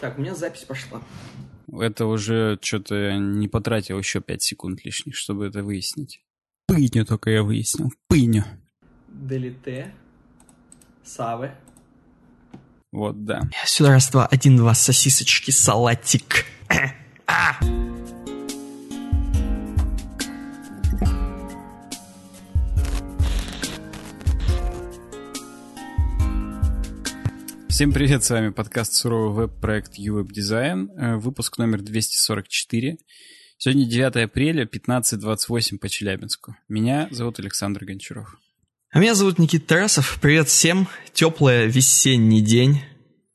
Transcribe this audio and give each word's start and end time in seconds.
Так, 0.00 0.18
у 0.18 0.20
меня 0.20 0.34
запись 0.34 0.64
пошла. 0.64 1.02
Это 1.72 2.06
уже 2.06 2.58
что-то 2.62 3.16
не 3.16 3.48
потратил 3.48 3.98
еще 3.98 4.20
5 4.20 4.42
секунд 4.42 4.84
лишних, 4.84 5.16
чтобы 5.16 5.46
это 5.46 5.62
выяснить. 5.62 6.22
Пыню 6.66 7.04
только 7.04 7.30
я 7.30 7.42
выяснил. 7.42 7.92
Пыню. 8.08 8.44
Делите. 9.08 9.94
Савы. 11.04 11.52
Вот, 12.92 13.24
да. 13.24 13.42
Сюда 13.64 13.90
раз, 13.90 14.10
два, 14.10 14.26
один, 14.26 14.56
два, 14.56 14.74
сосисочки, 14.74 15.50
салатик. 15.50 16.46
Всем 27.76 27.92
привет, 27.92 28.24
с 28.24 28.30
вами 28.30 28.48
подкаст 28.48 28.94
«Суровый 28.94 29.48
веб-проект 29.48 29.98
UWeb 29.98 30.28
Design», 30.28 30.88
э, 30.96 31.16
выпуск 31.16 31.58
номер 31.58 31.82
244. 31.82 32.96
Сегодня 33.58 33.84
9 33.84 34.16
апреля, 34.24 34.64
15.28 34.64 35.76
по 35.76 35.86
Челябинску. 35.90 36.56
Меня 36.70 37.06
зовут 37.10 37.38
Александр 37.38 37.84
Гончаров. 37.84 38.38
А 38.92 38.98
меня 38.98 39.14
зовут 39.14 39.38
Никита 39.38 39.66
Тарасов. 39.66 40.18
Привет 40.22 40.48
всем. 40.48 40.88
Теплый 41.12 41.66
весенний 41.66 42.40
день. 42.40 42.80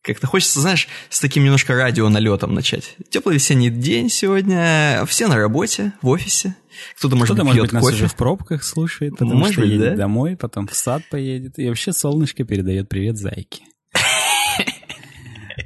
Как-то 0.01 0.25
хочется, 0.25 0.59
знаешь, 0.59 0.87
с 1.11 1.19
таким 1.19 1.43
немножко 1.43 1.75
радио 1.75 2.09
налетом 2.09 2.55
начать. 2.55 2.95
Теплый 3.11 3.35
весенний 3.35 3.69
день 3.69 4.09
сегодня. 4.09 5.05
Все 5.05 5.27
на 5.27 5.35
работе, 5.35 5.93
в 6.01 6.07
офисе. 6.07 6.55
Кто-то, 6.97 7.15
может 7.15 7.35
Кто-то, 7.35 7.43
быть, 7.43 7.49
может 7.49 7.61
быть, 7.61 7.73
нас 7.73 7.83
кофе. 7.83 7.95
уже 7.95 8.07
в 8.07 8.15
пробках 8.15 8.63
слушает, 8.63 9.11
потому 9.11 9.35
Может 9.35 9.53
что 9.53 9.61
быть, 9.61 9.69
едет 9.69 9.89
да? 9.91 9.95
домой, 9.97 10.35
потом 10.35 10.65
в 10.65 10.73
сад 10.73 11.03
поедет. 11.11 11.59
И 11.59 11.67
вообще 11.67 11.93
солнышко 11.93 12.43
передает 12.43 12.89
привет 12.89 13.19
зайке. 13.19 13.65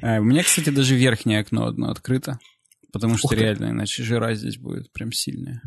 А, 0.05 0.19
У 0.19 0.23
меня, 0.23 0.43
кстати, 0.43 0.69
даже 0.69 0.95
верхнее 0.95 1.39
окно 1.39 1.65
одно 1.65 1.89
открыто, 1.89 2.37
потому 2.93 3.17
что 3.17 3.27
Ух 3.27 3.33
ты. 3.33 3.37
реально 3.37 3.71
иначе 3.71 4.03
жара 4.03 4.35
здесь 4.35 4.57
будет 4.57 4.91
прям 4.93 5.11
сильная. 5.11 5.63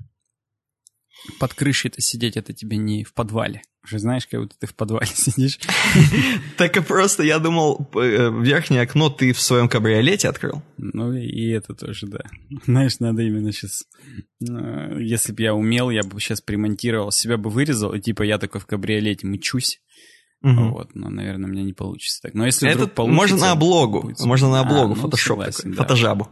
Под 1.40 1.52
крышей-то 1.54 2.00
сидеть 2.00 2.36
это 2.36 2.52
тебе 2.52 2.76
не 2.76 3.02
в 3.02 3.12
подвале. 3.14 3.62
Уже 3.84 3.98
знаешь, 3.98 4.28
как 4.28 4.40
будто 4.40 4.54
ты 4.56 4.68
в 4.68 4.76
подвале 4.76 5.06
сидишь. 5.12 5.58
Так 6.56 6.76
и 6.76 6.80
просто, 6.80 7.24
я 7.24 7.40
думал, 7.40 7.90
э, 7.96 8.30
верхнее 8.30 8.82
окно 8.82 9.10
ты 9.10 9.32
в 9.32 9.40
своем 9.40 9.68
кабриолете 9.68 10.28
открыл. 10.28 10.62
Ну 10.76 11.12
и 11.14 11.48
это 11.48 11.74
тоже, 11.74 12.06
да. 12.06 12.20
Знаешь, 12.64 13.00
надо 13.00 13.22
именно 13.22 13.50
сейчас... 13.50 13.82
Если 14.40 15.32
бы 15.32 15.42
я 15.42 15.54
умел, 15.54 15.90
я 15.90 16.04
бы 16.04 16.20
сейчас 16.20 16.40
примонтировал, 16.40 17.10
себя 17.10 17.36
бы 17.38 17.50
вырезал, 17.50 17.92
и 17.92 18.00
типа 18.00 18.22
я 18.22 18.38
такой 18.38 18.60
в 18.60 18.66
кабриолете 18.66 19.26
мычусь. 19.26 19.80
Мгм. 20.40 20.70
Вот, 20.70 20.90
но, 20.94 21.08
наверное, 21.10 21.48
у 21.48 21.52
меня 21.52 21.64
не 21.64 21.72
получится 21.72 22.22
так. 22.22 22.34
Но 22.34 22.46
если 22.46 22.68
Это 22.68 22.78
вдруг 22.78 22.92
получится... 22.92 23.16
можно 23.16 23.36
на 23.38 23.50
облогу, 23.52 24.02
будет- 24.02 24.20
можно 24.20 24.48
на 24.50 24.58
А, 24.60 24.62
облогу, 24.62 24.94
ну, 24.94 24.94
фотошоп 24.94 25.38
согласен, 25.38 25.56
такой, 25.62 25.74
да. 25.76 25.82
фотожабу. 25.82 26.28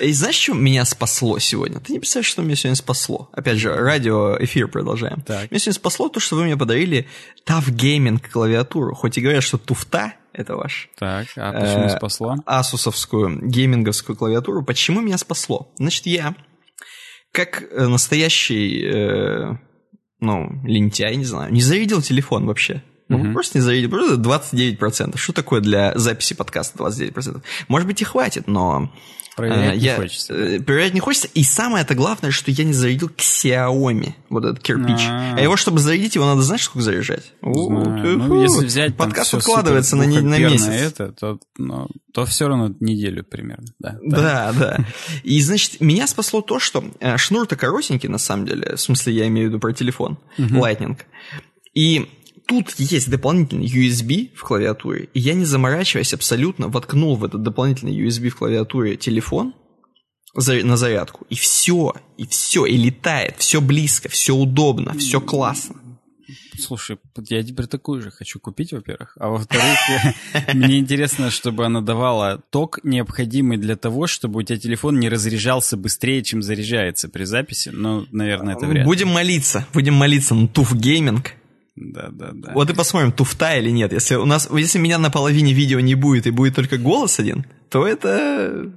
И 0.00 0.12
знаешь, 0.12 0.34
что 0.34 0.54
меня 0.54 0.84
спасло 0.84 1.38
сегодня? 1.38 1.78
Ты 1.78 1.92
не 1.92 2.00
представляешь, 2.00 2.26
что 2.30 2.42
меня 2.42 2.56
сегодня 2.56 2.74
спасло? 2.74 3.28
Опять 3.32 3.58
же, 3.58 3.72
радио, 3.72 4.36
эфир 4.42 4.66
продолжаем. 4.66 5.20
Так. 5.22 5.52
Меня 5.52 5.60
сегодня 5.60 5.72
спасло 5.74 6.08
то, 6.08 6.18
что 6.18 6.34
вы 6.34 6.44
мне 6.44 6.56
подарили 6.56 7.06
Tough 7.48 7.68
Gaming 7.70 8.18
клавиатуру. 8.28 8.94
Хоть 8.96 9.18
и 9.18 9.20
говорят, 9.20 9.44
что 9.44 9.56
туфта 9.56 10.14
это 10.32 10.56
ваш. 10.56 10.88
Так, 10.98 11.28
а 11.36 11.52
почему 11.52 11.84
Э, 11.84 11.96
спасла? 11.96 12.36
асусовскую 12.46 13.46
гейминговскую 13.48 14.16
клавиатуру. 14.16 14.64
Почему 14.64 15.00
меня 15.00 15.16
спасло? 15.16 15.72
Значит, 15.78 16.06
я, 16.06 16.34
как 17.30 17.62
э, 17.62 17.86
настоящий, 17.86 18.82
э, 18.84 19.52
ну, 20.18 20.48
лентяй, 20.64 21.14
не 21.14 21.24
знаю, 21.24 21.52
не 21.52 21.60
зарядил 21.60 22.02
телефон 22.02 22.46
вообще. 22.46 22.82
Ну, 23.08 23.18
Мгм. 23.18 23.32
просто 23.34 23.58
не 23.58 23.62
зарядил, 23.62 23.90
просто 23.90 24.16
29%. 24.16 25.16
Что 25.18 25.32
такое 25.32 25.60
для 25.60 25.92
записи 25.96 26.34
подкаста 26.34 26.78
29%? 26.78 27.42
Может 27.68 27.86
быть 27.86 28.00
и 28.00 28.04
хватит, 28.04 28.46
но... 28.48 28.92
Проверять 29.36 29.74
э, 29.74 29.76
не 29.78 29.84
я- 29.84 29.96
хочется. 29.96 30.32
э, 30.32 30.60
Проверять 30.60 30.94
не 30.94 31.00
хочется. 31.00 31.26
И 31.34 31.42
самое 31.42 31.82
это 31.84 31.96
главное, 31.96 32.30
что 32.30 32.52
я 32.52 32.62
не 32.62 32.72
зарядил 32.72 33.08
к 33.08 33.16
Xiaomi, 33.18 34.12
вот 34.30 34.44
этот 34.44 34.60
кирпич. 34.62 35.00
А. 35.10 35.34
А 35.36 35.40
его, 35.40 35.56
чтобы 35.56 35.80
зарядить, 35.80 36.14
его 36.14 36.24
надо, 36.24 36.42
знаешь, 36.42 36.62
сколько 36.62 36.82
заряжать? 36.84 37.32
Знаю. 37.42 38.16
Ну, 38.16 38.40
если 38.42 38.64
взять 38.64 38.96
там 38.96 39.08
Подкаст 39.08 39.28
всё 39.30 39.38
откладывается 39.38 39.96
на, 39.96 40.06
на 40.06 40.38
месяц. 40.38 40.68
это, 40.68 41.10
то, 41.12 41.40
ну, 41.58 41.88
то 42.12 42.24
все 42.26 42.46
равно 42.46 42.76
неделю 42.78 43.24
примерно, 43.24 43.66
да. 43.80 43.98
Да, 44.04 44.52
да. 44.56 44.86
И, 45.24 45.40
значит, 45.42 45.80
меня 45.80 46.06
спасло 46.06 46.40
то, 46.40 46.60
что 46.60 46.84
э, 47.00 47.16
шнур-то 47.16 47.56
коротенький, 47.56 48.08
на 48.08 48.18
самом 48.18 48.46
деле, 48.46 48.76
в 48.76 48.80
смысле, 48.80 49.14
я 49.14 49.26
имею 49.26 49.48
в 49.48 49.50
виду 49.50 49.58
про 49.58 49.72
телефон, 49.72 50.16
Lightning. 50.38 50.96
И 51.74 52.08
тут 52.46 52.74
есть 52.78 53.10
дополнительный 53.10 53.66
USB 53.66 54.34
в 54.34 54.42
клавиатуре, 54.42 55.08
и 55.14 55.20
я, 55.20 55.34
не 55.34 55.44
заморачиваясь 55.44 56.14
абсолютно, 56.14 56.68
воткнул 56.68 57.16
в 57.16 57.24
этот 57.24 57.42
дополнительный 57.42 57.96
USB 57.96 58.28
в 58.28 58.36
клавиатуре 58.36 58.96
телефон 58.96 59.54
на 60.34 60.76
зарядку, 60.76 61.26
и 61.30 61.36
все, 61.36 61.94
и 62.16 62.26
все, 62.26 62.66
и 62.66 62.76
летает, 62.76 63.36
все 63.38 63.60
близко, 63.60 64.08
все 64.08 64.34
удобно, 64.34 64.94
все 64.94 65.20
классно. 65.20 65.76
Слушай, 66.58 66.98
я 67.28 67.42
теперь 67.42 67.66
такую 67.66 68.00
же 68.00 68.10
хочу 68.10 68.38
купить, 68.38 68.72
во-первых. 68.72 69.16
А 69.18 69.28
во-вторых, 69.28 69.76
мне 70.54 70.78
интересно, 70.78 71.30
чтобы 71.30 71.66
она 71.66 71.80
давала 71.80 72.42
ток, 72.50 72.78
необходимый 72.82 73.58
для 73.58 73.76
того, 73.76 74.06
чтобы 74.06 74.40
у 74.40 74.42
тебя 74.42 74.58
телефон 74.58 74.98
не 74.98 75.08
разряжался 75.08 75.76
быстрее, 75.76 76.22
чем 76.22 76.42
заряжается 76.42 77.08
при 77.08 77.24
записи. 77.24 77.70
Но, 77.70 78.06
наверное, 78.10 78.54
это 78.54 78.66
вряд 78.66 78.78
ли. 78.78 78.84
Будем 78.84 79.08
молиться, 79.08 79.66
будем 79.74 79.94
молиться 79.94 80.34
на 80.34 80.48
Туф 80.48 80.74
Гейминг. 80.74 81.34
Да, 81.76 82.08
да, 82.12 82.30
да. 82.32 82.52
Вот 82.54 82.70
и 82.70 82.74
посмотрим, 82.74 83.12
туфта 83.12 83.56
или 83.56 83.70
нет. 83.70 83.92
Если 83.92 84.14
у 84.14 84.24
нас, 84.26 84.48
если 84.50 84.78
меня 84.78 84.98
на 84.98 85.10
половине 85.10 85.52
видео 85.52 85.80
не 85.80 85.94
будет 85.94 86.26
и 86.26 86.30
будет 86.30 86.54
только 86.54 86.78
голос 86.78 87.18
один, 87.18 87.46
то 87.68 87.86
это 87.86 88.72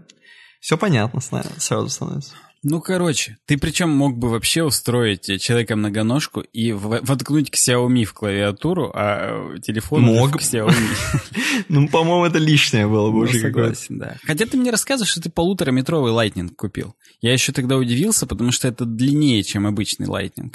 все 0.60 0.78
понятно 0.78 1.22
сразу 1.22 1.90
становится. 1.90 2.34
Ну, 2.64 2.82
короче, 2.82 3.38
ты 3.46 3.56
причем 3.58 3.92
мог 3.92 4.18
бы 4.18 4.30
вообще 4.30 4.64
устроить 4.64 5.40
человека 5.40 5.76
многоножку 5.76 6.42
и 6.42 6.72
воткнуть 6.74 7.52
к 7.52 7.56
Xiaomi 7.56 8.04
в 8.04 8.14
клавиатуру, 8.14 8.92
а 8.96 9.54
э, 9.56 9.60
телефон 9.60 10.02
Мог. 10.02 10.32
к 10.38 10.42
Xiaomi. 10.42 10.74
Ну, 11.70 11.88
по-моему, 11.88 12.26
это 12.26 12.40
лишнее 12.40 12.88
было 12.88 13.10
бы 13.12 13.18
Ну, 13.20 13.24
уже 13.24 13.42
какое-то. 13.42 13.76
согласен, 13.76 14.00
да. 14.00 14.18
Хотя 14.24 14.46
ты 14.48 14.58
мне 14.58 14.72
рассказываешь, 14.72 15.12
что 15.12 15.22
ты 15.22 15.30
полутораметровый 15.30 16.12
Lightning 16.12 16.50
купил. 16.50 16.96
Я 17.22 17.32
еще 17.32 17.52
тогда 17.52 17.78
удивился, 17.78 18.26
потому 18.26 18.52
что 18.52 18.68
это 18.68 18.86
длиннее, 18.86 19.44
чем 19.44 19.68
обычный 19.68 20.08
Lightning. 20.08 20.54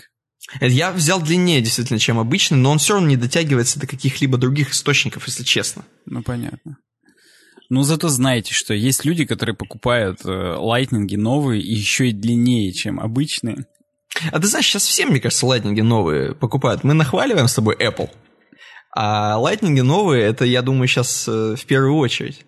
Я 0.60 0.92
взял 0.92 1.20
длиннее, 1.20 1.60
действительно, 1.60 1.98
чем 1.98 2.18
обычно, 2.18 2.56
но 2.56 2.70
он 2.72 2.78
все 2.78 2.94
равно 2.94 3.08
не 3.08 3.16
дотягивается 3.16 3.78
до 3.78 3.86
каких-либо 3.86 4.38
других 4.38 4.72
источников, 4.72 5.26
если 5.26 5.44
честно. 5.44 5.84
Ну, 6.06 6.22
понятно. 6.22 6.78
Ну, 7.70 7.82
зато 7.82 8.08
знаете, 8.08 8.52
что 8.52 8.74
есть 8.74 9.04
люди, 9.04 9.24
которые 9.24 9.56
покупают 9.56 10.24
э, 10.24 10.56
лайтнинги 10.58 11.16
новые 11.16 11.62
и 11.62 11.72
еще 11.72 12.08
и 12.08 12.12
длиннее, 12.12 12.72
чем 12.72 13.00
обычные. 13.00 13.66
А 14.30 14.40
ты 14.40 14.46
знаешь, 14.46 14.66
сейчас 14.66 14.84
все, 14.84 15.06
мне 15.06 15.20
кажется, 15.20 15.46
лайтнинги 15.46 15.80
новые 15.80 16.34
покупают. 16.34 16.84
Мы 16.84 16.92
нахваливаем 16.92 17.48
с 17.48 17.54
тобой 17.54 17.76
Apple. 17.76 18.10
А 18.94 19.38
лайтнинги 19.38 19.80
новые, 19.80 20.24
это, 20.24 20.44
я 20.44 20.60
думаю, 20.60 20.86
сейчас 20.86 21.26
в 21.26 21.64
первую 21.66 21.96
очередь. 21.96 22.44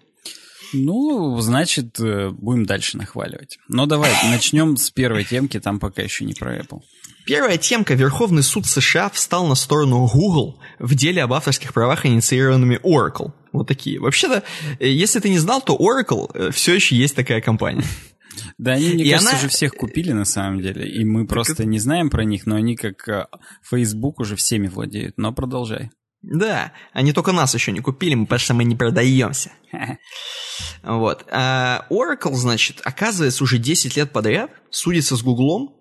Ну, 0.74 1.40
значит, 1.40 1.98
э, 2.00 2.30
будем 2.30 2.66
дальше 2.66 2.98
нахваливать. 2.98 3.58
Но 3.68 3.86
давай, 3.86 4.10
начнем 4.24 4.76
с 4.76 4.90
первой 4.90 5.24
темки, 5.24 5.60
там 5.60 5.78
пока 5.78 6.02
еще 6.02 6.24
не 6.24 6.34
про 6.34 6.58
Apple. 6.58 6.80
Первая 7.26 7.56
темка. 7.56 7.94
Верховный 7.94 8.42
суд 8.42 8.66
США 8.66 9.08
встал 9.10 9.46
на 9.46 9.54
сторону 9.54 10.06
Google 10.12 10.60
в 10.78 10.94
деле 10.94 11.22
об 11.22 11.32
авторских 11.32 11.72
правах, 11.72 12.04
инициированными 12.06 12.78
Oracle. 12.82 13.32
Вот 13.52 13.66
такие. 13.68 13.98
Вообще-то, 14.00 14.42
э, 14.78 14.88
если 14.88 15.20
ты 15.20 15.28
не 15.30 15.38
знал, 15.38 15.60
то 15.62 15.76
Oracle 15.76 16.50
все 16.52 16.74
еще 16.74 16.96
есть 16.96 17.14
такая 17.16 17.40
компания. 17.40 17.84
Да, 18.58 18.72
они, 18.72 18.88
мне 18.94 19.04
И 19.04 19.10
кажется, 19.12 19.30
она- 19.30 19.38
уже 19.38 19.48
всех 19.48 19.74
купили 19.74 20.10
на 20.10 20.24
самом 20.24 20.60
деле, 20.60 20.88
и 20.88 21.04
мы 21.04 21.24
просто 21.24 21.64
не 21.64 21.78
знаем 21.78 22.10
про 22.10 22.24
них, 22.24 22.46
но 22.46 22.56
они 22.56 22.74
как 22.74 23.08
э, 23.08 23.26
Facebook 23.62 24.18
уже 24.18 24.34
всеми 24.34 24.66
владеют. 24.66 25.14
Но 25.18 25.32
продолжай. 25.32 25.90
Да, 26.20 26.72
они 26.92 27.12
только 27.12 27.30
нас 27.30 27.54
еще 27.54 27.70
не 27.70 27.78
купили, 27.80 28.14
мы- 28.16 28.24
потому 28.26 28.40
что 28.40 28.54
мы 28.54 28.64
не 28.64 28.74
продаемся. 28.74 29.52
Вот. 30.82 31.24
А 31.30 31.86
Oracle, 31.90 32.34
значит, 32.34 32.80
оказывается, 32.84 33.42
уже 33.44 33.58
10 33.58 33.96
лет 33.96 34.12
подряд 34.12 34.50
судится 34.70 35.16
с 35.16 35.22
Гуглом, 35.22 35.76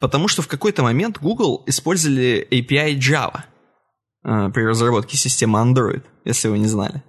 потому 0.00 0.26
что 0.26 0.42
в 0.42 0.48
какой-то 0.48 0.82
момент 0.82 1.18
Google 1.20 1.62
использовали 1.66 2.48
API 2.50 2.98
Java 2.98 3.42
э, 4.24 4.50
при 4.52 4.62
разработке 4.62 5.16
системы 5.16 5.60
Android, 5.60 6.02
если 6.24 6.48
вы 6.48 6.58
не 6.58 6.66
знали. 6.66 7.04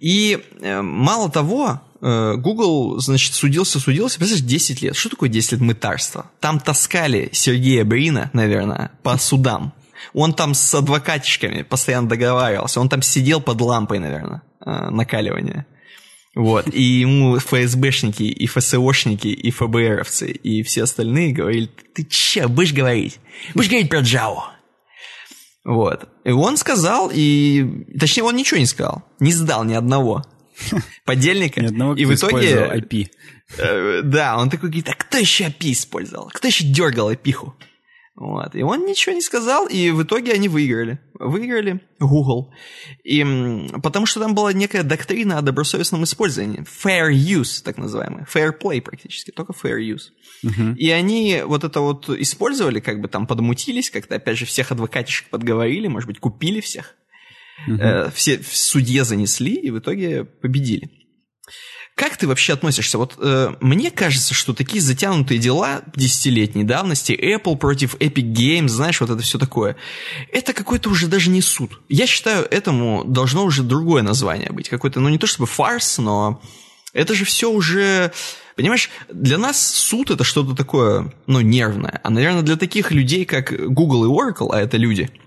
И 0.00 0.42
э, 0.60 0.80
мало 0.80 1.30
того, 1.30 1.82
э, 2.00 2.34
Google, 2.36 3.00
значит, 3.00 3.34
судился-судился, 3.34 4.18
представляешь, 4.18 4.48
10 4.48 4.82
лет. 4.82 4.96
Что 4.96 5.10
такое 5.10 5.28
10 5.28 5.52
лет 5.52 5.60
мытарства? 5.60 6.30
Там 6.40 6.60
таскали 6.60 7.28
Сергея 7.32 7.84
Брина, 7.84 8.30
наверное, 8.32 8.92
по 9.02 9.18
судам. 9.18 9.74
Он 10.14 10.32
там 10.32 10.54
с 10.54 10.74
адвокатчиками 10.74 11.62
постоянно 11.62 12.08
договаривался. 12.08 12.80
Он 12.80 12.88
там 12.88 13.02
сидел 13.02 13.40
под 13.40 13.60
лампой, 13.60 13.98
наверное, 13.98 14.42
накаливания. 14.64 15.66
Вот. 16.34 16.72
И 16.72 16.82
ему 16.82 17.38
ФСБшники, 17.38 18.22
и 18.22 18.46
ФСОшники, 18.46 19.28
и 19.28 19.50
ФБРовцы, 19.50 20.30
и 20.30 20.62
все 20.62 20.84
остальные 20.84 21.32
говорили, 21.32 21.70
ты 21.94 22.04
че, 22.04 22.48
будешь 22.48 22.72
говорить? 22.72 23.18
Будешь 23.54 23.68
говорить 23.68 23.88
про 23.88 24.00
Java? 24.00 24.42
Вот. 25.64 26.08
И 26.24 26.30
он 26.30 26.56
сказал, 26.56 27.10
и... 27.12 27.84
Точнее, 27.98 28.22
он 28.22 28.36
ничего 28.36 28.58
не 28.58 28.66
сказал. 28.66 29.04
Не 29.20 29.32
сдал 29.32 29.64
ни 29.64 29.74
одного. 29.74 30.24
подельника. 31.04 31.60
и 31.60 32.04
в 32.04 32.14
итоге... 32.14 32.70
IP. 32.76 33.08
Э, 33.56 34.02
да, 34.02 34.36
он 34.38 34.50
такой 34.50 34.68
говорит, 34.68 34.88
а 34.88 34.94
кто 34.94 35.18
еще 35.18 35.44
API 35.44 35.72
использовал? 35.72 36.30
Кто 36.32 36.48
еще 36.48 36.64
дергал 36.64 37.12
API-ху? 37.12 37.54
Вот. 38.18 38.56
И 38.56 38.62
он 38.62 38.84
ничего 38.84 39.14
не 39.14 39.20
сказал, 39.20 39.68
и 39.68 39.90
в 39.92 40.02
итоге 40.02 40.32
они 40.32 40.48
выиграли. 40.48 40.98
Выиграли 41.14 41.80
Google. 42.00 42.52
И, 43.04 43.24
потому 43.80 44.06
что 44.06 44.18
там 44.18 44.34
была 44.34 44.52
некая 44.52 44.82
доктрина 44.82 45.38
о 45.38 45.42
добросовестном 45.42 46.02
использовании. 46.02 46.64
Fair 46.64 47.12
use, 47.12 47.62
так 47.62 47.78
называемый. 47.78 48.24
Fair 48.24 48.50
play 48.60 48.82
практически, 48.82 49.30
только 49.30 49.52
fair 49.52 49.78
use. 49.78 50.10
Uh-huh. 50.44 50.74
И 50.74 50.90
они 50.90 51.42
вот 51.44 51.62
это 51.62 51.80
вот 51.80 52.10
использовали, 52.10 52.80
как 52.80 53.00
бы 53.00 53.06
там 53.06 53.28
подмутились, 53.28 53.88
как-то 53.88 54.16
опять 54.16 54.36
же 54.36 54.46
всех 54.46 54.72
адвокатишек 54.72 55.28
подговорили, 55.28 55.86
может 55.86 56.08
быть, 56.08 56.18
купили 56.18 56.60
всех. 56.60 56.96
Uh-huh. 57.68 57.80
Э, 57.80 58.10
все 58.12 58.38
в 58.38 58.56
судье 58.56 59.04
занесли 59.04 59.54
и 59.54 59.70
в 59.70 59.78
итоге 59.78 60.24
победили. 60.24 60.90
Как 61.94 62.16
ты 62.16 62.28
вообще 62.28 62.52
относишься? 62.52 62.96
Вот 62.96 63.16
э, 63.18 63.54
мне 63.60 63.90
кажется, 63.90 64.32
что 64.32 64.54
такие 64.54 64.80
затянутые 64.80 65.38
дела 65.38 65.82
десятилетней 65.96 66.62
давности, 66.62 67.12
Apple 67.12 67.56
против 67.56 67.96
Epic 67.96 68.32
Games, 68.32 68.68
знаешь, 68.68 69.00
вот 69.00 69.10
это 69.10 69.22
все 69.22 69.38
такое, 69.38 69.76
это 70.32 70.52
какой-то 70.52 70.90
уже 70.90 71.08
даже 71.08 71.30
не 71.30 71.42
суд. 71.42 71.80
Я 71.88 72.06
считаю, 72.06 72.46
этому 72.48 73.04
должно 73.04 73.44
уже 73.44 73.62
другое 73.62 74.02
название 74.02 74.50
быть. 74.50 74.68
Какой-то, 74.68 75.00
ну 75.00 75.08
не 75.08 75.18
то 75.18 75.26
чтобы 75.26 75.46
фарс, 75.46 75.98
но 75.98 76.40
это 76.92 77.14
же 77.14 77.24
все 77.24 77.50
уже... 77.50 78.12
Понимаешь, 78.54 78.90
для 79.08 79.38
нас 79.38 79.60
суд 79.60 80.10
это 80.10 80.24
что-то 80.24 80.54
такое, 80.54 81.12
ну, 81.28 81.40
нервное. 81.40 82.00
А, 82.02 82.10
наверное, 82.10 82.42
для 82.42 82.56
таких 82.56 82.90
людей, 82.90 83.24
как 83.24 83.52
Google 83.52 84.04
и 84.04 84.08
Oracle, 84.08 84.48
а 84.52 84.60
это 84.60 84.76
люди– 84.76 85.10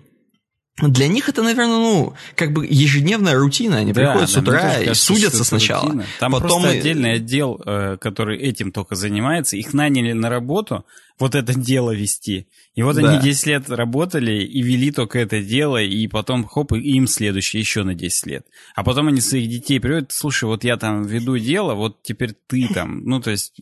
для 0.78 1.08
них 1.08 1.30
это, 1.30 1.44
наверное, 1.44 1.78
ну, 1.78 2.14
как 2.36 2.54
бы 2.54 2.66
ежедневная 2.66 3.38
рутина. 3.38 3.78
Они 3.78 3.94
да, 3.94 4.02
приходят 4.02 4.30
с 4.30 4.38
утра 4.38 4.62
кажется, 4.62 4.92
и 4.92 4.94
судятся 4.96 5.44
сначала. 5.44 5.86
Рутина. 5.86 6.06
Там 6.20 6.32
потом 6.32 6.62
просто 6.62 6.70
отдельный 6.70 7.14
отдел, 7.14 7.62
э, 7.66 7.98
который 8.00 8.40
этим 8.40 8.72
только 8.72 8.96
занимается. 8.96 9.58
Их 9.58 9.74
наняли 9.74 10.14
на 10.14 10.30
работу 10.30 10.86
вот 11.20 11.36
это 11.36 11.54
дело 11.54 11.92
вести. 11.92 12.48
И 12.74 12.82
вот 12.82 12.96
да. 12.96 13.12
они 13.12 13.22
10 13.22 13.46
лет 13.46 13.70
работали 13.70 14.44
и 14.44 14.62
вели 14.64 14.92
только 14.92 15.20
это 15.20 15.42
дело, 15.42 15.80
и 15.80 16.08
потом, 16.08 16.46
хоп, 16.46 16.74
и 16.74 16.80
им 16.80 17.06
следующее 17.06 17.60
еще 17.60 17.84
на 17.84 17.94
10 17.94 18.26
лет. 18.26 18.48
А 18.74 18.84
потом 18.84 19.10
они 19.10 19.22
своих 19.22 19.50
детей 19.50 19.80
приводят, 19.80 20.12
слушай, 20.12 20.46
вот 20.46 20.64
я 20.64 20.78
там 20.78 21.04
веду 21.04 21.38
дело, 21.38 21.76
вот 21.76 22.02
теперь 22.02 22.34
ты 22.48 22.68
там, 22.74 23.04
ну, 23.06 23.20
то 23.20 23.30
есть... 23.30 23.54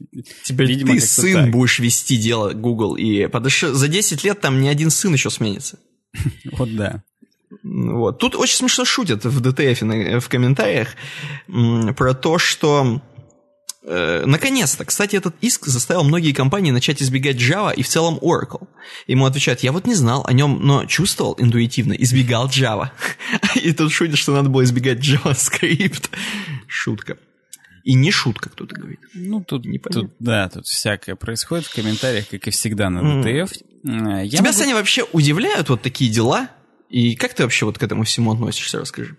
Теперь 0.43 0.67
видимо, 0.67 0.93
ты, 0.93 1.01
сын, 1.01 1.33
так. 1.33 1.51
будешь 1.51 1.79
вести 1.79 2.17
дело 2.17 2.53
Google, 2.53 2.95
и 2.95 3.27
потому 3.27 3.49
что 3.49 3.73
за 3.73 3.87
10 3.89 4.23
лет 4.23 4.39
там 4.39 4.61
ни 4.61 4.69
один 4.69 4.89
сын 4.89 5.11
еще 5.11 5.29
сменится. 5.29 5.79
Вот 6.51 6.75
да. 6.75 7.03
Вот. 7.63 8.19
Тут 8.19 8.35
очень 8.35 8.57
смешно 8.57 8.85
шутят 8.85 9.25
в 9.25 9.39
ДТФ 9.39 9.81
в 9.81 10.29
комментариях 10.29 10.89
про 11.95 12.13
то, 12.13 12.37
что 12.37 13.01
э, 13.83 14.23
наконец-то, 14.25 14.85
кстати, 14.85 15.15
этот 15.15 15.35
иск 15.41 15.65
заставил 15.65 16.03
многие 16.03 16.31
компании 16.31 16.71
начать 16.71 17.01
избегать 17.01 17.37
Java 17.37 17.73
и 17.73 17.81
в 17.81 17.87
целом 17.87 18.19
Oracle. 18.21 18.67
Ему 19.07 19.25
отвечают, 19.25 19.61
я 19.61 19.71
вот 19.71 19.87
не 19.87 19.95
знал 19.95 20.23
о 20.27 20.33
нем, 20.33 20.59
но 20.61 20.85
чувствовал 20.85 21.35
интуитивно, 21.39 21.93
избегал 21.93 22.47
Java. 22.47 22.91
И 23.55 23.73
тут 23.73 23.91
шутят, 23.91 24.17
что 24.17 24.33
надо 24.33 24.49
было 24.49 24.63
избегать 24.63 24.99
JavaScript. 25.07 26.09
Шутка. 26.67 27.17
И 27.83 27.93
не 27.93 28.11
шутка, 28.11 28.49
кто-то 28.49 28.75
говорит. 28.75 28.99
Ну, 29.13 29.43
тут, 29.43 29.65
тут, 29.91 30.11
да, 30.19 30.49
тут 30.49 30.65
всякое 30.65 31.15
происходит 31.15 31.65
в 31.65 31.73
комментариях, 31.73 32.27
как 32.29 32.47
и 32.47 32.51
всегда 32.51 32.89
на 32.89 33.21
ДТФ. 33.21 33.51
Mm. 33.85 34.25
Я 34.25 34.29
Тебя, 34.29 34.41
могу... 34.41 34.53
Саня, 34.53 34.75
вообще 34.75 35.05
удивляют 35.13 35.69
вот 35.69 35.81
такие 35.81 36.11
дела? 36.11 36.49
И 36.89 37.15
как 37.15 37.33
ты 37.33 37.43
вообще 37.43 37.65
вот 37.65 37.77
к 37.77 37.83
этому 37.83 38.03
всему 38.03 38.33
относишься, 38.33 38.79
расскажи. 38.79 39.15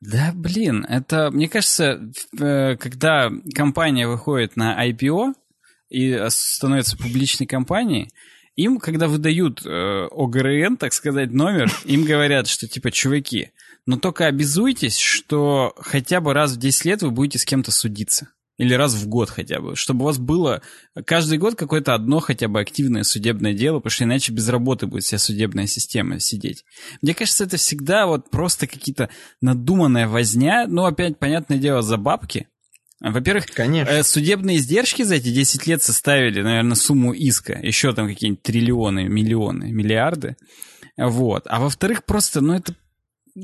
Да, 0.00 0.30
блин, 0.32 0.84
это, 0.88 1.30
мне 1.30 1.48
кажется, 1.48 2.00
э, 2.38 2.76
когда 2.76 3.30
компания 3.54 4.06
выходит 4.06 4.56
на 4.56 4.86
IPO 4.88 5.34
и 5.88 6.24
становится 6.28 6.96
публичной 6.96 7.46
компанией, 7.46 8.08
им, 8.54 8.78
когда 8.78 9.08
выдают 9.08 9.64
э, 9.64 10.08
ОГРН, 10.10 10.76
так 10.76 10.92
сказать, 10.92 11.30
номер, 11.32 11.70
им 11.84 12.04
говорят, 12.04 12.46
что 12.46 12.68
типа, 12.68 12.90
чуваки, 12.90 13.50
но 13.88 13.96
только 13.96 14.26
обязуйтесь, 14.26 14.98
что 14.98 15.72
хотя 15.78 16.20
бы 16.20 16.34
раз 16.34 16.52
в 16.52 16.58
10 16.58 16.84
лет 16.84 17.00
вы 17.00 17.10
будете 17.10 17.38
с 17.38 17.46
кем-то 17.46 17.70
судиться. 17.70 18.28
Или 18.58 18.74
раз 18.74 18.92
в 18.92 19.08
год 19.08 19.30
хотя 19.30 19.60
бы. 19.62 19.76
Чтобы 19.76 20.02
у 20.02 20.04
вас 20.04 20.18
было 20.18 20.60
каждый 21.06 21.38
год 21.38 21.54
какое-то 21.54 21.94
одно 21.94 22.20
хотя 22.20 22.48
бы 22.48 22.60
активное 22.60 23.02
судебное 23.02 23.54
дело, 23.54 23.78
потому 23.78 23.90
что 23.90 24.04
иначе 24.04 24.30
без 24.30 24.46
работы 24.50 24.86
будет 24.86 25.04
вся 25.04 25.16
судебная 25.16 25.66
система 25.66 26.20
сидеть. 26.20 26.66
Мне 27.00 27.14
кажется, 27.14 27.44
это 27.44 27.56
всегда 27.56 28.06
вот 28.06 28.28
просто 28.28 28.66
какие-то 28.66 29.08
надуманная 29.40 30.06
возня. 30.06 30.66
Ну, 30.68 30.84
опять, 30.84 31.18
понятное 31.18 31.56
дело, 31.56 31.80
за 31.80 31.96
бабки. 31.96 32.46
Во-первых, 33.00 33.46
Конечно. 33.46 33.90
Э, 33.90 34.02
судебные 34.02 34.58
издержки 34.58 35.02
за 35.02 35.14
эти 35.14 35.32
10 35.32 35.66
лет 35.66 35.82
составили, 35.82 36.42
наверное, 36.42 36.74
сумму 36.74 37.14
иска. 37.14 37.54
Еще 37.54 37.94
там 37.94 38.06
какие-нибудь 38.06 38.42
триллионы, 38.42 39.08
миллионы, 39.08 39.72
миллиарды. 39.72 40.36
Вот. 40.98 41.44
А 41.46 41.58
во-вторых, 41.58 42.04
просто, 42.04 42.42
ну, 42.42 42.52
это 42.52 42.74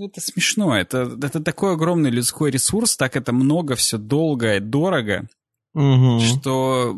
это 0.00 0.20
смешно. 0.20 0.76
Это, 0.76 1.16
это 1.22 1.40
такой 1.40 1.74
огромный 1.74 2.10
людской 2.10 2.50
ресурс, 2.50 2.96
так 2.96 3.16
это 3.16 3.32
много, 3.32 3.74
все 3.76 3.98
долго, 3.98 4.60
дорого. 4.60 5.28
Угу. 5.74 6.20
Что 6.20 6.96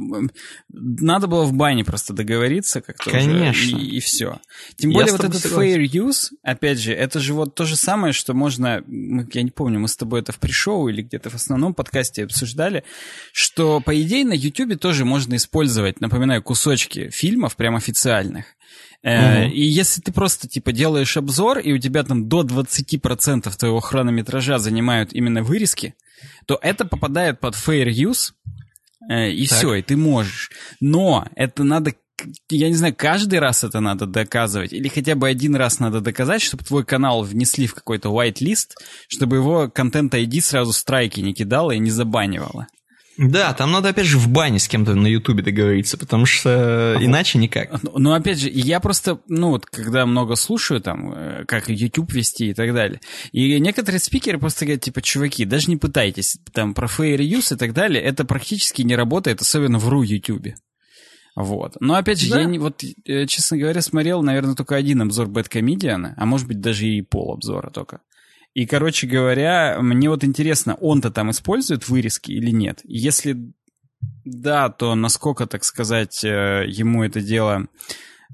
надо 0.69 1.26
было 1.28 1.44
в 1.44 1.54
бане 1.54 1.82
просто 1.82 2.12
договориться 2.12 2.82
как-то 2.82 3.10
Конечно. 3.10 3.50
Уже, 3.50 3.78
и, 3.78 3.96
и 3.96 4.00
все. 4.00 4.38
Тем 4.76 4.93
более 4.93 5.12
вот 5.12 5.25
этот 5.25 5.43
fair 5.46 5.82
use, 5.82 6.28
опять 6.43 6.78
же, 6.78 6.93
это 6.93 7.19
же 7.19 7.32
вот 7.32 7.54
то 7.54 7.64
же 7.64 7.75
самое, 7.75 8.12
что 8.12 8.34
можно, 8.34 8.84
я 8.87 9.43
не 9.43 9.50
помню, 9.50 9.81
мы 9.81 9.88
с 9.88 9.96
тобой 9.96 10.20
это 10.20 10.32
в 10.32 10.38
пришоу 10.38 10.88
или 10.88 11.00
где-то 11.00 11.31
в 11.31 11.34
основном 11.34 11.72
подкасте 11.72 12.25
обсуждали, 12.25 12.84
что 13.32 13.81
по 13.81 13.98
идее 13.98 14.26
на 14.26 14.34
YouTube 14.34 14.78
тоже 14.78 15.06
можно 15.06 15.37
использовать, 15.37 16.02
напоминаю, 16.02 16.43
кусочки 16.43 17.08
фильмов 17.08 17.56
прям 17.56 17.76
официальных. 17.76 18.44
Угу. 19.03 19.53
И 19.53 19.61
если 19.61 20.01
ты 20.01 20.13
просто, 20.13 20.49
типа, 20.49 20.73
делаешь 20.73 21.17
обзор, 21.17 21.59
и 21.59 21.73
у 21.73 21.79
тебя 21.79 22.03
там 22.03 22.29
до 22.29 22.43
20% 22.43 23.57
твоего 23.57 23.81
хронометража 23.81 24.59
занимают 24.59 25.13
именно 25.13 25.43
вырезки, 25.43 25.95
то 26.47 26.59
это 26.61 26.85
попадает 26.85 27.39
под 27.41 27.55
fair 27.55 27.89
use, 27.89 28.33
э, 29.09 29.31
и 29.31 29.47
так. 29.47 29.59
все, 29.59 29.75
и 29.75 29.83
ты 29.83 29.97
можешь. 29.97 30.51
Но 30.81 31.27
это 31.37 31.63
надо 31.63 31.93
я 32.49 32.69
не 32.69 32.75
знаю, 32.75 32.95
каждый 32.97 33.39
раз 33.39 33.63
это 33.63 33.81
надо 33.81 34.07
доказывать, 34.07 34.73
или 34.73 34.89
хотя 34.89 35.15
бы 35.15 35.29
один 35.29 35.55
раз 35.55 35.81
надо 35.81 36.01
доказать, 36.01 36.43
чтобы 36.43 36.65
твой 36.65 36.85
канал 36.85 37.23
внесли 37.23 37.67
в 37.67 37.75
какой-то 37.75 38.09
white 38.09 38.39
list, 38.41 38.71
чтобы 39.07 39.37
его 39.37 39.69
контент 39.69 40.15
ID 40.15 40.41
сразу 40.41 40.73
страйки 40.73 41.21
не 41.21 41.35
кидало 41.35 41.73
и 41.73 41.79
не 41.79 41.91
забанивало. 41.91 42.69
Да, 43.19 43.55
там 43.55 43.73
надо 43.73 43.91
опять 43.91 44.06
же 44.06 44.19
в 44.19 44.29
бане 44.29 44.58
с 44.58 44.69
кем-то 44.69 44.94
на 44.94 45.06
Ютубе 45.06 45.43
договориться, 45.43 45.96
потому 45.96 46.27
что 46.27 46.96
иначе 47.01 47.39
никак. 47.39 47.82
Ну, 47.82 48.13
опять 48.13 48.39
же, 48.39 48.51
я 48.51 48.79
просто, 48.81 49.20
ну 49.29 49.51
вот, 49.51 49.65
когда 49.67 50.05
много 50.05 50.37
слушаю 50.37 50.81
там, 50.81 51.13
э, 51.13 51.44
как 51.46 51.69
YouTube 51.69 52.13
вести 52.13 52.51
и 52.51 52.55
так 52.55 52.75
далее, 52.75 53.01
и 53.32 53.58
некоторые 53.58 54.01
спикеры 54.01 54.39
просто 54.39 54.67
говорят, 54.67 54.82
типа, 54.82 55.01
чуваки, 55.01 55.44
даже 55.44 55.70
не 55.70 55.77
пытайтесь, 55.77 56.39
там, 56.53 56.75
про 56.75 56.87
fair 56.87 57.19
use 57.19 57.55
и 57.55 57.58
так 57.58 57.73
далее, 57.73 58.03
это 58.03 58.25
практически 58.25 58.82
не 58.82 58.96
работает, 58.96 59.41
особенно 59.41 59.79
в 59.79 59.89
ру 59.89 60.03
YouTube. 60.03 60.55
Вот. 61.37 61.77
Но 61.81 61.94
опять 61.94 62.20
же, 62.20 62.31
да. 62.31 62.41
я 62.41 62.46
не, 62.46 62.58
вот, 62.58 62.82
э, 62.82 63.27
честно 63.27 63.58
говоря, 63.58 63.82
смотрел, 63.82 64.23
наверное, 64.23 64.55
только 64.55 64.75
один 64.75 65.03
обзор 65.03 65.29
Бэткомедиана, 65.29 66.15
а 66.17 66.27
может 66.27 66.46
быть 66.49 66.61
даже 66.61 66.87
и 66.87 67.03
пол 67.03 67.32
обзора 67.35 67.70
только. 67.70 68.01
И, 68.56 68.65
короче 68.65 69.06
говоря, 69.06 69.77
мне 69.82 70.08
вот 70.08 70.25
интересно, 70.25 70.77
он-то 70.77 71.10
там 71.10 71.31
использует 71.31 71.91
вырезки 71.91 72.32
или 72.32 72.51
нет? 72.51 72.81
Если 72.84 73.53
да, 74.25 74.70
то 74.70 74.94
насколько, 74.94 75.44
так 75.44 75.63
сказать, 75.63 76.25
э, 76.25 76.65
ему 76.67 77.05
это 77.05 77.20
дело 77.20 77.67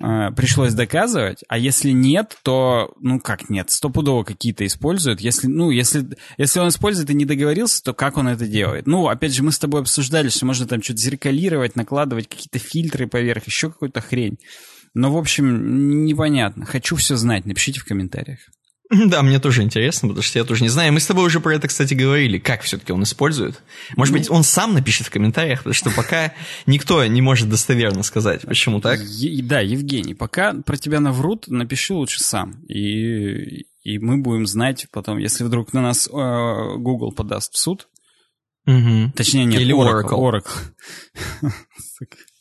э, 0.01 0.31
пришлось 0.37 0.75
доказывать, 0.75 1.43
а 1.49 1.59
если 1.59 1.91
нет, 1.91 2.39
то, 2.45 2.95
ну 3.01 3.19
как 3.19 3.51
нет, 3.51 3.71
стопудово 3.71 4.23
какие-то 4.23 4.65
используют. 4.65 5.21
Если, 5.21 5.49
ну, 5.49 5.71
если, 5.73 6.07
если 6.39 6.61
он 6.61 6.69
использует 6.69 7.11
и 7.11 7.15
не 7.15 7.25
договорился, 7.25 7.83
то 7.83 7.93
как 7.93 8.17
он 8.17 8.29
это 8.29 8.47
делает? 8.47 8.87
Ну, 8.87 9.09
опять 9.09 9.35
же, 9.35 9.43
мы 9.43 9.51
с 9.51 9.59
тобой 9.59 9.81
обсуждали, 9.81 10.29
что 10.29 10.47
можно 10.47 10.69
там 10.69 10.85
что-то 10.85 11.01
зеркалировать, 11.01 11.75
накладывать 11.75 12.29
какие-то 12.29 12.61
фильтры 12.61 13.09
поверх, 13.09 13.49
еще 13.49 13.73
какую-то 13.73 14.01
хрень. 14.01 14.39
Но, 14.95 15.13
в 15.13 15.17
общем, 15.17 16.05
непонятно. 16.05 16.65
Хочу 16.65 16.95
все 16.95 17.17
знать. 17.17 17.45
Напишите 17.45 17.81
в 17.81 17.85
комментариях. 17.85 18.39
Да, 19.07 19.23
мне 19.23 19.39
тоже 19.39 19.63
интересно, 19.63 20.09
потому 20.09 20.23
что 20.23 20.39
я 20.39 20.45
тоже 20.45 20.63
не 20.63 20.69
знаю. 20.69 20.93
Мы 20.93 21.01
с 21.01 21.07
тобой 21.07 21.27
уже 21.27 21.41
про 21.41 21.55
это, 21.55 21.69
кстати, 21.69 21.95
говорили, 21.95 22.39
как 22.39 22.63
все-таки 22.63 22.93
он 22.93 23.03
использует. 23.03 23.63
Может 23.97 24.13
ну, 24.13 24.19
быть, 24.19 24.31
он 24.31 24.45
сам 24.45 24.75
напишет 24.75 25.07
в 25.07 25.11
комментариях, 25.11 25.61
потому 25.61 25.75
что 25.75 25.91
пока 25.91 26.35
никто 26.67 27.05
не 27.07 27.23
может 27.23 27.49
достоверно 27.49 28.03
сказать, 28.03 28.43
почему 28.43 28.81
так. 28.81 29.01
Е- 29.01 29.43
да, 29.43 29.61
Евгений, 29.61 30.15
пока 30.15 30.55
про 30.55 30.77
тебя 30.77 31.01
наврут, 31.01 31.49
напиши 31.49 31.95
лучше 31.95 32.23
сам. 32.23 32.63
И, 32.67 33.67
и 33.83 33.99
мы 33.99 34.19
будем 34.19 34.47
знать 34.47 34.87
потом, 34.93 35.19
если 35.19 35.45
вдруг 35.45 35.73
на 35.73 35.83
нас 35.83 36.07
э, 36.07 36.11
Google 36.11 37.13
подаст 37.13 37.55
в 37.55 37.59
суд. 37.59 37.89
Угу. 38.67 39.13
Точнее, 39.17 39.45
нет, 39.45 39.61
Или 39.61 39.75
Oracle. 39.75 40.11
Oracle. 40.11 41.53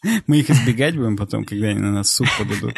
Мы 0.28 0.40
их 0.40 0.50
избегать 0.50 0.96
будем 0.96 1.18
потом, 1.18 1.46
когда 1.46 1.68
они 1.68 1.80
на 1.80 1.92
нас 1.92 2.10
в 2.10 2.14
суд 2.14 2.28
подадут. 2.38 2.74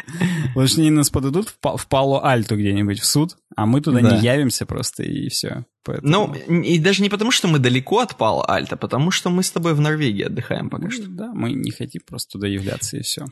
Потому 0.48 0.66
что 0.66 0.80
они 0.80 0.90
нас 0.90 1.10
подадут 1.10 1.54
в 1.62 1.86
Пало-Альту 1.88 2.56
где-нибудь 2.56 3.00
в 3.00 3.06
суд, 3.06 3.36
а 3.56 3.66
мы 3.66 3.80
туда 3.80 4.00
да. 4.00 4.16
не 4.16 4.22
явимся 4.22 4.66
просто, 4.66 5.02
и 5.02 5.28
все. 5.28 5.64
Поэтому... 5.84 6.34
Ну, 6.48 6.62
и 6.62 6.78
даже 6.78 7.02
не 7.02 7.08
потому, 7.08 7.30
что 7.30 7.48
мы 7.48 7.58
далеко 7.58 8.00
от 8.00 8.16
Пало-Альта, 8.16 8.76
потому 8.76 9.10
что 9.10 9.30
мы 9.30 9.42
с 9.42 9.50
тобой 9.50 9.74
в 9.74 9.80
Норвегии 9.80 10.24
отдыхаем 10.24 10.70
пока 10.70 10.84
ну, 10.84 10.90
что. 10.90 11.06
Да, 11.08 11.32
мы 11.32 11.52
не 11.52 11.70
хотим 11.70 12.02
просто 12.06 12.32
туда 12.32 12.46
являться, 12.46 12.96
и 12.96 13.02
все. 13.02 13.26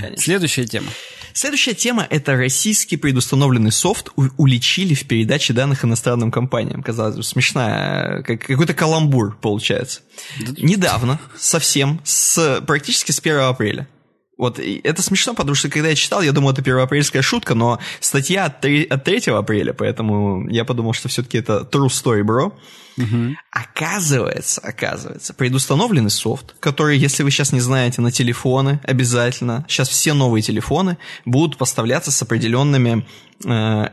Конечно. 0.00 0.16
Следующая 0.16 0.66
тема. 0.66 0.88
Следующая 1.36 1.74
тема– 1.74 2.06
это 2.10 2.36
российский 2.36 2.96
предустановленный 2.96 3.72
софт 3.72 4.10
уличили 4.36 4.94
в 4.94 5.04
передаче 5.08 5.52
данных 5.52 5.84
иностранным 5.84 6.30
компаниям. 6.30 6.80
Казалось 6.80 7.16
бы, 7.16 7.24
смешная, 7.24 8.22
как, 8.22 8.42
какой-то 8.42 8.72
каламбур 8.72 9.36
получается. 9.40 10.02
Недавно, 10.38 11.20
совсем, 11.36 12.00
с, 12.04 12.62
практически 12.64 13.10
с 13.10 13.18
1 13.18 13.36
апреля, 13.40 13.88
вот 14.36 14.58
это 14.58 15.02
смешно, 15.02 15.34
потому 15.34 15.54
что 15.54 15.68
когда 15.68 15.88
я 15.88 15.94
читал, 15.94 16.22
я 16.22 16.32
думал, 16.32 16.50
это 16.50 16.62
первоапрельская 16.62 17.22
шутка, 17.22 17.54
но 17.54 17.78
статья 18.00 18.46
от 18.46 18.60
3, 18.60 18.84
от 18.84 19.04
3 19.04 19.32
апреля, 19.32 19.72
поэтому 19.72 20.48
я 20.48 20.64
подумал, 20.64 20.92
что 20.92 21.08
все-таки 21.08 21.38
это 21.38 21.68
true 21.70 21.86
story, 21.86 22.22
bro. 22.22 22.52
Угу. 22.96 23.36
Оказывается, 23.50 24.60
оказывается, 24.60 25.34
предустановленный 25.34 26.10
софт, 26.10 26.54
который, 26.60 26.98
если 26.98 27.22
вы 27.22 27.30
сейчас 27.30 27.52
не 27.52 27.60
знаете, 27.60 28.00
на 28.00 28.10
телефоны 28.10 28.80
обязательно, 28.84 29.64
сейчас 29.68 29.88
все 29.88 30.14
новые 30.14 30.42
телефоны 30.42 30.98
будут 31.24 31.56
поставляться 31.56 32.10
с 32.10 32.22
определенными 32.22 33.06
э, 33.44 33.88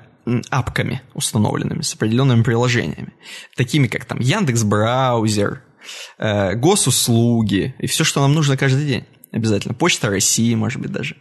апками 0.49 1.01
установленными, 1.13 1.81
с 1.81 1.93
определенными 1.93 2.43
приложениями, 2.43 3.13
такими 3.55 3.87
как 3.87 4.05
там 4.05 4.19
Яндекс 4.19 4.63
Браузер, 4.63 5.63
э, 6.19 6.55
госуслуги 6.55 7.75
и 7.79 7.87
все, 7.87 8.03
что 8.03 8.21
нам 8.21 8.33
нужно 8.33 8.55
каждый 8.57 8.85
день 8.85 9.05
обязательно. 9.31 9.73
Почта 9.73 10.09
России, 10.09 10.53
может 10.55 10.81
быть, 10.81 10.91
даже. 10.91 11.15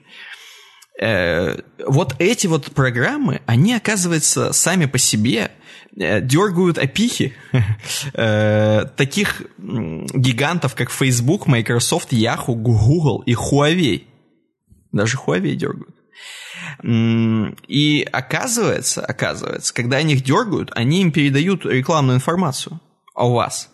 Э, 1.00 1.57
вот 1.87 2.14
эти 2.19 2.47
вот 2.47 2.67
программы, 2.73 3.40
они, 3.47 3.73
оказывается, 3.75 4.52
сами 4.52 4.85
по 4.85 4.99
себе 4.99 5.50
э, 5.97 6.21
дергают 6.21 6.76
опихи 6.76 7.33
э, 8.12 8.85
таких 8.97 9.43
гигантов, 9.59 10.75
как 10.75 10.90
Facebook, 10.90 11.47
Microsoft, 11.47 12.12
Yahoo, 12.12 12.55
Google 12.55 13.23
и 13.25 13.35
Huawei. 13.35 14.05
Даже 14.93 15.17
Huawei 15.17 15.55
дергают. 15.55 15.97
И 16.83 18.09
оказывается, 18.12 19.05
оказывается, 19.05 19.73
когда 19.73 19.99
они 19.99 20.14
их 20.14 20.23
дергают, 20.23 20.71
они 20.75 21.02
им 21.02 21.12
передают 21.12 21.64
рекламную 21.64 22.17
информацию 22.17 22.81
о 23.14 23.31
вас. 23.31 23.71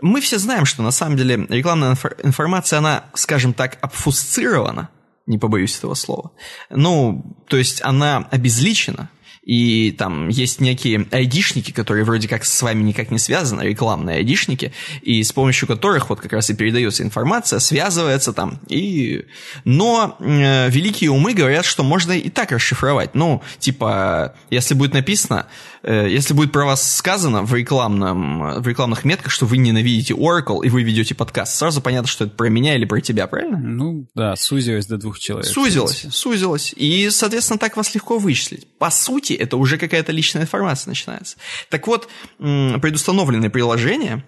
Мы 0.00 0.20
все 0.20 0.38
знаем, 0.38 0.64
что 0.64 0.82
на 0.82 0.90
самом 0.90 1.16
деле 1.16 1.46
рекламная 1.48 1.96
информация, 2.22 2.78
она, 2.78 3.04
скажем 3.14 3.54
так, 3.54 3.78
обфусцирована, 3.80 4.90
не 5.26 5.38
побоюсь 5.38 5.76
этого 5.76 5.94
слова. 5.94 6.32
Ну, 6.70 7.36
то 7.48 7.56
есть 7.56 7.82
она 7.82 8.26
обезличена, 8.30 9.10
и 9.48 9.92
там 9.92 10.28
есть 10.28 10.60
некие 10.60 11.06
айдишники, 11.10 11.70
которые 11.72 12.04
вроде 12.04 12.28
как 12.28 12.44
с 12.44 12.60
вами 12.60 12.82
никак 12.82 13.10
не 13.10 13.18
связаны, 13.18 13.62
рекламные 13.62 14.18
айдишники, 14.18 14.74
и 15.00 15.22
с 15.22 15.32
помощью 15.32 15.66
которых 15.66 16.10
вот 16.10 16.20
как 16.20 16.34
раз 16.34 16.50
и 16.50 16.54
передается 16.54 17.02
информация, 17.02 17.58
связывается 17.58 18.34
там. 18.34 18.60
И... 18.68 19.24
Но 19.64 20.18
э, 20.20 20.68
великие 20.68 21.10
умы 21.10 21.32
говорят, 21.32 21.64
что 21.64 21.82
можно 21.82 22.12
и 22.12 22.28
так 22.28 22.52
расшифровать. 22.52 23.14
Ну, 23.14 23.42
типа, 23.58 24.34
если 24.50 24.74
будет 24.74 24.92
написано, 24.92 25.46
если 25.82 26.34
будет 26.34 26.52
про 26.52 26.64
вас 26.64 26.96
сказано 26.96 27.42
в, 27.42 27.54
рекламном, 27.54 28.60
в 28.60 28.66
рекламных 28.66 29.04
метках, 29.04 29.32
что 29.32 29.46
вы 29.46 29.58
ненавидите 29.58 30.14
Oracle, 30.14 30.60
и 30.64 30.68
вы 30.68 30.82
ведете 30.82 31.14
подкаст, 31.14 31.54
сразу 31.56 31.80
понятно, 31.80 32.08
что 32.08 32.24
это 32.24 32.34
про 32.34 32.48
меня 32.48 32.74
или 32.74 32.84
про 32.84 33.00
тебя, 33.00 33.26
правильно? 33.26 33.58
Ну, 33.58 34.08
да, 34.14 34.36
сузилось 34.36 34.86
до 34.86 34.98
двух 34.98 35.18
человек. 35.18 35.46
Сузилось, 35.46 36.06
сузилось. 36.10 36.72
И, 36.76 37.10
соответственно, 37.10 37.58
так 37.58 37.76
вас 37.76 37.94
легко 37.94 38.18
вычислить. 38.18 38.66
По 38.78 38.90
сути, 38.90 39.32
это 39.32 39.56
уже 39.56 39.78
какая-то 39.78 40.12
личная 40.12 40.42
информация 40.42 40.90
начинается. 40.90 41.36
Так 41.70 41.86
вот, 41.86 42.08
предустановленные 42.38 43.50
приложения 43.50 44.24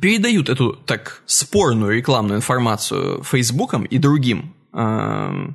передают 0.00 0.48
эту 0.48 0.74
так 0.74 1.22
спорную 1.26 1.96
рекламную 1.96 2.38
информацию 2.38 3.22
Фейсбукам 3.22 3.84
и 3.84 3.98
другим 3.98 4.54
э, 4.72 5.48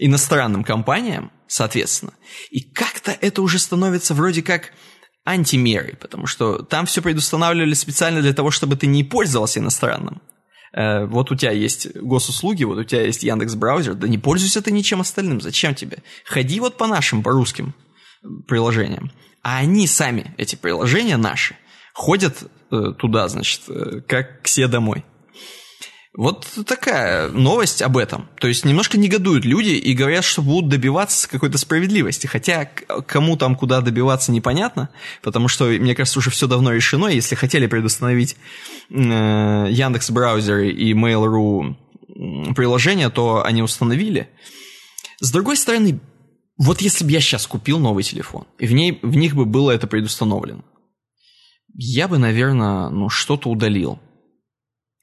иностранным 0.00 0.64
компаниям, 0.64 1.30
соответственно. 1.48 2.12
И 2.50 2.60
как-то 2.60 3.16
это 3.20 3.42
уже 3.42 3.58
становится 3.58 4.14
вроде 4.14 4.42
как 4.42 4.72
антимерой, 5.24 5.96
потому 5.96 6.26
что 6.26 6.62
там 6.62 6.86
все 6.86 7.02
предустанавливали 7.02 7.74
специально 7.74 8.22
для 8.22 8.32
того, 8.32 8.50
чтобы 8.50 8.76
ты 8.76 8.86
не 8.86 9.04
пользовался 9.04 9.60
иностранным. 9.60 10.22
Э, 10.72 11.06
вот 11.06 11.30
у 11.30 11.34
тебя 11.34 11.50
есть 11.50 11.94
госуслуги, 11.96 12.64
вот 12.64 12.78
у 12.78 12.84
тебя 12.84 13.02
есть 13.02 13.22
Яндекс 13.22 13.54
браузер, 13.54 13.94
да 13.94 14.08
не 14.08 14.18
пользуйся 14.18 14.62
ты 14.62 14.70
ничем 14.70 15.00
остальным, 15.00 15.40
зачем 15.40 15.74
тебе? 15.74 15.98
Ходи 16.24 16.60
вот 16.60 16.76
по 16.76 16.86
нашим, 16.86 17.22
по 17.22 17.32
русским 17.32 17.74
приложениям. 18.46 19.10
А 19.42 19.58
они 19.58 19.86
сами, 19.86 20.34
эти 20.36 20.56
приложения 20.56 21.16
наши, 21.16 21.56
ходят 21.94 22.44
э, 22.70 22.92
туда, 22.98 23.28
значит, 23.28 23.62
э, 23.68 24.00
как 24.06 24.42
все 24.44 24.68
домой. 24.68 25.04
Вот 26.18 26.48
такая 26.66 27.28
новость 27.28 27.80
об 27.80 27.96
этом. 27.96 28.28
То 28.40 28.48
есть 28.48 28.64
немножко 28.64 28.98
негодуют 28.98 29.44
люди 29.44 29.70
и 29.70 29.94
говорят, 29.94 30.24
что 30.24 30.42
будут 30.42 30.68
добиваться 30.68 31.28
какой-то 31.28 31.58
справедливости. 31.58 32.26
Хотя 32.26 32.64
кому 32.64 33.36
там 33.36 33.54
куда 33.54 33.80
добиваться 33.82 34.32
непонятно, 34.32 34.88
потому 35.22 35.46
что, 35.46 35.66
мне 35.66 35.94
кажется, 35.94 36.18
уже 36.18 36.30
все 36.30 36.48
давно 36.48 36.72
решено. 36.72 37.06
Если 37.06 37.36
хотели 37.36 37.68
предустановить 37.68 38.34
э, 38.90 39.66
Яндекс 39.70 40.10
браузеры 40.10 40.72
и 40.72 40.92
Mail.ru 40.92 41.76
приложения, 42.56 43.10
то 43.10 43.44
они 43.44 43.62
установили. 43.62 44.28
С 45.20 45.30
другой 45.30 45.56
стороны, 45.56 46.00
вот 46.56 46.80
если 46.80 47.04
бы 47.04 47.12
я 47.12 47.20
сейчас 47.20 47.46
купил 47.46 47.78
новый 47.78 48.02
телефон, 48.02 48.48
и 48.58 48.66
в, 48.66 48.72
ней, 48.72 48.98
в 49.02 49.14
них 49.14 49.36
бы 49.36 49.44
было 49.44 49.70
это 49.70 49.86
предустановлено, 49.86 50.64
я 51.74 52.08
бы, 52.08 52.18
наверное, 52.18 52.88
ну, 52.88 53.08
что-то 53.08 53.50
удалил. 53.50 54.00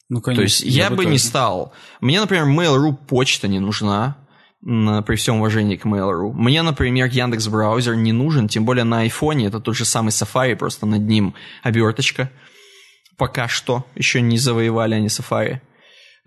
Ну, 0.10 0.22
конечно. 0.22 0.42
То 0.42 0.44
есть 0.44 0.62
я, 0.62 0.86
я 0.86 0.90
бы, 0.90 0.98
тоже. 0.98 1.10
не 1.10 1.18
стал. 1.18 1.74
Мне, 2.02 2.20
например, 2.20 2.46
Mail.ru 2.46 2.96
почта 2.96 3.48
не 3.48 3.60
нужна, 3.60 4.18
при 4.62 5.16
всем 5.16 5.38
уважении 5.38 5.76
к 5.76 5.86
Mail.ru. 5.86 6.34
Мне, 6.34 6.64
например, 6.64 7.08
Яндекс 7.08 7.48
браузер 7.48 7.96
не 7.96 8.12
нужен, 8.12 8.48
тем 8.48 8.66
более 8.66 8.84
на 8.84 9.02
айфоне 9.02 9.46
это 9.46 9.60
тот 9.60 9.76
же 9.76 9.86
самый 9.86 10.10
Safari, 10.10 10.56
просто 10.56 10.88
над 10.88 11.02
ним 11.02 11.36
оберточка. 11.62 12.32
Пока 13.16 13.48
что 13.48 13.86
еще 13.96 14.22
не 14.22 14.38
завоевали 14.40 14.96
они 14.96 15.08
Safari. 15.08 15.60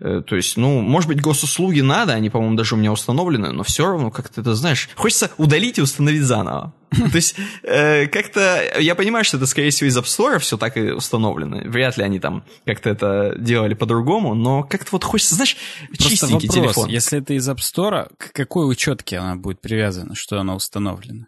Э, 0.01 0.21
то 0.25 0.35
есть, 0.35 0.55
ну, 0.55 0.79
может 0.79 1.09
быть, 1.09 1.21
госуслуги 1.21 1.81
надо, 1.81 2.13
они, 2.13 2.29
по-моему, 2.29 2.55
даже 2.55 2.75
у 2.75 2.77
меня 2.77 2.91
установлены, 2.91 3.51
но 3.51 3.63
все 3.63 3.85
равно 3.85 4.11
как-то 4.11 4.41
это, 4.41 4.55
знаешь, 4.55 4.89
хочется 4.95 5.29
удалить 5.37 5.77
и 5.77 5.81
установить 5.81 6.23
заново. 6.23 6.73
То 6.91 7.15
есть, 7.15 7.35
э, 7.63 8.07
как-то, 8.07 8.79
я 8.79 8.95
понимаю, 8.95 9.25
что 9.25 9.37
это, 9.37 9.45
скорее 9.45 9.71
всего, 9.71 9.89
из 9.89 9.97
App 9.97 10.05
Store 10.05 10.39
все 10.39 10.57
так 10.57 10.77
и 10.77 10.91
установлено. 10.91 11.61
Вряд 11.65 11.97
ли 11.97 12.03
они 12.03 12.19
там 12.19 12.45
как-то 12.65 12.89
это 12.89 13.35
делали 13.37 13.73
по-другому, 13.73 14.35
но 14.35 14.63
как-то 14.63 14.89
вот 14.93 15.03
хочется, 15.03 15.35
знаешь, 15.35 15.57
чистенький 15.97 16.47
вопрос, 16.47 16.75
телефон. 16.75 16.89
если 16.89 17.19
это 17.19 17.33
из 17.33 17.47
App 17.49 17.57
Store, 17.57 18.09
к 18.17 18.31
какой 18.31 18.69
учетке 18.69 19.17
она 19.17 19.35
будет 19.35 19.59
привязана, 19.59 20.15
что 20.15 20.39
она 20.39 20.55
установлена? 20.55 21.25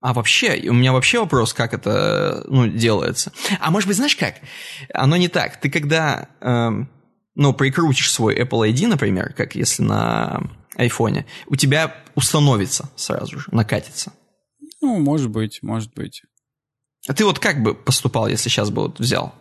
А 0.00 0.12
вообще, 0.12 0.68
у 0.68 0.72
меня 0.72 0.92
вообще 0.92 1.18
вопрос, 1.18 1.52
как 1.52 1.74
это 1.74 2.44
ну, 2.46 2.68
делается. 2.68 3.32
А 3.58 3.72
может 3.72 3.88
быть, 3.88 3.96
знаешь 3.96 4.14
как? 4.14 4.36
Оно 4.94 5.16
не 5.16 5.26
так. 5.26 5.58
Ты 5.60 5.68
когда 5.68 6.28
эм, 6.40 6.88
ну, 7.36 7.52
прикрутишь 7.52 8.10
свой 8.10 8.34
Apple 8.34 8.70
ID, 8.70 8.88
например, 8.88 9.32
как 9.34 9.54
если 9.54 9.82
на 9.82 10.50
айфоне, 10.74 11.26
у 11.46 11.56
тебя 11.56 11.94
установится 12.14 12.90
сразу 12.96 13.38
же, 13.38 13.48
накатится. 13.52 14.12
Ну, 14.80 14.98
может 14.98 15.30
быть, 15.30 15.60
может 15.62 15.92
быть. 15.94 16.22
А 17.06 17.14
ты 17.14 17.24
вот 17.24 17.38
как 17.38 17.62
бы 17.62 17.74
поступал, 17.74 18.26
если 18.26 18.48
сейчас 18.48 18.70
бы 18.70 18.82
вот 18.82 18.98
взял? 18.98 19.34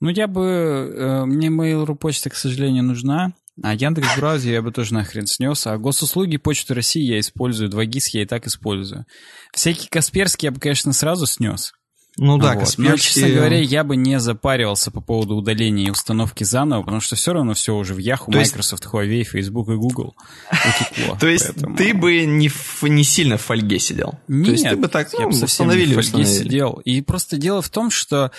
Ну, 0.00 0.10
я 0.10 0.26
бы... 0.26 0.94
Э, 0.96 1.24
мне 1.24 1.48
Mail.ru 1.48 1.94
почта, 1.96 2.30
к 2.30 2.34
сожалению, 2.34 2.84
нужна. 2.84 3.34
А 3.62 3.74
Яндекс 3.74 4.16
браузер 4.16 4.52
я 4.52 4.62
бы 4.62 4.70
тоже 4.70 4.94
нахрен 4.94 5.26
снес. 5.26 5.66
А 5.66 5.76
госуслуги 5.78 6.36
Почты 6.36 6.74
России 6.74 7.02
я 7.02 7.18
использую. 7.18 7.70
2GIS 7.70 8.02
я 8.12 8.22
и 8.22 8.26
так 8.26 8.46
использую. 8.46 9.06
Всякие 9.52 9.90
Касперские 9.90 10.48
я 10.48 10.52
бы, 10.52 10.60
конечно, 10.60 10.92
сразу 10.92 11.26
снес. 11.26 11.72
Ну 12.18 12.36
да, 12.36 12.54
вот. 12.54 12.60
Касперский... 12.60 12.90
Но, 12.90 12.96
честно 12.96 13.28
говоря, 13.28 13.58
я 13.58 13.84
бы 13.84 13.96
не 13.96 14.18
запаривался 14.18 14.90
по 14.90 15.00
поводу 15.00 15.36
удаления 15.36 15.86
и 15.86 15.90
установки 15.90 16.42
заново, 16.42 16.82
потому 16.82 17.00
что 17.00 17.16
все 17.16 17.32
равно 17.32 17.54
все 17.54 17.74
уже 17.74 17.94
в 17.94 17.98
Yahoo, 17.98 18.30
То 18.30 18.38
Microsoft, 18.38 18.84
есть... 18.84 18.94
Huawei, 18.94 19.22
Facebook 19.22 19.68
и 19.68 19.74
Google 19.74 20.14
утекло. 20.50 21.16
То 21.20 21.28
есть 21.28 21.50
ты 21.76 21.94
бы 21.94 22.24
не, 22.24 22.48
сильно 23.04 23.38
в 23.38 23.42
фольге 23.42 23.78
сидел? 23.78 24.18
Нет, 24.26 24.70
ты 24.70 24.76
бы 24.76 24.88
так, 24.88 25.12
ну, 25.12 25.30
не 25.30 25.36
в 25.36 25.94
фольге 25.94 26.24
сидел. 26.26 26.80
И 26.84 27.00
просто 27.02 27.36
дело 27.36 27.62
в 27.62 27.68
том, 27.68 27.90
что 27.90 28.32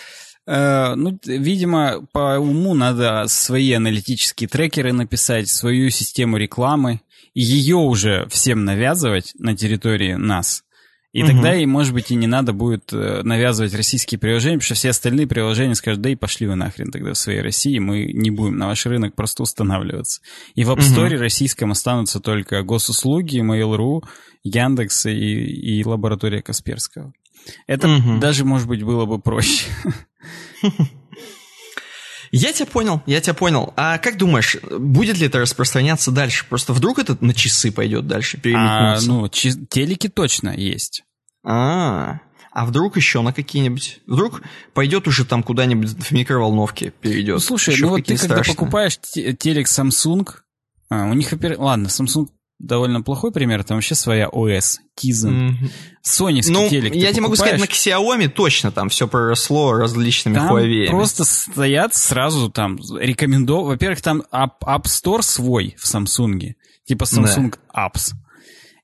э, 0.46 0.94
ну, 0.96 1.18
видимо, 1.26 2.06
по 2.12 2.38
уму 2.38 2.74
надо 2.74 3.26
свои 3.28 3.72
аналитические 3.72 4.50
трекеры 4.50 4.92
написать, 4.92 5.48
свою 5.48 5.90
систему 5.90 6.36
рекламы, 6.36 7.00
и 7.34 7.42
ее 7.42 7.78
уже 7.78 8.28
всем 8.30 8.66
навязывать 8.66 9.34
на 9.40 9.56
территории 9.56 10.16
нас– 10.16 10.64
И 11.12 11.24
угу. 11.24 11.32
тогда, 11.32 11.56
и, 11.56 11.66
может 11.66 11.94
быть, 11.94 12.12
и 12.12 12.16
не 12.16 12.28
надо 12.28 12.54
будет 12.54 12.94
э, 12.94 13.22
навязывать 13.24 13.74
российские 13.74 14.20
приложения, 14.20 14.58
потому 14.58 14.66
что 14.66 14.76
все 14.76 14.90
остальные 14.90 15.26
приложения 15.26 15.74
скажут, 15.74 16.02
да 16.02 16.10
и 16.10 16.16
пошли 16.16 16.46
вы 16.46 16.56
нахрен 16.56 16.92
тогда 16.92 17.14
в 17.14 17.18
своей 17.18 17.42
России, 17.42 17.80
мы 17.80 18.12
не 18.14 18.30
будем 18.30 18.58
на 18.58 18.68
ваш 18.68 18.86
рынок 18.86 19.16
просто 19.16 19.42
устанавливаться. 19.42 20.22
И 20.54 20.64
в 20.64 20.70
App 20.70 20.80
Store 20.80 21.16
угу. 21.16 21.22
российском 21.22 21.72
останутся 21.72 22.20
только 22.20 22.62
госуслуги, 22.62 23.40
Mail.ru, 23.40 24.08
Яндекс 24.44 25.08
и, 25.08 25.12
и 25.12 25.84
лаборатория 25.84 26.44
Касперского. 26.44 27.12
Это 27.66 27.88
угу. 27.88 28.20
даже, 28.20 28.46
может 28.46 28.68
быть, 28.68 28.84
было 28.84 29.06
бы 29.06 29.20
проще. 29.20 29.66
Я 32.32 32.54
тебя 32.54 32.66
понял, 32.66 33.02
я 33.06 33.22
тебя 33.22 33.34
понял. 33.34 33.74
А 33.76 33.98
как 33.98 34.18
думаешь, 34.18 34.58
будет 34.62 35.18
ли 35.18 35.28
это 35.28 35.40
распространяться 35.40 36.12
дальше? 36.12 36.46
Просто 36.48 36.74
вдруг 36.74 37.00
это 37.00 37.18
на 37.22 37.34
часы 37.34 37.72
пойдет 37.72 38.08
дальше, 38.08 38.40
А, 38.56 39.00
ну, 39.02 39.28
телеки 39.28 40.10
точно 40.10 40.50
есть. 40.56 41.04
А, 41.44 42.20
а 42.52 42.66
вдруг 42.66 42.98
еще 42.98 43.22
на 43.22 43.34
какие-нибудь... 43.34 44.02
Вдруг 44.06 44.42
пойдет 44.74 45.08
уже 45.08 45.26
там 45.26 45.44
куда-нибудь 45.44 45.90
в 45.92 46.12
микроволновке 46.12 46.92
перейдет. 46.92 47.36
Ну, 47.36 47.40
слушай, 47.40 47.74
еще 47.74 47.86
ну 47.86 47.90
вот 47.90 48.06
ты 48.06 48.18
страшные. 48.18 48.44
когда 48.44 48.54
покупаешь 48.54 48.98
телек 48.98 49.68
Samsung, 49.68 50.28
а, 50.90 51.06
у 51.06 51.14
них, 51.14 51.34
ладно, 51.58 51.88
Samsung 51.88 52.28
довольно 52.60 53.02
плохой 53.02 53.32
пример, 53.32 53.64
там 53.64 53.78
вообще 53.78 53.96
своя 53.96 54.28
ОС, 54.30 54.80
Tizen. 55.00 55.30
Mm-hmm. 55.32 55.72
Соневский 56.02 56.54
ну, 56.54 56.70
телек 56.70 56.94
я 56.94 57.12
тебе 57.12 57.22
могу 57.22 57.36
сказать, 57.36 57.60
на 57.60 57.66
Xiaomi 57.66 58.28
точно 58.28 58.72
там 58.72 58.90
все 58.90 59.08
проросло 59.08 59.74
различными 59.74 60.36
там 60.36 60.56
Huawei. 60.56 60.88
просто 60.88 61.24
стоят 61.24 61.96
сразу 61.96 62.50
там, 62.50 62.78
рекомендую... 63.00 63.64
Во-первых, 63.64 64.02
там 64.02 64.24
App, 64.32 64.60
App 64.64 64.84
Store 64.84 65.22
свой 65.22 65.76
в 65.80 65.86
Samsung, 65.86 66.54
типа 66.86 67.04
Samsung 67.04 67.56
да. 67.74 67.88
Apps. 67.88 68.14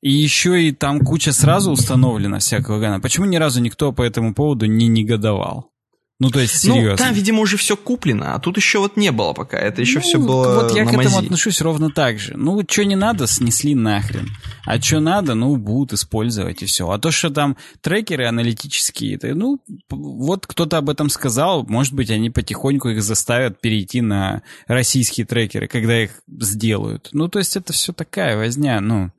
И 0.02 0.12
еще 0.12 0.64
и 0.64 0.72
там 0.72 1.00
куча 1.00 1.32
сразу 1.32 1.72
установлена 1.72 2.40
всякого 2.40 2.80
гана. 2.80 3.00
Почему 3.00 3.26
ни 3.26 3.38
разу 3.38 3.60
никто 3.60 3.92
по 3.92 4.04
этому 4.04 4.34
поводу 4.36 4.68
не 4.68 4.88
негодовал? 4.88 5.72
Ну, 6.18 6.30
то 6.30 6.40
есть, 6.40 6.60
серьезно. 6.60 6.92
Ну, 6.92 6.98
там, 6.98 7.14
видимо, 7.14 7.42
уже 7.42 7.58
все 7.58 7.76
куплено, 7.76 8.36
а 8.36 8.40
тут 8.40 8.56
еще 8.56 8.80
вот 8.80 8.96
не 8.96 9.12
было 9.12 9.34
пока. 9.34 9.58
Это 9.58 9.82
еще 9.82 9.96
ну, 9.96 10.02
все 10.02 10.18
было 10.18 10.62
Вот 10.62 10.74
я 10.74 10.86
к 10.86 10.88
этому 10.88 11.04
мази. 11.04 11.26
отношусь 11.26 11.60
ровно 11.60 11.90
так 11.90 12.20
же. 12.20 12.38
Ну, 12.38 12.64
что 12.70 12.86
не 12.86 12.96
надо, 12.96 13.28
снесли 13.28 13.76
нахрен. 13.76 14.30
А 14.66 14.80
что 14.82 15.02
надо, 15.02 15.36
ну, 15.36 15.58
будут 15.58 15.92
использовать 15.92 16.64
и 16.64 16.68
все. 16.68 16.90
А 16.90 17.00
то, 17.00 17.12
что 17.12 17.32
там 17.32 17.58
трекеры 17.82 18.28
аналитические, 18.28 19.16
это, 19.16 19.36
ну, 19.36 19.60
вот 19.90 20.48
кто-то 20.48 20.78
об 20.78 20.90
этом 20.90 21.10
сказал, 21.10 21.66
может 21.68 21.94
быть, 21.94 22.10
они 22.10 22.30
потихоньку 22.30 22.90
их 22.90 23.04
заставят 23.04 23.60
перейти 23.60 24.00
на 24.00 24.42
российские 24.68 25.26
трекеры, 25.26 25.68
когда 25.68 26.02
их 26.02 26.22
сделают. 26.28 27.10
Ну, 27.12 27.28
то 27.28 27.40
есть, 27.40 27.58
это 27.58 27.74
все 27.74 27.92
такая 27.92 28.38
возня, 28.38 28.80
ну... 28.80 29.12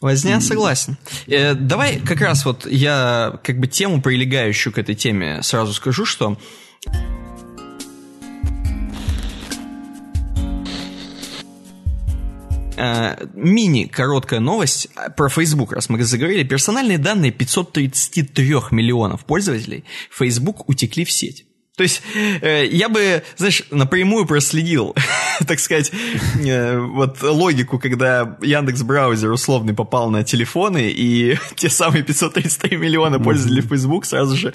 Возня, 0.00 0.40
согласен. 0.40 0.96
Э, 1.26 1.54
давай 1.54 2.00
как 2.00 2.20
раз 2.20 2.44
вот 2.44 2.66
я 2.66 3.38
как 3.42 3.58
бы 3.58 3.66
тему, 3.66 4.00
прилегающую 4.00 4.72
к 4.72 4.78
этой 4.78 4.94
теме, 4.94 5.42
сразу 5.42 5.74
скажу, 5.74 6.04
что 6.04 6.38
э, 12.76 13.26
мини-короткая 13.34 14.40
новость 14.40 14.88
про 15.16 15.28
Facebook, 15.28 15.72
раз 15.72 15.88
мы 15.88 16.02
заговорили. 16.02 16.44
Персональные 16.44 16.98
данные 16.98 17.32
533 17.32 18.54
миллионов 18.70 19.24
пользователей 19.24 19.84
Facebook 20.10 20.68
утекли 20.68 21.04
в 21.04 21.10
сеть. 21.10 21.47
То 21.78 21.84
есть 21.84 22.02
э, 22.42 22.66
я 22.66 22.88
бы, 22.88 23.22
знаешь, 23.36 23.62
напрямую 23.70 24.26
проследил, 24.26 24.96
так 25.46 25.60
сказать, 25.60 25.92
э, 26.44 26.76
вот 26.76 27.22
логику, 27.22 27.78
когда 27.78 28.36
Яндекс 28.42 28.82
браузер 28.82 29.30
условный 29.30 29.74
попал 29.74 30.10
на 30.10 30.24
телефоны, 30.24 30.90
и 30.90 31.38
те 31.54 31.68
самые 31.68 32.02
533 32.02 32.76
миллиона 32.76 33.20
пользователей 33.20 33.62
Facebook 33.62 34.06
сразу 34.06 34.36
же 34.36 34.54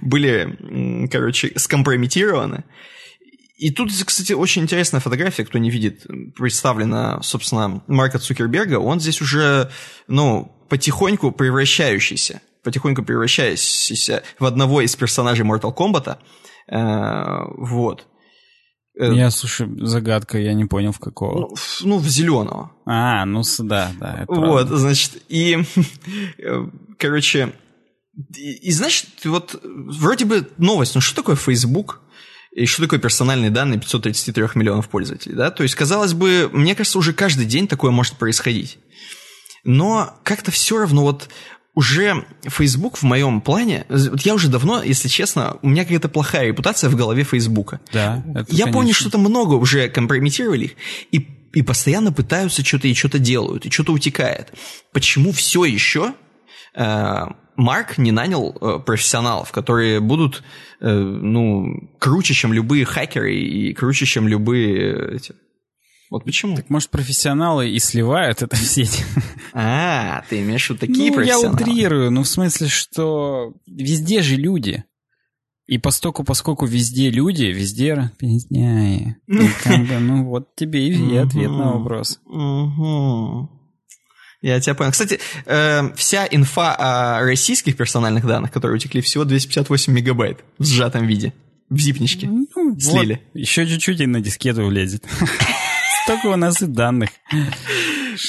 были, 0.00 1.08
короче, 1.10 1.52
скомпрометированы. 1.56 2.62
И 3.58 3.72
тут, 3.72 3.90
кстати, 4.06 4.32
очень 4.32 4.62
интересная 4.62 5.00
фотография, 5.00 5.44
кто 5.44 5.58
не 5.58 5.70
видит, 5.70 6.06
представлена, 6.36 7.20
собственно, 7.22 7.82
Марка 7.88 8.20
Цукерберга. 8.20 8.78
Он 8.78 9.00
здесь 9.00 9.20
уже, 9.20 9.72
ну, 10.06 10.56
потихоньку 10.68 11.32
превращающийся, 11.32 12.42
потихоньку 12.62 13.02
превращающийся 13.02 14.22
в 14.38 14.44
одного 14.44 14.82
из 14.82 14.94
персонажей 14.94 15.44
Mortal 15.44 15.76
Kombat. 15.76 16.18
Вот. 16.68 18.06
Э, 18.98 19.14
я, 19.14 19.30
слушай, 19.30 19.68
загадка, 19.80 20.38
я 20.38 20.52
не 20.52 20.66
понял, 20.66 20.92
в 20.92 20.98
какого. 20.98 21.40
Ну, 21.40 21.54
в, 21.54 21.80
ну, 21.82 21.98
в 21.98 22.06
зеленого. 22.08 22.72
А, 22.84 23.24
ну, 23.24 23.42
да, 23.60 23.92
да. 23.98 24.24
вот, 24.28 24.66
правда. 24.66 24.76
значит, 24.76 25.22
и, 25.28 25.58
короче, 26.98 27.54
и, 28.36 28.68
и, 28.68 28.72
значит, 28.72 29.08
вот 29.24 29.58
вроде 29.62 30.24
бы 30.24 30.48
новость, 30.58 30.94
ну 30.94 31.00
что 31.00 31.16
такое 31.16 31.36
Facebook? 31.36 32.00
И 32.52 32.66
что 32.66 32.82
такое 32.82 32.98
персональные 32.98 33.50
данные 33.50 33.78
533 33.78 34.44
миллионов 34.56 34.88
пользователей, 34.88 35.36
да? 35.36 35.52
То 35.52 35.62
есть, 35.62 35.76
казалось 35.76 36.14
бы, 36.14 36.50
мне 36.52 36.74
кажется, 36.74 36.98
уже 36.98 37.12
каждый 37.12 37.46
день 37.46 37.68
такое 37.68 37.92
может 37.92 38.16
происходить. 38.16 38.78
Но 39.62 40.18
как-то 40.24 40.50
все 40.50 40.78
равно 40.78 41.02
вот 41.02 41.28
уже 41.74 42.24
Facebook 42.42 42.96
в 42.96 43.02
моем 43.04 43.40
плане, 43.40 43.86
вот 43.88 44.20
я 44.22 44.34
уже 44.34 44.48
давно, 44.48 44.82
если 44.82 45.08
честно, 45.08 45.56
у 45.62 45.68
меня 45.68 45.84
какая-то 45.84 46.08
плохая 46.08 46.48
репутация 46.48 46.90
в 46.90 46.96
голове 46.96 47.24
Фейсбука. 47.24 47.80
Да, 47.92 48.22
это, 48.34 48.46
Я 48.50 48.64
конечно. 48.64 48.72
помню, 48.72 48.94
что-то 48.94 49.18
много 49.18 49.54
уже 49.54 49.88
компрометировали 49.88 50.64
их, 50.64 50.72
и, 51.12 51.28
и 51.52 51.62
постоянно 51.62 52.12
пытаются 52.12 52.64
что-то 52.64 52.88
и 52.88 52.94
что-то 52.94 53.18
делают, 53.18 53.66
и 53.66 53.70
что-то 53.70 53.92
утекает. 53.92 54.52
Почему 54.92 55.32
все 55.32 55.64
еще 55.64 56.14
э, 56.74 57.26
Марк 57.56 57.98
не 57.98 58.10
нанял 58.10 58.56
э, 58.60 58.78
профессионалов, 58.84 59.52
которые 59.52 60.00
будут, 60.00 60.42
э, 60.80 60.90
ну, 60.90 61.90
круче, 61.98 62.34
чем 62.34 62.52
любые 62.52 62.84
хакеры 62.84 63.34
и 63.34 63.72
круче, 63.74 64.06
чем 64.06 64.26
любые 64.26 65.16
эти, 65.16 65.34
вот 66.10 66.24
почему? 66.24 66.56
Так 66.56 66.68
может 66.70 66.90
профессионалы 66.90 67.70
и 67.70 67.78
сливают 67.78 68.42
это 68.42 68.56
в 68.56 68.60
сеть? 68.60 69.04
А, 69.52 70.24
ты 70.28 70.40
имеешь 70.40 70.66
в 70.66 70.70
виду 70.70 70.80
такие 70.80 71.10
ну, 71.10 71.16
профессионалы? 71.16 71.46
я 71.46 71.52
утрирую, 71.52 72.10
ну 72.10 72.22
в 72.24 72.28
смысле, 72.28 72.68
что 72.68 73.54
везде 73.66 74.22
же 74.22 74.36
люди. 74.36 74.84
И 75.66 75.78
постоку, 75.78 76.24
поскольку 76.24 76.66
везде 76.66 77.10
люди, 77.10 77.44
везде 77.44 78.10
пиздняи. 78.18 79.16
Ну 79.28 80.24
вот 80.24 80.56
тебе 80.56 80.88
и 80.88 81.16
ответ 81.16 81.50
на 81.50 81.74
вопрос. 81.74 82.20
Я 84.42 84.58
тебя 84.58 84.74
понял. 84.74 84.90
Кстати, 84.90 85.20
э, 85.46 85.94
вся 85.94 86.26
инфа 86.28 86.74
о 86.74 87.20
российских 87.22 87.76
персональных 87.76 88.26
данных, 88.26 88.50
которые 88.50 88.76
утекли, 88.76 89.00
всего 89.00 89.24
258 89.24 89.92
мегабайт 89.92 90.38
в 90.58 90.64
сжатом 90.64 91.06
виде. 91.06 91.34
В 91.68 91.78
зипничке. 91.78 92.26
Ну, 92.26 92.76
слили. 92.80 93.20
Вот. 93.32 93.40
Еще 93.40 93.66
чуть-чуть 93.66 94.00
и 94.00 94.06
на 94.06 94.20
дискету 94.20 94.64
влезет. 94.64 95.04
Столько 96.04 96.26
у 96.26 96.36
нас 96.36 96.62
и 96.62 96.66
данных. 96.66 97.10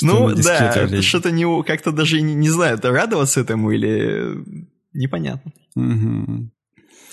Ну, 0.02 0.36
да, 0.36 1.02
что-то 1.02 1.32
не, 1.32 1.64
как-то 1.64 1.92
даже 1.92 2.22
не, 2.22 2.50
знаю, 2.50 2.80
радоваться 2.82 3.42
этому 3.42 3.72
или 3.72 4.44
непонятно. 4.94 5.52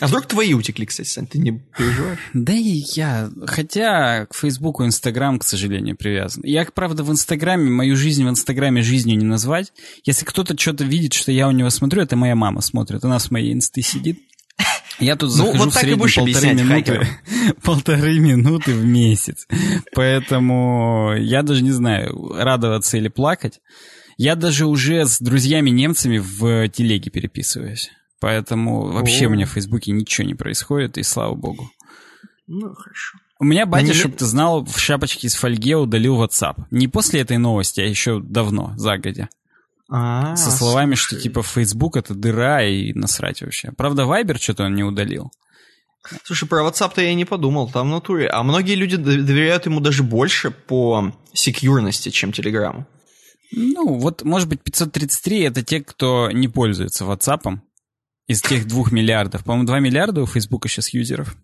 А 0.00 0.06
вдруг 0.06 0.26
твои 0.26 0.54
утекли, 0.54 0.86
кстати, 0.86 1.08
Сань, 1.08 1.26
ты 1.26 1.38
не 1.38 1.58
переживаешь? 1.76 2.20
Да 2.32 2.52
и 2.52 2.84
я, 2.94 3.30
хотя 3.46 4.26
к 4.26 4.34
Фейсбуку 4.34 4.84
Инстаграм, 4.84 5.40
к 5.40 5.44
сожалению, 5.44 5.96
привязан. 5.96 6.44
Я, 6.44 6.64
правда, 6.66 7.02
в 7.02 7.10
Инстаграме, 7.10 7.68
мою 7.68 7.96
жизнь 7.96 8.24
в 8.24 8.28
Инстаграме 8.28 8.82
жизнью 8.82 9.18
не 9.18 9.24
назвать. 9.24 9.72
Если 10.04 10.24
кто-то 10.24 10.56
что-то 10.56 10.84
видит, 10.84 11.14
что 11.14 11.32
я 11.32 11.48
у 11.48 11.50
него 11.50 11.68
смотрю, 11.70 12.02
это 12.02 12.14
моя 12.14 12.36
мама 12.36 12.60
смотрит. 12.60 13.04
Она 13.04 13.18
с 13.18 13.32
моей 13.32 13.52
инсты 13.52 13.82
сидит. 13.82 14.20
Я 15.00 15.16
тут 15.16 15.30
ну, 15.36 15.52
захожу 15.52 15.56
вот 15.56 15.72
в 15.72 15.74
среднем 15.74 15.98
полторы 15.98 16.54
минуты, 16.54 17.08
полторы 17.62 18.18
минуты 18.18 18.74
в 18.74 18.84
месяц. 18.84 19.46
Поэтому 19.94 21.14
я 21.16 21.42
даже 21.42 21.62
не 21.62 21.70
знаю, 21.70 22.32
радоваться 22.36 22.96
или 22.96 23.08
плакать. 23.08 23.60
Я 24.16 24.34
даже 24.34 24.66
уже 24.66 25.06
с 25.06 25.20
друзьями-немцами 25.20 26.18
в 26.18 26.68
телеге 26.68 27.10
переписываюсь. 27.10 27.90
Поэтому 28.20 28.90
вообще 28.90 29.26
О. 29.26 29.28
у 29.28 29.32
меня 29.32 29.46
в 29.46 29.50
Фейсбуке 29.50 29.92
ничего 29.92 30.26
не 30.26 30.34
происходит, 30.34 30.98
и 30.98 31.04
слава 31.04 31.34
богу. 31.34 31.70
Ну, 32.48 32.74
хорошо. 32.74 33.18
У 33.40 33.44
меня 33.44 33.66
батя, 33.66 33.94
чтобы 33.94 34.16
ты 34.16 34.24
знал, 34.24 34.64
в 34.64 34.78
шапочке 34.78 35.28
из 35.28 35.36
фольге 35.36 35.76
удалил 35.76 36.20
WhatsApp. 36.20 36.64
Не 36.72 36.88
после 36.88 37.20
этой 37.20 37.38
новости, 37.38 37.80
а 37.80 37.84
еще 37.84 38.20
давно, 38.20 38.72
загодя. 38.76 39.28
А, 39.90 40.36
Со 40.36 40.50
словами, 40.50 40.94
слушай. 40.94 41.16
что 41.16 41.20
типа 41.20 41.42
Facebook 41.42 41.96
это 41.96 42.14
дыра 42.14 42.62
и 42.62 42.92
насрать 42.92 43.40
вообще. 43.42 43.72
Правда, 43.72 44.02
Viber 44.02 44.38
что-то 44.38 44.64
он 44.64 44.74
не 44.74 44.84
удалил. 44.84 45.30
Слушай, 46.24 46.48
про 46.48 46.62
WhatsApp-то 46.62 47.00
я 47.02 47.14
не 47.14 47.24
подумал, 47.24 47.70
там 47.70 47.88
в 47.88 47.90
натуре. 47.90 48.28
А 48.28 48.42
многие 48.42 48.74
люди 48.74 48.96
доверяют 48.96 49.66
ему 49.66 49.80
даже 49.80 50.02
больше 50.02 50.50
по 50.50 51.12
секьюрности, 51.32 52.10
чем 52.10 52.30
Telegram. 52.30 52.84
Ну, 53.52 53.98
вот, 53.98 54.22
может 54.24 54.48
быть, 54.48 54.62
533 54.62 55.40
это 55.40 55.62
те, 55.62 55.80
кто 55.80 56.30
не 56.30 56.48
пользуется 56.48 57.04
WhatsApp 57.04 57.58
из 58.26 58.42
тех 58.42 58.66
двух 58.66 58.92
миллиардов. 58.92 59.44
По-моему, 59.44 59.66
2 59.66 59.80
миллиарда 59.80 60.22
у 60.22 60.26
Facebook 60.26 60.68
сейчас 60.68 60.92
юзеров. 60.92 61.36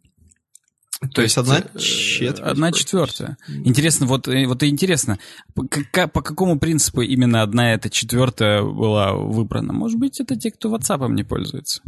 То, 1.00 1.08
То 1.08 1.22
есть 1.22 1.36
одна 1.36 1.58
э, 1.58 1.78
четверть? 1.78 2.40
Одна 2.40 2.72
четвертая. 2.72 3.36
Интересно, 3.48 4.06
вот, 4.06 4.28
э, 4.28 4.46
вот 4.46 4.62
и 4.62 4.68
интересно, 4.68 5.18
по, 5.54 5.66
как, 5.66 6.12
по 6.12 6.22
какому 6.22 6.58
принципу 6.58 7.02
именно 7.02 7.42
одна 7.42 7.74
эта 7.74 7.90
четвертая 7.90 8.62
была 8.62 9.12
выбрана? 9.12 9.72
Может 9.72 9.98
быть, 9.98 10.20
это 10.20 10.36
те, 10.36 10.50
кто 10.50 10.74
WhatsApp 10.74 11.10
не 11.12 11.24
пользуется? 11.24 11.82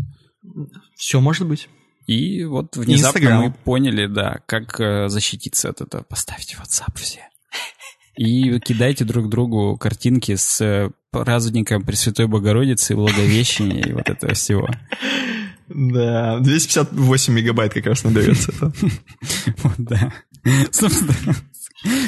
Все 0.97 1.21
может 1.21 1.47
быть. 1.47 1.69
И 2.07 2.45
вот 2.45 2.77
внезапно 2.77 3.19
Instagram. 3.19 3.43
мы 3.43 3.53
поняли, 3.53 4.07
да, 4.07 4.41
как 4.47 4.81
э, 4.81 5.09
защититься 5.09 5.71
от 5.71 5.81
этого. 5.81 6.03
Поставьте 6.03 6.57
WhatsApp 6.57 6.97
все. 6.97 7.21
И 8.17 8.59
кидайте 8.61 9.05
друг 9.05 9.29
другу 9.29 9.77
картинки 9.77 10.37
с 10.37 10.91
праздником 11.11 11.85
Пресвятой 11.85 12.27
Богородицы, 12.27 12.95
Благовещения 12.95 13.83
и 13.83 13.93
вот 13.93 14.09
этого 14.09 14.35
всего. 14.35 14.69
Да, 15.69 16.39
258 16.41 17.33
мегабайт 17.33 17.75
как 17.75 17.87
раз 17.87 18.05
наберется. 18.05 18.53
Вот, 19.63 19.75
да. 19.79 20.13
Собственно, 20.71 21.15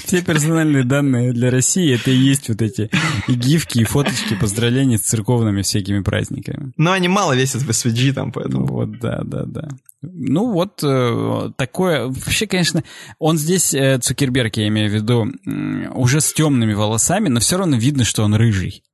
все 0.04 0.22
персональные 0.22 0.84
данные 0.84 1.32
для 1.32 1.50
России 1.50 1.94
это 1.94 2.10
и 2.10 2.16
есть 2.16 2.48
вот 2.48 2.62
эти 2.62 2.90
и 3.26 3.34
гифки, 3.34 3.80
и 3.80 3.84
фоточки 3.84 4.34
поздравления 4.34 4.98
с 4.98 5.02
церковными 5.02 5.62
всякими 5.62 6.00
праздниками. 6.00 6.72
Но 6.76 6.92
они 6.92 7.08
мало 7.08 7.34
весят 7.34 7.62
в 7.62 7.70
SVG 7.70 8.12
там, 8.12 8.32
поэтому. 8.32 8.66
Вот, 8.66 8.98
да, 8.98 9.22
да, 9.24 9.44
да. 9.44 9.68
Ну 10.02 10.52
вот 10.52 10.82
э, 10.84 11.50
такое, 11.56 12.06
вообще, 12.06 12.46
конечно, 12.46 12.84
он 13.18 13.36
здесь, 13.36 13.74
э, 13.74 13.98
Цукерберг, 13.98 14.56
я 14.56 14.68
имею 14.68 14.90
в 14.90 14.94
виду, 14.94 15.26
э, 15.26 15.88
уже 15.90 16.20
с 16.20 16.32
темными 16.32 16.74
волосами, 16.74 17.28
но 17.28 17.40
все 17.40 17.58
равно 17.58 17.76
видно, 17.76 18.04
что 18.04 18.22
он 18.22 18.34
рыжий. 18.34 18.84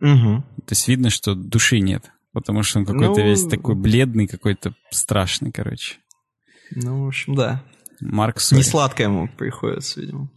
Угу. 0.00 0.44
То 0.66 0.72
есть 0.72 0.88
видно, 0.88 1.10
что 1.10 1.34
души 1.34 1.78
нет. 1.78 2.10
Потому 2.32 2.62
что 2.62 2.78
он 2.78 2.86
какой-то 2.86 3.20
ну... 3.20 3.26
весь 3.26 3.44
такой 3.44 3.74
бледный, 3.74 4.26
какой-то 4.26 4.74
страшный, 4.90 5.52
короче. 5.52 5.96
Ну, 6.70 7.04
в 7.04 7.08
общем, 7.08 7.34
да. 7.34 7.62
Марк. 8.00 8.40
Sorry. 8.40 8.60
Не 8.60 8.64
сладко 8.64 9.02
ему 9.02 9.28
приходится, 9.28 10.00
видимо. 10.00 10.30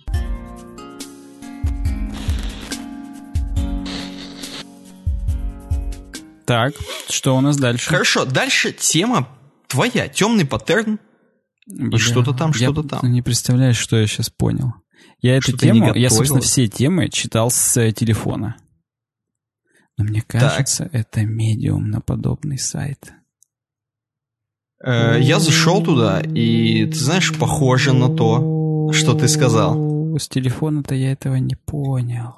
Так, 6.46 6.74
что 7.10 7.36
у 7.36 7.42
нас 7.42 7.58
дальше? 7.58 7.90
Хорошо, 7.90 8.26
дальше 8.26 8.72
тема 8.72 9.28
твоя, 9.68 10.08
темный 10.08 10.46
паттерн. 10.46 11.00
И 11.66 11.98
что-то 11.98 12.34
там, 12.34 12.54
что-то 12.54 12.84
там. 12.84 13.12
не 13.12 13.24
представляешь, 13.24 13.78
что 13.78 13.98
я 13.98 14.06
сейчас 14.06 14.30
понял. 14.30 14.74
Я 15.22 15.38
эту 15.38 15.58
тему, 15.58 15.96
я, 15.96 16.10
собственно, 16.12 16.42
все 16.42 16.68
темы 16.68 17.10
читал 17.10 17.50
с 17.50 17.78
э, 17.78 17.92
телефона. 17.92 18.58
Но 19.98 20.04
мне 20.04 20.22
кажется, 20.22 20.84
так. 20.84 20.94
это 20.94 21.22
Medium-подобный 21.26 22.58
сайт. 22.58 23.14
Э, 24.84 25.18
я 25.20 25.40
зашел 25.40 25.84
туда, 25.84 26.22
и 26.22 26.86
ты 26.86 26.96
знаешь, 26.96 27.38
похоже 27.38 27.94
на 27.94 28.14
то, 28.16 28.92
что 28.92 29.14
ты 29.14 29.28
сказал. 29.28 30.18
С 30.18 30.28
телефона-то 30.28 30.96
я 30.96 31.12
этого 31.12 31.36
не 31.36 31.56
понял. 31.56 32.36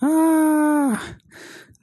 А-а-а! 0.00 0.98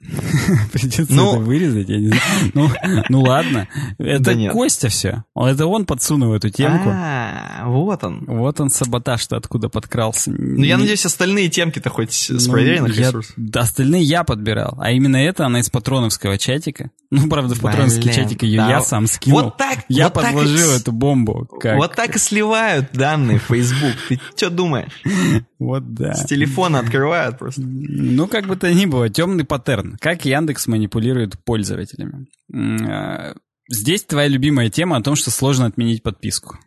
Придется 0.72 1.12
ну, 1.12 1.34
это 1.34 1.40
вырезать, 1.40 1.88
я 1.88 1.98
не 1.98 2.08
знаю. 2.08 2.22
Ну, 2.54 2.70
ну 3.08 3.20
ладно. 3.22 3.68
Это 3.98 4.34
да 4.34 4.50
Костя 4.50 4.88
все. 4.88 5.24
Это 5.34 5.66
он 5.66 5.86
подсунул 5.86 6.34
эту 6.34 6.50
темку. 6.50 6.88
А, 6.92 7.64
вот 7.66 8.04
он. 8.04 8.24
Вот 8.26 8.60
он 8.60 8.70
саботаж-то 8.70 9.36
откуда 9.36 9.68
подкрался. 9.68 10.30
Ну, 10.30 10.62
я 10.62 10.78
надеюсь, 10.78 11.04
остальные 11.04 11.48
темки-то 11.48 11.90
хоть 11.90 12.12
с 12.12 12.46
ну, 12.46 12.52
проверенных 12.52 12.96
я, 12.96 13.08
ресурсов. 13.08 13.34
Да, 13.36 13.60
остальные 13.60 14.04
я 14.04 14.22
подбирал. 14.22 14.76
А 14.80 14.92
именно 14.92 15.16
это 15.16 15.46
она 15.46 15.60
из 15.60 15.68
патроновского 15.68 16.38
чатика. 16.38 16.90
Ну, 17.10 17.28
правда, 17.28 17.54
в 17.54 17.60
патроновский 17.60 18.12
чатик 18.12 18.42
ее 18.42 18.58
да. 18.58 18.70
я 18.70 18.80
сам 18.82 19.06
скинул. 19.06 19.42
Вот 19.42 19.56
так. 19.56 19.80
Я 19.88 20.04
вот 20.04 20.14
подложил 20.14 20.68
так 20.68 20.80
эту 20.80 20.92
бомбу. 20.92 21.46
Как? 21.60 21.76
Вот 21.76 21.94
так 21.94 22.14
и 22.14 22.18
сливают 22.18 22.92
данные 22.92 23.38
в 23.38 23.44
Facebook. 23.44 23.94
Ты 24.08 24.20
что 24.36 24.50
думаешь? 24.50 24.92
Вот 25.58 25.92
да. 25.92 26.14
С 26.14 26.24
телефона 26.24 26.78
открывают 26.78 27.36
просто. 27.36 27.62
Ну, 27.62 28.28
как 28.28 28.46
бы 28.46 28.54
то 28.54 28.72
ни 28.72 28.86
было, 28.86 29.08
темный 29.08 29.44
паттерн. 29.44 29.87
Как 30.00 30.24
Яндекс 30.24 30.66
манипулирует 30.66 31.38
пользователями. 31.44 32.26
А, 32.52 33.34
здесь 33.68 34.04
твоя 34.04 34.28
любимая 34.28 34.70
тема 34.70 34.96
о 34.96 35.02
том, 35.02 35.16
что 35.16 35.30
сложно 35.30 35.66
отменить 35.66 36.02
подписку. 36.02 36.58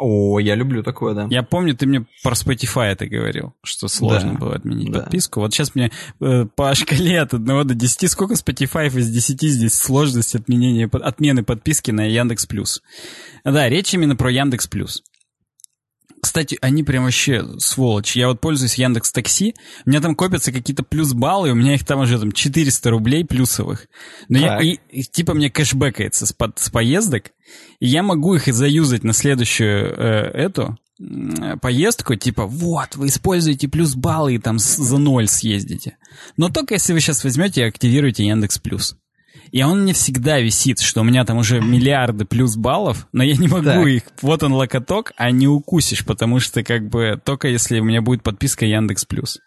О, 0.00 0.38
я 0.38 0.54
люблю 0.54 0.84
такое, 0.84 1.12
да. 1.12 1.26
Я 1.28 1.42
помню, 1.42 1.74
ты 1.74 1.86
мне 1.86 2.06
про 2.22 2.34
Spotify 2.34 2.92
это 2.92 3.08
говорил, 3.08 3.54
что 3.64 3.88
сложно 3.88 4.34
да, 4.34 4.38
было 4.38 4.54
отменить 4.54 4.92
да. 4.92 5.00
подписку. 5.00 5.40
Вот 5.40 5.52
сейчас 5.52 5.74
мне 5.74 5.90
э, 6.20 6.46
по 6.54 6.72
шкале 6.76 7.20
от 7.20 7.34
1 7.34 7.66
до 7.66 7.74
10, 7.74 8.10
сколько 8.10 8.34
Spotify 8.34 8.86
из 8.86 9.10
10 9.10 9.42
здесь 9.42 9.74
сложность 9.74 10.36
отменения, 10.36 10.88
отмены 10.92 11.42
подписки 11.42 11.90
на 11.90 12.04
Яндекс 12.04 12.46
Плюс. 12.46 12.80
Да, 13.44 13.68
речь 13.68 13.92
именно 13.92 14.14
про 14.14 14.30
Яндекс 14.30 14.68
Плюс. 14.68 15.02
Кстати, 16.28 16.58
они 16.60 16.82
прям 16.82 17.04
вообще 17.04 17.42
сволочь. 17.56 18.14
Я 18.14 18.28
вот 18.28 18.38
пользуюсь 18.38 18.74
Яндекс 18.74 19.12
Такси, 19.12 19.54
у 19.86 19.88
меня 19.88 20.02
там 20.02 20.14
копятся 20.14 20.52
какие-то 20.52 20.82
плюс 20.82 21.14
баллы, 21.14 21.52
у 21.52 21.54
меня 21.54 21.74
их 21.74 21.86
там 21.86 22.00
уже 22.00 22.18
там 22.18 22.32
400 22.32 22.90
рублей 22.90 23.24
плюсовых. 23.24 23.86
Но 24.28 24.36
я, 24.36 24.60
и, 24.60 24.76
и, 24.90 25.04
типа 25.04 25.32
мне 25.32 25.48
кэшбэкается 25.48 26.26
с, 26.26 26.34
под, 26.34 26.58
с 26.58 26.68
поездок, 26.68 27.30
и 27.80 27.86
я 27.86 28.02
могу 28.02 28.34
их 28.34 28.44
заюзать 28.46 29.04
на 29.04 29.14
следующую 29.14 29.94
э, 29.96 30.30
эту 30.34 30.76
э, 31.00 31.56
поездку, 31.62 32.14
типа, 32.14 32.44
вот, 32.44 32.96
вы 32.96 33.06
используете 33.06 33.66
плюс 33.66 33.94
баллы 33.94 34.34
и 34.34 34.38
там 34.38 34.58
с, 34.58 34.76
за 34.76 34.98
ноль 34.98 35.28
съездите. 35.28 35.96
Но 36.36 36.50
только 36.50 36.74
если 36.74 36.92
вы 36.92 37.00
сейчас 37.00 37.24
возьмете 37.24 37.62
и 37.62 37.68
активируете 37.68 38.26
Яндекс 38.26 38.58
Плюс. 38.58 38.98
И 39.50 39.62
он 39.62 39.84
не 39.84 39.92
всегда 39.92 40.38
висит, 40.38 40.80
что 40.80 41.00
у 41.00 41.04
меня 41.04 41.24
там 41.24 41.38
уже 41.38 41.60
миллиарды 41.60 42.24
плюс 42.24 42.56
баллов, 42.56 43.06
но 43.12 43.22
я 43.22 43.36
не 43.36 43.48
могу 43.48 43.64
так. 43.64 43.86
их. 43.86 44.02
Вот 44.22 44.42
он 44.42 44.52
локоток, 44.52 45.12
а 45.16 45.30
не 45.30 45.48
укусишь, 45.48 46.04
потому 46.04 46.40
что 46.40 46.62
как 46.62 46.88
бы 46.88 47.20
только 47.22 47.48
если 47.48 47.80
у 47.80 47.84
меня 47.84 48.02
будет 48.02 48.22
подписка 48.22 48.66
Яндекс 48.66 49.04
Плюс. 49.04 49.40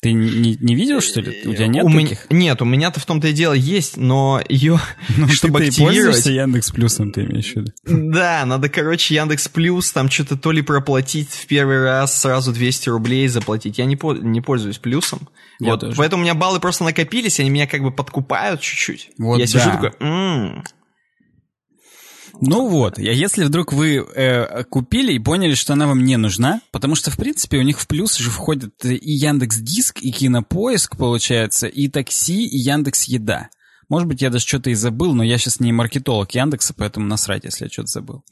Ты 0.00 0.12
не, 0.12 0.56
не 0.56 0.74
видел, 0.74 1.02
что 1.02 1.20
ли? 1.20 1.42
У 1.44 1.52
тебя 1.52 1.66
нет 1.66 1.84
у 1.84 1.90
таких? 1.90 2.30
Меня, 2.30 2.50
нет, 2.50 2.62
у 2.62 2.64
меня-то 2.64 3.00
в 3.00 3.04
том-то 3.04 3.28
и 3.28 3.32
дело 3.32 3.52
есть, 3.52 3.98
но 3.98 4.40
ее, 4.48 4.80
ну, 5.16 5.28
чтобы 5.28 5.60
ты, 5.60 5.68
активировать... 5.68 6.24
Ты 6.24 6.32
Яндекс 6.32 6.70
Плюсом, 6.70 7.12
ты 7.12 7.24
имеешь 7.24 7.52
в 7.52 7.56
виду? 7.56 7.72
Да, 7.84 8.46
надо, 8.46 8.70
короче, 8.70 9.14
Яндекс 9.14 9.48
Плюс, 9.48 9.92
там 9.92 10.08
что-то 10.08 10.38
то 10.38 10.52
ли 10.52 10.62
проплатить 10.62 11.28
в 11.28 11.46
первый 11.46 11.82
раз, 11.82 12.18
сразу 12.18 12.52
200 12.52 12.88
рублей 12.88 13.28
заплатить. 13.28 13.76
Я 13.76 13.84
не, 13.84 13.98
не 14.22 14.40
пользуюсь 14.40 14.78
Плюсом. 14.78 15.28
Я 15.60 15.72
вот, 15.72 15.80
тоже. 15.80 15.96
Поэтому 15.98 16.22
у 16.22 16.24
меня 16.24 16.34
баллы 16.34 16.60
просто 16.60 16.84
накопились, 16.84 17.38
они 17.38 17.50
меня 17.50 17.66
как 17.66 17.82
бы 17.82 17.90
подкупают 17.90 18.62
чуть-чуть. 18.62 19.10
Вот, 19.18 19.38
Я 19.38 19.44
да. 19.44 19.50
сижу 19.50 19.70
такой, 19.70 19.92
м-м, 20.00 20.64
ну 22.40 22.68
вот, 22.68 22.98
а 22.98 23.02
если 23.02 23.44
вдруг 23.44 23.72
вы 23.72 23.96
э, 23.96 24.64
купили 24.64 25.12
и 25.12 25.18
поняли, 25.18 25.54
что 25.54 25.72
она 25.72 25.86
вам 25.86 26.04
не 26.04 26.16
нужна, 26.16 26.60
потому 26.70 26.94
что, 26.94 27.10
в 27.10 27.16
принципе, 27.16 27.58
у 27.58 27.62
них 27.62 27.80
в 27.80 27.86
плюс 27.86 28.16
же 28.16 28.30
входят 28.30 28.84
и 28.84 29.12
Яндекс 29.12 29.58
Диск, 29.58 30.00
и 30.00 30.10
Кинопоиск, 30.12 30.96
получается, 30.96 31.66
и 31.66 31.88
такси, 31.88 32.46
и 32.46 32.58
Яндекс 32.58 33.04
Еда. 33.04 33.50
Может 33.88 34.06
быть, 34.06 34.22
я 34.22 34.30
даже 34.30 34.46
что-то 34.46 34.70
и 34.70 34.74
забыл, 34.74 35.14
но 35.14 35.24
я 35.24 35.36
сейчас 35.36 35.58
не 35.58 35.72
маркетолог 35.72 36.30
Яндекса, 36.32 36.74
поэтому 36.74 37.06
насрать, 37.06 37.44
если 37.44 37.64
я 37.64 37.70
что-то 37.70 37.88
забыл. 37.88 38.24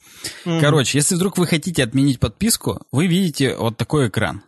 Mm-hmm. 0.45 0.61
Короче, 0.61 0.97
если 0.97 1.15
вдруг 1.15 1.37
вы 1.37 1.47
хотите 1.47 1.83
отменить 1.83 2.19
подписку, 2.19 2.81
вы 2.91 3.07
видите 3.07 3.55
вот 3.55 3.75
такой 3.75 4.07
экран. 4.07 4.43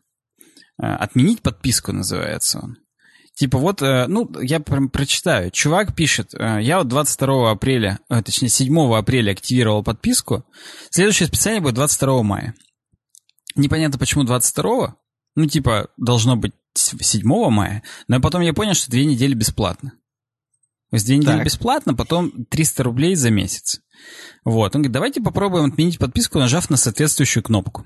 Э, 0.82 0.96
отменить 0.96 1.42
подписку 1.42 1.92
называется 1.92 2.60
он. 2.64 2.78
Типа 3.36 3.58
вот, 3.58 3.82
э, 3.82 4.08
ну, 4.08 4.30
я 4.42 4.60
прям 4.60 4.90
прочитаю. 4.90 5.52
Чувак 5.52 5.96
пишет, 5.96 6.34
э, 6.34 6.60
я 6.62 6.80
вот 6.80 6.88
22 6.88 7.52
апреля, 7.52 8.00
э, 8.10 8.22
точнее 8.22 8.50
7 8.50 8.94
апреля 8.96 9.32
активировал 9.32 9.84
подписку. 9.84 10.46
Следующее 10.90 11.28
списание 11.28 11.62
будет 11.62 11.76
22 11.76 12.24
мая. 12.24 12.54
Непонятно, 13.56 13.98
почему 13.98 14.24
22 14.24 14.96
Ну, 15.36 15.46
типа, 15.46 15.88
должно 15.98 16.36
быть 16.36 16.54
7 16.74 17.50
мая. 17.50 17.84
Но 18.08 18.20
потом 18.20 18.42
я 18.42 18.54
понял, 18.54 18.74
что 18.74 18.92
две 18.92 19.06
недели 19.06 19.34
бесплатно. 19.34 19.92
То 20.90 20.96
есть 20.96 21.06
две 21.06 21.18
недели 21.18 21.38
так. 21.38 21.46
бесплатно, 21.46 21.94
потом 21.94 22.46
300 22.50 22.84
рублей 22.84 23.16
за 23.16 23.32
месяц. 23.32 23.80
Вот. 24.44 24.76
Он 24.76 24.82
говорит, 24.82 24.92
давайте 24.92 25.22
попробуем 25.22 25.72
отменить 25.72 26.00
подписку, 26.00 26.38
нажав 26.38 26.70
на 26.70 26.76
соответствующую 26.76 27.44
кнопку. 27.44 27.86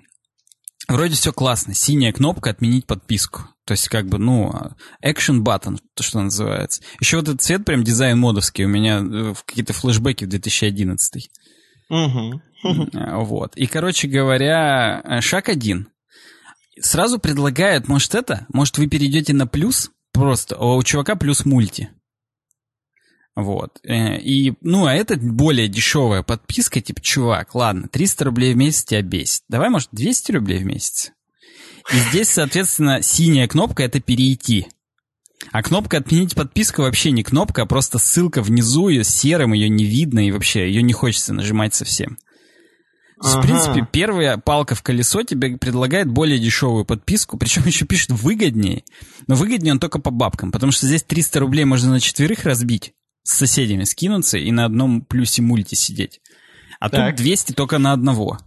Вроде 0.88 1.16
все 1.16 1.34
классно. 1.34 1.74
Синяя 1.74 2.12
кнопка 2.12 2.52
«Отменить 2.52 2.86
подписку». 2.86 3.50
То 3.66 3.72
есть, 3.72 3.88
как 3.88 4.08
бы, 4.08 4.20
ну, 4.20 4.54
action 5.04 5.40
button, 5.40 5.80
то, 5.96 6.04
что 6.04 6.22
называется. 6.22 6.84
Еще 7.00 7.18
вот 7.18 7.28
этот 7.28 7.42
цвет 7.42 7.66
прям 7.66 7.84
дизайн 7.84 8.20
модовский. 8.20 8.66
У 8.66 8.68
меня 8.68 9.00
э, 9.00 9.34
какие-то 9.46 9.74
флешбеки 9.74 10.26
в 10.26 10.30
2011. 10.30 11.30
Угу. 11.90 12.42
Вот. 13.24 13.56
И, 13.56 13.66
короче 13.66 14.08
говоря, 14.08 15.02
э, 15.04 15.22
шаг 15.22 15.50
один. 15.50 15.88
Сразу 16.80 17.20
предлагает, 17.20 17.88
может, 17.88 18.14
это? 18.14 18.46
Может, 18.54 18.78
вы 18.78 18.88
перейдете 18.88 19.34
на 19.34 19.48
плюс? 19.48 19.92
Просто. 20.12 20.56
А 20.56 20.76
у 20.76 20.84
чувака 20.84 21.16
плюс 21.16 21.46
мульти. 21.46 21.90
Вот. 23.36 23.80
Э, 23.84 24.18
и, 24.20 24.54
ну, 24.62 24.86
а 24.86 24.94
это 24.94 25.18
более 25.18 25.68
дешевая 25.68 26.24
подписка, 26.24 26.80
типа, 26.80 27.02
чувак, 27.02 27.54
ладно, 27.54 27.88
300 27.90 28.26
рублей 28.26 28.54
в 28.54 28.58
месяц 28.58 28.86
тебя 28.86 29.02
бесит. 29.02 29.42
Давай, 29.50 29.70
может, 29.70 29.90
200 29.92 30.32
рублей 30.32 30.60
в 30.60 30.66
месяц? 30.66 31.12
И 31.94 31.98
здесь, 32.10 32.30
соответственно, 32.30 33.02
синяя 33.02 33.48
кнопка— 33.48 33.84
это 33.84 34.00
«перейти». 34.00 34.68
А 35.52 35.62
кнопка 35.62 35.98
«Отменить 35.98 36.34
подписку» 36.34 36.82
вообще 36.82 37.12
не 37.12 37.24
кнопка, 37.24 37.64
а 37.64 37.66
просто 37.66 38.00
ссылка 38.00 38.42
внизу, 38.42 38.88
ее 38.88 39.04
серым, 39.04 39.54
ее 39.54 39.70
не 39.70 39.86
видно, 39.86 40.26
и 40.26 40.32
вообще 40.32 40.68
ее 40.68 40.82
не 40.82 40.94
хочется 40.94 41.34
нажимать 41.34 41.76
совсем. 41.76 42.18
Ага. 43.20 43.40
В 43.40 43.42
принципе, 43.42 43.88
первая 43.90 44.38
палка 44.38 44.76
в 44.76 44.82
колесо 44.82 45.24
тебе 45.24 45.58
предлагает 45.58 46.10
более 46.10 46.40
дешевую 46.40 46.86
подписку, 46.86 47.38
причем 47.38 47.64
еще 47.66 47.86
пишет 47.86 48.12
выгоднее. 48.12 48.84
Но 49.28 49.36
выгоднее 49.36 49.74
он 49.74 49.80
только 49.80 50.00
по 50.00 50.10
бабкам, 50.10 50.52
потому 50.52 50.72
что 50.72 50.88
здесь 50.88 51.04
300 51.04 51.40
рублей 51.40 51.66
можно 51.66 51.92
на 51.92 52.00
четверых 52.00 52.46
разбить, 52.46 52.94
с 53.26 53.34
соседями 53.34 53.84
скинуться 53.84 54.38
и 54.38 54.52
на 54.52 54.66
одном 54.66 55.02
плюсе 55.02 55.42
мульти 55.42 55.76
сидеть. 55.76 56.22
А 56.80 56.90
так. 56.90 57.16
тут 57.16 57.24
200 57.24 57.54
только 57.54 57.80
на 57.80 57.92
одного. 57.92 58.38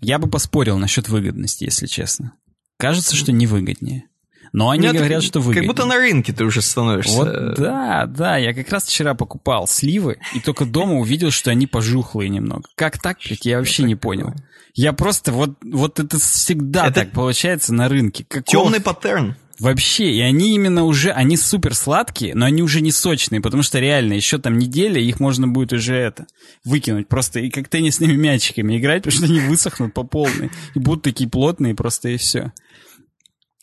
Я 0.00 0.18
бы 0.18 0.28
поспорил 0.28 0.78
насчет 0.78 1.08
выгодности, 1.08 1.64
если 1.64 1.86
честно. 1.86 2.32
Кажется, 2.78 3.14
что 3.14 3.30
невыгоднее. 3.30 4.04
Но 4.52 4.70
они 4.70 4.84
Нет, 4.84 4.96
говорят, 4.96 5.22
что 5.22 5.40
выгоднее. 5.40 5.68
Как 5.68 5.76
будто 5.76 5.86
на 5.86 5.96
рынке 5.96 6.32
ты 6.32 6.44
уже 6.44 6.62
становишься. 6.62 7.14
Вот, 7.14 7.54
да, 7.58 8.06
да. 8.06 8.38
Я 8.38 8.54
как 8.54 8.70
раз 8.70 8.86
вчера 8.86 9.14
покупал 9.14 9.68
сливы, 9.68 10.18
и 10.34 10.40
только 10.40 10.64
дома 10.64 10.94
увидел, 10.94 11.30
что 11.30 11.50
они 11.50 11.66
пожухлые 11.66 12.30
немного. 12.30 12.62
Как 12.74 12.98
так, 12.98 13.18
блядь, 13.22 13.44
я 13.44 13.58
вообще 13.58 13.82
не 13.82 13.96
понял. 13.96 14.32
Я 14.72 14.94
просто, 14.94 15.32
вот, 15.32 15.58
вот 15.62 16.00
это 16.00 16.18
всегда 16.18 16.86
это 16.86 17.00
так 17.00 17.12
получается 17.12 17.74
на 17.74 17.88
рынке. 17.88 18.24
Какого... 18.24 18.64
Темный 18.64 18.80
паттерн. 18.80 19.36
Вообще, 19.58 20.12
и 20.12 20.20
они 20.20 20.54
именно 20.54 20.84
уже, 20.84 21.10
они 21.12 21.36
супер 21.36 21.74
сладкие, 21.74 22.34
но 22.34 22.44
они 22.44 22.62
уже 22.62 22.82
не 22.82 22.92
сочные, 22.92 23.40
потому 23.40 23.62
что 23.62 23.78
реально 23.78 24.12
еще 24.12 24.38
там 24.38 24.58
неделя, 24.58 25.00
их 25.00 25.18
можно 25.18 25.48
будет 25.48 25.72
уже 25.72 25.94
это, 25.94 26.26
выкинуть 26.64 27.08
просто 27.08 27.40
и 27.40 27.48
как 27.48 27.68
теннисными 27.68 28.14
мячиками 28.16 28.76
играть, 28.78 29.04
потому 29.04 29.16
что 29.16 29.32
они 29.32 29.40
высохнут 29.40 29.94
по 29.94 30.04
полной 30.04 30.50
и 30.74 30.78
будут 30.78 31.04
такие 31.04 31.30
плотные 31.30 31.74
просто 31.74 32.10
и 32.10 32.16
все. 32.18 32.52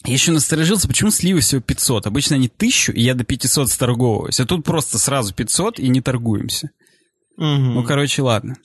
Я 0.05 0.13
еще 0.13 0.31
насторожился, 0.31 0.87
почему 0.87 1.11
сливы 1.11 1.39
всего 1.39 1.61
500? 1.61 2.07
Обычно 2.07 2.35
они 2.35 2.47
1000, 2.47 2.91
и 2.91 3.01
я 3.01 3.13
до 3.13 3.23
500 3.23 3.69
сторговываюсь. 3.69 4.39
А 4.39 4.45
тут 4.45 4.65
просто 4.65 4.99
сразу 4.99 5.33
500 5.33 5.79
и 5.79 5.87
не 5.87 6.01
торгуемся. 6.01 6.71
Угу. 7.37 7.45
Ну, 7.45 7.83
короче, 7.83 8.21
ладно. 8.21 8.55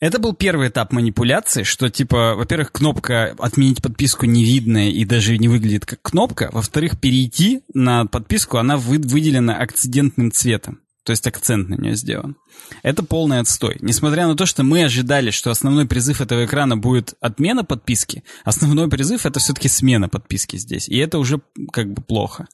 Это 0.00 0.20
был 0.20 0.32
первый 0.32 0.68
этап 0.68 0.92
манипуляции, 0.92 1.64
что, 1.64 1.90
типа, 1.90 2.34
во-первых, 2.36 2.70
кнопка 2.70 3.34
«Отменить 3.38 3.82
подписку» 3.82 4.26
не 4.26 4.44
видная 4.44 4.90
и 4.90 5.04
даже 5.04 5.36
не 5.38 5.48
выглядит 5.48 5.86
как 5.86 6.00
кнопка. 6.02 6.50
Во-вторых, 6.52 7.00
перейти 7.00 7.62
на 7.74 8.06
подписку, 8.06 8.58
она 8.58 8.76
вы 8.76 8.98
выделена 8.98 9.56
акцидентным 9.56 10.30
цветом 10.30 10.80
то 11.08 11.12
есть 11.12 11.26
акцент 11.26 11.70
на 11.70 11.74
нее 11.76 11.96
сделан. 11.96 12.36
Это 12.82 13.02
полный 13.02 13.40
отстой. 13.40 13.78
Несмотря 13.80 14.26
на 14.26 14.36
то, 14.36 14.44
что 14.44 14.62
мы 14.62 14.84
ожидали, 14.84 15.30
что 15.30 15.50
основной 15.50 15.86
призыв 15.86 16.20
этого 16.20 16.44
экрана 16.44 16.76
будет 16.76 17.14
отмена 17.22 17.64
подписки, 17.64 18.24
основной 18.44 18.90
призыв 18.90 19.24
это 19.24 19.40
все-таки 19.40 19.68
смена 19.68 20.10
подписки 20.10 20.58
здесь. 20.58 20.86
И 20.86 20.98
это 20.98 21.18
уже 21.18 21.40
как 21.72 21.94
бы 21.94 22.02
плохо. 22.02 22.46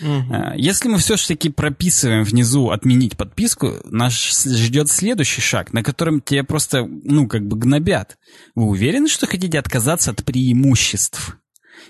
Угу. 0.00 0.52
Если 0.54 0.88
мы 0.88 0.98
все-таки 0.98 1.48
прописываем 1.48 2.22
внизу 2.22 2.70
отменить 2.70 3.16
подписку, 3.16 3.72
нас 3.86 4.12
ждет 4.12 4.88
следующий 4.88 5.40
шаг, 5.40 5.72
на 5.72 5.82
котором 5.82 6.20
тебя 6.20 6.44
просто, 6.44 6.86
ну, 6.86 7.26
как 7.26 7.44
бы 7.48 7.58
гнобят. 7.58 8.18
Вы 8.54 8.66
уверены, 8.66 9.08
что 9.08 9.26
хотите 9.26 9.58
отказаться 9.58 10.12
от 10.12 10.24
преимуществ? 10.24 11.38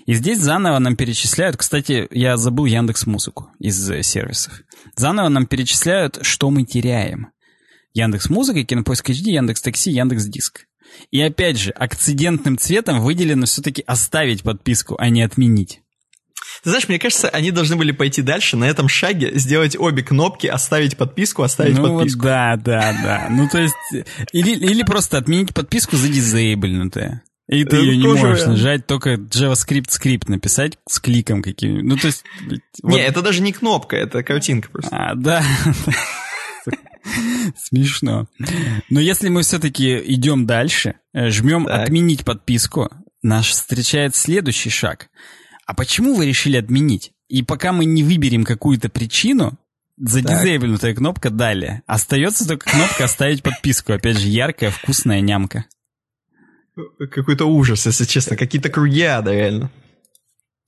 И 0.05 0.13
здесь 0.13 0.39
заново 0.39 0.79
нам 0.79 0.95
перечисляют, 0.95 1.57
кстати, 1.57 2.07
я 2.11 2.37
забыл 2.37 2.65
Яндекс 2.65 3.05
Музыку 3.05 3.51
из 3.59 3.89
э, 3.89 4.03
сервисов. 4.03 4.61
Заново 4.95 5.29
нам 5.29 5.45
перечисляют, 5.45 6.19
что 6.21 6.49
мы 6.49 6.63
теряем. 6.63 7.27
Яндекс 7.93 8.29
Музыка, 8.29 8.63
Кинопоиск 8.63 9.09
HD, 9.09 9.31
Яндекс 9.31 9.61
Такси, 9.61 9.91
Яндекс 9.91 10.25
Диск. 10.25 10.65
И 11.11 11.21
опять 11.21 11.57
же, 11.57 11.71
акцидентным 11.71 12.57
цветом 12.57 13.01
выделено 13.01 13.45
все-таки 13.45 13.83
оставить 13.85 14.43
подписку, 14.43 14.95
а 14.99 15.09
не 15.09 15.21
отменить. 15.21 15.81
Ты 16.63 16.71
знаешь, 16.71 16.87
мне 16.87 16.99
кажется, 16.99 17.29
они 17.29 17.51
должны 17.51 17.75
были 17.75 17.91
пойти 17.91 18.21
дальше, 18.21 18.57
на 18.57 18.65
этом 18.65 18.87
шаге 18.87 19.37
сделать 19.37 19.75
обе 19.77 20.03
кнопки, 20.03 20.47
оставить 20.47 20.97
подписку, 20.97 21.43
оставить 21.43 21.77
ну, 21.77 21.97
подписку. 21.97 22.23
Да, 22.23 22.55
да, 22.55 22.95
да. 23.03 23.27
Ну, 23.29 23.47
то 23.47 23.59
есть, 23.59 23.75
или, 24.31 24.51
или 24.51 24.83
просто 24.83 25.17
отменить 25.17 25.53
подписку 25.53 25.95
за 25.97 26.07
дизейблнутое. 26.07 27.23
И 27.47 27.63
ты 27.63 27.77
ее 27.77 27.97
не 27.97 28.07
можешь 28.07 28.45
нажать, 28.45 28.85
только 28.87 29.13
JavaScript 29.13 29.89
скрипт 29.89 30.27
написать 30.27 30.77
с 30.87 30.99
кликом 30.99 31.41
каким 31.41 31.79
Ну, 31.87 31.95
то 31.95 32.07
есть... 32.07 32.25
Не, 32.83 32.99
это 32.99 33.21
даже 33.21 33.41
не 33.41 33.53
кнопка, 33.53 33.95
это 33.95 34.21
картинка 34.21 34.69
просто. 34.69 34.95
А, 34.95 35.15
да. 35.15 35.43
Смешно. 37.57 38.27
Но 38.89 38.99
если 38.99 39.29
мы 39.29 39.43
все-таки 39.43 39.97
идем 40.13 40.45
дальше, 40.45 40.95
э, 41.13 41.29
жмем 41.29 41.65
так. 41.65 41.83
«Отменить 41.83 42.25
подписку», 42.25 42.89
наш 43.21 43.51
встречает 43.51 44.15
следующий 44.15 44.69
шаг. 44.69 45.09
А 45.65 45.73
почему 45.73 46.15
вы 46.15 46.25
решили 46.25 46.57
отменить? 46.57 47.13
И 47.29 47.43
пока 47.43 47.71
мы 47.71 47.85
не 47.85 48.03
выберем 48.03 48.43
какую-то 48.43 48.89
причину, 48.89 49.57
задизейблнутая 49.97 50.93
кнопка 50.93 51.29
«Далее». 51.29 51.83
Остается 51.87 52.47
только 52.47 52.69
кнопка 52.69 53.05
«Оставить 53.05 53.43
подписку». 53.43 53.93
Опять 53.93 54.17
же, 54.17 54.27
яркая, 54.27 54.71
вкусная 54.71 55.21
нямка. 55.21 55.65
Какой-то 57.11 57.45
ужас, 57.45 57.85
если 57.85 58.05
честно. 58.05 58.35
Какие-то 58.35 58.69
круги 58.69 59.01
ада, 59.01 59.33
реально. 59.33 59.71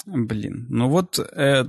Блин, 0.05 0.65
ну 0.69 0.89
вот 0.89 1.19
э, 1.19 1.65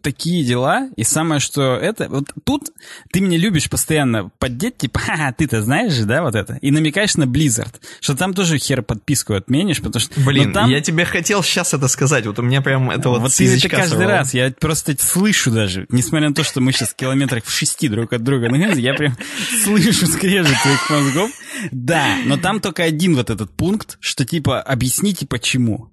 такие 0.00 0.44
дела. 0.44 0.88
И 0.96 1.04
самое, 1.04 1.40
что 1.40 1.76
это... 1.76 2.08
Вот 2.08 2.26
тут 2.44 2.70
ты 3.12 3.20
меня 3.20 3.38
любишь 3.38 3.68
постоянно 3.70 4.30
поддеть, 4.38 4.78
типа, 4.78 4.98
ха 4.98 5.32
ты-то 5.32 5.62
знаешь 5.62 5.92
же, 5.92 6.04
да, 6.04 6.22
вот 6.22 6.34
это? 6.34 6.58
И 6.62 6.70
намекаешь 6.70 7.14
на 7.16 7.24
Blizzard, 7.24 7.74
что 8.00 8.16
там 8.16 8.34
тоже 8.34 8.58
хер 8.58 8.82
подписку 8.82 9.34
отменишь, 9.34 9.80
потому 9.80 10.00
что... 10.00 10.20
Блин, 10.20 10.52
там... 10.52 10.70
я 10.70 10.80
тебе 10.80 11.04
хотел 11.04 11.42
сейчас 11.42 11.74
это 11.74 11.88
сказать, 11.88 12.26
вот 12.26 12.38
у 12.38 12.42
меня 12.42 12.62
прям 12.62 12.90
это 12.90 13.08
вот 13.08 13.20
Вот 13.20 13.32
ты 13.32 13.56
это 13.56 13.68
каждый 13.68 13.90
сорвало. 13.90 14.10
раз, 14.10 14.34
я 14.34 14.52
просто 14.58 14.96
слышу 14.98 15.50
даже, 15.50 15.86
несмотря 15.88 16.28
на 16.28 16.34
то, 16.34 16.44
что 16.44 16.60
мы 16.60 16.72
сейчас 16.72 16.90
в 16.90 16.96
километрах 16.96 17.44
в 17.44 17.50
шести 17.50 17.88
друг 17.88 18.12
от 18.12 18.22
друга 18.22 18.48
находимся, 18.48 18.80
я 18.80 18.94
прям 18.94 19.16
слышу 19.64 20.06
скрежет 20.06 20.56
твоих 20.62 20.90
мозгов. 20.90 21.30
Да, 21.70 22.16
но 22.26 22.36
там 22.36 22.60
только 22.60 22.82
один 22.84 23.14
вот 23.16 23.30
этот 23.30 23.50
пункт, 23.50 23.96
что 24.00 24.24
типа 24.24 24.60
объясните 24.60 25.26
почему. 25.26 25.90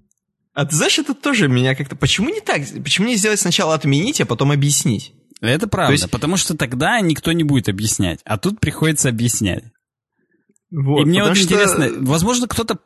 А 0.54 0.64
ты 0.64 0.76
знаешь, 0.76 0.98
это 0.98 1.14
тоже 1.14 1.48
меня 1.48 1.74
как-то... 1.74 1.96
Почему 1.96 2.28
не 2.28 2.40
так? 2.40 2.62
Почему 2.82 3.08
не 3.08 3.16
сделать 3.16 3.40
сначала 3.40 3.74
отменить, 3.74 4.20
а 4.20 4.26
потом 4.26 4.52
объяснить? 4.52 5.12
Это 5.40 5.66
правда, 5.66 5.92
есть... 5.92 6.10
потому 6.10 6.36
что 6.36 6.56
тогда 6.56 7.00
никто 7.00 7.32
не 7.32 7.44
будет 7.44 7.68
объяснять, 7.68 8.20
а 8.24 8.38
тут 8.38 8.60
приходится 8.60 9.08
объяснять. 9.08 9.64
Вот, 10.76 11.02
и 11.02 11.04
мне 11.04 11.22
вот 11.22 11.36
что... 11.36 11.44
интересно, 11.44 11.88
возможно, 12.00 12.48
кто-то 12.48 12.78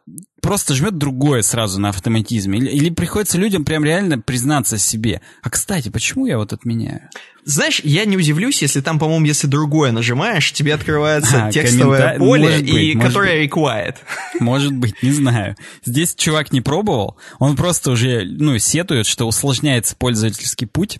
просто 0.42 0.74
жмет 0.74 0.98
другое 0.98 1.40
сразу 1.40 1.80
на 1.80 1.88
автоматизме, 1.88 2.58
или, 2.58 2.68
или 2.68 2.90
приходится 2.90 3.38
людям 3.38 3.64
прям 3.64 3.82
реально 3.82 4.18
признаться 4.18 4.76
себе. 4.76 5.22
А 5.42 5.48
кстати, 5.48 5.88
почему 5.88 6.26
я 6.26 6.36
вот 6.36 6.52
отменяю? 6.52 7.08
Знаешь, 7.44 7.80
я 7.82 8.04
не 8.04 8.18
удивлюсь, 8.18 8.60
если 8.60 8.82
там, 8.82 8.98
по-моему, 8.98 9.24
если 9.24 9.46
другое 9.46 9.90
нажимаешь, 9.90 10.52
тебе 10.52 10.74
открывается 10.74 11.46
а, 11.46 11.50
текстовое 11.50 11.98
коммента... 11.98 12.18
поле, 12.18 12.58
быть, 12.58 12.68
и, 12.68 12.98
которое 12.98 13.40
быть. 13.40 13.50
required. 13.50 13.96
Может 14.38 14.74
быть, 14.74 15.02
не 15.02 15.12
знаю. 15.12 15.56
Здесь 15.82 16.14
чувак 16.14 16.52
не 16.52 16.60
пробовал, 16.60 17.16
он 17.38 17.56
просто 17.56 17.90
уже, 17.90 18.26
ну, 18.26 18.58
сетует, 18.58 19.06
что 19.06 19.24
усложняется 19.24 19.96
пользовательский 19.96 20.66
путь. 20.66 20.98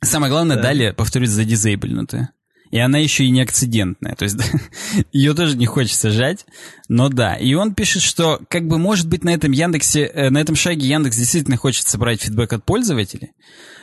Самое 0.00 0.30
главное, 0.30 0.54
да. 0.54 0.62
далее, 0.62 0.92
повторюсь, 0.92 1.30
задизейблнутое. 1.30 2.30
И 2.70 2.78
она 2.78 2.98
еще 2.98 3.24
и 3.24 3.30
не 3.30 3.40
акцидентная. 3.40 4.14
То 4.14 4.24
есть 4.24 4.38
ее 5.12 5.34
тоже 5.34 5.56
не 5.56 5.66
хочется 5.66 6.10
жать. 6.10 6.44
Но 6.88 7.08
да. 7.08 7.34
И 7.36 7.54
он 7.54 7.74
пишет, 7.74 8.02
что 8.02 8.40
как 8.48 8.66
бы 8.66 8.78
может 8.78 9.08
быть 9.08 9.24
на 9.24 9.30
этом 9.30 9.52
Яндексе, 9.52 10.06
э, 10.06 10.30
на 10.30 10.38
этом 10.38 10.54
шаге 10.54 10.86
Яндекс 10.86 11.16
действительно 11.16 11.56
хочет 11.56 11.88
собрать 11.88 12.22
фидбэк 12.22 12.52
от 12.52 12.64
пользователей. 12.64 13.32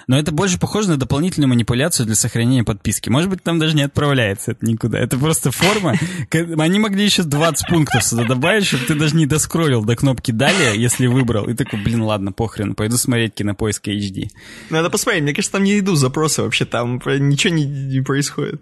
Но 0.07 0.19
это 0.19 0.31
больше 0.31 0.59
похоже 0.59 0.89
на 0.89 0.97
дополнительную 0.97 1.49
манипуляцию 1.49 2.05
для 2.05 2.15
сохранения 2.15 2.63
подписки. 2.63 3.09
Может 3.09 3.29
быть, 3.29 3.41
там 3.41 3.57
даже 3.57 3.75
не 3.75 3.83
отправляется 3.83 4.51
это 4.51 4.65
никуда. 4.65 4.99
Это 4.99 5.17
просто 5.17 5.51
форма. 5.51 5.95
Они 6.31 6.79
могли 6.79 7.03
еще 7.03 7.23
20 7.23 7.67
пунктов 7.67 8.03
сюда 8.03 8.23
добавить, 8.25 8.65
чтобы 8.65 8.85
ты 8.85 8.95
даже 8.95 9.15
не 9.15 9.25
доскроллил 9.25 9.83
до 9.83 9.95
кнопки 9.95 10.31
«Далее», 10.31 10.79
если 10.79 11.07
выбрал. 11.07 11.49
И 11.49 11.55
такой, 11.55 11.81
блин, 11.81 12.01
ладно, 12.01 12.31
похрен, 12.31 12.75
пойду 12.75 12.97
смотреть 12.97 13.33
кинопоиск 13.33 13.87
HD. 13.87 14.29
Надо 14.69 14.89
посмотреть. 14.89 15.23
Мне 15.23 15.33
кажется, 15.33 15.53
там 15.53 15.63
не 15.63 15.79
идут 15.79 15.97
запросы 15.97 16.43
вообще. 16.43 16.65
Там 16.65 17.01
ничего 17.05 17.53
не, 17.53 17.65
не 17.65 18.01
происходит 18.01 18.61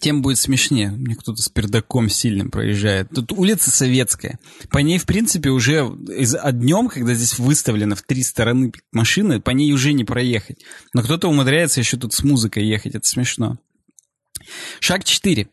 тем 0.00 0.22
будет 0.22 0.38
смешнее. 0.38 0.90
Мне 0.90 1.14
кто-то 1.14 1.42
с 1.42 1.48
пердаком 1.48 2.08
сильным 2.08 2.50
проезжает. 2.50 3.10
Тут 3.14 3.32
улица 3.32 3.70
Советская. 3.70 4.38
По 4.70 4.78
ней, 4.78 4.98
в 4.98 5.06
принципе, 5.06 5.50
уже 5.50 5.90
из, 6.08 6.34
а 6.34 6.52
днем, 6.52 6.88
когда 6.88 7.14
здесь 7.14 7.38
выставлено 7.38 7.94
в 7.94 8.02
три 8.02 8.22
стороны 8.22 8.72
машины, 8.92 9.40
по 9.40 9.50
ней 9.50 9.72
уже 9.72 9.92
не 9.92 10.04
проехать. 10.04 10.58
Но 10.92 11.02
кто-то 11.02 11.28
умудряется 11.28 11.80
еще 11.80 11.96
тут 11.96 12.12
с 12.12 12.22
музыкой 12.22 12.66
ехать. 12.66 12.94
Это 12.94 13.06
смешно. 13.06 13.58
Шаг 14.80 15.04
4. 15.04 15.48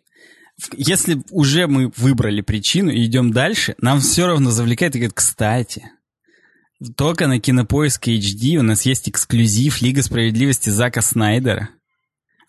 Если 0.77 1.21
уже 1.31 1.67
мы 1.67 1.91
выбрали 1.97 2.41
причину 2.41 2.91
и 2.91 3.05
идем 3.05 3.31
дальше, 3.31 3.75
нам 3.79 3.99
все 3.99 4.27
равно 4.27 4.51
завлекает 4.51 4.95
и 4.95 4.99
говорит, 4.99 5.15
кстати, 5.15 5.89
только 6.95 7.27
на 7.27 7.39
Кинопоиске 7.39 8.17
HD 8.17 8.57
у 8.57 8.63
нас 8.63 8.83
есть 8.83 9.09
эксклюзив 9.09 9.81
Лига 9.81 10.03
Справедливости 10.03 10.69
Зака 10.69 11.01
Снайдера– 11.01 11.69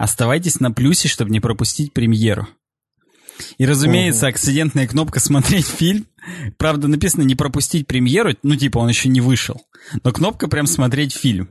Оставайтесь 0.03 0.59
на 0.59 0.73
плюсе, 0.73 1.07
чтобы 1.07 1.31
не 1.31 1.39
пропустить 1.39 1.93
премьеру. 1.93 2.49
И, 3.59 3.65
разумеется, 3.65 4.27
акцидентная 4.27 4.89
кнопка 4.89 5.21
«Смотреть 5.21 5.69
фильм». 5.69 6.07
Правда, 6.59 6.89
написано 6.89 7.23
«Не 7.23 7.37
пропустить 7.37 7.87
премьеру», 7.87 8.35
ну, 8.43 8.57
типа, 8.57 8.79
он 8.79 8.89
еще 8.89 9.09
не 9.09 9.21
вышел. 9.21 9.63
Но 10.03 10.11
кнопка 10.11 10.49
прям 10.49 10.67
«Смотреть 10.67 11.15
фильм». 11.15 11.51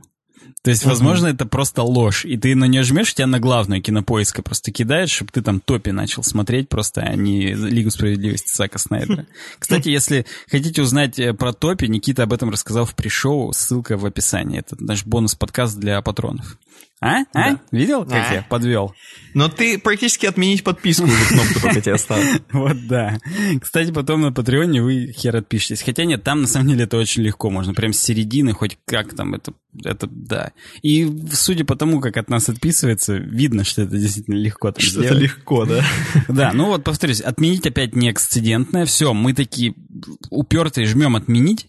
То 0.62 0.70
есть, 0.70 0.84
возможно, 0.84 1.28
это 1.28 1.46
просто 1.46 1.82
ложь. 1.82 2.26
И 2.26 2.36
ты 2.36 2.54
на 2.54 2.66
нее 2.66 2.82
жмешь, 2.82 3.14
тебя 3.14 3.26
на 3.26 3.40
главную 3.40 3.80
кинопоиска 3.80 4.42
просто 4.42 4.70
кидает, 4.70 5.08
чтобы 5.08 5.32
ты 5.32 5.40
там 5.40 5.58
топи 5.58 5.88
начал 5.88 6.22
смотреть 6.22 6.68
просто, 6.68 7.00
а 7.00 7.16
не 7.16 7.54
Лигу 7.54 7.90
справедливости 7.90 8.54
Зака 8.54 8.78
Снайдера. 8.78 9.26
Кстати, 9.58 9.88
если 9.88 10.26
хотите 10.50 10.82
узнать 10.82 11.18
э, 11.18 11.32
про 11.32 11.54
топи, 11.54 11.86
Никита 11.86 12.24
об 12.24 12.34
этом 12.34 12.50
рассказал 12.50 12.84
в 12.84 12.94
пришоу, 12.94 13.54
ссылка 13.54 13.96
в 13.96 14.04
описании. 14.04 14.58
Это 14.58 14.76
наш 14.78 15.06
бонус-подкаст 15.06 15.78
для 15.78 16.02
патронов. 16.02 16.58
А? 17.02 17.22
А? 17.22 17.24
Да. 17.34 17.60
Видел, 17.72 18.04
как 18.04 18.30
а? 18.30 18.34
я 18.34 18.42
подвел? 18.48 18.94
Но 19.34 19.48
ты 19.48 19.76
практически 19.76 20.26
отменить 20.26 20.62
подписку 20.62 21.04
уже 21.04 21.24
кнопку 21.26 21.60
только 21.60 21.80
тебе 21.82 21.94
оставил. 21.94 22.40
Вот 22.52 22.86
да. 22.86 23.18
Кстати, 23.60 23.90
потом 23.90 24.20
на 24.20 24.32
Патреоне 24.32 24.82
вы 24.82 25.12
хер 25.12 25.34
отпишетесь. 25.34 25.82
Хотя 25.82 26.04
нет, 26.04 26.22
там 26.22 26.42
на 26.42 26.46
самом 26.46 26.68
деле 26.68 26.84
это 26.84 26.96
очень 26.98 27.22
легко. 27.22 27.50
Можно 27.50 27.74
прям 27.74 27.92
с 27.92 27.98
середины, 27.98 28.52
хоть 28.52 28.78
как 28.84 29.16
там, 29.16 29.34
это, 29.34 29.52
это 29.84 30.06
да. 30.08 30.52
И 30.82 31.10
судя 31.32 31.64
по 31.64 31.74
тому, 31.74 32.00
как 32.00 32.16
от 32.18 32.30
нас 32.30 32.48
отписывается, 32.48 33.16
видно, 33.16 33.64
что 33.64 33.82
это 33.82 33.98
действительно 33.98 34.36
легко 34.36 34.70
там 34.70 34.80
Что 34.80 35.02
это 35.02 35.14
легко, 35.14 35.64
да? 35.64 35.84
Да, 36.28 36.52
ну 36.52 36.66
вот 36.66 36.84
повторюсь, 36.84 37.20
отменить 37.20 37.66
опять 37.66 37.96
не 37.96 38.12
эксцидентное. 38.12 38.86
Все, 38.86 39.12
мы 39.12 39.34
такие 39.34 39.74
упертые 40.30 40.86
жмем 40.86 41.16
отменить. 41.16 41.66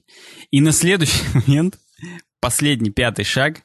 И 0.52 0.62
на 0.62 0.72
следующий 0.74 1.24
момент, 1.34 1.80
последний, 2.39 2.91
пятый 2.91 3.26
шаг, 3.26 3.63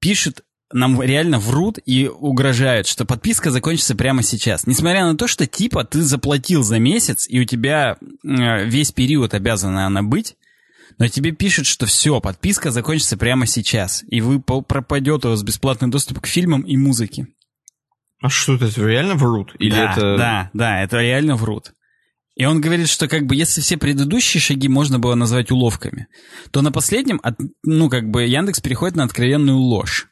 пишет 0.00 0.42
нам 0.72 1.00
реально 1.02 1.38
врут 1.38 1.78
и 1.84 2.08
угрожают, 2.08 2.86
что 2.86 3.04
подписка 3.04 3.50
закончится 3.50 3.94
прямо 3.94 4.22
сейчас. 4.22 4.66
Несмотря 4.66 5.04
на 5.04 5.16
то, 5.16 5.26
что 5.26 5.46
типа 5.46 5.84
ты 5.84 6.02
заплатил 6.02 6.62
за 6.62 6.78
месяц, 6.78 7.26
и 7.28 7.40
у 7.40 7.44
тебя 7.44 7.96
э, 8.00 8.64
весь 8.66 8.92
период 8.92 9.34
обязана 9.34 9.86
она 9.86 10.02
быть, 10.02 10.36
но 10.98 11.08
тебе 11.08 11.32
пишут, 11.32 11.66
что 11.66 11.86
все, 11.86 12.20
подписка 12.20 12.70
закончится 12.70 13.16
прямо 13.16 13.46
сейчас, 13.46 14.04
и 14.08 14.20
вы 14.20 14.40
пропадет 14.40 15.24
у 15.24 15.30
вас 15.30 15.42
бесплатный 15.42 15.88
доступ 15.88 16.20
к 16.20 16.26
фильмам 16.26 16.62
и 16.62 16.76
музыке. 16.76 17.26
А 18.22 18.28
что 18.28 18.54
это, 18.54 18.66
это 18.66 18.86
реально 18.86 19.14
врут? 19.14 19.54
Или 19.58 19.70
да, 19.70 19.92
это... 19.92 20.16
да, 20.16 20.50
да, 20.52 20.82
это 20.82 20.98
реально 20.98 21.36
врут. 21.36 21.72
И 22.36 22.44
он 22.44 22.60
говорит, 22.60 22.88
что 22.88 23.08
как 23.08 23.26
бы 23.26 23.34
если 23.34 23.60
все 23.60 23.76
предыдущие 23.76 24.40
шаги 24.40 24.68
можно 24.68 24.98
было 24.98 25.14
назвать 25.14 25.50
уловками, 25.50 26.06
то 26.50 26.62
на 26.62 26.70
последнем, 26.70 27.18
от, 27.22 27.36
ну 27.64 27.88
как 27.88 28.10
бы 28.10 28.24
Яндекс 28.24 28.60
переходит 28.60 28.96
на 28.96 29.04
откровенную 29.04 29.58
ложь. 29.58 30.09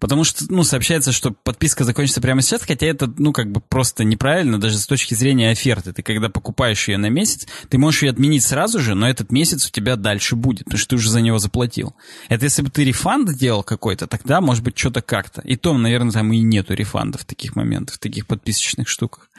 Потому 0.00 0.24
что, 0.24 0.44
ну, 0.48 0.62
сообщается, 0.62 1.12
что 1.12 1.30
подписка 1.30 1.84
закончится 1.84 2.20
прямо 2.20 2.42
сейчас, 2.42 2.62
хотя 2.62 2.86
это, 2.86 3.12
ну, 3.16 3.32
как 3.32 3.50
бы 3.50 3.60
просто 3.60 4.04
неправильно, 4.04 4.60
даже 4.60 4.78
с 4.78 4.86
точки 4.86 5.14
зрения 5.14 5.50
оферты. 5.50 5.92
Ты 5.92 6.02
когда 6.02 6.28
покупаешь 6.28 6.88
ее 6.88 6.98
на 6.98 7.08
месяц, 7.08 7.46
ты 7.68 7.78
можешь 7.78 8.02
ее 8.02 8.10
отменить 8.10 8.44
сразу 8.44 8.78
же, 8.78 8.94
но 8.94 9.08
этот 9.08 9.32
месяц 9.32 9.66
у 9.66 9.70
тебя 9.70 9.96
дальше 9.96 10.36
будет, 10.36 10.64
потому 10.64 10.78
что 10.78 10.90
ты 10.90 10.96
уже 10.96 11.10
за 11.10 11.20
него 11.20 11.38
заплатил. 11.38 11.94
Это 12.28 12.44
если 12.44 12.62
бы 12.62 12.70
ты 12.70 12.84
рефанд 12.84 13.34
делал 13.36 13.62
какой-то, 13.62 14.06
тогда, 14.06 14.40
может 14.40 14.62
быть, 14.62 14.78
что-то 14.78 15.02
как-то. 15.02 15.40
И 15.42 15.56
то, 15.56 15.76
наверное, 15.76 16.12
там 16.12 16.32
и 16.32 16.40
нету 16.40 16.74
рефандов 16.74 17.22
в 17.22 17.24
таких 17.24 17.56
моментах, 17.56 17.96
в 17.96 17.98
таких 17.98 18.26
подписочных 18.26 18.88
штуках. 18.88 19.30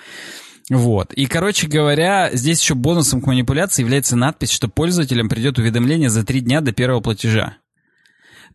Вот. 0.70 1.13
И, 1.13 1.28
короче 1.28 1.67
говоря, 1.67 2.30
здесь 2.34 2.62
еще 2.62 2.76
бонусом 2.76 3.22
к 3.22 3.28
манипуляции 3.28 3.84
является 3.84 4.15
надпись, 4.15 4.52
что 4.52 4.67
пользователям 4.67 5.30
придет 5.30 5.58
уведомление 5.58 6.10
за 6.10 6.26
три 6.26 6.41
дня 6.41 6.62
до 6.62 6.74
первого 6.74 7.00
платежа. 7.00 7.58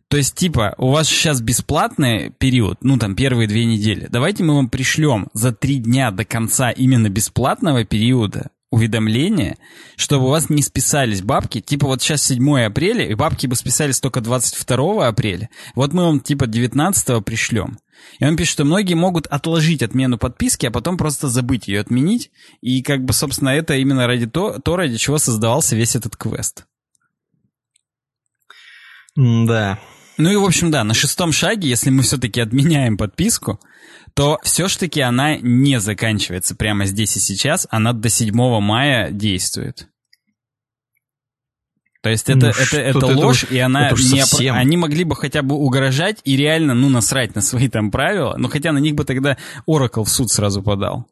То 0.09 0.17
есть, 0.17 0.35
типа, 0.35 0.75
у 0.77 0.91
вас 0.91 1.07
сейчас 1.07 1.41
бесплатный 1.41 2.31
период, 2.37 2.77
ну, 2.81 2.97
там, 2.97 3.15
первые 3.15 3.47
две 3.47 3.65
недели. 3.65 4.07
Давайте 4.09 4.43
мы 4.43 4.55
вам 4.55 4.69
пришлем 4.69 5.27
за 5.33 5.51
три 5.51 5.77
дня 5.77 6.11
до 6.11 6.23
конца 6.23 6.69
именно 6.69 7.09
бесплатного 7.09 7.83
периода 7.83 8.51
уведомление, 8.73 9.57
чтобы 9.97 10.25
у 10.25 10.29
вас 10.29 10.49
не 10.49 10.63
списались 10.63 11.21
бабки. 11.21 11.61
Типа, 11.61 11.85
вот 11.85 12.01
сейчас 12.01 12.23
7 12.23 12.61
апреля, 12.61 13.05
и 13.05 13.13
бабки 13.13 13.45
бы 13.45 13.55
списались 13.55 13.99
только 13.99 14.19
22 14.19 15.07
апреля. 15.07 15.51
Вот 15.75 15.93
мы 15.93 16.05
вам, 16.05 16.19
типа, 16.19 16.47
19 16.47 17.23
пришлем. 17.23 17.77
И 18.17 18.25
он 18.25 18.35
пишет, 18.35 18.53
что 18.53 18.65
многие 18.65 18.95
могут 18.95 19.27
отложить 19.27 19.83
отмену 19.83 20.17
подписки, 20.17 20.65
а 20.65 20.71
потом 20.71 20.97
просто 20.97 21.27
забыть 21.27 21.67
ее 21.67 21.81
отменить. 21.81 22.31
И, 22.61 22.81
как 22.81 23.05
бы, 23.05 23.13
собственно, 23.13 23.49
это 23.49 23.75
именно 23.75 24.07
ради 24.07 24.25
то, 24.25 24.59
то 24.59 24.75
ради 24.75 24.97
чего 24.97 25.19
создавался 25.19 25.75
весь 25.75 25.95
этот 25.95 26.17
квест. 26.17 26.65
Да. 29.15 29.79
Ну 30.17 30.31
и, 30.31 30.35
в 30.35 30.43
общем, 30.43 30.71
да, 30.71 30.83
на 30.83 30.93
шестом 30.93 31.31
шаге, 31.31 31.69
если 31.69 31.89
мы 31.89 32.03
все-таки 32.03 32.39
отменяем 32.39 32.97
подписку, 32.97 33.59
то 34.13 34.37
все-таки 34.43 35.01
она 35.01 35.37
не 35.37 35.79
заканчивается 35.79 36.55
прямо 36.55 36.85
здесь 36.85 37.17
и 37.17 37.19
сейчас, 37.19 37.67
она 37.71 37.93
до 37.93 38.09
7 38.09 38.35
мая 38.59 39.11
действует. 39.11 39.87
То 42.01 42.09
есть 42.09 42.29
это, 42.29 42.47
ну, 42.47 42.47
это, 42.47 42.77
это 42.77 43.05
ложь, 43.05 43.45
это, 43.45 43.55
и 43.55 43.59
она 43.59 43.87
это 43.87 43.95
не 43.95 44.25
совсем... 44.25 44.55
Они 44.55 44.75
могли 44.75 45.05
бы 45.05 45.15
хотя 45.15 45.41
бы 45.41 45.55
угрожать 45.55 46.19
и 46.25 46.35
реально, 46.35 46.73
ну, 46.73 46.89
насрать 46.89 47.33
на 47.33 47.41
свои 47.41 47.69
там 47.69 47.91
правила, 47.91 48.35
но 48.37 48.49
хотя 48.49 48.73
на 48.73 48.79
них 48.79 48.93
бы 48.93 49.05
тогда 49.05 49.37
Oracle 49.67 50.03
в 50.03 50.09
суд 50.09 50.29
сразу 50.29 50.61
подал. 50.61 51.07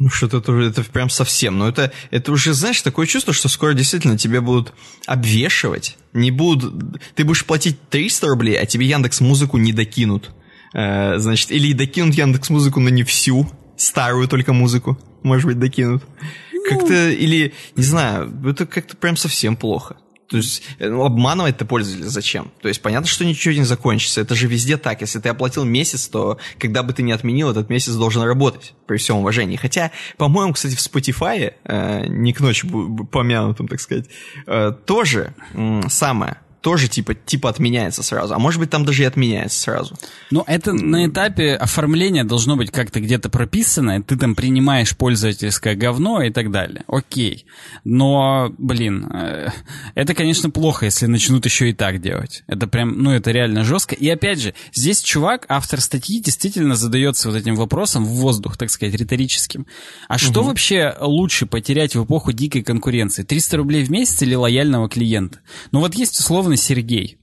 Ну, 0.00 0.08
что-то 0.08 0.38
это, 0.38 0.52
это 0.52 0.82
прям 0.90 1.10
совсем. 1.10 1.58
Но 1.58 1.68
это, 1.68 1.92
это 2.10 2.32
уже, 2.32 2.54
знаешь, 2.54 2.80
такое 2.80 3.06
чувство, 3.06 3.34
что 3.34 3.50
скоро 3.50 3.74
действительно 3.74 4.16
тебе 4.16 4.40
будут 4.40 4.72
обвешивать. 5.06 5.98
Не 6.14 6.30
будут... 6.30 6.98
Ты 7.14 7.24
будешь 7.24 7.44
платить 7.44 7.76
300 7.90 8.26
рублей, 8.28 8.58
а 8.58 8.64
тебе 8.64 8.86
Яндекс 8.86 9.20
Музыку 9.20 9.58
не 9.58 9.74
докинут. 9.74 10.30
Э, 10.72 11.18
значит, 11.18 11.50
или 11.50 11.74
докинут 11.74 12.14
Яндекс 12.14 12.48
Музыку, 12.48 12.80
но 12.80 12.88
не 12.88 13.02
всю. 13.04 13.52
Старую 13.76 14.26
только 14.26 14.54
музыку, 14.54 14.98
может 15.22 15.46
быть, 15.46 15.58
докинут. 15.58 16.02
Ну... 16.50 16.64
Как-то, 16.66 17.10
или, 17.10 17.52
не 17.76 17.82
знаю, 17.82 18.32
это 18.46 18.64
как-то 18.64 18.96
прям 18.96 19.18
совсем 19.18 19.54
плохо. 19.54 19.98
То 20.30 20.36
есть 20.36 20.62
э, 20.78 20.88
ну, 20.88 21.04
обманывать-то 21.04 21.64
пользователя 21.64 22.08
зачем? 22.08 22.52
То 22.62 22.68
есть 22.68 22.80
понятно, 22.80 23.08
что 23.08 23.24
ничего 23.24 23.52
не 23.52 23.64
закончится. 23.64 24.20
Это 24.20 24.36
же 24.36 24.46
везде 24.46 24.76
так. 24.76 25.00
Если 25.00 25.18
ты 25.18 25.28
оплатил 25.28 25.64
месяц, 25.64 26.06
то 26.06 26.38
когда 26.58 26.82
бы 26.84 26.92
ты 26.92 27.02
не 27.02 27.10
отменил, 27.10 27.50
этот 27.50 27.68
месяц 27.68 27.94
должен 27.94 28.22
работать, 28.22 28.74
при 28.86 28.96
всем 28.96 29.16
уважении. 29.16 29.56
Хотя, 29.56 29.90
по-моему, 30.16 30.52
кстати, 30.52 30.76
в 30.76 30.78
Spotify, 30.78 31.54
э, 31.64 32.06
не 32.06 32.32
к 32.32 32.40
ночи 32.40 32.68
помянутым, 33.10 33.66
так 33.66 33.80
сказать, 33.80 34.06
э, 34.46 34.72
тоже 34.86 35.34
э, 35.54 35.80
самое 35.88 36.38
тоже 36.60 36.88
типа, 36.88 37.14
типа 37.14 37.48
отменяется 37.48 38.02
сразу. 38.02 38.34
А 38.34 38.38
может 38.38 38.60
быть, 38.60 38.70
там 38.70 38.84
даже 38.84 39.02
и 39.02 39.06
отменяется 39.06 39.60
сразу. 39.60 39.96
Ну, 40.30 40.44
это 40.46 40.72
на 40.72 41.06
этапе 41.06 41.54
оформления 41.54 42.24
должно 42.24 42.56
быть 42.56 42.70
как-то 42.70 43.00
где-то 43.00 43.30
прописано. 43.30 44.02
Ты 44.02 44.16
там 44.16 44.34
принимаешь 44.34 44.96
пользовательское 44.96 45.74
говно 45.74 46.22
и 46.22 46.30
так 46.30 46.50
далее. 46.50 46.84
Окей. 46.86 47.46
Но, 47.84 48.52
блин, 48.58 49.10
э, 49.12 49.48
это, 49.94 50.14
конечно, 50.14 50.50
плохо, 50.50 50.86
если 50.86 51.06
начнут 51.06 51.44
еще 51.46 51.70
и 51.70 51.72
так 51.72 52.00
делать. 52.00 52.42
Это 52.46 52.66
прям, 52.66 53.02
ну, 53.02 53.10
это 53.12 53.30
реально 53.30 53.64
жестко. 53.64 53.94
И 53.94 54.08
опять 54.08 54.40
же, 54.40 54.54
здесь 54.74 55.00
чувак, 55.00 55.46
автор 55.48 55.80
статьи, 55.80 56.20
действительно 56.20 56.74
задается 56.74 57.30
вот 57.30 57.36
этим 57.36 57.56
вопросом 57.56 58.04
в 58.04 58.10
воздух, 58.10 58.56
так 58.58 58.70
сказать, 58.70 58.94
риторическим. 58.94 59.66
А 60.08 60.18
что 60.18 60.40
угу. 60.40 60.50
вообще 60.50 60.94
лучше 61.00 61.46
потерять 61.46 61.94
в 61.96 62.04
эпоху 62.04 62.32
дикой 62.32 62.62
конкуренции? 62.62 63.22
300 63.22 63.56
рублей 63.56 63.84
в 63.84 63.90
месяц 63.90 64.20
или 64.22 64.34
лояльного 64.34 64.88
клиента? 64.90 65.38
Ну, 65.72 65.80
вот 65.80 65.94
есть 65.94 66.18
условно 66.18 66.49
условно 66.50 66.56
Сергей, 66.56 67.18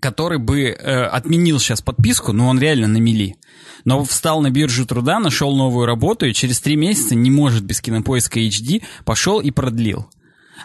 который 0.00 0.38
бы 0.38 0.64
э, 0.64 1.04
отменил 1.04 1.58
сейчас 1.58 1.80
подписку, 1.80 2.32
но 2.32 2.48
он 2.48 2.58
реально 2.58 2.88
на 2.88 2.98
мели. 2.98 3.36
Но 3.84 4.04
встал 4.04 4.40
на 4.40 4.50
биржу 4.50 4.86
труда, 4.86 5.18
нашел 5.18 5.56
новую 5.56 5.86
работу 5.86 6.26
и 6.26 6.32
через 6.32 6.60
три 6.60 6.76
месяца 6.76 7.14
не 7.14 7.30
может 7.30 7.64
без 7.64 7.80
кинопоиска 7.80 8.40
HD, 8.40 8.82
пошел 9.04 9.40
и 9.40 9.50
продлил. 9.50 10.06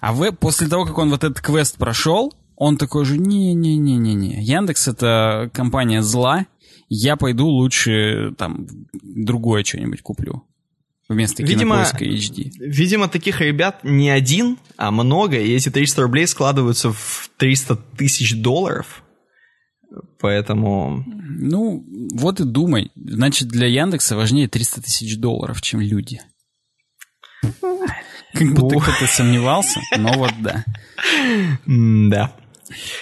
А 0.01 0.13
вы, 0.13 0.31
после 0.31 0.67
того, 0.67 0.85
как 0.85 0.97
он 0.97 1.09
вот 1.09 1.23
этот 1.23 1.41
квест 1.41 1.77
прошел, 1.77 2.33
он 2.55 2.77
такой 2.77 3.05
же, 3.05 3.17
не-не-не-не-не, 3.17 4.41
Яндекс 4.43 4.87
это 4.87 5.49
компания 5.53 6.01
зла, 6.01 6.45
я 6.89 7.15
пойду 7.15 7.47
лучше 7.47 8.33
там 8.37 8.67
другое 9.03 9.63
что-нибудь 9.63 10.01
куплю 10.01 10.43
вместо 11.11 11.43
видимо, 11.43 11.83
HD. 11.83 12.51
Видимо, 12.59 13.07
таких 13.07 13.41
ребят 13.41 13.83
не 13.83 14.09
один, 14.09 14.57
а 14.77 14.91
много, 14.91 15.39
и 15.39 15.53
эти 15.53 15.69
300 15.69 16.01
рублей 16.01 16.27
складываются 16.27 16.91
в 16.91 17.29
300 17.37 17.75
тысяч 17.97 18.35
долларов. 18.35 19.03
Поэтому... 20.19 21.03
Ну, 21.05 21.83
вот 22.13 22.39
и 22.39 22.45
думай. 22.45 22.91
Значит, 22.95 23.49
для 23.49 23.67
Яндекса 23.67 24.15
важнее 24.15 24.47
300 24.47 24.81
тысяч 24.81 25.17
долларов, 25.17 25.61
чем 25.61 25.81
люди. 25.81 26.21
Как 27.41 28.53
будто 28.53 28.79
кто-то 28.79 29.07
сомневался, 29.07 29.81
но 29.97 30.13
вот 30.13 30.31
да. 30.41 30.63
Да. 31.65 32.33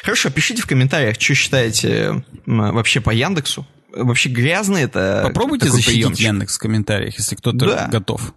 Хорошо, 0.01 0.31
пишите 0.31 0.63
в 0.63 0.65
комментариях, 0.65 1.19
что 1.19 1.35
считаете 1.35 2.23
вообще 2.45 3.01
по 3.01 3.11
Яндексу 3.11 3.67
вообще 3.93 4.29
грязный 4.29 4.83
это... 4.83 5.21
Попробуйте 5.25 5.69
защитить 5.69 5.95
приемчик. 5.95 6.25
Яндекс 6.25 6.57
в 6.57 6.59
комментариях, 6.59 7.17
если 7.17 7.35
кто-то 7.35 7.57
да. 7.57 7.87
готов. 7.87 8.33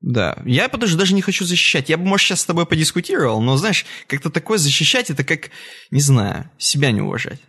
Да, 0.00 0.40
я 0.44 0.68
даже, 0.68 0.96
даже 0.96 1.14
не 1.14 1.22
хочу 1.22 1.44
защищать. 1.44 1.88
Я 1.88 1.96
бы, 1.96 2.04
может, 2.04 2.26
сейчас 2.26 2.42
с 2.42 2.44
тобой 2.44 2.66
подискутировал, 2.66 3.40
но, 3.40 3.56
знаешь, 3.56 3.86
как-то 4.06 4.30
такое 4.30 4.58
защищать, 4.58 5.10
это 5.10 5.24
как, 5.24 5.50
не 5.90 6.00
знаю, 6.00 6.50
себя 6.58 6.92
не 6.92 7.00
уважать. 7.00 7.40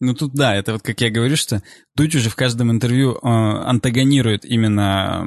Ну 0.00 0.14
тут 0.14 0.32
да, 0.32 0.54
это 0.54 0.74
вот 0.74 0.82
как 0.82 1.00
я 1.00 1.10
говорю, 1.10 1.36
что 1.36 1.62
Дудь 1.96 2.14
уже 2.14 2.30
в 2.30 2.36
каждом 2.36 2.70
интервью 2.70 3.14
э, 3.14 3.18
антагонирует 3.22 4.44
именно 4.44 5.24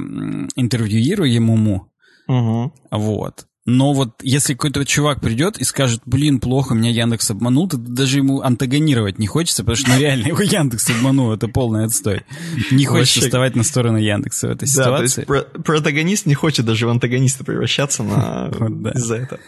интервьюируемому. 0.55 1.91
Угу. 2.27 2.73
Вот. 2.91 3.47
Но 3.65 3.93
вот 3.93 4.15
если 4.23 4.53
какой-то 4.53 4.83
чувак 4.85 5.21
придет 5.21 5.57
и 5.59 5.63
скажет, 5.63 6.01
блин, 6.05 6.39
плохо, 6.39 6.73
меня 6.73 6.89
Яндекс 6.89 7.29
обманул, 7.29 7.69
то 7.69 7.77
даже 7.77 8.17
ему 8.17 8.41
антагонировать 8.41 9.19
не 9.19 9.27
хочется, 9.27 9.63
потому 9.63 9.75
что 9.75 9.91
ну, 9.91 9.99
реально 9.99 10.27
его 10.27 10.41
Яндекс 10.41 10.89
обманул, 10.89 11.31
это 11.31 11.47
полный 11.47 11.85
отстой. 11.85 12.23
Не 12.71 12.85
хочется 12.85 13.19
Вообще... 13.19 13.21
вставать 13.21 13.55
на 13.55 13.63
сторону 13.63 13.97
Яндекса 13.97 14.47
в 14.47 14.51
этой 14.51 14.65
да, 14.65 14.71
ситуации. 14.71 15.23
То 15.23 15.33
есть 15.33 15.51
про- 15.53 15.61
протагонист 15.61 16.25
не 16.25 16.33
хочет 16.33 16.65
даже 16.65 16.87
в 16.87 16.89
антагониста 16.89 17.43
превращаться 17.43 18.01
на... 18.01 18.47
из-за 18.95 19.17
этого. 19.17 19.39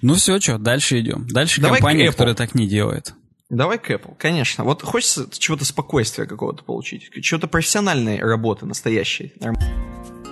Ну 0.00 0.14
все, 0.14 0.40
что, 0.40 0.56
дальше 0.56 0.98
идем. 1.00 1.26
Дальше 1.28 1.60
Давай 1.60 1.80
компания, 1.80 2.10
которая 2.10 2.34
так 2.34 2.54
не 2.54 2.66
делает. 2.66 3.14
Давай 3.50 3.78
к 3.78 3.90
Apple, 3.90 4.16
конечно. 4.18 4.64
Вот 4.64 4.80
хочется 4.80 5.28
чего-то 5.30 5.66
спокойствия 5.66 6.24
какого-то 6.24 6.64
получить, 6.64 7.10
чего-то 7.22 7.48
профессиональной 7.48 8.18
работы 8.18 8.64
настоящей. 8.64 9.34
Нормально. 9.40 10.31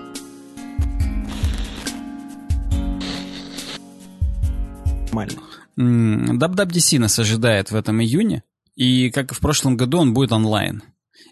WWDC 5.79 6.99
нас 6.99 7.19
ожидает 7.19 7.71
в 7.71 7.77
этом 7.77 8.01
июне, 8.03 8.43
и 8.77 9.11
как 9.11 9.33
и 9.33 9.35
в 9.35 9.41
прошлом 9.41 9.77
году 9.77 9.99
он 9.99 10.15
будет 10.15 10.33
онлайн. 10.33 10.83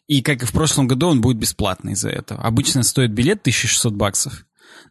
И 0.06 0.22
как 0.22 0.42
и 0.42 0.46
в 0.46 0.52
прошлом 0.52 0.86
году 0.86 1.08
он 1.08 1.20
будет 1.20 1.38
бесплатный 1.38 1.92
из-за 1.92 2.10
этого. 2.10 2.42
Обычно 2.42 2.82
стоит 2.82 3.12
билет 3.12 3.40
1600 3.40 3.94
баксов. 3.94 4.44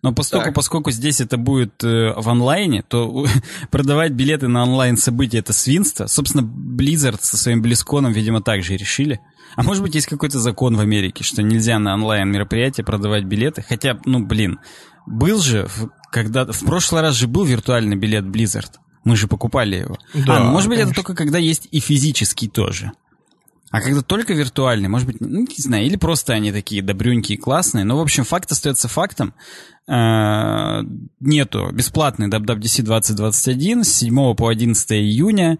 Но 0.04 0.14
поскольку, 0.14 0.54
поскольку 0.54 0.92
здесь 0.92 1.22
это 1.22 1.38
будет 1.38 1.84
э, 1.84 2.14
в 2.16 2.30
онлайне, 2.30 2.84
то 2.84 3.26
продавать 3.72 4.12
билеты 4.12 4.48
на 4.48 4.64
онлайн-события— 4.64 5.38
это 5.40 5.54
свинство. 5.54 6.08
Собственно, 6.08 6.42
Blizzard 6.42 7.20
со 7.22 7.38
своим 7.38 7.62
Близконом, 7.62 8.12
видимо, 8.12 8.42
также 8.42 8.78
решили. 8.78 9.20
А 9.56 9.64
может 9.64 9.82
быть, 9.82 9.96
есть 9.96 10.08
какой-то 10.08 10.40
закон 10.40 10.76
в 10.76 10.80
Америке, 10.80 11.24
что 11.24 11.42
нельзя 11.42 11.80
на 11.80 11.96
онлайн-мероприятия 11.96 12.84
продавать 12.84 13.24
билеты? 13.24 13.64
Хотя, 13.68 14.00
ну, 14.06 14.24
блин, 14.24 14.60
был 15.08 15.42
же, 15.42 15.68
когда 16.12 16.46
в 16.46 16.66
прошлый 16.66 17.02
раз 17.02 17.16
же 17.16 17.28
был 17.28 17.44
виртуальный 17.44 17.96
билет 17.96 18.26
Blizzard. 18.26 18.72
Мы 19.04 19.16
же 19.16 19.28
покупали 19.28 19.78
его. 19.78 19.98
Да, 20.14 20.38
а, 20.38 20.40
ну, 20.40 20.52
может 20.52 20.70
быть, 20.70 20.80
конечно. 20.80 20.92
это 20.92 21.02
только 21.02 21.16
когда 21.16 21.38
есть 21.38 21.68
и 21.72 21.80
физический 21.80 22.48
тоже. 22.48 22.92
А 23.70 23.82
когда 23.82 24.02
только 24.02 24.34
виртуальный, 24.34 24.88
может 24.88 25.08
быть, 25.08 25.20
ну, 25.20 25.42
не 25.42 25.56
знаю, 25.58 25.86
или 25.86 25.98
просто 25.98 26.34
они 26.34 26.52
такие 26.52 26.82
добрюньки 26.82 27.34
и 27.34 27.38
классные. 27.38 27.84
Но, 27.84 27.98
в 27.98 28.02
общем, 28.02 28.24
факт 28.24 28.52
остается 28.52 28.88
фактом. 28.88 29.34
Э, 29.88 30.84
нету 31.20 31.70
бесплатный 31.74 32.30
WWDC 32.30 32.84
2021 32.84 33.84
с 33.84 33.90
7 33.90 34.36
по 34.36 34.48
11 34.48 34.92
июня. 34.94 35.60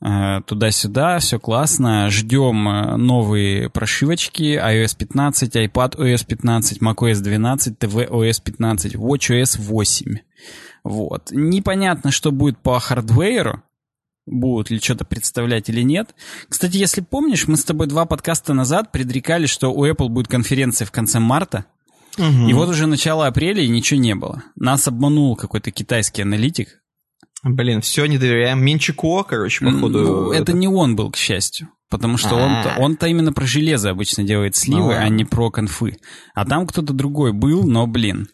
Э, 0.00 0.42
туда-сюда, 0.46 1.18
все 1.18 1.40
классно. 1.40 2.08
Ждем 2.08 2.68
э, 2.68 2.96
новые 2.96 3.68
прошивочки. 3.68 4.56
iOS 4.56 4.96
15, 4.96 5.56
iPad 5.56 5.96
OS 5.96 6.24
15, 6.26 6.80
macOS 6.80 7.20
12, 7.20 7.78
tvOS 7.78 8.42
15, 8.44 8.94
watchOS 8.94 9.58
8. 9.58 10.18
Вот. 10.84 11.30
Непонятно, 11.32 12.12
что 12.12 12.30
будет 12.30 12.58
по 12.58 12.78
хардвейру 12.78 13.62
будут 14.30 14.70
ли 14.70 14.78
что-то 14.78 15.04
представлять 15.04 15.68
или 15.68 15.82
нет. 15.82 16.14
Кстати, 16.48 16.76
если 16.76 17.00
помнишь, 17.00 17.48
мы 17.48 17.56
с 17.56 17.64
тобой 17.64 17.86
два 17.86 18.06
подкаста 18.06 18.54
назад 18.54 18.92
предрекали, 18.92 19.46
что 19.46 19.72
у 19.72 19.86
Apple 19.86 20.08
будет 20.08 20.28
конференция 20.28 20.86
в 20.86 20.92
конце 20.92 21.18
марта. 21.18 21.66
Угу. 22.18 22.48
И 22.48 22.52
вот 22.52 22.68
уже 22.68 22.86
начало 22.86 23.26
апреля, 23.26 23.62
и 23.62 23.68
ничего 23.68 24.00
не 24.00 24.14
было. 24.14 24.42
Нас 24.56 24.88
обманул 24.88 25.36
какой-то 25.36 25.70
китайский 25.70 26.22
аналитик. 26.22 26.80
Блин, 27.42 27.80
все, 27.80 28.06
не 28.06 28.18
доверяем. 28.18 28.62
Минчико, 28.62 29.22
короче, 29.22 29.64
походу. 29.64 29.98
Ну, 29.98 30.32
это... 30.32 30.42
это 30.42 30.52
не 30.52 30.68
он 30.68 30.96
был, 30.96 31.10
к 31.10 31.16
счастью. 31.16 31.68
Потому 31.88 32.18
что 32.18 32.36
он-то, 32.36 32.74
а. 32.76 32.80
он-то 32.80 33.08
именно 33.08 33.32
про 33.32 33.46
железо 33.46 33.90
обычно 33.90 34.22
делает 34.22 34.54
сливы, 34.54 34.94
ну, 34.94 35.00
а 35.00 35.08
не 35.08 35.24
про 35.24 35.50
конфы. 35.50 35.96
А 36.34 36.44
там 36.44 36.66
кто-то 36.68 36.92
другой 36.92 37.32
был, 37.32 37.64
но, 37.64 37.88
блин, 37.88 38.28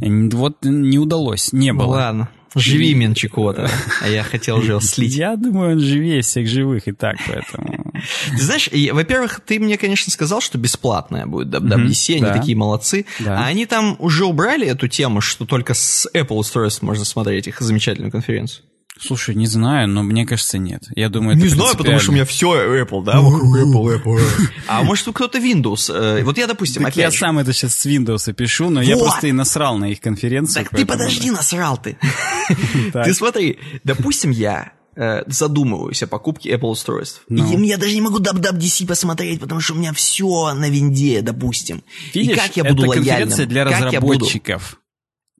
вот 0.00 0.58
не 0.62 0.98
удалось, 0.98 1.52
не 1.52 1.72
было. 1.72 1.88
ладно. 1.88 2.30
Живи 2.54 2.94
Менчикота, 2.94 3.70
а 4.00 4.08
я 4.08 4.22
хотел 4.22 4.60
же 4.62 4.80
слить. 4.80 5.14
Я 5.14 5.36
думаю, 5.36 5.72
он 5.72 5.80
живее 5.80 6.22
всех 6.22 6.48
живых 6.48 6.88
и 6.88 6.92
так, 6.92 7.16
поэтому... 7.26 7.92
Ты 8.30 8.42
знаешь, 8.42 8.68
во-первых, 8.92 9.40
ты 9.44 9.58
мне, 9.60 9.78
конечно, 9.78 10.10
сказал, 10.12 10.40
что 10.40 10.58
бесплатная 10.58 11.26
будет 11.26 11.48
WWDC, 11.48 12.16
они 12.16 12.38
такие 12.38 12.56
молодцы. 12.56 13.06
А 13.26 13.46
они 13.46 13.66
там 13.66 13.96
уже 13.98 14.24
убрали 14.24 14.66
эту 14.66 14.88
тему, 14.88 15.20
что 15.20 15.46
только 15.46 15.74
с 15.74 16.08
Apple 16.14 16.36
устройств 16.36 16.82
можно 16.82 17.04
смотреть 17.04 17.48
их 17.48 17.60
замечательную 17.60 18.10
конференцию? 18.10 18.64
Слушай, 19.00 19.34
не 19.34 19.46
знаю, 19.46 19.88
но 19.88 20.02
мне 20.02 20.24
кажется, 20.26 20.58
нет. 20.58 20.84
Я 20.94 21.08
думаю, 21.08 21.36
Не 21.36 21.48
знаю, 21.48 21.76
потому 21.76 21.98
что 21.98 22.10
у 22.10 22.14
меня 22.14 22.24
все 22.24 22.82
Apple, 22.82 23.02
да, 23.04 23.20
вокруг 23.20 23.56
Apple, 23.56 24.02
Apple. 24.02 24.20
А 24.68 24.82
может, 24.82 25.08
кто-то 25.12 25.38
Windows. 25.38 25.92
Э, 25.92 26.22
вот 26.22 26.38
я, 26.38 26.46
допустим, 26.46 26.84
опять 26.84 26.96
Я 26.96 27.10
сам 27.10 27.38
это 27.38 27.52
сейчас 27.52 27.74
с 27.74 27.86
Windows 27.86 28.32
пишу, 28.32 28.70
но 28.70 28.80
я 28.80 28.96
просто 28.96 29.26
и 29.26 29.32
насрал 29.32 29.76
на 29.78 29.86
их 29.86 30.00
конференцию. 30.00 30.64
Так 30.64 30.76
ты 30.76 30.86
подожди, 30.86 31.30
насрал 31.30 31.78
ты. 31.78 31.96
Ты 32.92 33.14
смотри, 33.14 33.58
допустим, 33.84 34.30
я 34.30 34.72
э, 34.96 35.22
задумываюсь 35.26 36.02
о 36.02 36.06
покупке 36.06 36.52
Apple 36.52 36.70
устройств. 36.70 37.22
No. 37.30 37.52
И 37.52 37.56
ну. 37.56 37.64
я 37.64 37.78
даже 37.78 37.94
не 37.94 38.00
могу 38.00 38.18
WWDC 38.18 38.86
посмотреть, 38.86 39.40
потому 39.40 39.60
что 39.60 39.74
у 39.74 39.76
меня 39.76 39.92
все 39.92 40.52
на 40.54 40.68
винде, 40.68 41.22
допустим. 41.22 41.82
Видишь, 42.14 42.36
и 42.36 42.40
как 42.40 42.56
я 42.56 42.64
буду 42.64 42.82
это 42.82 42.90
лояльным? 42.90 43.06
конференция 43.06 43.46
для 43.46 43.64
разработчиков. 43.64 44.78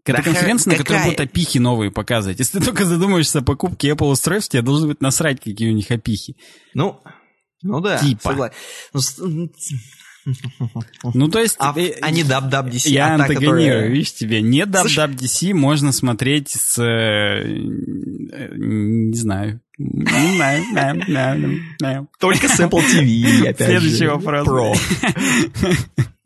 Это 0.05 0.22
конференция, 0.22 0.72
на 0.72 0.78
которой 0.78 1.05
будут 1.05 1.20
опихи 1.20 1.59
новые 1.59 1.90
показывать. 1.90 2.38
Если 2.38 2.59
ты 2.59 2.64
только 2.64 2.84
задумаешься 2.84 3.38
о 3.38 3.42
покупке 3.42 3.90
Apple 3.90 4.11
устройств, 4.11 4.50
тебе 4.50 4.62
должно 4.62 4.88
быть 4.88 5.00
насрать, 5.00 5.40
какие 5.40 5.70
у 5.70 5.74
них 5.74 5.90
опихи. 5.90 6.36
Ну, 6.74 7.00
ну 7.62 7.80
да, 7.80 7.98
типа. 7.98 8.53
Ну, 8.92 9.00
ну, 11.14 11.28
то 11.28 11.40
есть... 11.40 11.57
А, 11.59 11.74
э, 11.76 11.94
а 12.00 12.11
не 12.11 12.22
WWDC, 12.22 12.88
Я 12.88 13.09
а 13.09 13.14
антагонирую, 13.14 13.64
которая... 13.64 13.88
видишь, 13.88 14.12
тебе. 14.12 14.40
Не 14.40 14.62
WWDC 14.62 15.55
можно 15.55 15.92
смотреть 15.92 16.50
с... 16.50 16.78
Э, 16.82 17.44
не 17.44 19.16
знаю. 19.16 19.61
Не 19.78 20.36
знаю. 21.78 22.09
Только 22.18 22.48
с 22.48 22.61
Apple 22.61 22.82
TV, 22.82 23.42
опять 23.48 23.68
Следующий 23.68 24.07
вопрос. 24.07 24.78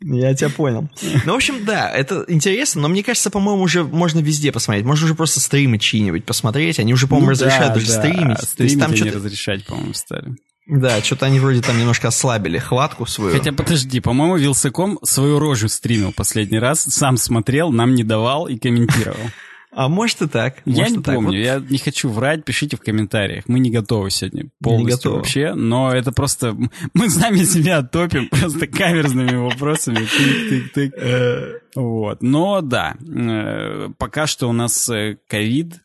Я 0.09 0.35
тебя 0.35 0.51
понял. 0.51 0.89
Ну, 1.25 1.33
в 1.33 1.37
общем, 1.37 1.65
да, 1.65 1.91
это 1.91 2.25
интересно, 2.29 2.83
но 2.83 2.89
мне 2.89 3.03
кажется, 3.03 3.29
по-моему, 3.29 3.63
уже 3.63 3.83
можно 3.83 4.21
везде 4.21 4.53
посмотреть. 4.53 4.85
Можно 4.85 5.07
уже 5.07 5.15
просто 5.15 5.41
стримы 5.41 5.79
чьи-нибудь 5.79 6.25
посмотреть. 6.25 6.79
Они 6.79 6.95
уже, 6.95 7.09
по-моему, 7.09 7.27
ну, 7.27 7.33
разрешают 7.33 7.69
да, 7.69 7.75
даже 7.75 7.87
да. 7.87 7.93
стримить. 7.93 8.57
То 8.57 8.63
есть 8.63 8.79
там 8.79 8.95
что-то... 8.95 9.17
разрешать, 9.17 9.67
по-моему, 9.67 9.95
стали. 9.95 10.37
Да, 10.69 11.01
что-то 11.03 11.27
они 11.27 11.41
вроде 11.41 11.61
там 11.61 11.79
немножко 11.79 12.09
ослабили 12.09 12.59
хватку 12.59 13.07
свою. 13.07 13.37
Хотя, 13.37 13.53
подожди, 13.53 14.01
по-моему, 14.01 14.37
Вилсаком 14.37 14.99
свою 15.03 15.39
рожу 15.39 15.69
стримил 15.69 16.13
последний 16.13 16.59
раз, 16.59 16.81
сам 16.81 17.17
смотрел, 17.17 17.71
нам 17.73 17.95
не 17.95 18.05
давал 18.05 18.47
и 18.47 18.59
комментировал. 18.59 19.19
А 19.77 19.91
может 19.91 20.23
и 20.23 20.27
так. 20.27 20.63
Я 20.65 20.89
не 20.89 21.01
помню, 21.01 21.27
вот. 21.27 21.35
я 21.35 21.61
не 21.61 21.77
хочу 21.77 22.09
врать, 22.09 22.47
пишите 22.47 22.79
в 22.79 22.81
комментариях. 22.81 23.45
Мы 23.47 23.61
не 23.61 23.71
готовы 23.71 24.11
сегодня 24.11 24.49
полностью 24.63 25.11
не 25.11 25.17
вообще, 25.19 25.53
но 25.53 25.93
это 25.93 26.13
просто... 26.13 26.57
Мы 26.95 27.11
сами 27.11 27.43
себя 27.45 27.83
топим 27.83 28.29
просто 28.31 28.67
каверзными 28.69 29.37
вопросами. 29.37 29.99
Тык-тык-тык. 29.99 30.93
Э. 30.97 31.59
Вот. 31.75 32.23
Но 32.23 32.63
да, 32.63 32.97
э, 33.07 33.91
пока 33.99 34.27
что 34.27 34.49
у 34.49 34.53
нас 34.53 34.89
э, 34.89 35.19
ковид, 35.29 35.83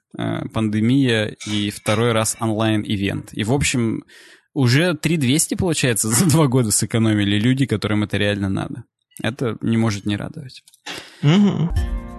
пандемия 0.53 1.35
и 1.45 1.69
второй 1.69 2.13
раз 2.13 2.37
онлайн-ивент. 2.39 3.31
И, 3.33 3.43
в 3.43 3.51
общем, 3.51 4.05
уже 4.53 4.93
3200, 4.93 5.55
получается, 5.55 6.07
за 6.09 6.29
два 6.29 6.47
года 6.47 6.71
сэкономили 6.71 7.37
люди, 7.37 7.65
которым 7.65 8.03
это 8.03 8.15
реально 8.15 8.47
надо. 8.47 8.85
Это 9.21 9.57
не 9.59 9.75
может 9.75 10.05
не 10.05 10.15
радовать. 10.15 10.63
Угу. 11.23 12.10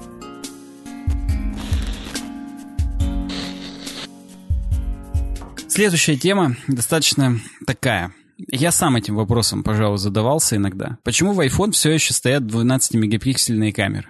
Следующая 5.73 6.17
тема 6.17 6.55
достаточно 6.69 7.41
такая. 7.67 8.13
Я 8.51 8.71
сам 8.73 8.97
этим 8.97 9.15
вопросом, 9.17 9.63
пожалуй, 9.63 9.97
задавался 9.97 10.57
иногда. 10.57 10.99
Почему 11.03 11.33
в 11.33 11.41
iPhone 11.41 11.73
все 11.73 11.91
еще 11.93 12.13
стоят 12.13 12.43
12-мегапиксельные 12.43 13.73
камеры? 13.73 14.07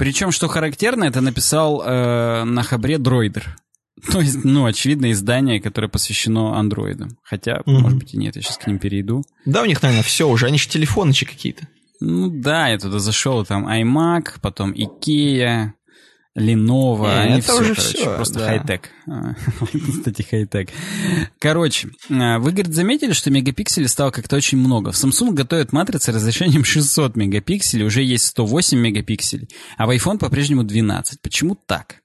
Причем, 0.00 0.32
что 0.32 0.48
характерно, 0.48 1.04
это 1.04 1.20
написал 1.20 1.80
э, 1.80 2.42
на 2.42 2.64
хабре 2.64 2.98
Дроидер. 2.98 3.56
То 4.10 4.20
есть, 4.20 4.42
ну, 4.42 4.66
очевидно, 4.66 5.12
издание, 5.12 5.60
которое 5.60 5.86
посвящено 5.86 6.58
андроидам. 6.58 7.18
Хотя, 7.22 7.58
mm-hmm. 7.58 7.62
может 7.78 7.98
быть, 8.00 8.14
и 8.14 8.16
нет, 8.16 8.34
я 8.34 8.42
сейчас 8.42 8.58
к 8.58 8.66
ним 8.66 8.80
перейду. 8.80 9.22
Да, 9.44 9.62
у 9.62 9.66
них, 9.66 9.80
наверное, 9.80 10.02
все 10.02 10.28
уже, 10.28 10.46
они 10.46 10.58
же 10.58 10.68
телефонычи 10.68 11.24
какие-то. 11.24 11.68
Ну 12.00 12.30
да, 12.30 12.66
я 12.66 12.78
туда 12.78 12.98
зашел, 12.98 13.46
там 13.46 13.68
iMac, 13.68 14.40
потом 14.42 14.72
Ikea, 14.72 15.68
Lenovo, 16.36 17.06
Не, 17.06 17.20
они 17.20 17.38
это 17.38 17.44
все, 17.44 17.60
уже 17.60 17.74
короче, 17.74 17.96
все, 17.96 18.16
просто 18.16 18.38
да. 18.40 18.46
хай-тек. 18.46 18.90
Кстати, 19.92 20.22
хай-тек. 20.28 20.70
Короче, 21.38 21.90
а, 22.10 22.40
вы, 22.40 22.50
говорит, 22.50 22.74
заметили, 22.74 23.12
что 23.12 23.30
мегапикселей 23.30 23.86
стало 23.86 24.10
как-то 24.10 24.34
очень 24.34 24.58
много. 24.58 24.90
В 24.90 24.96
Samsung 24.96 25.32
готовят 25.32 25.72
матрицы 25.72 26.10
разрешением 26.10 26.64
600 26.64 27.14
мегапикселей, 27.14 27.86
уже 27.86 28.02
есть 28.02 28.26
108 28.26 28.76
мегапикселей, 28.76 29.48
а 29.76 29.86
в 29.86 29.90
iPhone 29.90 30.18
по-прежнему 30.18 30.64
12. 30.64 31.20
Почему 31.20 31.54
так? 31.54 32.02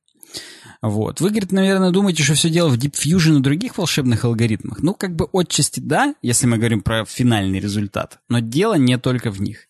Вот. 0.82 1.20
Вы, 1.22 1.30
говорит, 1.30 1.52
наверное, 1.52 1.92
думаете, 1.92 2.24
что 2.24 2.36
все 2.36 2.50
дело 2.50 2.70
в 2.70 2.78
Deep 2.78 2.94
Fusion 2.94 3.40
и 3.40 3.42
других 3.42 3.78
волшебных 3.78 4.24
алгоритмах. 4.24 4.82
Ну, 4.82 4.94
как 4.94 5.16
бы 5.16 5.28
отчасти 5.34 5.80
да, 5.80 6.14
если 6.22 6.46
мы 6.46 6.58
говорим 6.58 6.82
про 6.82 7.04
финальный 7.04 7.60
результат. 7.60 8.20
Но 8.30 8.40
дело 8.40 8.76
не 8.76 8.98
только 8.98 9.32
в 9.32 9.42
них. 9.42 9.68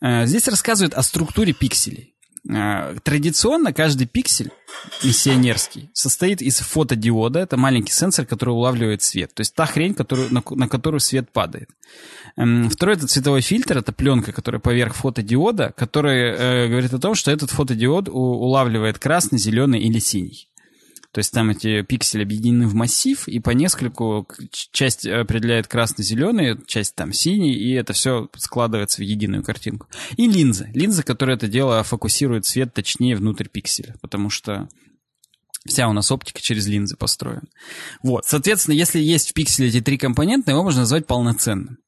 А, 0.00 0.24
здесь 0.26 0.48
рассказывают 0.48 0.94
о 0.94 1.02
структуре 1.02 1.52
пикселей. 1.52 2.14
Э, 2.48 2.96
традиционно 3.02 3.72
каждый 3.72 4.06
пиксель 4.06 4.50
миссионерский 5.04 5.90
состоит 5.92 6.40
из 6.40 6.58
фотодиода. 6.60 7.40
Это 7.40 7.56
маленький 7.56 7.92
сенсор, 7.92 8.24
который 8.24 8.50
улавливает 8.50 9.02
свет. 9.02 9.34
То 9.34 9.42
есть 9.42 9.54
та 9.54 9.66
хрень, 9.66 9.94
которую, 9.94 10.32
на, 10.32 10.42
на 10.50 10.68
которую 10.68 11.00
свет 11.00 11.30
падает. 11.30 11.68
Эм, 12.36 12.70
второй 12.70 12.96
это 12.96 13.06
цветовой 13.06 13.42
фильтр, 13.42 13.78
это 13.78 13.92
пленка, 13.92 14.32
которая 14.32 14.60
поверх 14.60 14.94
фотодиода, 14.94 15.74
которая 15.76 16.34
э, 16.34 16.68
говорит 16.68 16.94
о 16.94 16.98
том, 16.98 17.14
что 17.14 17.30
этот 17.30 17.50
фотодиод 17.50 18.08
у, 18.08 18.12
улавливает 18.12 18.98
красный, 18.98 19.38
зеленый 19.38 19.80
или 19.80 19.98
синий. 19.98 20.49
То 21.12 21.18
есть 21.18 21.32
там 21.32 21.50
эти 21.50 21.82
пиксели 21.82 22.22
объединены 22.22 22.68
в 22.68 22.74
массив, 22.74 23.26
и 23.26 23.40
по 23.40 23.50
нескольку 23.50 24.28
часть 24.72 25.06
определяет 25.06 25.66
красно-зеленый, 25.66 26.56
часть 26.66 26.94
там 26.94 27.12
синий, 27.12 27.52
и 27.52 27.72
это 27.72 27.92
все 27.92 28.28
складывается 28.36 28.98
в 28.98 29.04
единую 29.04 29.42
картинку. 29.42 29.88
И 30.16 30.28
линза. 30.28 30.68
Линза, 30.72 31.02
которая 31.02 31.36
это 31.36 31.48
дело 31.48 31.82
фокусирует 31.82 32.46
свет 32.46 32.72
точнее 32.72 33.16
внутрь 33.16 33.48
пикселя, 33.48 33.96
потому 34.00 34.30
что 34.30 34.68
Вся 35.66 35.88
у 35.88 35.92
нас 35.92 36.10
оптика 36.10 36.40
через 36.40 36.66
линзы 36.66 36.96
построена. 36.96 37.42
Вот, 38.02 38.24
соответственно, 38.24 38.74
если 38.74 38.98
есть 38.98 39.30
в 39.30 39.34
пикселе 39.34 39.68
эти 39.68 39.82
три 39.82 39.98
компонента, 39.98 40.52
его 40.52 40.62
можно 40.62 40.80
назвать 40.80 41.06
полноценным. 41.06 41.78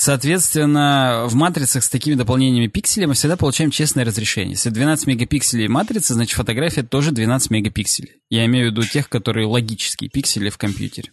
Соответственно, 0.00 1.26
в 1.26 1.34
матрицах 1.34 1.84
с 1.84 1.90
такими 1.90 2.14
дополнениями 2.14 2.68
пикселей 2.68 3.06
мы 3.06 3.12
всегда 3.12 3.36
получаем 3.36 3.70
честное 3.70 4.02
разрешение. 4.02 4.52
Если 4.52 4.70
12 4.70 5.06
мегапикселей 5.06 5.68
матрица, 5.68 6.14
значит 6.14 6.34
фотография 6.36 6.82
тоже 6.82 7.12
12 7.12 7.50
мегапикселей. 7.50 8.12
Я 8.30 8.46
имею 8.46 8.68
в 8.68 8.70
виду 8.70 8.82
тех, 8.82 9.10
которые 9.10 9.46
логические 9.46 10.08
пиксели 10.08 10.48
в 10.48 10.56
компьютере. 10.56 11.10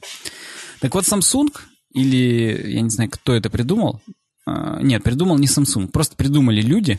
Так 0.79 0.95
вот, 0.95 1.03
Samsung, 1.03 1.49
или 1.93 2.75
я 2.75 2.79
не 2.79 2.89
знаю, 2.89 3.09
кто 3.09 3.35
это 3.35 3.49
придумал, 3.49 4.01
а, 4.45 4.81
нет, 4.81 5.03
придумал 5.03 5.37
не 5.37 5.47
Samsung, 5.47 5.89
просто 5.89 6.15
придумали 6.15 6.61
люди. 6.61 6.97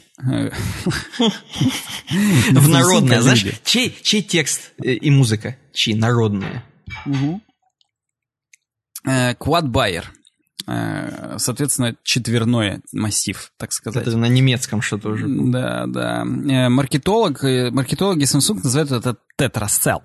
В 2.51 2.69
народное, 2.69 3.23
знаешь, 3.23 3.47
чей, 3.65 4.23
текст 4.23 4.73
э, 4.85 4.93
и 4.93 5.11
музыка? 5.11 5.57
Чьи? 5.73 5.95
Народные. 5.95 6.65
Bayer. 9.07 10.05
Э, 10.05 10.18
соответственно, 11.39 11.97
четверной 12.03 12.81
массив, 12.93 13.53
так 13.57 13.73
сказать. 13.73 14.07
Это 14.07 14.17
на 14.17 14.27
немецком 14.27 14.83
что-то 14.83 15.11
уже. 15.11 15.27
Да, 15.27 15.87
да. 15.87 16.23
Э, 16.23 16.69
маркетолог, 16.69 17.43
э, 17.45 17.71
маркетологи 17.71 18.25
Samsung 18.25 18.61
называют 18.63 18.93
это 18.93 19.17
тетрацел. 19.37 20.03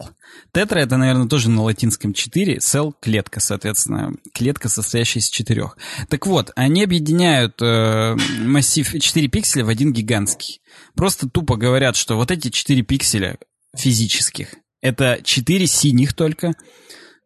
Тетра 0.53 0.79
это, 0.79 0.97
наверное, 0.97 1.27
тоже 1.27 1.49
на 1.49 1.63
латинском 1.63 2.13
4, 2.13 2.57
cell— 2.57 2.93
клетка, 3.01 3.39
соответственно, 3.39 4.13
клетка, 4.33 4.69
состоящая 4.69 5.19
из 5.19 5.29
четырех. 5.29 5.77
Так 6.09 6.27
вот, 6.27 6.51
они 6.55 6.83
объединяют 6.83 7.61
э, 7.61 8.15
массив 8.39 8.89
4 8.99 9.27
пикселя 9.27 9.65
в 9.65 9.69
один 9.69 9.91
гигантский. 9.91 10.61
Просто 10.95 11.27
тупо 11.27 11.57
говорят, 11.57 11.95
что 11.95 12.15
вот 12.15 12.31
эти 12.31 12.49
4 12.49 12.83
пикселя 12.83 13.37
физических, 13.75 14.55
это 14.81 15.19
4 15.23 15.67
синих 15.67 16.13
только, 16.13 16.53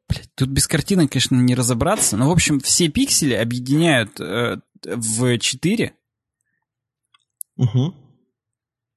Блядь, 0.10 0.34
тут 0.36 0.50
без 0.50 0.68
картинок, 0.68 1.12
конечно, 1.12 1.36
не 1.36 1.56
разобраться. 1.56 2.16
Но, 2.16 2.30
в 2.30 2.32
общем, 2.32 2.60
все 2.60 2.88
пиксели 2.88 3.34
объединяют 3.34 4.20
э, 4.20 4.58
в 4.86 5.38
4. 5.38 5.94
Угу. 7.58 7.96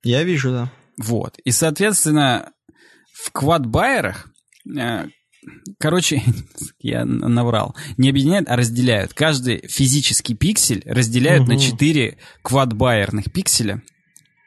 Я 0.04 0.22
вижу, 0.22 0.50
да. 0.50 0.72
Вот. 0.98 1.38
И, 1.44 1.50
соответственно, 1.50 2.52
в 3.12 3.32
квадбайерах, 3.32 4.32
э, 4.78 5.08
короче, 5.78 6.22
я 6.78 7.04
наврал, 7.04 7.74
не 7.96 8.11
объединяют, 8.11 8.48
а 8.48 8.56
разделяют. 8.56 9.12
Каждый 9.12 9.66
физический 9.66 10.34
пиксель 10.34 10.82
разделяют 10.86 11.42
угу. 11.42 11.52
на 11.52 11.58
4 11.58 12.18
квадбайерных 12.42 13.32
пикселя. 13.32 13.82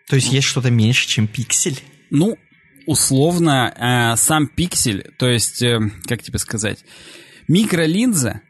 То 0.10 0.16
есть 0.16 0.32
есть 0.32 0.48
что-то 0.48 0.70
меньше, 0.70 1.08
чем 1.08 1.28
пиксель? 1.28 1.80
Ну, 2.10 2.38
условно 2.86 3.74
э, 3.76 4.18
сам 4.18 4.48
пиксель, 4.48 5.12
то 5.18 5.28
есть, 5.28 5.62
э, 5.62 5.80
как 6.08 6.22
тебе 6.22 6.40
сказать, 6.40 6.84
микролинза 7.48 8.42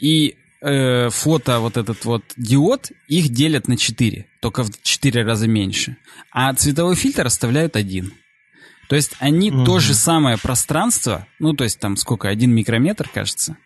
и 0.00 0.36
э, 0.60 1.10
фото 1.10 1.60
вот 1.60 1.76
этот 1.76 2.04
вот 2.04 2.22
диод, 2.36 2.90
их 3.08 3.30
делят 3.30 3.68
на 3.68 3.76
4, 3.76 4.26
только 4.40 4.64
в 4.64 4.70
4 4.82 5.22
раза 5.22 5.48
меньше. 5.48 5.96
А 6.30 6.52
цветовой 6.54 6.96
фильтр 6.96 7.26
оставляют 7.26 7.76
один. 7.76 8.12
То 8.88 8.96
есть 8.96 9.12
они 9.18 9.50
угу. 9.50 9.64
то 9.64 9.78
же 9.80 9.94
самое 9.94 10.38
пространство, 10.38 11.26
ну 11.38 11.54
то 11.54 11.64
есть 11.64 11.80
там 11.80 11.96
сколько, 11.96 12.28
один 12.28 12.52
микрометр, 12.52 13.08
кажется, 13.08 13.56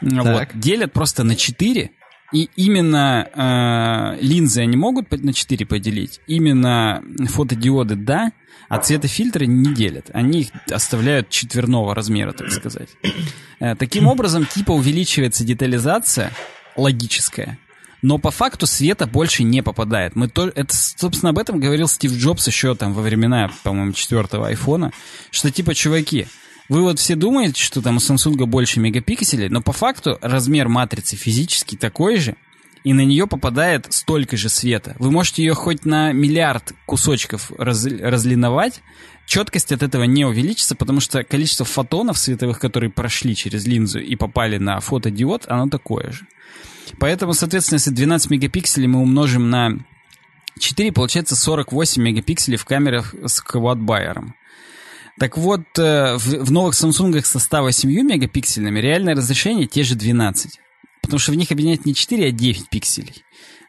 вот, 0.00 0.48
делят 0.54 0.92
просто 0.92 1.24
на 1.24 1.36
4, 1.36 1.90
и 2.32 2.48
именно 2.56 3.28
э, 3.34 4.22
линзы 4.22 4.62
они 4.62 4.76
могут 4.76 5.10
на 5.10 5.32
4 5.32 5.66
поделить, 5.66 6.20
именно 6.26 7.02
фотодиоды 7.28 7.96
да, 7.96 8.32
а 8.68 8.78
цветофильтры 8.78 9.46
не 9.46 9.74
делят. 9.74 10.10
Они 10.14 10.42
их 10.42 10.48
оставляют 10.70 11.28
четверного 11.28 11.94
размера, 11.94 12.32
так 12.32 12.50
сказать. 12.50 12.88
Э, 13.60 13.74
таким 13.76 14.06
образом, 14.06 14.46
типа 14.46 14.72
увеличивается 14.72 15.44
детализация 15.44 16.32
логическая, 16.74 17.58
но 18.00 18.18
по 18.18 18.30
факту 18.30 18.66
света 18.66 19.06
больше 19.06 19.44
не 19.44 19.62
попадает. 19.62 20.16
Мы 20.16 20.28
то, 20.28 20.48
это, 20.48 20.74
собственно, 20.74 21.30
об 21.30 21.38
этом 21.38 21.60
говорил 21.60 21.86
Стив 21.86 22.12
Джобс 22.12 22.46
еще 22.46 22.74
там 22.74 22.94
во 22.94 23.02
времена, 23.02 23.50
по-моему, 23.62 23.92
четвертого 23.92 24.48
айфона, 24.48 24.92
что 25.30 25.50
типа, 25.50 25.74
чуваки, 25.74 26.26
вы 26.72 26.82
вот 26.84 26.98
все 26.98 27.16
думаете, 27.16 27.62
что 27.62 27.82
там 27.82 27.96
у 27.96 27.98
Samsung 27.98 28.46
больше 28.46 28.80
мегапикселей, 28.80 29.50
но 29.50 29.60
по 29.60 29.72
факту 29.72 30.18
размер 30.22 30.68
матрицы 30.68 31.16
физически 31.16 31.76
такой 31.76 32.16
же, 32.16 32.34
и 32.82 32.94
на 32.94 33.04
нее 33.04 33.26
попадает 33.26 33.92
столько 33.92 34.38
же 34.38 34.48
света. 34.48 34.96
Вы 34.98 35.10
можете 35.10 35.42
ее 35.42 35.52
хоть 35.52 35.84
на 35.84 36.12
миллиард 36.12 36.72
кусочков 36.86 37.52
раз, 37.58 37.84
разлиновать, 37.84 38.80
четкость 39.26 39.70
от 39.70 39.82
этого 39.82 40.04
не 40.04 40.24
увеличится, 40.24 40.74
потому 40.74 41.00
что 41.00 41.22
количество 41.24 41.66
фотонов 41.66 42.16
световых, 42.16 42.58
которые 42.58 42.90
прошли 42.90 43.36
через 43.36 43.66
линзу 43.66 44.00
и 44.00 44.16
попали 44.16 44.56
на 44.56 44.80
фотодиод, 44.80 45.44
оно 45.48 45.68
такое 45.68 46.10
же. 46.10 46.26
Поэтому, 46.98 47.34
соответственно, 47.34 47.76
если 47.76 47.90
12 47.90 48.30
мегапикселей 48.30 48.86
мы 48.86 49.00
умножим 49.00 49.50
на 49.50 49.78
4, 50.58 50.90
получается 50.92 51.36
48 51.36 52.02
мегапикселей 52.02 52.56
в 52.56 52.64
камерах 52.64 53.14
с 53.26 53.42
квадбайером. 53.42 54.34
Так 55.18 55.36
вот, 55.36 55.62
э, 55.78 56.16
в 56.16 56.50
новых 56.50 56.74
Samsung 56.74 57.22
со 57.22 57.38
108 57.38 57.88
мегапиксельными 57.88 58.80
реальное 58.80 59.14
разрешение 59.14 59.66
те 59.66 59.82
же 59.82 59.94
12. 59.94 60.58
Потому 61.02 61.18
что 61.18 61.32
в 61.32 61.34
них 61.34 61.50
объединяет 61.50 61.84
не 61.84 61.94
4, 61.94 62.28
а 62.28 62.30
9 62.30 62.68
пикселей. 62.70 63.22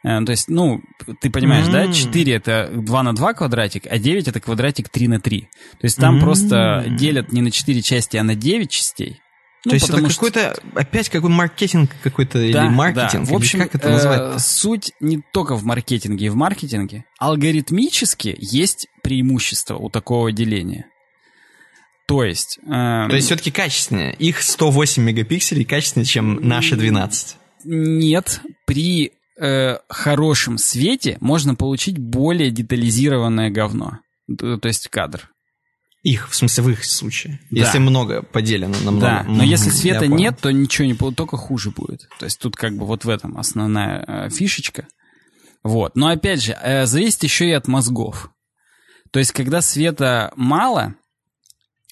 Э, 0.04 0.24
то 0.24 0.32
есть, 0.32 0.50
ну, 0.50 0.82
ты 1.20 1.30
понимаешь, 1.30 1.68
mm-hmm. 1.68 1.88
да, 1.88 1.94
4 1.94 2.34
это 2.34 2.70
2 2.74 3.04
на 3.04 3.14
2 3.14 3.34
квадратик, 3.34 3.84
а 3.90 3.98
9 3.98 4.28
это 4.28 4.40
квадратик 4.40 4.90
3 4.90 5.08
на 5.08 5.20
3. 5.20 5.42
То 5.42 5.48
есть 5.82 5.98
там 5.98 6.18
mm-hmm. 6.18 6.22
просто 6.22 6.86
делят 6.90 7.32
не 7.32 7.42
на 7.42 7.52
4 7.52 7.82
части, 7.82 8.18
а 8.18 8.24
на 8.24 8.36
9 8.36 8.70
частей. 8.70 9.20
Ну, 9.66 9.70
То 9.70 9.76
есть 9.76 9.90
это 9.90 10.02
какой-то, 10.02 10.56
опять 10.76 11.08
какой 11.08 11.30
маркетинг 11.30 11.90
какой-то 12.04 12.40
да, 12.40 12.46
или 12.46 12.70
маркетинг, 12.70 13.26
да. 13.26 13.34
В 13.34 13.34
общем, 13.34 13.60
как 13.60 13.76
это 13.76 13.90
назвать 13.90 14.36
э, 14.36 14.40
суть 14.40 14.92
не 15.00 15.22
только 15.32 15.56
в 15.56 15.64
маркетинге 15.64 16.26
и 16.26 16.30
в 16.30 16.36
маркетинге. 16.36 17.06
Алгоритмически 17.18 18.36
есть 18.38 18.88
преимущество 19.04 19.76
у 19.78 19.90
такого 19.90 20.34
деления. 20.34 20.88
То 22.14 22.24
есть... 22.24 22.60
Э, 22.68 23.08
То 23.10 23.16
есть 23.16 23.26
все-таки 23.26 23.50
качественнее. 23.50 24.14
Их 24.20 24.44
108 24.44 25.02
мегапикселей 25.02 25.66
качественнее, 25.66 26.06
чем 26.06 26.48
наши 26.48 26.76
12. 26.76 27.38
Нет, 27.66 28.42
при 28.68 29.14
э, 29.40 29.78
хорошем 29.90 30.60
свете 30.60 31.18
можно 31.22 31.56
получить 31.56 31.98
более 31.98 32.52
детализированное 32.52 33.50
говно. 33.50 34.00
То 34.38 34.60
есть 34.68 34.90
кадр. 34.90 35.32
Их, 36.04 36.30
в 36.30 36.36
смысле, 36.36 36.64
в 36.66 36.70
их 36.70 36.86
случае. 36.86 37.40
Да. 37.50 37.62
Если 37.62 37.80
много 37.80 38.22
поделено 38.22 38.78
на 38.84 38.92
много. 38.92 39.00
Да, 39.00 39.26
но 39.28 39.44
если 39.44 39.72
света 39.72 40.06
нет, 40.06 40.38
то 40.40 40.52
ничего 40.52 40.86
не 40.86 40.94
будет, 40.94 41.16
только 41.16 41.36
хуже 41.36 41.72
будет. 41.72 42.08
То 42.20 42.26
есть 42.26 42.40
тут 42.40 42.56
как 42.56 42.78
бы 42.78 42.86
вот 42.86 43.06
в 43.06 43.10
этом 43.10 43.40
основная 43.40 44.04
э, 44.06 44.30
фишечка. 44.30 44.86
Вот. 45.64 45.96
Но 45.96 46.10
опять 46.10 46.44
же, 46.44 46.56
э, 46.62 46.86
зависит 46.86 47.24
еще 47.24 47.50
и 47.50 47.54
от 47.54 47.68
мозгов. 47.68 48.30
То 49.12 49.20
есть, 49.20 49.32
когда 49.32 49.62
света 49.62 50.32
мало, 50.36 50.96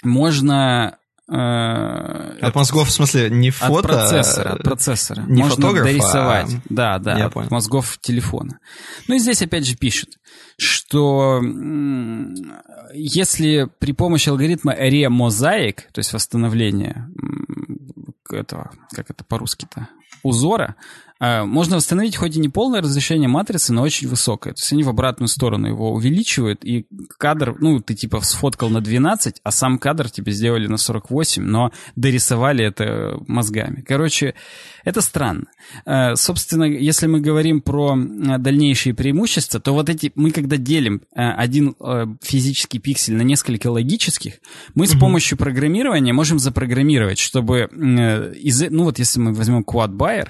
можно... 0.04 0.97
Э, 1.32 2.38
от 2.41 2.56
мозгов, 2.56 2.89
в 2.89 2.91
смысле, 2.91 3.30
не 3.30 3.52
фото... 3.52 3.80
От 3.80 3.84
процессора, 3.84 4.49
от 4.54 4.64
процессора. 4.64 5.22
Не 5.28 5.43
можно 5.43 5.56
фотографа, 5.56 5.86
дорисовать. 5.86 6.56
А... 6.56 6.62
Да, 6.70 6.99
да, 6.99 7.18
Я 7.18 7.26
от 7.28 7.34
понял. 7.34 7.47
мозгов 7.52 7.97
телефона. 8.02 8.60
Ну 9.08 9.16
и 9.16 9.20
здесь 9.20 9.41
опять 9.41 9.66
же 9.66 9.76
пишет, 9.76 10.10
что 10.58 11.41
если 12.93 13.70
при 13.80 13.93
помощи 13.93 14.30
алгоритма 14.30 14.76
ремозаик, 14.76 15.84
то 15.93 15.99
есть 15.99 16.12
восстановления 16.14 17.10
этого, 18.30 18.72
как 18.93 19.10
это 19.10 19.24
по-русски-то, 19.24 19.88
узора, 20.24 20.76
а, 20.76 20.84
можно 21.22 21.76
восстановить 21.76 22.15
хоть 22.15 22.36
и 22.36 22.39
не 22.39 22.49
полное 22.49 22.82
разрешение 22.82 23.30
матрицы, 23.30 23.74
но 23.74 23.84
очень 23.84 24.07
высокое. 24.07 24.53
То 24.53 24.59
есть 24.59 24.74
они 24.74 24.82
в 24.82 24.89
обратную 24.89 25.28
сторону 25.28 25.67
его 25.67 25.93
увеличивают, 25.93 26.65
и 26.65 26.88
кадр, 27.19 27.55
ну, 27.59 27.80
ты 27.80 27.93
типа 27.93 28.22
сфоткал 28.22 28.69
на 28.69 28.82
12, 28.82 29.39
а 29.43 29.51
сам 29.51 29.78
кадр 29.78 30.09
тебе 30.09 30.32
сделали 30.32 30.65
на 30.65 30.78
48, 30.78 31.43
но 31.43 31.72
дорисовали 31.95 32.65
это 32.65 33.19
мозгами. 33.28 33.84
Короче, 33.88 34.34
это 34.84 35.01
странно. 35.01 35.45
А, 35.86 36.15
собственно, 36.15 36.63
если 36.63 37.05
мы 37.05 37.22
говорим 37.22 37.61
про 37.61 37.95
дальнейшие 37.95 38.95
преимущества, 38.95 39.59
то 39.59 39.74
вот 39.74 39.89
эти, 39.89 40.11
мы 40.15 40.32
когда 40.32 40.57
делим 40.57 41.03
один 41.13 41.76
физический 42.24 42.80
пиксель 42.80 43.13
на 43.13 43.22
несколько 43.22 43.67
логических, 43.69 44.39
мы 44.74 44.88
с 44.88 44.97
помощью 44.97 45.38
программирования 45.38 46.13
можем 46.13 46.39
запрограммировать, 46.39 47.19
чтобы 47.19 47.69
из, 48.41 48.61
ну 48.72 48.86
вот 48.86 48.97
если 48.97 49.19
мы 49.19 49.34
возьмем 49.34 49.61
Quad 49.61 49.91
Buyer, 49.91 50.30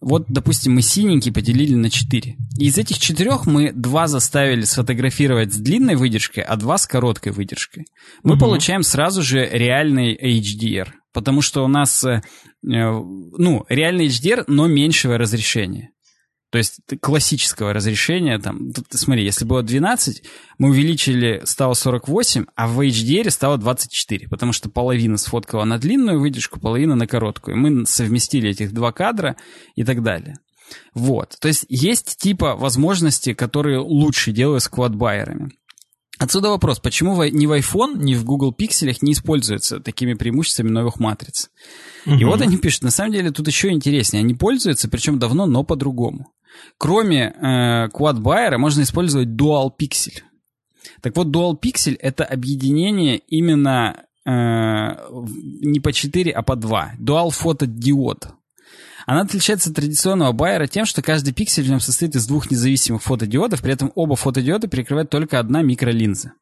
вот, 0.00 0.26
допустим, 0.28 0.74
мы 0.74 0.82
синенький 0.82 1.32
поделили 1.32 1.74
на 1.74 1.90
4. 1.90 2.36
И 2.58 2.64
из 2.64 2.76
этих 2.78 2.98
четырех 2.98 3.46
мы 3.46 3.72
два 3.72 4.08
заставили 4.08 4.62
сфотографировать 4.62 5.54
с 5.54 5.56
длинной 5.56 5.96
выдержкой, 5.96 6.44
а 6.44 6.56
два 6.56 6.78
с 6.78 6.86
короткой 6.86 7.32
выдержкой. 7.32 7.86
Мы 8.22 8.32
угу. 8.34 8.40
получаем 8.40 8.82
сразу 8.82 9.22
же 9.22 9.48
реальный 9.50 10.14
HDR. 10.14 10.88
Потому 11.12 11.40
что 11.40 11.64
у 11.64 11.68
нас, 11.68 12.04
э, 12.04 12.20
ну, 12.62 13.64
реальный 13.70 14.08
HDR, 14.08 14.44
но 14.48 14.66
меньшего 14.66 15.16
разрешения. 15.16 15.90
То 16.50 16.58
есть 16.58 16.80
классического 17.00 17.72
разрешения, 17.72 18.38
там, 18.38 18.72
тут, 18.72 18.86
смотри, 18.90 19.24
если 19.24 19.44
было 19.44 19.62
12, 19.62 20.22
мы 20.58 20.70
увеличили, 20.70 21.42
стало 21.44 21.74
48, 21.74 22.46
а 22.54 22.68
в 22.68 22.80
HDR 22.80 23.30
стало 23.30 23.58
24, 23.58 24.28
потому 24.28 24.52
что 24.52 24.70
половина 24.70 25.16
сфоткала 25.16 25.64
на 25.64 25.78
длинную 25.78 26.20
выдержку, 26.20 26.60
половина 26.60 26.94
на 26.94 27.06
короткую. 27.06 27.56
Мы 27.56 27.84
совместили 27.86 28.50
этих 28.50 28.72
два 28.72 28.92
кадра 28.92 29.36
и 29.74 29.82
так 29.82 30.02
далее. 30.02 30.36
Вот. 30.94 31.36
То 31.40 31.48
есть 31.48 31.66
есть 31.68 32.16
типа 32.16 32.54
возможности, 32.56 33.34
которые 33.34 33.78
лучше 33.78 34.32
делают 34.32 34.62
с 34.62 34.68
квадбайерами. 34.68 35.50
Отсюда 36.18 36.48
вопрос, 36.48 36.78
почему 36.78 37.22
ни 37.24 37.46
в 37.46 37.52
iPhone, 37.52 37.98
ни 37.98 38.14
в 38.14 38.24
Google 38.24 38.54
Pixel 38.58 38.96
не 39.02 39.12
используются 39.12 39.80
такими 39.80 40.14
преимуществами 40.14 40.70
новых 40.70 40.98
матриц? 40.98 41.50
Угу. 42.06 42.14
И 42.14 42.24
вот 42.24 42.40
они 42.40 42.56
пишут, 42.56 42.82
на 42.82 42.90
самом 42.90 43.12
деле 43.12 43.30
тут 43.30 43.46
еще 43.46 43.70
интереснее, 43.70 44.20
они 44.20 44.34
пользуются, 44.34 44.88
причем 44.88 45.18
давно, 45.18 45.46
но 45.46 45.62
по-другому. 45.62 46.32
Кроме 46.78 47.34
э, 47.36 47.88
Quad 47.88 48.22
Buyer 48.22 48.56
можно 48.56 48.82
использовать 48.82 49.28
Dual 49.28 49.70
Pixel. 49.78 50.22
Так 51.02 51.14
вот, 51.16 51.28
Dual 51.28 51.60
Pixel— 51.60 51.96
это 52.00 52.24
объединение 52.24 53.18
именно 53.28 54.04
э, 54.24 54.30
не 54.30 55.80
по 55.80 55.92
4, 55.92 56.32
а 56.32 56.42
по 56.42 56.56
2. 56.56 56.94
Dual 56.98 57.30
фотодиод. 57.30 58.28
Она 59.06 59.20
отличается 59.20 59.70
от 59.70 59.76
традиционного 59.76 60.32
байера 60.32 60.66
тем, 60.66 60.84
что 60.84 61.00
каждый 61.00 61.32
пиксель 61.32 61.64
в 61.64 61.70
нем 61.70 61.80
состоит 61.80 62.16
из 62.16 62.26
двух 62.26 62.50
независимых 62.50 63.02
фотодиодов, 63.02 63.62
при 63.62 63.72
этом 63.72 63.92
оба 63.94 64.16
фотодиода 64.16 64.66
перекрывает 64.66 65.10
только 65.10 65.38
одна 65.38 65.62
микролинза. 65.62 66.32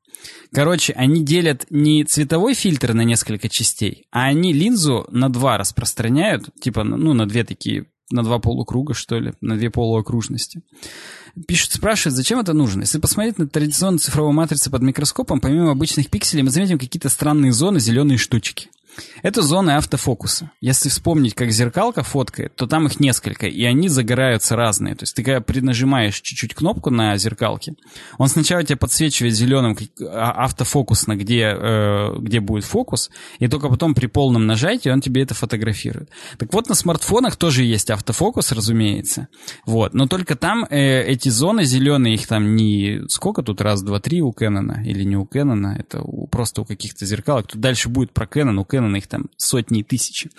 Короче, 0.52 0.94
они 0.94 1.22
делят 1.22 1.66
не 1.68 2.04
цветовой 2.04 2.54
фильтр 2.54 2.94
на 2.94 3.02
несколько 3.02 3.50
частей, 3.50 4.06
а 4.10 4.24
они 4.24 4.54
линзу 4.54 5.06
на 5.10 5.28
два 5.28 5.58
распространяют, 5.58 6.48
типа, 6.60 6.84
ну, 6.84 7.12
на 7.12 7.28
две 7.28 7.44
такие 7.44 7.86
на 8.10 8.22
два 8.22 8.38
полукруга, 8.38 8.94
что 8.94 9.18
ли, 9.18 9.32
на 9.40 9.56
две 9.56 9.70
полуокружности. 9.70 10.62
Пишут, 11.48 11.72
спрашивают, 11.72 12.14
зачем 12.14 12.38
это 12.38 12.52
нужно? 12.52 12.82
Если 12.82 12.98
посмотреть 12.98 13.38
на 13.38 13.48
традиционную 13.48 13.98
цифровую 13.98 14.34
матрицу 14.34 14.70
под 14.70 14.82
микроскопом, 14.82 15.40
помимо 15.40 15.72
обычных 15.72 16.10
пикселей, 16.10 16.42
мы 16.42 16.50
заметим 16.50 16.78
какие-то 16.78 17.08
странные 17.08 17.52
зоны, 17.52 17.80
зеленые 17.80 18.18
штучки. 18.18 18.68
Это 19.22 19.42
зоны 19.42 19.72
автофокуса. 19.72 20.50
Если 20.60 20.88
вспомнить, 20.88 21.34
как 21.34 21.50
зеркалка 21.50 22.02
фоткает, 22.02 22.54
то 22.56 22.66
там 22.66 22.86
их 22.86 23.00
несколько, 23.00 23.46
и 23.46 23.64
они 23.64 23.88
загораются 23.88 24.56
разные. 24.56 24.94
То 24.94 25.04
есть 25.04 25.14
ты 25.14 25.22
когда 25.22 25.40
принажимаешь 25.40 26.20
чуть-чуть 26.20 26.54
кнопку 26.54 26.90
на 26.90 27.16
зеркалке, 27.16 27.74
он 28.18 28.28
сначала 28.28 28.62
тебя 28.62 28.76
подсвечивает 28.76 29.34
зеленым 29.34 29.76
а, 30.00 30.44
автофокусно, 30.44 31.16
где, 31.16 31.54
э, 31.56 32.16
где 32.18 32.40
будет 32.40 32.64
фокус, 32.64 33.10
и 33.38 33.48
только 33.48 33.68
потом 33.68 33.94
при 33.94 34.06
полном 34.06 34.46
нажатии 34.46 34.88
он 34.90 35.00
тебе 35.00 35.22
это 35.22 35.34
фотографирует. 35.34 36.10
Так 36.38 36.52
вот, 36.52 36.68
на 36.68 36.74
смартфонах 36.74 37.36
тоже 37.36 37.64
есть 37.64 37.90
автофокус, 37.90 38.52
разумеется. 38.52 39.28
Вот. 39.66 39.94
Но 39.94 40.06
только 40.06 40.36
там 40.36 40.64
э, 40.64 41.02
эти 41.04 41.28
зоны 41.28 41.64
зеленые, 41.64 42.14
их 42.14 42.26
там 42.26 42.56
не... 42.56 43.02
Сколько 43.08 43.42
тут? 43.42 43.60
Раз, 43.60 43.82
два, 43.82 44.00
три 44.00 44.20
у 44.20 44.32
Кэнона 44.32 44.82
или 44.84 45.04
не 45.04 45.16
у 45.16 45.24
Кэнона, 45.24 45.76
это 45.78 46.02
у, 46.02 46.26
просто 46.26 46.62
у 46.62 46.64
каких-то 46.64 47.06
зеркалок. 47.06 47.46
Тут 47.46 47.60
дальше 47.60 47.88
будет 47.88 48.12
про 48.12 48.26
Кэнон, 48.26 48.58
у 48.58 48.64
Кэнона 48.64 48.83
Кэнона 48.84 48.96
их 48.96 49.06
там 49.06 49.26
сотни 49.36 49.80
и 49.80 49.82
тысячи. 49.82 50.30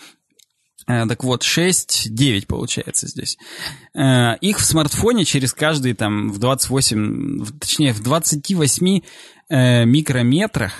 Э, 0.87 1.07
так 1.07 1.23
вот, 1.23 1.43
6-9 1.43 2.45
получается 2.45 3.07
здесь. 3.07 3.37
Э, 3.95 4.37
их 4.39 4.59
в 4.59 4.65
смартфоне 4.65 5.25
через 5.25 5.53
каждый 5.53 5.93
там 5.93 6.31
в 6.31 6.37
28, 6.37 7.45
точнее 7.59 7.93
в 7.93 8.03
28 8.03 9.01
э, 9.49 9.85
микрометрах 9.85 10.73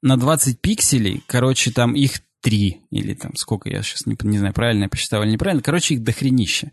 на 0.00 0.16
20 0.16 0.60
пикселей, 0.60 1.22
короче, 1.26 1.70
там 1.70 1.94
их 1.94 2.20
три 2.40 2.81
или 2.92 3.14
там 3.14 3.34
сколько, 3.36 3.70
я 3.70 3.82
сейчас 3.82 4.06
не, 4.06 4.16
не 4.22 4.38
знаю, 4.38 4.52
правильно 4.52 4.84
я 4.84 4.88
посчитал 4.88 5.22
или 5.22 5.30
неправильно. 5.30 5.62
Короче, 5.62 5.94
их 5.94 6.02
дохренище. 6.02 6.72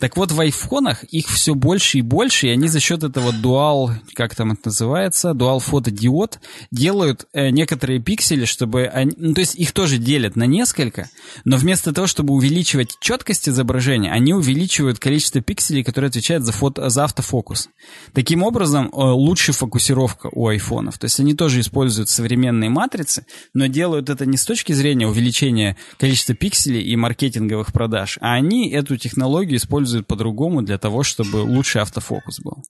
Так 0.00 0.16
вот, 0.16 0.32
в 0.32 0.40
айфонах 0.40 1.04
их 1.04 1.28
все 1.28 1.54
больше 1.54 1.98
и 1.98 2.02
больше, 2.02 2.48
и 2.48 2.50
они 2.50 2.66
за 2.68 2.80
счет 2.80 3.04
этого 3.04 3.32
дуал, 3.32 3.92
как 4.14 4.34
там 4.34 4.52
это 4.52 4.62
называется, 4.66 5.32
дуал 5.34 5.60
фотодиод, 5.60 6.40
делают 6.72 7.26
э, 7.32 7.50
некоторые 7.50 8.00
пиксели, 8.00 8.44
чтобы 8.44 8.86
они, 8.86 9.12
ну, 9.16 9.34
то 9.34 9.40
есть 9.40 9.54
их 9.54 9.72
тоже 9.72 9.98
делят 9.98 10.34
на 10.34 10.44
несколько, 10.44 11.08
но 11.44 11.56
вместо 11.56 11.92
того, 11.92 12.08
чтобы 12.08 12.34
увеличивать 12.34 12.96
четкость 13.00 13.48
изображения, 13.48 14.10
они 14.10 14.34
увеличивают 14.34 14.98
количество 14.98 15.40
пикселей, 15.40 15.84
которые 15.84 16.08
отвечают 16.08 16.44
за, 16.44 16.52
фото, 16.52 16.88
за 16.88 17.04
автофокус. 17.04 17.68
Таким 18.12 18.42
образом, 18.42 18.86
э, 18.86 18.96
лучше 18.96 19.52
фокусировка 19.52 20.28
у 20.32 20.48
айфонов. 20.48 20.98
То 20.98 21.04
есть 21.04 21.20
они 21.20 21.34
тоже 21.34 21.60
используют 21.60 22.08
современные 22.08 22.70
матрицы, 22.70 23.26
но 23.52 23.66
делают 23.66 24.10
это 24.10 24.26
не 24.26 24.36
с 24.36 24.44
точки 24.44 24.72
зрения 24.72 24.94
зрения 24.94 25.06
увеличения 25.44 25.76
количества 25.98 26.34
пикселей 26.34 26.82
и 26.82 26.96
маркетинговых 26.96 27.72
продаж, 27.72 28.18
а 28.20 28.34
они 28.34 28.70
эту 28.70 28.96
технологию 28.96 29.56
используют 29.56 30.06
по-другому 30.06 30.62
для 30.62 30.78
того, 30.78 31.02
чтобы 31.02 31.36
лучший 31.36 31.82
автофокус 31.82 32.40
был. 32.40 32.64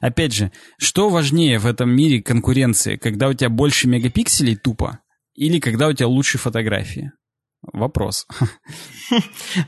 Опять 0.00 0.32
же, 0.32 0.52
что 0.78 1.08
важнее 1.08 1.58
в 1.58 1.66
этом 1.66 1.90
мире 1.90 2.22
конкуренции, 2.22 2.96
когда 2.96 3.28
у 3.28 3.34
тебя 3.34 3.50
больше 3.50 3.88
мегапикселей 3.88 4.56
тупо, 4.56 5.00
или 5.34 5.58
когда 5.58 5.88
у 5.88 5.92
тебя 5.92 6.08
лучшие 6.08 6.40
фотографии? 6.40 7.12
Вопрос. 7.72 8.26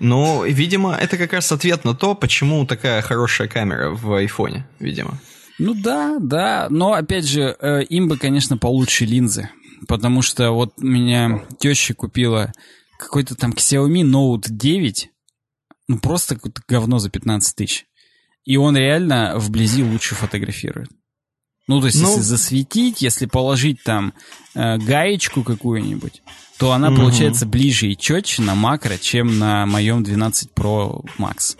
Ну, 0.00 0.44
видимо, 0.46 0.94
это 0.94 1.18
как 1.18 1.34
раз 1.34 1.52
ответ 1.52 1.84
на 1.84 1.94
то, 1.94 2.14
почему 2.14 2.64
такая 2.66 3.02
хорошая 3.02 3.46
камера 3.46 3.90
в 3.90 4.14
айфоне, 4.14 4.66
видимо. 4.80 5.20
Ну 5.58 5.74
да, 5.74 6.16
да, 6.18 6.68
но 6.70 6.94
опять 6.94 7.26
же, 7.28 7.54
э, 7.60 7.82
им 7.84 8.08
бы, 8.08 8.16
конечно, 8.16 8.56
получше 8.56 9.04
линзы, 9.04 9.50
потому 9.88 10.22
что 10.22 10.52
вот 10.52 10.78
меня 10.78 11.44
теща 11.58 11.94
купила 11.94 12.52
какой-то 12.98 13.34
там 13.34 13.52
Xiaomi 13.52 14.02
Note 14.02 14.48
9, 14.48 15.10
ну 15.88 15.98
просто 15.98 16.36
какое-то 16.36 16.62
говно 16.66 16.98
за 16.98 17.10
15 17.10 17.56
тысяч. 17.56 17.86
И 18.44 18.56
он 18.56 18.76
реально 18.76 19.38
вблизи 19.38 19.82
лучше 19.82 20.14
фотографирует. 20.14 20.90
Ну, 21.66 21.80
то 21.80 21.86
есть, 21.86 22.00
ну... 22.00 22.08
если 22.08 22.20
засветить, 22.20 23.00
если 23.00 23.26
положить 23.26 23.82
там 23.82 24.12
э, 24.54 24.76
гаечку 24.76 25.42
какую-нибудь, 25.42 26.22
то 26.58 26.72
она 26.72 26.88
угу. 26.88 26.96
получается 26.96 27.46
ближе 27.46 27.88
и 27.88 27.96
четче 27.96 28.42
на 28.42 28.54
макро, 28.54 28.98
чем 28.98 29.38
на 29.38 29.64
моем 29.64 30.02
12 30.02 30.50
Pro 30.54 31.04
Max. 31.18 31.56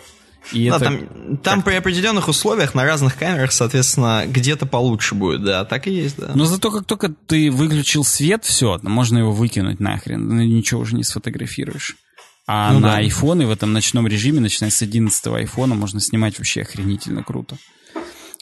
И 0.53 0.69
да, 0.69 0.77
это... 0.77 0.85
там, 0.85 1.37
там 1.39 1.63
при 1.63 1.75
определенных 1.75 2.29
условиях 2.29 2.75
на 2.75 2.85
разных 2.85 3.17
камерах, 3.17 3.53
соответственно, 3.53 4.25
где-то 4.27 4.67
получше 4.67 5.15
будет, 5.15 5.43
да, 5.43 5.65
так 5.65 5.87
и 5.87 5.93
есть, 5.93 6.17
да. 6.19 6.33
Но 6.35 6.45
зато 6.45 6.71
как 6.71 6.85
только 6.85 7.09
ты 7.09 7.51
выключил 7.51 8.05
свет, 8.05 8.45
все, 8.45 8.79
можно 8.83 9.19
его 9.19 9.33
выкинуть 9.33 9.81
нахрен, 9.81 10.37
ничего 10.37 10.83
уже 10.83 10.97
не 10.97 11.05
сфотографируешь. 11.05 11.97
А 12.47 12.73
ну, 12.73 12.81
на 12.81 12.89
да. 12.89 12.97
айфоны 12.99 13.47
в 13.47 13.51
этом 13.51 13.73
ночном 13.73 14.07
режиме, 14.07 14.41
начиная 14.41 14.71
с 14.71 14.83
11 14.83 15.27
айфона, 15.29 15.75
можно 15.75 15.99
снимать 16.01 16.39
вообще 16.39 16.61
охренительно 16.61 17.23
круто. 17.23 17.57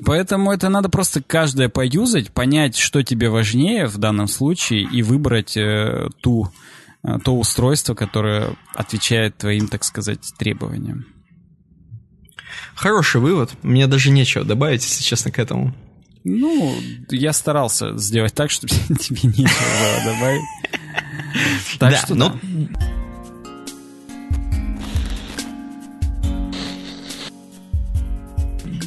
Поэтому 0.04 0.50
это 0.50 0.68
надо 0.68 0.88
просто 0.88 1.22
каждое 1.22 1.68
поюзать, 1.68 2.32
понять, 2.32 2.76
что 2.76 3.02
тебе 3.02 3.30
важнее 3.30 3.86
в 3.86 3.98
данном 3.98 4.26
случае, 4.26 4.82
и 4.82 5.02
выбрать 5.02 5.56
э, 5.56 6.08
ту, 6.20 6.50
э, 7.04 7.18
то 7.24 7.38
устройство, 7.38 7.94
которое 7.94 8.56
отвечает 8.74 9.36
твоим, 9.36 9.68
так 9.68 9.84
сказать, 9.84 10.20
требованиям. 10.36 11.06
Хороший 12.74 13.20
вывод. 13.20 13.50
Мне 13.62 13.86
даже 13.86 14.10
нечего 14.10 14.44
добавить, 14.44 14.82
если 14.82 15.02
честно, 15.02 15.30
к 15.30 15.38
этому. 15.38 15.74
Ну, 16.24 16.74
я 17.10 17.32
старался 17.32 17.96
сделать 17.98 18.34
так, 18.34 18.50
чтобы 18.50 18.72
тебе 18.98 19.20
нечего 19.22 20.04
было 20.04 20.14
добавить. 20.14 20.42
Так 21.78 21.96
что. 21.96 22.14
Ну, 22.14 22.28
да. 22.28 22.92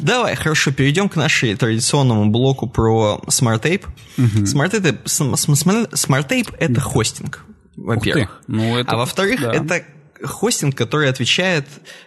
Давай, 0.05 0.35
хорошо, 0.35 0.71
перейдем 0.71 1.09
к 1.09 1.15
нашей 1.15 1.55
традиционному 1.55 2.29
блоку 2.29 2.67
про. 2.67 3.15
Угу. 3.15 3.25
Smart 3.27 5.03
Smart 5.05 6.29
Tape 6.29 6.55
это 6.59 6.79
хостинг, 6.79 7.43
во-первых. 7.75 8.43
Ну, 8.45 8.77
это, 8.77 8.91
а 8.91 8.97
во-вторых, 8.97 9.41
да. 9.41 9.51
это 9.51 9.83
хостинг, 10.23 10.75
который 10.75 11.09
отвечает 11.09 11.65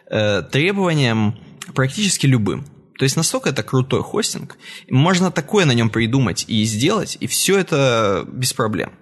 э, 0.09 0.43
требованиям 0.43 1.37
практически 1.75 2.27
любым. 2.27 2.65
То 2.99 3.05
есть 3.05 3.17
настолько 3.17 3.51
это 3.51 3.63
крутой 3.63 4.03
хостинг, 4.03 4.59
можно 4.89 5.31
такое 5.31 5.65
на 5.65 5.73
нем 5.73 5.89
придумать 5.89 6.45
и 6.49 6.65
сделать, 6.65 7.17
и 7.21 7.27
все 7.27 7.59
это 7.59 8.25
без 8.27 8.53
проблем. 8.53 8.93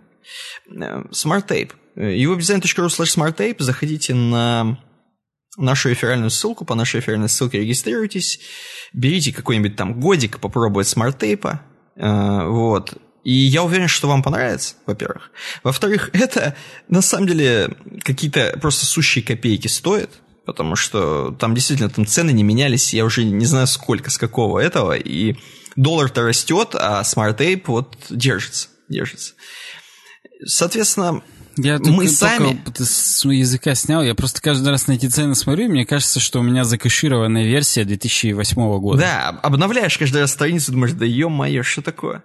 Э, 0.69 1.05
SmartApe. 1.11 1.73
uwebdesign.ru 1.97 2.89
slash 2.89 3.17
smartape. 3.17 3.57
Заходите 3.59 4.13
на 4.15 4.79
нашу 5.57 5.89
реферальную 5.89 6.31
ссылку, 6.31 6.65
по 6.65 6.75
нашей 6.75 6.97
реферальной 6.97 7.29
ссылке 7.29 7.61
регистрируйтесь, 7.61 8.41
берите 8.93 9.33
какой-нибудь 9.33 9.77
там 9.77 9.99
годик 9.99 10.41
попробовать 10.41 10.89
SmartApe 10.89 11.43
'а, 11.43 11.63
э, 11.97 12.47
вот, 12.47 12.99
и 13.25 13.33
я 13.33 13.65
уверен, 13.65 13.89
что 13.89 14.07
вам 14.07 14.23
понравится, 14.23 14.77
во-первых. 14.87 15.33
Во-вторых, 15.65 16.11
это 16.13 16.55
на 16.89 17.03
самом 17.03 17.27
деле 17.27 17.77
какие-то 18.05 18.57
просто 18.61 18.87
сущие 18.87 19.25
копейки 19.25 19.67
стоят, 19.67 20.11
потому 20.47 20.77
что 20.77 21.33
там 21.39 21.55
действительно 21.55 21.91
там 21.91 22.07
цены 22.07 22.31
не 22.31 22.45
менялись, 22.45 22.95
я 22.95 23.05
уже 23.05 23.25
не 23.25 23.45
знаю 23.45 23.67
сколько, 23.67 24.11
с 24.11 24.17
какого 24.17 24.61
этого, 24.61 24.97
и 24.97 25.37
доллар-то 25.75 26.23
растет, 26.23 26.75
а 26.75 27.03
Smart 27.03 27.37
Tape 27.37 27.65
вот 27.67 27.97
держится, 28.09 28.69
держится. 28.89 29.35
Соответственно, 30.45 31.23
я 31.57 31.79
мы 31.79 32.09
сами... 32.09 32.61
Только 32.65 32.85
с 32.85 33.25
языка 33.25 33.75
снял, 33.75 34.03
я 34.03 34.15
просто 34.15 34.41
каждый 34.41 34.69
раз 34.69 34.87
на 34.87 34.93
эти 34.93 35.07
цены 35.07 35.35
смотрю, 35.35 35.65
и 35.65 35.69
мне 35.69 35.87
кажется, 35.87 36.21
что 36.21 36.41
у 36.41 36.43
меня 36.43 36.65
закэшированная 36.65 37.45
версия 37.45 37.85
2008 37.85 38.79
года. 38.79 39.01
Да, 39.01 39.29
обновляешь 39.43 39.99
каждый 39.99 40.23
раз 40.23 40.33
страницу, 40.33 40.73
думаешь, 40.73 40.93
да 40.93 41.05
ё-моё, 41.05 41.63
что 41.63 41.83
такое? 41.83 42.23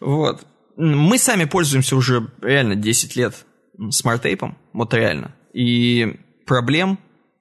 Вот. 0.00 0.46
Мы 0.76 1.18
сами 1.18 1.44
пользуемся 1.44 1.96
уже 1.96 2.30
реально 2.40 2.74
10 2.74 3.16
лет 3.16 3.34
SmartApe 3.90 4.34
'ом, 4.34 4.56
вот 4.72 4.94
реально. 4.94 5.34
И 5.52 6.16
проблем 6.46 6.98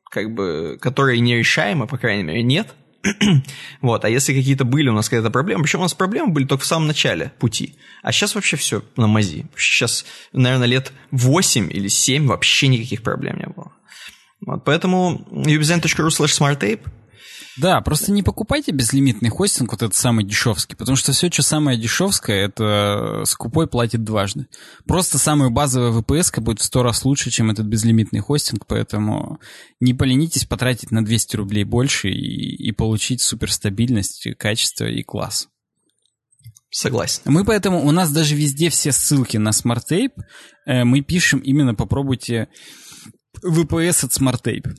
как 0.09 0.33
бы, 0.33 0.77
которые 0.81 1.19
нерешаемы, 1.19 1.87
по 1.87 1.97
крайней 1.97 2.23
мере, 2.23 2.43
нет. 2.43 2.73
вот, 3.81 4.03
а 4.05 4.09
если 4.09 4.33
какие-то 4.33 4.65
были 4.65 4.89
у 4.89 4.93
нас 4.93 5.07
какие-то 5.07 5.31
проблемы, 5.31 5.63
причем 5.63 5.79
у 5.79 5.83
нас 5.83 5.93
проблемы 5.93 6.31
были 6.31 6.45
только 6.45 6.63
в 6.63 6.67
самом 6.67 6.87
начале 6.87 7.31
пути, 7.39 7.75
а 8.03 8.11
сейчас 8.11 8.35
вообще 8.35 8.57
все 8.57 8.83
на 8.95 9.07
мази. 9.07 9.45
Сейчас, 9.55 10.05
наверное, 10.33 10.67
лет 10.67 10.91
8 11.11 11.71
или 11.71 11.87
7 11.87 12.27
вообще 12.27 12.67
никаких 12.67 13.03
проблем 13.03 13.37
не 13.37 13.47
было. 13.47 13.71
Вот, 14.45 14.63
поэтому 14.65 15.25
uwebdesign.ru 15.31 16.07
slash 16.09 16.37
smartape 16.37 16.81
да, 17.57 17.81
просто 17.81 18.11
не 18.11 18.21
покупайте 18.21 18.71
безлимитный 18.71 19.29
хостинг, 19.29 19.71
вот 19.71 19.81
этот 19.81 19.95
самый 19.95 20.23
дешевский, 20.23 20.75
потому 20.75 20.95
что 20.95 21.11
все, 21.11 21.31
что 21.31 21.41
самое 21.41 21.77
дешевское, 21.77 22.45
это 22.45 23.23
скупой 23.25 23.67
платит 23.67 24.03
дважды. 24.03 24.47
Просто 24.85 25.17
самая 25.17 25.49
базовая 25.49 25.91
VPS 25.91 26.39
будет 26.39 26.59
в 26.59 26.63
сто 26.63 26.83
раз 26.83 27.03
лучше, 27.03 27.31
чем 27.31 27.49
этот 27.49 27.65
безлимитный 27.65 28.19
хостинг, 28.19 28.65
поэтому 28.67 29.39
не 29.79 29.93
поленитесь 29.93 30.45
потратить 30.45 30.91
на 30.91 31.03
200 31.03 31.35
рублей 31.35 31.63
больше 31.63 32.09
и, 32.09 32.67
и 32.67 32.71
получить 32.71 33.21
суперстабильность, 33.21 34.27
качество 34.37 34.85
и 34.85 35.01
класс. 35.01 35.47
Согласен. 36.69 37.21
Мы 37.25 37.43
поэтому, 37.43 37.83
у 37.83 37.91
нас 37.91 38.11
даже 38.11 38.35
везде 38.35 38.69
все 38.69 38.91
ссылки 38.91 39.37
на 39.37 39.49
SmartTape, 39.49 40.11
э, 40.65 40.83
мы 40.83 41.01
пишем 41.01 41.39
именно 41.39 41.73
попробуйте 41.73 42.49
VPS 43.43 44.05
от 44.05 44.11
SmartTape. 44.11 44.75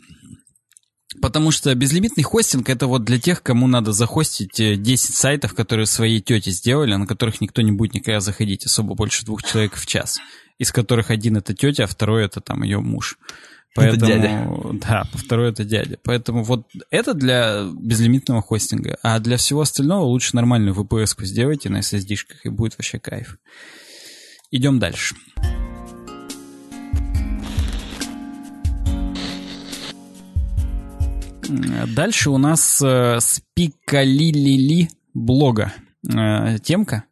Потому 1.23 1.51
что 1.51 1.75
безлимитный 1.75 2.23
хостинг 2.23 2.69
это 2.69 2.87
вот 2.87 3.05
для 3.05 3.19
тех, 3.19 3.43
кому 3.43 3.67
надо 3.67 3.93
захостить 3.93 4.57
10 4.57 5.11
э, 5.11 5.13
сайтов, 5.13 5.55
которые 5.55 5.87
своей 5.87 6.21
тете 6.21 6.51
сделали, 6.51 6.95
на 6.97 7.07
которых 7.07 7.41
никто 7.41 7.63
не 7.63 7.73
будет 7.73 7.95
никогда 7.95 8.21
заходить, 8.21 8.67
особо 8.67 8.95
больше 8.95 9.25
двух 9.25 9.43
человек 9.43 9.75
в 9.77 9.87
час. 9.87 10.19
Из 10.59 10.71
которых 10.71 11.11
один 11.11 11.39
это 11.39 11.55
тетя, 11.55 11.85
а 11.85 11.87
второй 11.87 12.27
это 12.27 12.41
там 12.41 12.63
ее 12.63 12.81
муж. 12.81 13.17
Поэтому, 13.75 14.11
это 14.11 14.21
дядя. 14.21 14.79
Да, 14.87 15.09
второй 15.15 15.51
это 15.51 15.65
дядя. 15.65 15.99
Поэтому 16.03 16.43
вот 16.43 16.67
это 16.91 17.15
для 17.15 17.65
безлимитного 17.73 18.43
хостинга. 18.43 18.99
А 19.03 19.19
для 19.19 19.37
всего 19.39 19.63
остального 19.63 20.05
лучше 20.05 20.37
нормальную 20.37 20.75
VPS-ку 20.75 21.25
сделайте 21.25 21.71
на 21.71 21.79
SSD-шках, 21.79 22.41
и 22.45 22.49
будет 22.51 22.77
вообще 22.77 22.99
кайф. 22.99 23.39
Идем 24.51 24.79
дальше. 24.79 25.15
Дальше 31.49 32.31
у 32.31 32.39
нас 32.39 32.81
э, 32.83 33.19
спикалилили 33.21 34.91
блога 35.15 35.73
э, 36.07 36.59
темка. 36.59 37.05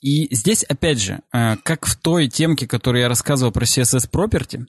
И 0.00 0.34
здесь, 0.34 0.62
опять 0.64 1.00
же, 1.00 1.20
э, 1.32 1.56
как 1.62 1.86
в 1.86 1.96
той 1.96 2.28
темке, 2.28 2.66
которую 2.66 3.02
я 3.02 3.08
рассказывал 3.08 3.52
про 3.52 3.64
CSS 3.64 4.10
Property, 4.10 4.66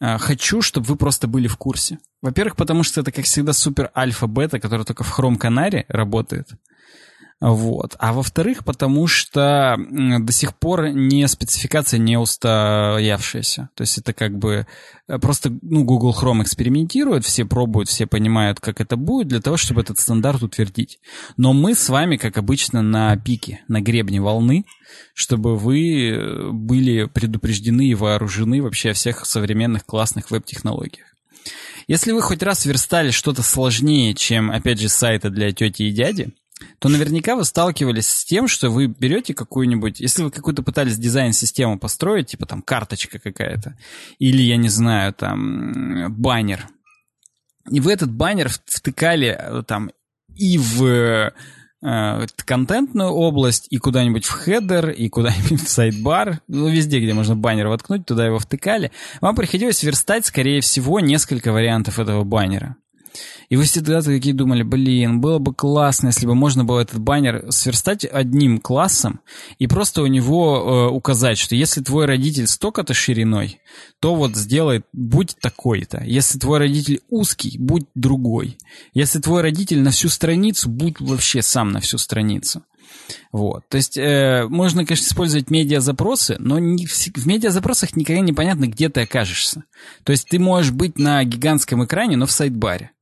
э, 0.00 0.18
хочу, 0.18 0.62
чтобы 0.62 0.86
вы 0.86 0.96
просто 0.96 1.26
были 1.26 1.48
в 1.48 1.56
курсе. 1.56 1.98
Во-первых, 2.22 2.56
потому 2.56 2.82
что 2.82 3.00
это, 3.00 3.12
как 3.12 3.24
всегда, 3.24 3.52
супер 3.52 3.90
альфа-бета, 3.94 4.60
который 4.60 4.84
только 4.84 5.04
в 5.04 5.18
Chrome 5.18 5.38
Canary 5.38 5.84
работает. 5.88 6.48
Вот. 7.40 7.96
А 7.98 8.14
во-вторых, 8.14 8.64
потому 8.64 9.06
что 9.06 9.76
до 9.78 10.32
сих 10.32 10.56
пор 10.56 10.88
не 10.88 11.28
спецификация 11.28 11.98
не 11.98 12.16
устоявшаяся. 12.16 13.68
То 13.74 13.82
есть 13.82 13.98
это 13.98 14.14
как 14.14 14.38
бы 14.38 14.66
э, 15.06 15.18
просто 15.18 15.50
ну, 15.60 15.84
Google 15.84 16.16
Chrome 16.18 16.42
экспериментирует, 16.42 17.26
все 17.26 17.44
пробуют, 17.44 17.90
все 17.90 18.06
понимают, 18.06 18.60
как 18.60 18.80
это 18.80 18.96
будет, 18.96 19.28
для 19.28 19.42
того, 19.42 19.58
чтобы 19.58 19.82
этот 19.82 19.98
стандарт 19.98 20.42
утвердить. 20.42 20.98
Но 21.36 21.52
мы 21.52 21.74
с 21.74 21.90
вами, 21.90 22.16
как 22.16 22.38
обычно, 22.38 22.80
на 22.80 23.14
пике, 23.18 23.60
на 23.68 23.82
гребне 23.82 24.18
волны, 24.18 24.64
чтобы 25.12 25.56
вы 25.56 26.08
э, 26.08 26.50
были 26.52 27.04
предупреждены 27.04 27.88
и 27.88 27.94
вооружены 27.94 28.62
вообще 28.62 28.90
о 28.90 28.94
всех 28.94 29.26
современных 29.26 29.84
классных 29.84 30.30
веб-технологиях. 30.30 31.04
Если 31.86 32.12
вы 32.12 32.22
хоть 32.22 32.42
раз 32.42 32.64
верстали 32.64 33.10
что-то 33.10 33.42
сложнее, 33.42 34.14
чем, 34.14 34.50
опять 34.50 34.80
же, 34.80 34.88
сайты 34.88 35.28
для 35.28 35.52
тети 35.52 35.82
и 35.82 35.92
дяди, 35.92 36.32
то 36.78 36.88
наверняка 36.88 37.36
вы 37.36 37.44
сталкивались 37.44 38.08
с 38.08 38.24
тем, 38.24 38.48
что 38.48 38.70
вы 38.70 38.86
берете 38.86 39.34
какую-нибудь, 39.34 40.00
если 40.00 40.22
вы 40.22 40.30
какую-то 40.30 40.62
пытались 40.62 40.96
дизайн-систему 40.96 41.78
построить, 41.78 42.28
типа 42.28 42.46
там 42.46 42.62
карточка 42.62 43.18
какая-то, 43.18 43.76
или, 44.18 44.42
я 44.42 44.56
не 44.56 44.68
знаю, 44.68 45.12
там 45.12 46.12
баннер, 46.14 46.68
и 47.70 47.80
вы 47.80 47.92
этот 47.92 48.10
баннер 48.12 48.50
втыкали 48.66 49.36
э, 49.38 49.62
там 49.66 49.90
и 50.34 50.58
в 50.58 51.32
э, 51.82 52.26
контентную 52.44 53.10
область, 53.10 53.66
и 53.70 53.78
куда-нибудь 53.78 54.24
в 54.24 54.30
хедер, 54.30 54.90
и 54.90 55.08
куда-нибудь 55.08 55.62
в 55.62 55.68
сайдбар, 55.68 56.40
ну, 56.48 56.68
везде, 56.68 57.00
где 57.00 57.12
можно 57.12 57.36
баннер 57.36 57.68
воткнуть, 57.68 58.06
туда 58.06 58.26
его 58.26 58.38
втыкали, 58.38 58.92
вам 59.20 59.34
приходилось 59.34 59.82
верстать, 59.82 60.26
скорее 60.26 60.60
всего, 60.60 61.00
несколько 61.00 61.52
вариантов 61.52 61.98
этого 61.98 62.24
баннера. 62.24 62.76
И 63.48 63.56
вы 63.56 63.64
всегда 63.64 64.02
такие 64.02 64.34
думали, 64.34 64.62
блин, 64.62 65.20
было 65.20 65.38
бы 65.38 65.54
классно, 65.54 66.08
если 66.08 66.26
бы 66.26 66.34
можно 66.34 66.64
было 66.64 66.80
этот 66.80 66.98
баннер 67.00 67.46
сверстать 67.50 68.04
одним 68.04 68.58
классом 68.58 69.20
и 69.58 69.66
просто 69.66 70.02
у 70.02 70.06
него 70.06 70.88
э, 70.88 70.92
указать, 70.92 71.38
что 71.38 71.54
если 71.54 71.82
твой 71.82 72.06
родитель 72.06 72.46
столько-то 72.46 72.94
шириной, 72.94 73.60
то 74.00 74.14
вот 74.14 74.36
сделай, 74.36 74.82
будь 74.92 75.36
такой-то. 75.40 76.02
Если 76.04 76.38
твой 76.38 76.58
родитель 76.58 77.00
узкий, 77.08 77.56
будь 77.58 77.86
другой. 77.94 78.58
Если 78.94 79.20
твой 79.20 79.42
родитель 79.42 79.80
на 79.80 79.90
всю 79.90 80.08
страницу, 80.08 80.68
будь 80.68 81.00
вообще 81.00 81.42
сам 81.42 81.70
на 81.70 81.80
всю 81.80 81.98
страницу. 81.98 82.62
Вот. 83.32 83.68
То 83.68 83.76
есть 83.76 83.96
э, 83.96 84.46
можно, 84.48 84.84
конечно, 84.84 85.04
использовать 85.04 85.50
медиа-запросы, 85.50 86.36
но 86.38 86.58
не 86.58 86.86
в, 86.86 86.92
в 86.92 87.26
медиа-запросах 87.26 87.96
никогда 87.96 88.20
непонятно, 88.20 88.66
где 88.66 88.88
ты 88.88 89.02
окажешься. 89.02 89.64
То 90.04 90.12
есть 90.12 90.28
ты 90.28 90.38
можешь 90.38 90.72
быть 90.72 90.98
на 90.98 91.22
гигантском 91.24 91.84
экране, 91.84 92.16
но 92.16 92.26
в 92.26 92.32
сайт-баре. 92.32 92.92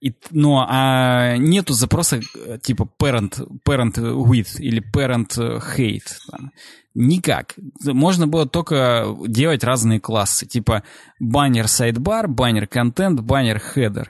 И, 0.00 0.14
но 0.30 0.64
а 0.68 1.36
нету 1.36 1.72
запроса 1.72 2.20
э, 2.36 2.58
типа 2.62 2.88
parent, 3.00 3.48
parent 3.64 3.96
with 3.96 4.58
или 4.58 4.80
parent 4.80 5.36
hate. 5.36 6.16
Там. 6.30 6.52
Никак. 6.94 7.54
Можно 7.84 8.26
было 8.26 8.46
только 8.46 9.16
делать 9.26 9.64
разные 9.64 10.00
классы. 10.00 10.46
Типа 10.46 10.84
баннер 11.18 11.64
sidebar, 11.64 12.28
баннер 12.28 12.66
контент, 12.66 13.20
баннер 13.20 13.60
header. 13.74 14.06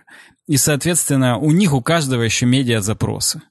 И, 0.47 0.57
соответственно, 0.57 1.39
у 1.39 1.53
них 1.53 1.75
у 1.75 1.83
каждого 1.83 2.23
еще 2.23 2.47
медиа 2.47 2.81
запросы. 2.81 3.43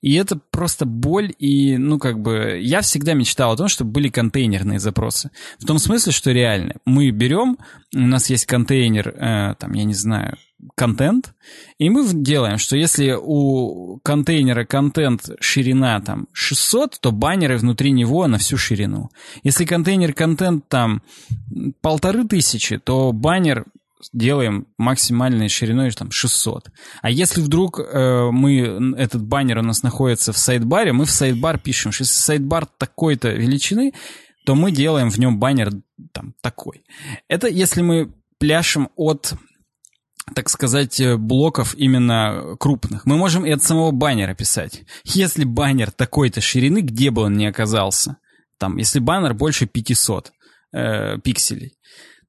И 0.00 0.14
это 0.14 0.36
просто 0.36 0.86
боль, 0.86 1.34
и, 1.38 1.76
ну, 1.76 1.98
как 1.98 2.20
бы, 2.20 2.58
я 2.62 2.80
всегда 2.80 3.12
мечтал 3.12 3.52
о 3.52 3.56
том, 3.56 3.68
чтобы 3.68 3.90
были 3.90 4.08
контейнерные 4.08 4.78
запросы. 4.78 5.30
В 5.58 5.66
том 5.66 5.78
смысле, 5.78 6.12
что 6.12 6.30
реально, 6.32 6.76
мы 6.86 7.10
берем, 7.10 7.58
у 7.94 8.00
нас 8.00 8.30
есть 8.30 8.46
контейнер, 8.46 9.08
э, 9.08 9.54
там, 9.58 9.72
я 9.74 9.84
не 9.84 9.94
знаю, 9.94 10.38
контент, 10.74 11.34
и 11.78 11.90
мы 11.90 12.06
делаем, 12.12 12.58
что 12.58 12.76
если 12.76 13.16
у 13.18 13.98
контейнера 14.02 14.64
контент 14.64 15.28
ширина 15.40 16.00
там 16.00 16.28
600, 16.32 16.98
то 17.00 17.12
баннеры 17.12 17.58
внутри 17.58 17.92
него 17.92 18.26
на 18.26 18.38
всю 18.38 18.56
ширину. 18.56 19.10
Если 19.42 19.64
контейнер 19.64 20.12
контент 20.12 20.68
там 20.68 21.02
полторы 21.80 22.26
тысячи, 22.26 22.78
то 22.78 23.12
баннер 23.12 23.66
делаем 24.12 24.66
максимальной 24.78 25.48
шириной 25.48 25.90
там 25.92 26.10
600. 26.10 26.70
А 27.02 27.10
если 27.10 27.40
вдруг 27.40 27.80
э, 27.80 28.30
мы, 28.30 28.94
этот 28.96 29.22
баннер 29.24 29.58
у 29.58 29.62
нас 29.62 29.82
находится 29.82 30.32
в 30.32 30.38
сайдбаре, 30.38 30.92
мы 30.92 31.04
в 31.04 31.10
сайдбар 31.10 31.58
пишем, 31.58 31.92
что 31.92 32.02
если 32.02 32.14
сайдбар 32.14 32.66
такой-то 32.66 33.30
величины, 33.30 33.92
то 34.44 34.54
мы 34.54 34.70
делаем 34.70 35.10
в 35.10 35.18
нем 35.18 35.38
баннер 35.38 35.72
там 36.12 36.34
такой. 36.40 36.84
Это 37.28 37.48
если 37.48 37.82
мы 37.82 38.12
пляшем 38.38 38.90
от 38.96 39.34
так 40.34 40.48
сказать, 40.48 41.00
блоков 41.18 41.74
именно 41.74 42.56
крупных. 42.58 43.06
Мы 43.06 43.16
можем 43.16 43.46
и 43.46 43.50
от 43.50 43.62
самого 43.62 43.92
баннера 43.92 44.34
писать. 44.34 44.84
Если 45.04 45.44
баннер 45.44 45.90
такой-то 45.90 46.40
ширины, 46.40 46.80
где 46.80 47.10
бы 47.10 47.22
он 47.22 47.34
ни 47.34 47.44
оказался, 47.44 48.18
там, 48.58 48.76
если 48.76 48.98
баннер 48.98 49.34
больше 49.34 49.66
500 49.66 50.32
э, 50.72 51.18
пикселей, 51.18 51.76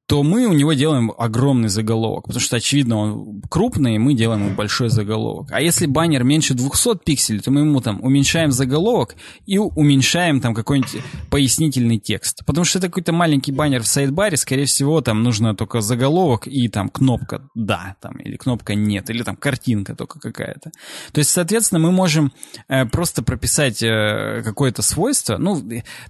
то 0.07 0.23
мы 0.23 0.45
у 0.47 0.53
него 0.53 0.71
делаем 0.71 1.11
огромный 1.17 1.67
заголовок, 1.67 2.27
потому 2.27 2.39
что, 2.39 2.55
очевидно, 2.55 2.97
он 2.97 3.41
крупный, 3.49 3.95
и 3.95 3.97
мы 3.97 4.13
делаем 4.13 4.45
ему 4.45 4.55
большой 4.55 4.89
заголовок. 4.89 5.49
А 5.51 5.59
если 5.59 5.85
баннер 5.85 6.23
меньше 6.23 6.53
200 6.53 6.99
пикселей, 7.03 7.41
то 7.41 7.51
мы 7.51 7.61
ему 7.61 7.81
там 7.81 8.01
уменьшаем 8.01 8.51
заголовок 8.51 9.15
и 9.45 9.57
уменьшаем 9.57 10.39
там 10.39 10.53
какой-нибудь 10.53 11.01
пояснительный 11.29 11.99
текст. 11.99 12.45
Потому 12.45 12.63
что 12.63 12.79
это 12.79 12.87
какой-то 12.87 13.11
маленький 13.11 13.51
баннер 13.51 13.83
в 13.83 13.87
сайдбаре, 13.87 14.37
скорее 14.37 14.63
всего, 14.63 15.01
там 15.01 15.23
нужно 15.23 15.53
только 15.55 15.81
заголовок 15.81 16.47
и 16.47 16.69
там 16.69 16.87
кнопка 16.87 17.41
«да», 17.53 17.97
там, 17.99 18.13
или 18.13 18.37
кнопка 18.37 18.75
«нет», 18.75 19.09
или 19.09 19.23
там 19.23 19.35
картинка 19.35 19.93
только 19.93 20.21
какая-то. 20.21 20.71
То 21.11 21.19
есть, 21.19 21.31
соответственно, 21.31 21.79
мы 21.79 21.91
можем 21.91 22.31
э, 22.69 22.85
просто 22.85 23.23
прописать 23.23 23.83
э, 23.83 24.41
какое-то 24.45 24.81
свойство. 24.81 25.37
Ну, 25.37 25.61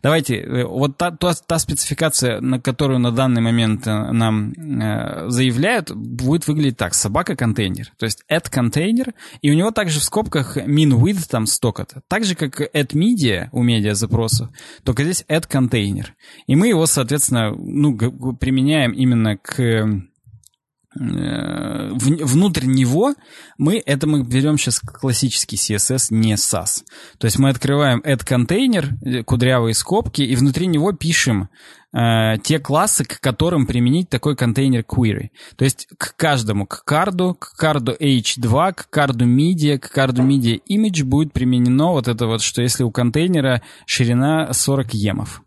давайте, 0.04 0.36
э, 0.36 0.66
вот 0.66 0.98
та, 0.98 1.10
та, 1.10 1.34
та 1.34 1.58
спецификация, 1.58 2.42
на 2.42 2.62
которую 2.62 3.00
на 3.00 3.12
данный 3.12 3.42
момент 3.42 3.87
нам 3.88 4.52
э, 4.52 5.30
заявляют, 5.30 5.92
будет 5.96 6.48
выглядеть 6.48 6.78
так. 6.78 6.94
Собака-контейнер. 6.94 7.92
То 7.98 8.06
есть 8.06 8.24
add 8.30 8.50
контейнер, 8.50 9.14
и 9.42 9.52
у 9.52 9.54
него 9.54 9.72
также 9.72 10.00
в 10.00 10.04
скобках 10.04 10.58
min 10.58 10.92
width 10.92 11.28
там 11.30 11.46
столько-то. 11.46 12.02
Так 12.08 12.24
же, 12.24 12.36
как 12.36 12.62
add 12.62 12.94
media 12.94 13.50
у 13.52 13.64
медиа 13.64 13.96
запросов, 13.96 14.50
только 14.84 15.04
здесь 15.04 15.26
add 15.28 15.48
контейнер. 15.48 16.14
И 16.48 16.56
мы 16.56 16.68
его, 16.68 16.86
соответственно, 16.86 17.56
ну, 17.56 17.98
применяем 18.36 18.92
именно 18.92 19.38
к 19.38 19.88
внутрь 21.00 22.66
него 22.66 23.14
мы, 23.58 23.82
это 23.86 24.08
мы 24.08 24.24
берем 24.24 24.58
сейчас 24.58 24.80
классический 24.80 25.56
CSS, 25.56 26.08
не 26.10 26.34
SAS. 26.34 26.84
То 27.18 27.26
есть 27.26 27.40
мы 27.40 27.50
открываем 27.50 28.02
add 28.02 28.26
контейнер, 28.26 28.90
э, 29.04 29.24
кудрявые 29.24 29.74
скобки, 29.74 30.22
и 30.22 30.36
внутри 30.36 30.68
него 30.68 30.92
пишем 30.94 31.50
э, 31.94 32.38
те 32.44 32.60
классы, 32.60 33.06
к 33.06 33.20
которым 33.20 33.68
применить 33.68 34.10
такой 34.10 34.36
контейнер 34.36 34.82
query. 34.82 35.30
То 35.56 35.66
есть 35.66 35.88
к 35.98 36.16
каждому, 36.16 36.66
к 36.66 36.84
карду, 36.84 37.36
к 37.36 37.56
карду 37.56 37.96
h2, 38.00 38.74
к 38.74 38.90
карду 38.90 39.26
media, 39.26 39.78
к 39.78 39.90
карду 39.90 40.24
media 40.24 40.60
image 40.70 41.04
будет 41.04 41.34
применено 41.34 41.92
вот 41.92 42.08
это 42.08 42.26
вот, 42.28 42.42
что 42.42 42.62
если 42.62 42.84
у 42.84 42.92
контейнера 42.92 43.62
ширина 43.86 44.52
40 44.52 44.94
емов. 44.94 45.42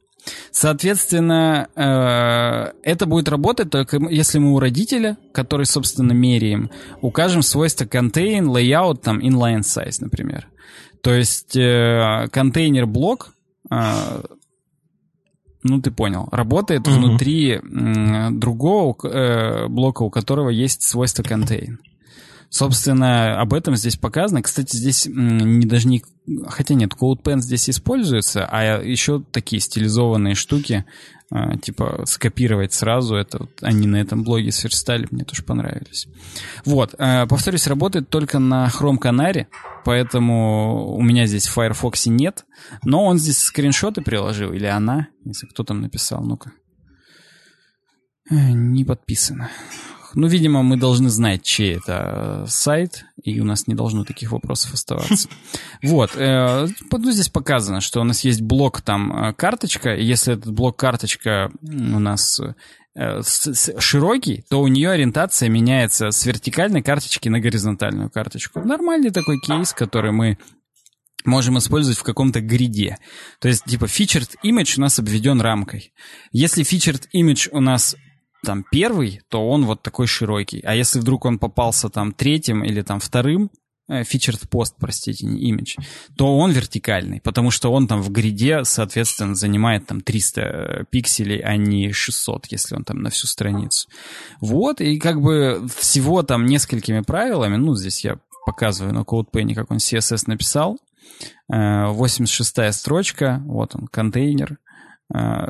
Соответственно, 0.50 1.68
э, 1.74 2.72
это 2.82 3.06
будет 3.06 3.28
работать 3.28 3.70
только 3.70 3.98
если 4.10 4.38
мы 4.38 4.52
у 4.54 4.58
родителя, 4.58 5.16
который, 5.32 5.66
собственно, 5.66 6.12
меряем, 6.12 6.70
укажем 7.00 7.42
свойство 7.42 7.84
contain, 7.84 8.44
layout, 8.44 9.00
там, 9.02 9.18
inline 9.20 9.60
size, 9.60 9.96
например. 10.00 10.48
То 11.02 11.14
есть 11.14 11.56
э, 11.56 12.28
контейнер-блок, 12.30 13.32
э, 13.70 14.22
ну 15.62 15.80
ты 15.80 15.90
понял, 15.90 16.28
работает 16.30 16.86
mm-hmm. 16.86 16.96
внутри 16.96 17.60
другого 18.38 19.68
блока, 19.68 20.02
у 20.02 20.10
которого 20.10 20.48
есть 20.50 20.82
свойство 20.82 21.22
contain. 21.22 21.76
Собственно, 22.50 23.40
об 23.40 23.54
этом 23.54 23.76
здесь 23.76 23.96
показано. 23.96 24.42
Кстати, 24.42 24.74
здесь 24.76 25.06
не 25.06 25.66
даже 25.66 25.86
не... 25.86 26.02
Хотя 26.48 26.74
нет, 26.74 26.92
CodePen 27.00 27.38
здесь 27.38 27.70
используется, 27.70 28.44
а 28.44 28.82
еще 28.82 29.22
такие 29.32 29.60
стилизованные 29.60 30.34
штуки, 30.34 30.84
а, 31.30 31.56
типа 31.56 32.02
скопировать 32.06 32.72
сразу, 32.72 33.14
это 33.14 33.38
вот 33.38 33.50
они 33.62 33.86
на 33.86 33.96
этом 33.96 34.24
блоге 34.24 34.50
сверстали, 34.50 35.06
мне 35.12 35.24
тоже 35.24 35.44
понравились. 35.44 36.08
Вот, 36.64 36.94
а, 36.98 37.26
повторюсь, 37.26 37.68
работает 37.68 38.10
только 38.10 38.40
на 38.40 38.66
Chrome 38.66 38.98
Canary, 38.98 39.46
поэтому 39.84 40.92
у 40.92 41.02
меня 41.02 41.26
здесь 41.26 41.46
в 41.46 41.52
Firefox 41.52 42.06
нет, 42.06 42.46
но 42.84 43.04
он 43.04 43.18
здесь 43.18 43.38
скриншоты 43.38 44.02
приложил, 44.02 44.52
или 44.52 44.66
она, 44.66 45.06
если 45.24 45.46
кто 45.46 45.62
там 45.62 45.80
написал, 45.80 46.22
ну-ка. 46.24 46.50
Э, 48.28 48.50
не 48.50 48.84
подписано. 48.84 49.50
Ну, 50.14 50.26
видимо, 50.26 50.62
мы 50.62 50.76
должны 50.76 51.10
знать, 51.10 51.42
чей 51.42 51.76
это 51.76 52.44
э, 52.44 52.46
сайт, 52.48 53.04
и 53.22 53.40
у 53.40 53.44
нас 53.44 53.66
не 53.66 53.74
должно 53.74 54.04
таких 54.04 54.32
вопросов 54.32 54.74
оставаться. 54.74 55.28
Вот. 55.82 56.10
Ну, 56.16 57.12
здесь 57.12 57.28
показано, 57.28 57.80
что 57.80 58.00
у 58.00 58.04
нас 58.04 58.20
есть 58.24 58.42
блок 58.42 58.82
там 58.82 59.12
э, 59.12 59.32
карточка, 59.32 59.94
и 59.94 60.04
если 60.04 60.34
этот 60.34 60.52
блок 60.52 60.76
карточка 60.76 61.50
у 61.62 61.98
нас 61.98 62.40
широкий, 63.78 64.44
то 64.50 64.60
у 64.60 64.66
нее 64.66 64.90
ориентация 64.90 65.48
меняется 65.48 66.10
с 66.10 66.26
вертикальной 66.26 66.82
карточки 66.82 67.28
на 67.28 67.40
горизонтальную 67.40 68.10
карточку. 68.10 68.60
Нормальный 68.60 69.10
такой 69.10 69.40
кейс, 69.40 69.72
который 69.72 70.12
мы 70.12 70.38
можем 71.24 71.58
использовать 71.58 71.98
в 71.98 72.02
каком-то 72.02 72.40
гриде. 72.40 72.98
То 73.40 73.48
есть, 73.48 73.64
типа, 73.64 73.84
featured 73.84 74.30
image 74.44 74.74
у 74.78 74.80
нас 74.80 74.98
обведен 74.98 75.40
рамкой. 75.40 75.92
Если 76.32 76.64
featured 76.64 77.02
image 77.14 77.48
у 77.52 77.60
нас 77.60 77.96
там 78.44 78.64
первый, 78.70 79.20
то 79.28 79.48
он 79.48 79.64
вот 79.64 79.82
такой 79.82 80.06
широкий. 80.06 80.60
А 80.64 80.74
если 80.74 80.98
вдруг 81.00 81.24
он 81.24 81.38
попался 81.38 81.88
там 81.88 82.12
третьим 82.12 82.64
или 82.64 82.82
там 82.82 83.00
вторым, 83.00 83.50
э, 83.88 84.02
featured 84.02 84.48
post, 84.48 84.74
простите, 84.78 85.26
не 85.26 85.52
image, 85.52 85.76
то 86.16 86.36
он 86.36 86.50
вертикальный, 86.50 87.20
потому 87.20 87.50
что 87.50 87.70
он 87.72 87.86
там 87.86 88.02
в 88.02 88.10
гриде, 88.10 88.64
соответственно, 88.64 89.34
занимает 89.34 89.86
там 89.86 90.00
300 90.00 90.40
э, 90.40 90.84
пикселей, 90.90 91.40
а 91.40 91.56
не 91.56 91.92
600, 91.92 92.46
если 92.46 92.76
он 92.76 92.84
там 92.84 93.02
на 93.02 93.10
всю 93.10 93.26
страницу. 93.26 93.88
Вот, 94.40 94.80
и 94.80 94.98
как 94.98 95.20
бы 95.20 95.66
всего 95.76 96.22
там 96.22 96.46
несколькими 96.46 97.00
правилами, 97.00 97.56
ну, 97.56 97.74
здесь 97.74 98.04
я 98.04 98.18
показываю 98.46 98.94
на 98.94 99.00
CodePenny, 99.00 99.54
как 99.54 99.70
он 99.70 99.76
CSS 99.76 100.24
написал, 100.26 100.78
86 101.48 102.58
э, 102.58 102.72
строчка, 102.72 103.42
вот 103.44 103.74
он, 103.74 103.86
контейнер, 103.86 104.52
Э, 104.52 104.69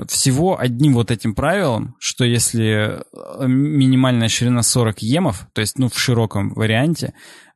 всего 0.09 0.59
одним 0.59 0.95
вот 0.95 1.11
этим 1.11 1.35
правилом, 1.35 1.95
что 1.99 2.25
если 2.25 3.01
э, 3.01 3.47
минимальная 3.47 4.29
ширина 4.29 4.63
40 4.63 5.03
емов, 5.03 5.47
то 5.53 5.61
есть 5.61 5.79
ну 5.79 5.89
в 5.91 5.99
широком 5.99 6.55
варианте, 6.55 7.13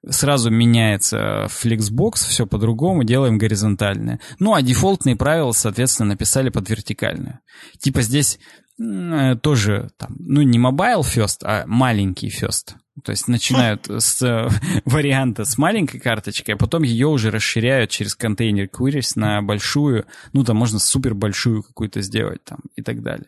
сразу 0.09 0.51
меняется 0.51 1.47
Flexbox, 1.49 2.17
все 2.17 2.47
по-другому, 2.47 3.05
делаем 3.05 3.39
горизонтальное. 3.39 4.21
Ну 4.39 4.53
а 4.55 4.61
дефолтные 4.61 5.17
правила, 5.17 5.53
соответственно, 5.53 6.11
написали 6.11 6.51
под 6.51 6.69
вертикальную. 6.69 7.41
Типа 7.79 8.03
здесь 8.03 8.39
э, 8.79 9.37
тоже 9.37 9.91
там, 9.97 10.17
ну 10.19 10.43
не 10.43 10.59
mobile 10.59 11.01
first, 11.01 11.39
а 11.43 11.65
маленький 11.67 12.29
first. 12.29 12.75
То 13.03 13.11
есть 13.11 13.27
начинают 13.27 13.87
с 13.89 14.23
э, 14.23 14.49
варианта 14.85 15.45
с 15.45 15.59
маленькой 15.59 15.99
карточкой, 15.99 16.55
а 16.55 16.59
потом 16.59 16.83
ее 16.83 17.09
уже 17.09 17.31
расширяют 17.31 17.91
через 17.91 18.15
контейнер 18.15 18.67
queries 18.67 19.13
на 19.17 19.43
большую, 19.43 20.07
ну 20.33 20.45
там 20.45 20.57
можно 20.57 20.79
супер 20.79 21.15
большую 21.15 21.63
какую-то 21.63 22.03
сделать 22.03 22.45
там 22.45 22.61
и 22.77 22.83
так 22.83 23.03
далее. 23.03 23.27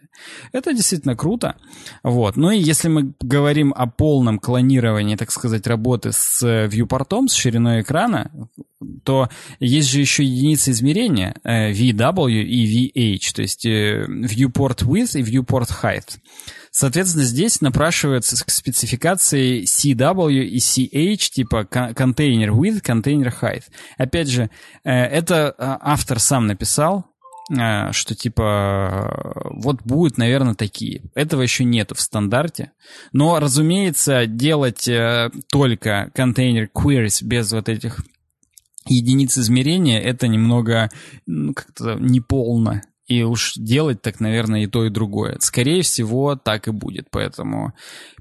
Это 0.52 0.72
действительно 0.72 1.16
круто. 1.16 1.56
Вот. 2.02 2.36
Ну 2.36 2.50
и 2.50 2.58
если 2.58 2.88
мы 2.88 3.12
говорим 3.20 3.74
о 3.76 3.86
полном 3.86 4.38
клонировании, 4.38 5.16
так 5.16 5.30
сказать, 5.30 5.66
работы 5.66 6.12
с 6.12 6.42
viewport, 6.42 7.28
с 7.28 7.34
шириной 7.34 7.82
экрана, 7.82 8.30
то 9.04 9.28
есть 9.58 9.88
же 9.90 10.00
еще 10.00 10.24
единицы 10.24 10.70
измерения 10.70 11.34
э, 11.44 11.72
VW 11.72 12.30
и 12.30 12.90
VH, 12.90 13.34
то 13.34 13.42
есть 13.42 13.64
э, 13.64 14.04
viewport 14.06 14.84
width 14.84 15.18
и 15.18 15.22
viewport 15.22 15.68
height. 15.82 16.18
Соответственно, 16.78 17.24
здесь 17.24 17.62
напрашиваются 17.62 18.36
спецификации 18.36 19.62
CW 19.62 20.44
и 20.44 20.58
CH, 20.58 21.30
типа 21.30 21.66
container 21.70 22.50
width, 22.50 22.82
container 22.82 23.32
height. 23.40 23.62
Опять 23.96 24.28
же, 24.28 24.50
э, 24.84 24.90
это 24.92 25.54
а, 25.56 25.78
автор 25.80 26.20
сам 26.20 26.46
написал, 26.46 27.06
э, 27.50 27.92
что 27.92 28.14
типа 28.14 29.32
вот 29.54 29.84
будут, 29.84 30.18
наверное, 30.18 30.54
такие. 30.54 31.04
Этого 31.14 31.40
еще 31.40 31.64
нету 31.64 31.94
в 31.94 32.00
стандарте. 32.02 32.72
Но, 33.10 33.40
разумеется, 33.40 34.26
делать 34.26 34.86
э, 34.86 35.30
только 35.50 36.10
container 36.14 36.68
queries 36.70 37.24
без 37.24 37.52
вот 37.52 37.70
этих 37.70 38.04
единиц 38.86 39.38
измерения, 39.38 39.98
это 39.98 40.28
немного 40.28 40.90
ну, 41.24 41.54
как-то 41.54 41.94
неполно. 41.94 42.82
И 43.06 43.22
уж 43.22 43.54
делать 43.54 44.02
так, 44.02 44.18
наверное, 44.18 44.64
и 44.64 44.66
то, 44.66 44.84
и 44.84 44.90
другое. 44.90 45.38
Скорее 45.40 45.82
всего, 45.82 46.34
так 46.34 46.66
и 46.66 46.72
будет. 46.72 47.08
Поэтому 47.10 47.72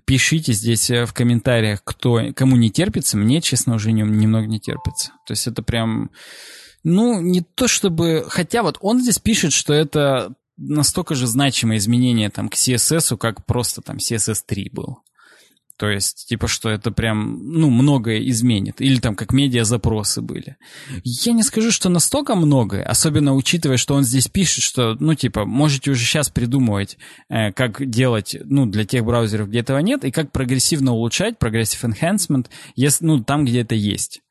пишите 0.05 0.53
здесь 0.53 0.89
э, 0.91 1.05
в 1.05 1.13
комментариях, 1.13 1.83
кто, 1.83 2.21
кому 2.35 2.55
не 2.55 2.69
терпится. 2.69 3.17
Мне, 3.17 3.41
честно, 3.41 3.75
уже 3.75 3.91
немного 3.91 4.45
не 4.45 4.59
терпится. 4.59 5.11
То 5.25 5.31
есть 5.31 5.47
это 5.47 5.63
прям... 5.63 6.11
Ну, 6.83 7.19
не 7.19 7.41
то 7.41 7.67
чтобы... 7.67 8.25
Хотя 8.29 8.61
вот 8.61 8.77
он 8.79 9.01
здесь 9.01 9.17
пишет, 9.17 9.53
что 9.53 9.73
это 9.73 10.35
настолько 10.57 11.15
же 11.15 11.25
значимое 11.25 11.77
изменение 11.77 12.29
там 12.29 12.47
к 12.47 12.53
CSS, 12.53 13.17
как 13.17 13.45
просто 13.45 13.81
там 13.81 13.97
CSS 13.97 14.43
3 14.45 14.69
был. 14.71 14.99
То 15.77 15.89
есть, 15.89 16.27
типа, 16.27 16.47
что 16.47 16.69
это 16.69 16.91
прям, 16.91 17.39
ну, 17.51 17.69
многое 17.69 18.27
изменит. 18.29 18.79
Или 18.79 18.99
там, 18.99 19.15
как 19.15 19.33
медиа-запросы 19.33 20.21
были. 20.21 20.55
Я 21.03 21.33
не 21.33 21.43
скажу, 21.43 21.71
что 21.71 21.89
настолько 21.89 22.35
многое, 22.35 22.83
особенно 22.83 23.35
учитывая, 23.35 23.77
что 23.77 23.95
он 23.95 24.03
здесь 24.03 24.27
пишет, 24.27 24.63
что, 24.63 24.95
ну, 24.99 25.15
типа, 25.15 25.45
можете 25.45 25.91
уже 25.91 26.05
сейчас 26.05 26.29
придумывать, 26.29 26.97
э, 27.29 27.51
как 27.51 27.87
делать, 27.89 28.37
ну, 28.45 28.65
для 28.65 28.85
тех 28.85 29.03
браузеров, 29.03 29.49
где 29.49 29.59
этого 29.59 29.79
нет, 29.79 30.05
и 30.05 30.11
как 30.11 30.31
прогрессивно 30.31 30.93
улучшать, 30.93 31.37
прогрессив 31.37 31.83
enhancement, 31.83 32.45
если, 32.75 33.05
ну, 33.05 33.23
там, 33.23 33.43
где 33.45 33.61
это 33.61 33.75
есть. 33.75 34.21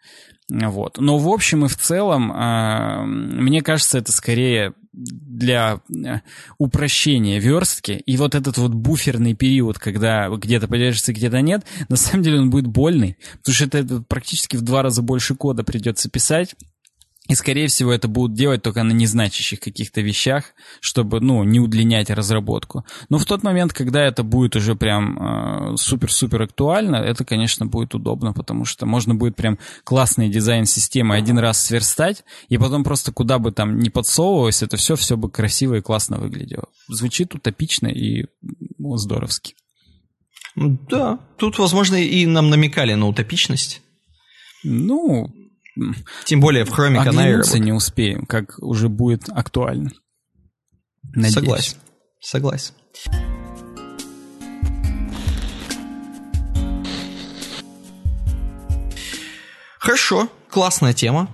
Вот. 0.51 0.99
Но 0.99 1.19
в 1.19 1.29
общем 1.29 1.65
и 1.65 1.69
в 1.69 1.77
целом, 1.77 2.31
э, 2.31 3.05
мне 3.05 3.63
кажется, 3.63 3.99
это 3.99 4.13
скорее 4.13 4.75
для 4.93 5.81
э, 5.89 6.21
упрощения 6.59 7.41
верстки. 7.41 7.93
И 7.93 8.17
вот 8.17 8.35
этот 8.35 8.59
вот 8.59 8.75
буферный 8.75 9.35
период, 9.35 9.79
когда 9.79 10.29
где-то 10.29 10.69
поддержится, 10.69 11.13
где-то 11.13 11.41
нет, 11.41 11.65
на 11.89 11.97
самом 11.97 12.23
деле 12.23 12.41
он 12.41 12.51
будет 12.51 12.67
больный, 12.67 13.17
потому 13.39 13.55
что 13.55 13.79
это 13.79 14.03
практически 14.03 14.57
в 14.57 14.63
два 14.63 14.83
раза 14.83 15.03
больше 15.03 15.35
кода 15.35 15.65
придется 15.65 16.11
писать. 16.11 16.55
И, 17.27 17.35
скорее 17.35 17.69
всего, 17.69 17.91
это 17.91 18.07
будут 18.07 18.37
делать 18.37 18.63
только 18.63 18.83
на 18.83 18.93
незначащих 18.93 19.59
каких-то 19.59 20.03
вещах, 20.03 20.53
чтобы, 20.81 21.21
ну, 21.21 21.43
не 21.43 21.59
удлинять 21.59 22.11
разработку. 22.11 22.85
Но 23.09 23.17
в 23.17 23.25
тот 23.25 23.43
момент, 23.43 23.73
когда 23.73 24.03
это 24.03 24.23
будет 24.23 24.57
уже 24.57 24.75
прям 24.75 25.73
э, 25.73 25.77
супер-супер 25.79 26.43
э, 26.43 26.45
актуально, 26.45 26.97
это, 26.97 27.25
конечно, 27.25 27.65
будет 27.65 27.95
удобно, 27.95 28.35
потому 28.35 28.67
что 28.67 28.85
можно 28.85 29.15
будет 29.15 29.37
прям 29.37 29.59
классный 29.85 30.29
дизайн 30.29 30.67
системы 30.67 31.17
один 31.17 31.39
раз 31.39 31.63
сверстать, 31.63 32.25
и 32.51 32.59
потом 32.59 32.85
просто 32.85 33.11
куда 33.11 33.39
бы 33.39 33.53
там 33.53 33.79
ни 33.79 33.89
подсовывалось, 33.89 34.63
это 34.63 34.77
все, 34.77 34.95
все 34.95 35.17
бы 35.17 35.31
красиво 35.31 35.77
и 35.77 35.81
классно 35.81 36.19
выглядело. 36.19 36.69
Звучит 36.89 37.35
утопично 37.35 37.87
и 37.87 38.27
ну, 38.77 38.97
здоровски. 38.99 39.55
Да, 40.57 41.21
тут, 41.39 41.59
возможно, 41.59 41.97
и 41.97 42.27
нам 42.27 42.51
намекали 42.51 42.93
на 42.93 43.09
утопичность. 43.09 43.81
Ну, 44.63 45.33
тем 46.25 46.41
более 46.41 46.65
в 46.65 46.71
хроме 46.71 47.01
Canary 47.01 47.59
не 47.59 47.73
успеем, 47.73 48.27
как 48.27 48.59
уже 48.59 48.89
будет 48.89 49.29
актуально. 49.29 49.91
Надеюсь. 51.15 51.35
Согласен. 51.35 51.77
Согласен. 52.21 52.75
Хорошо, 59.79 60.29
классная 60.49 60.95
тема. 60.95 61.29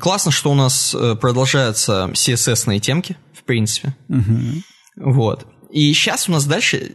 Классно, 0.00 0.30
что 0.30 0.50
у 0.50 0.54
нас 0.54 0.94
э, 0.94 1.14
продолжаются 1.14 2.10
CSS-ные 2.12 2.80
темки, 2.80 3.16
в 3.32 3.44
принципе. 3.44 3.94
Угу. 4.08 5.12
Вот. 5.12 5.46
И 5.70 5.92
сейчас 5.92 6.28
у 6.28 6.32
нас 6.32 6.46
дальше 6.46 6.92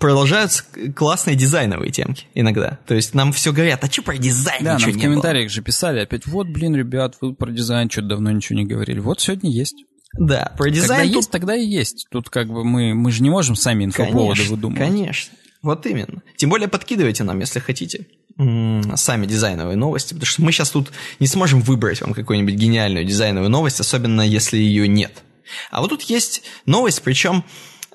продолжаются 0.00 0.64
классные 0.94 1.36
дизайновые 1.36 1.92
темки 1.92 2.26
иногда. 2.34 2.78
То 2.86 2.94
есть 2.94 3.14
нам 3.14 3.32
все 3.32 3.52
говорят, 3.52 3.84
а 3.84 3.90
что 3.90 4.02
про 4.02 4.16
дизайн 4.16 4.64
да, 4.64 4.74
ничего 4.74 4.90
нам 4.90 4.98
в 4.98 5.02
комментариях 5.02 5.46
было? 5.46 5.54
же 5.54 5.62
писали 5.62 6.00
опять, 6.00 6.26
вот, 6.26 6.48
блин, 6.48 6.74
ребят, 6.74 7.16
вы 7.20 7.34
про 7.34 7.50
дизайн 7.50 7.90
что-то 7.90 8.08
давно 8.08 8.30
ничего 8.30 8.58
не 8.58 8.64
говорили. 8.64 9.00
Вот 9.00 9.20
сегодня 9.20 9.50
есть. 9.50 9.84
Да, 10.18 10.54
про 10.56 10.70
дизайн... 10.70 11.00
Когда 11.00 11.04
тут... 11.04 11.16
есть, 11.16 11.30
тогда 11.30 11.56
и 11.56 11.66
есть. 11.66 12.06
Тут 12.10 12.30
как 12.30 12.48
бы 12.48 12.64
мы, 12.64 12.94
мы 12.94 13.10
же 13.10 13.22
не 13.22 13.28
можем 13.28 13.54
сами 13.54 13.84
инфоповоды 13.84 14.36
конечно, 14.36 14.54
выдумывать. 14.54 14.88
Конечно, 14.88 15.34
вот 15.62 15.86
именно. 15.86 16.22
Тем 16.36 16.48
более 16.48 16.68
подкидывайте 16.68 17.22
нам, 17.24 17.38
если 17.40 17.58
хотите 17.60 18.06
сами 18.38 19.26
дизайновые 19.26 19.76
новости, 19.76 20.12
потому 20.12 20.26
что 20.26 20.42
мы 20.42 20.52
сейчас 20.52 20.70
тут 20.70 20.92
не 21.20 21.26
сможем 21.26 21.60
выбрать 21.60 22.02
вам 22.02 22.12
какую-нибудь 22.12 22.54
гениальную 22.54 23.04
дизайновую 23.04 23.50
новость, 23.50 23.80
особенно 23.80 24.20
если 24.20 24.58
ее 24.58 24.86
нет. 24.88 25.22
А 25.70 25.80
вот 25.80 25.88
тут 25.88 26.02
есть 26.02 26.42
новость, 26.66 27.02
причем 27.02 27.44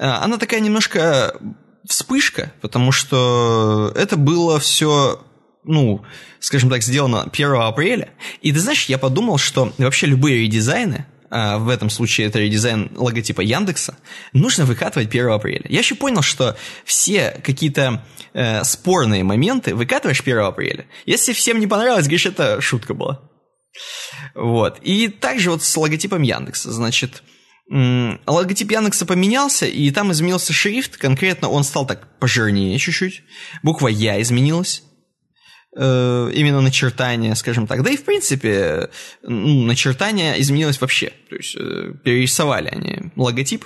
она 0.08 0.38
такая 0.38 0.60
немножко 0.60 1.36
вспышка, 1.88 2.52
потому 2.62 2.91
что 2.91 3.91
это 3.95 4.18
было 4.18 4.60
все 4.60 5.24
ну, 5.64 6.04
скажем 6.39 6.70
так, 6.70 6.82
сделано 6.82 7.30
1 7.32 7.54
апреля. 7.54 8.10
И 8.41 8.52
ты 8.52 8.60
знаешь, 8.60 8.86
я 8.86 8.97
подумал, 8.97 9.38
что 9.38 9.72
вообще 9.78 10.08
любые 10.08 10.41
редизайны, 10.41 11.06
а 11.30 11.60
в 11.60 11.70
этом 11.70 11.89
случае 11.89 12.28
это 12.28 12.39
редизайн 12.39 12.91
логотипа 12.95 13.41
Яндекса, 13.41 13.97
нужно 14.34 14.66
выкатывать 14.66 15.10
1 15.10 15.30
апреля. 15.30 15.66
Я 15.70 15.80
еще 15.80 15.95
понял, 15.95 16.22
что 16.22 16.58
все 16.84 17.39
какие-то 17.43 18.04
э, 18.34 18.64
спорные 18.64 19.24
моменты 19.24 19.76
выкатываешь 19.76 20.22
1 20.22 20.39
апреля. 20.39 20.88
Если 21.06 21.34
всем 21.34 21.60
не 21.60 21.68
понравилось, 21.68 22.06
говоришь, 22.06 22.26
это 22.26 22.60
шутка 22.60 22.93
была. 22.93 23.22
Вот. 24.36 24.80
И 24.82 25.08
также 25.08 25.52
вот 25.52 25.64
с 25.64 25.78
логотипом 25.78 26.22
Яндекса. 26.22 26.72
Значит, 26.72 27.24
логотип 27.70 28.72
Яндекса 28.72 29.05
поменялся, 29.05 29.66
и 29.66 29.91
там 29.91 30.12
изменился 30.12 30.53
шрифт, 30.53 30.97
конкретно 30.97 31.49
он 31.49 31.64
стал 31.64 31.86
так 31.86 32.20
пожирнее 32.20 32.78
чуть-чуть. 32.78 33.24
Буква 33.64 33.88
Я 33.88 34.22
изменилась. 34.22 34.84
Э, 35.74 36.30
именно 36.34 36.59
начертание, 36.59 37.34
скажем 37.36 37.66
так. 37.66 37.82
Да 37.84 37.91
и, 37.91 37.97
в 37.97 38.03
принципе, 38.03 38.89
начертание 39.24 40.39
изменилось 40.41 40.82
вообще. 40.82 41.14
То 41.30 41.36
есть 41.38 41.55
э, 41.55 41.93
перерисовали 42.03 42.68
они 42.68 43.12
логотип. 43.16 43.66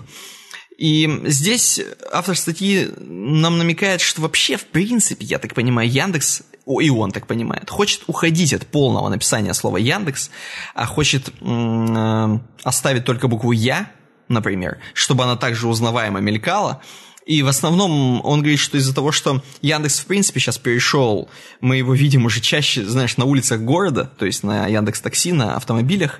И 0.78 1.21
здесь 1.26 1.80
автор 2.11 2.36
статьи 2.36 2.89
нам 2.99 3.57
намекает, 3.57 4.01
что 4.01 4.21
вообще, 4.21 4.57
в 4.57 4.65
принципе, 4.65 5.26
я 5.26 5.39
так 5.39 5.53
понимаю, 5.53 5.89
Яндекс, 5.89 6.43
и 6.65 6.89
он 6.89 7.11
так 7.11 7.28
понимает, 7.28 7.69
хочет 7.69 8.03
уходить 8.07 8.53
от 8.53 8.65
полного 8.67 9.07
написания 9.09 9.53
слова 9.53 9.78
Яндекс, 9.78 10.32
а 10.73 10.86
хочет 10.86 11.30
э, 11.39 12.39
оставить 12.63 13.05
только 13.05 13.28
букву 13.28 13.51
Я, 13.51 13.91
например, 14.28 14.80
чтобы 14.93 15.23
она 15.23 15.38
также 15.38 15.67
узнаваемо 15.67 16.19
мелькала. 16.19 16.82
И 17.26 17.41
в 17.41 17.47
основном 17.47 18.23
он 18.23 18.41
говорит, 18.41 18.59
что 18.59 18.78
из-за 18.78 18.93
того, 18.93 19.11
что 19.11 19.43
Яндекс 19.61 19.99
в 19.99 20.05
принципе 20.05 20.39
сейчас 20.39 20.57
перешел, 20.57 21.30
мы 21.59 21.78
его 21.78 21.93
видим 21.93 22.26
уже 22.26 22.39
чаще, 22.41 22.86
знаешь, 22.86 23.17
на 23.17 23.26
улицах 23.26 23.61
города, 23.61 24.11
то 24.17 24.26
есть 24.26 24.43
на 24.43 24.67
Яндекс 24.67 25.01
Такси, 25.01 25.32
на 25.32 25.55
автомобилях, 25.55 26.19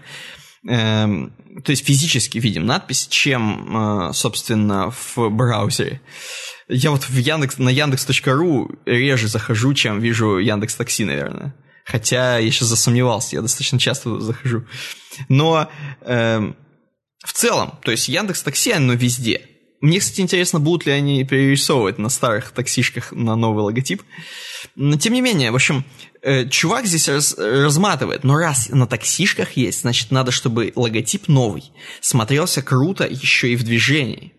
то 0.66 1.70
есть 1.70 1.86
физически 1.86 2.40
видим 2.40 2.66
надпись, 2.66 3.08
чем, 3.08 4.10
э, 4.10 4.14
собственно, 4.14 4.92
в 4.92 5.30
браузере. 5.30 6.02
Я 6.68 6.92
вот 6.92 7.04
в 7.04 7.16
Яндекс, 7.16 7.60
на 7.60 7.70
Яндекс.ру 7.70 8.72
реже 8.86 9.28
захожу, 9.28 9.74
чем 9.74 10.00
вижу 10.00 10.40
Яндекс 10.40 10.76
Такси, 10.76 11.06
наверное. 11.06 11.56
Хотя 11.86 12.40
я 12.40 12.52
сейчас 12.52 12.70
засомневался, 12.70 13.36
я 13.36 13.42
достаточно 13.44 13.78
часто 13.78 14.20
захожу. 14.20 14.66
Но 15.30 15.70
э, 16.02 16.54
в 17.24 17.34
целом, 17.34 17.78
то 17.84 17.92
есть 17.92 18.08
Яндекс 18.08 18.42
Такси, 18.42 18.72
оно 18.72 18.94
везде. 18.94 19.48
Мне, 19.86 20.00
кстати, 20.00 20.22
интересно, 20.22 20.60
будут 20.60 20.88
ли 20.88 20.94
они 20.94 21.24
перерисовывать 21.24 22.00
на 22.00 22.10
старых 22.10 22.50
таксишках 22.54 23.12
на 23.12 23.36
новый 23.36 23.64
логотип. 23.66 24.02
Но, 24.76 24.98
тем 24.98 25.14
не 25.14 25.22
менее, 25.22 25.52
в 25.52 25.56
общем, 25.56 25.86
э, 26.24 26.50
чувак 26.50 26.88
здесь 26.88 27.08
раз, 27.08 27.36
разматывает. 27.38 28.24
Но 28.24 28.36
раз 28.36 28.70
на 28.70 28.88
таксишках 28.88 29.52
есть, 29.58 29.82
значит, 29.82 30.10
надо, 30.10 30.32
чтобы 30.32 30.74
логотип 30.76 31.28
новый 31.28 31.66
смотрелся 32.02 32.64
круто 32.64 33.06
еще 33.06 33.54
и 33.54 33.56
в 33.56 33.62
движении. 33.62 34.34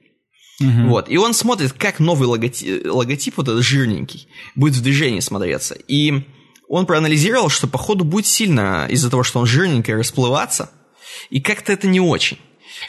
Угу. 0.60 0.88
Вот. 0.88 1.08
И 1.08 1.16
он 1.16 1.32
смотрит, 1.32 1.74
как 1.74 2.00
новый 2.00 2.26
логотип, 2.26 2.84
логотип, 2.84 3.36
вот 3.36 3.46
этот 3.46 3.62
жирненький, 3.62 4.26
будет 4.56 4.74
в 4.74 4.82
движении 4.82 5.20
смотреться. 5.20 5.76
И 5.86 6.24
он 6.68 6.86
проанализировал, 6.86 7.50
что, 7.50 7.68
походу, 7.68 8.04
будет 8.04 8.26
сильно 8.26 8.88
из-за 8.90 9.10
того, 9.10 9.22
что 9.22 9.38
он 9.38 9.46
жирненький, 9.46 9.94
расплываться. 9.94 10.72
И 11.30 11.40
как-то 11.40 11.72
это 11.72 11.86
не 11.86 12.00
очень. 12.00 12.38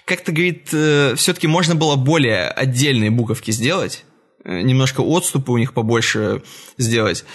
Как-то, 0.06 0.32
говорит, 0.32 0.70
э, 0.72 1.16
все-таки 1.16 1.48
можно 1.48 1.76
было 1.76 1.96
более 1.96 2.48
отдельные 2.48 3.12
буковки 3.12 3.52
сделать, 3.52 4.06
э, 4.44 4.62
немножко 4.62 5.02
отступы 5.02 5.52
у 5.52 5.58
них 5.58 5.74
побольше 5.74 6.44
сделать, 6.78 7.26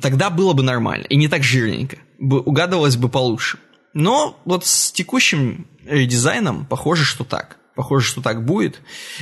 тогда 0.00 0.30
было 0.30 0.52
бы 0.52 0.62
нормально. 0.62 1.04
И 1.04 1.16
не 1.16 1.28
так 1.28 1.42
жирненько. 1.42 1.98
Угадывалось 2.18 2.96
бы 2.96 3.08
получше. 3.08 3.58
Но 3.94 4.40
вот 4.44 4.66
с 4.66 4.92
текущим 4.92 5.66
редизайном 5.84 6.66
похоже, 6.66 7.04
что 7.04 7.24
так. 7.24 7.58
Похоже, 7.74 8.06
что 8.06 8.22
так 8.22 8.44
будет. 8.44 8.80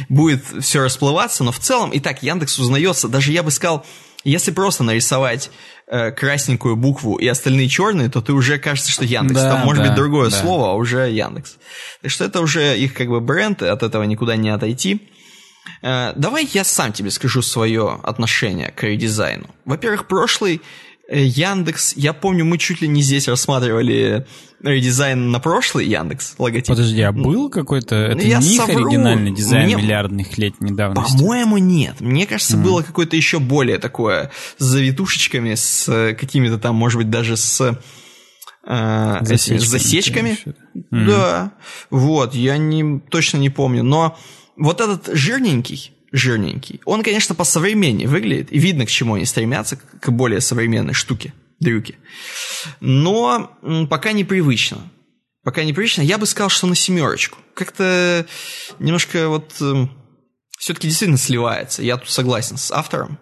Будет 0.08 0.44
все 0.60 0.80
расплываться, 0.80 1.44
но 1.44 1.52
в 1.52 1.58
целом 1.58 1.90
и 1.90 2.00
так 2.00 2.22
Яндекс 2.22 2.58
узнается. 2.58 3.08
Даже 3.08 3.32
я 3.32 3.42
бы 3.42 3.50
сказал, 3.50 3.84
если 4.22 4.52
просто 4.52 4.84
нарисовать 4.84 5.50
э, 5.86 6.10
красненькую 6.10 6.76
букву 6.76 7.16
и 7.16 7.26
остальные 7.26 7.68
черные, 7.68 8.08
то 8.08 8.20
ты 8.20 8.32
уже 8.32 8.58
кажется, 8.58 8.90
что 8.90 9.04
Яндекс. 9.04 9.40
Да, 9.40 9.56
Там 9.56 9.66
может 9.66 9.82
да, 9.82 9.88
быть 9.88 9.96
другое 9.96 10.30
да. 10.30 10.36
слово, 10.36 10.70
а 10.70 10.74
уже 10.74 11.10
Яндекс. 11.10 11.56
Так 12.02 12.10
что 12.10 12.24
это 12.24 12.40
уже 12.40 12.78
их 12.78 12.94
как 12.94 13.08
бы 13.08 13.20
бренд, 13.20 13.62
от 13.62 13.82
этого 13.82 14.02
никуда 14.04 14.36
не 14.36 14.50
отойти. 14.50 15.08
Э, 15.82 16.12
давай 16.16 16.48
я 16.52 16.64
сам 16.64 16.92
тебе 16.92 17.10
скажу 17.10 17.42
свое 17.42 18.00
отношение 18.02 18.70
к 18.70 18.82
редизайну. 18.82 19.48
Во-первых, 19.64 20.08
прошлый 20.08 20.60
Яндекс, 21.08 21.94
я 21.96 22.12
помню, 22.14 22.44
мы 22.44 22.56
чуть 22.58 22.80
ли 22.80 22.88
не 22.88 23.02
здесь 23.02 23.28
рассматривали 23.28 24.26
редизайн 24.62 25.30
на 25.30 25.38
прошлый 25.38 25.86
Яндекс 25.86 26.34
логотип. 26.38 26.68
Подожди, 26.68 27.02
а 27.02 27.12
был 27.12 27.50
какой-то, 27.50 27.94
это 27.94 28.22
я 28.22 28.38
не 28.38 28.56
совру. 28.56 28.72
их 28.72 28.86
оригинальный 28.86 29.32
дизайн 29.32 29.66
Мне... 29.66 29.76
миллиардных 29.76 30.38
лет 30.38 30.60
недавности? 30.60 31.18
По-моему, 31.18 31.58
нет. 31.58 32.00
Мне 32.00 32.26
кажется, 32.26 32.56
mm. 32.56 32.62
было 32.62 32.82
какое-то 32.82 33.16
еще 33.16 33.38
более 33.38 33.78
такое, 33.78 34.30
с 34.56 34.64
завитушечками, 34.64 35.54
с 35.54 35.88
э, 35.88 36.14
какими-то 36.14 36.58
там, 36.58 36.74
может 36.76 36.96
быть, 36.96 37.10
даже 37.10 37.36
с 37.36 37.78
э, 38.66 39.18
засечками. 39.20 39.58
засечками. 39.58 40.38
Mm. 40.74 41.06
Да, 41.06 41.52
вот, 41.90 42.34
я 42.34 42.56
не, 42.56 43.00
точно 43.10 43.36
не 43.36 43.50
помню. 43.50 43.82
Но 43.82 44.16
вот 44.56 44.80
этот 44.80 45.14
жирненький, 45.14 45.93
жирненький. 46.14 46.80
Он, 46.84 47.02
конечно, 47.02 47.34
по 47.34 47.44
современнее 47.44 48.06
выглядит, 48.06 48.52
и 48.52 48.58
видно, 48.58 48.86
к 48.86 48.90
чему 48.90 49.14
они 49.14 49.24
стремятся, 49.24 49.76
к 49.76 50.10
более 50.10 50.40
современной 50.40 50.94
штуке, 50.94 51.34
дрюке. 51.58 51.96
Но 52.80 53.58
пока 53.90 54.12
непривычно. 54.12 54.78
Пока 55.42 55.64
непривычно. 55.64 56.02
Я 56.02 56.16
бы 56.16 56.26
сказал, 56.26 56.48
что 56.48 56.68
на 56.68 56.76
семерочку. 56.76 57.38
Как-то 57.54 58.26
немножко 58.78 59.28
вот... 59.28 59.54
Эм, 59.60 59.90
все-таки 60.56 60.86
действительно 60.86 61.18
сливается. 61.18 61.82
Я 61.82 61.96
тут 61.96 62.08
согласен 62.08 62.56
с 62.56 62.70
автором. 62.70 63.18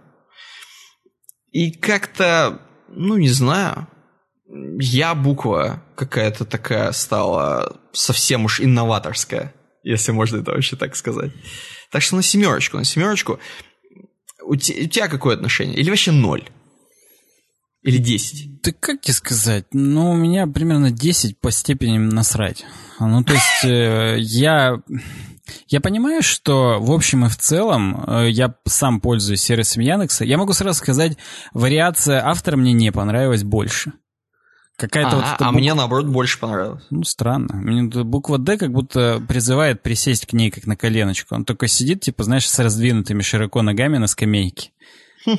И 1.51 1.73
как-то, 1.73 2.61
ну, 2.89 3.17
не 3.17 3.31
знаю, 3.31 3.89
я 4.79 5.15
буква 5.15 5.83
какая-то 5.97 6.45
такая 6.45 6.93
стала 6.93 7.81
совсем 7.93 8.45
уж 8.45 8.61
инноваторская, 8.61 9.55
если 9.83 10.13
можно 10.13 10.39
это 10.39 10.53
вообще 10.53 10.77
так 10.77 10.95
сказать. 10.95 11.33
Так 11.93 12.01
что 12.01 12.17
на 12.17 12.23
семерочку, 12.23 12.79
на 12.79 12.85
семерочку. 12.85 13.39
У, 14.43 14.57
те, 14.57 14.85
у 14.85 14.89
тебя 14.89 15.09
какое 15.09 15.37
отношение? 15.37 15.77
Или 15.77 15.91
вообще 15.91 16.11
ноль? 16.11 16.49
Или 17.83 17.99
10? 17.99 18.63
Да 18.63 18.73
как 18.73 19.03
тебе 19.03 19.13
сказать? 19.13 19.67
Ну, 19.73 20.13
у 20.13 20.17
меня 20.17 20.47
примерно 20.47 20.91
10 20.91 21.39
по 21.39 21.51
степени 21.51 21.99
насрать. 21.99 22.65
Ну, 22.99 23.23
то 23.23 23.35
есть, 23.35 23.65
э, 23.65 24.17
я... 24.19 24.81
Я 25.67 25.81
понимаю, 25.81 26.23
что 26.23 26.79
в 26.81 26.93
общем 26.93 27.27
и 27.27 27.29
в 27.29 27.37
целом 27.37 28.05
э, 28.07 28.31
я 28.31 28.55
сам 28.65 29.01
пользуюсь 29.01 29.43
сервисом 29.43 29.83
Яндекса. 29.83 30.25
Я 30.25 30.39
могу 30.39 30.55
сразу 30.55 30.79
сказать, 30.79 31.19
вариация 31.53 32.25
автора 32.25 32.57
мне 32.57 32.73
не 32.73 32.91
понравилась 32.91 33.43
больше. 33.43 33.93
Какая-то 34.77 35.11
а, 35.11 35.17
вот 35.17 35.25
а 35.25 35.31
буква... 35.33 35.51
мне 35.53 35.75
наоборот 35.75 36.07
больше 36.07 36.39
понравилось. 36.39 36.85
Ну, 36.91 37.05
странно. 37.05 37.57
Мне 37.57 37.83
буква 38.05 38.39
D 38.39 38.57
как 38.57 38.73
будто 38.73 39.23
призывает 39.29 39.83
присесть 39.83 40.27
к 40.27 40.33
ней 40.33 40.51
как 40.51 40.67
на 40.67 40.77
коленочку. 40.77 41.35
Он 41.35 41.45
только 41.45 41.69
сидит, 41.69 42.01
типа, 42.01 42.25
знаешь, 42.25 42.49
с 42.49 42.59
раздвинутыми 42.59 43.23
широко 43.23 43.63
ногами 43.63 43.99
на 43.99 44.07
скамейке. 44.07 44.71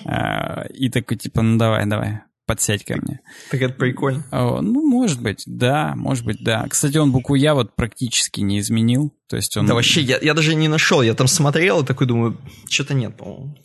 А, 0.06 0.66
и 0.74 0.90
такой, 0.90 1.18
типа, 1.18 1.42
ну 1.42 1.58
давай, 1.58 1.86
давай, 1.86 2.22
подсядь 2.46 2.86
ко 2.86 2.96
мне. 2.96 3.20
Так 3.52 3.62
это 3.62 3.74
прикольно. 3.74 4.24
ну, 4.32 4.88
может 4.88 5.22
быть, 5.22 5.44
да, 5.46 5.94
может 5.98 6.24
быть, 6.24 6.42
да. 6.42 6.66
Кстати, 6.70 6.98
он 6.98 7.12
букву 7.12 7.36
Я 7.36 7.54
вот 7.54 7.76
практически 7.76 8.40
не 8.40 8.60
изменил. 8.60 9.14
То 9.28 9.36
есть 9.36 9.58
он... 9.58 9.66
Да 9.66 9.74
вообще, 9.74 10.00
я, 10.02 10.20
я 10.22 10.34
даже 10.34 10.56
не 10.56 10.70
нашел. 10.70 11.02
Я 11.02 11.16
там 11.16 11.28
смотрел 11.28 11.82
и 11.82 11.86
такой 11.86 12.08
думаю, 12.08 12.38
что-то 12.70 12.94
нет, 12.94 13.18
по-моему. 13.18 13.58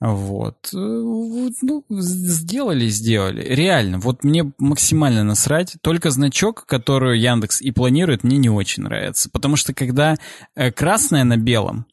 Вот. 0.00 0.68
Э, 0.72 0.76
ну, 0.76 1.84
сделали, 1.90 2.86
сделали. 2.86 3.42
Реально, 3.42 3.98
вот 3.98 4.22
мне 4.22 4.52
максимально 4.58 5.24
насрать. 5.24 5.76
Только 5.82 6.10
значок, 6.10 6.66
который 6.66 7.18
Яндекс 7.18 7.60
и 7.60 7.72
планирует, 7.72 8.22
мне 8.22 8.36
не 8.38 8.48
очень 8.48 8.84
нравится. 8.84 9.28
Потому 9.30 9.56
что 9.56 9.74
когда 9.74 10.14
э, 10.54 10.70
красное 10.70 11.24
на 11.24 11.36
белом, 11.36 11.86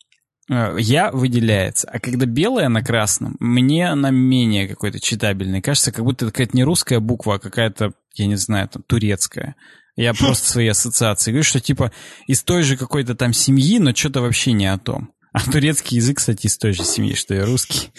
э, 0.49 0.76
я 0.80 1.12
выделяется. 1.12 1.89
А 1.91 1.99
когда 1.99 2.28
белое 2.28 2.70
на 2.70 2.84
красном, 2.84 3.38
мне 3.39 3.89
она 3.89 4.12
менее 4.12 4.68
какой-то 4.68 4.99
читабельный. 4.99 5.62
Кажется, 5.62 5.91
как 5.91 6.06
будто 6.06 6.26
это 6.26 6.32
какая-то 6.32 6.56
не 6.56 6.64
русская 6.64 6.99
буква, 6.99 7.36
а 7.36 7.39
какая-то, 7.39 7.93
я 8.14 8.28
не 8.28 8.36
знаю, 8.36 8.70
там, 8.70 8.84
турецкая. 8.86 9.56
Я 9.95 10.14
просто 10.20 10.47
свои 10.47 10.68
ассоциации 10.68 11.32
говорю, 11.32 11.43
что 11.43 11.60
типа 11.60 11.91
из 12.28 12.43
той 12.43 12.62
же 12.62 12.78
какой-то 12.78 13.16
там 13.16 13.34
семьи, 13.34 13.80
но 13.80 13.95
что-то 13.95 14.22
вообще 14.22 14.51
не 14.51 14.72
о 14.72 14.78
том. 14.78 15.10
А 15.36 15.51
турецкий 15.51 15.97
язык, 15.97 16.17
кстати, 16.17 16.47
из 16.47 16.57
той 16.57 16.71
же 16.71 16.86
семьи, 16.86 17.13
что 17.13 17.36
и 17.36 17.39
русский. 17.39 17.91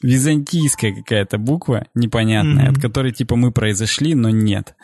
Византийская 0.00 0.94
какая-то 0.94 1.38
буква 1.38 1.88
непонятная, 1.92 2.70
от 2.70 2.80
которой 2.80 3.10
типа 3.10 3.34
мы 3.34 3.50
произошли, 3.50 4.14
но 4.14 4.30
нет. 4.30 4.76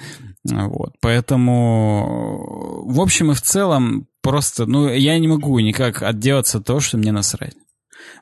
Вот. 0.42 0.94
Поэтому, 1.00 2.82
в 2.84 3.00
общем 3.00 3.30
и 3.30 3.34
в 3.34 3.40
целом, 3.40 4.08
просто, 4.22 4.66
ну, 4.66 4.92
я 4.92 5.16
не 5.20 5.28
могу 5.28 5.56
никак 5.60 6.02
отделаться 6.02 6.58
от 6.58 6.66
того, 6.66 6.80
что 6.80 6.98
мне 6.98 7.12
насрать. 7.12 7.54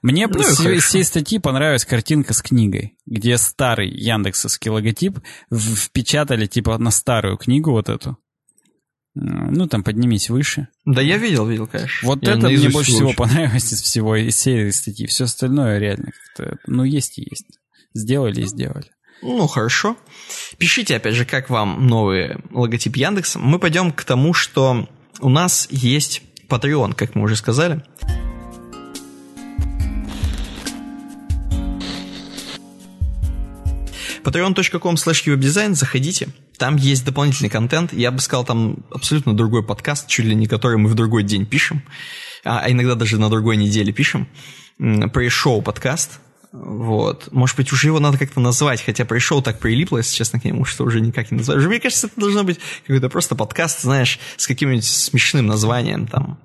Мне 0.02 0.26
ну, 0.26 0.38
из 0.38 0.84
всей 0.84 1.04
статьи 1.04 1.38
понравилась 1.38 1.86
картинка 1.86 2.34
с 2.34 2.42
книгой, 2.42 2.98
где 3.06 3.38
старый 3.38 3.88
яндексовский 3.88 4.70
логотип 4.70 5.18
впечатали 5.50 6.44
типа 6.44 6.76
на 6.76 6.90
старую 6.90 7.38
книгу 7.38 7.70
вот 7.70 7.88
эту. 7.88 8.18
Ну, 9.14 9.66
там 9.66 9.82
поднимись 9.82 10.30
выше. 10.30 10.68
Да, 10.84 11.02
я 11.02 11.16
видел, 11.16 11.46
видел, 11.46 11.66
конечно. 11.66 12.08
Вот 12.08 12.22
я 12.22 12.34
это 12.34 12.48
мне 12.48 12.68
больше 12.68 12.92
всего 12.92 13.12
понравилось 13.12 13.72
из 13.72 13.82
всего, 13.82 14.14
из 14.14 14.36
серии 14.36 14.70
статьи. 14.70 15.06
Все 15.06 15.24
остальное 15.24 15.78
реально 15.78 16.12
ну, 16.66 16.84
есть 16.84 17.18
и 17.18 17.26
есть. 17.28 17.46
Сделали 17.92 18.42
и 18.42 18.46
сделали. 18.46 18.86
Ну, 19.22 19.46
хорошо. 19.48 19.96
Пишите, 20.58 20.96
опять 20.96 21.14
же, 21.14 21.24
как 21.24 21.50
вам 21.50 21.86
новый 21.86 22.36
логотип 22.50 22.96
Яндекса. 22.96 23.38
Мы 23.38 23.58
пойдем 23.58 23.92
к 23.92 24.04
тому, 24.04 24.32
что 24.32 24.88
у 25.20 25.28
нас 25.28 25.66
есть 25.70 26.22
Patreon, 26.48 26.94
как 26.94 27.14
мы 27.14 27.24
уже 27.24 27.36
сказали. 27.36 27.82
patreon.com 34.22 34.94
slash 34.94 35.26
webdesign, 35.26 35.74
заходите. 35.74 36.28
Там 36.61 36.76
есть 36.76 37.06
дополнительный 37.06 37.48
контент. 37.48 37.94
Я 37.94 38.11
бы 38.11 38.20
сказал, 38.20 38.44
там 38.44 38.80
абсолютно 38.90 39.34
другой 39.34 39.64
подкаст, 39.64 40.06
чуть 40.08 40.26
ли 40.26 40.34
не 40.34 40.46
который 40.46 40.76
мы 40.76 40.90
в 40.90 40.94
другой 40.94 41.22
день 41.22 41.46
пишем, 41.46 41.82
а, 42.44 42.61
а 42.61 42.70
иногда 42.70 42.94
даже 42.94 43.18
на 43.18 43.30
другой 43.30 43.56
неделе 43.56 43.94
пишем. 43.94 44.28
Pre-шоу 44.78 45.62
подкаст. 45.62 46.20
Вот. 46.52 47.32
Может 47.32 47.56
быть, 47.56 47.72
уже 47.72 47.86
его 47.86 47.98
надо 47.98 48.18
как-то 48.18 48.40
назвать, 48.40 48.84
хотя 48.84 49.06
пришел 49.06 49.40
так 49.40 49.58
прилипло, 49.58 49.96
если 49.96 50.14
честно, 50.14 50.38
к 50.38 50.44
нему, 50.44 50.66
что 50.66 50.84
уже 50.84 51.00
никак 51.00 51.30
не 51.30 51.38
назвать. 51.38 51.64
Мне 51.64 51.80
кажется, 51.80 52.08
это 52.08 52.20
должно 52.20 52.44
быть 52.44 52.61
какой-то 52.86 53.08
просто 53.08 53.36
подкаст, 53.36 53.80
знаешь, 53.80 54.18
с 54.36 54.46
каким-нибудь 54.46 54.84
смешным 54.84 55.46
названием, 55.46 56.06
там, 56.06 56.38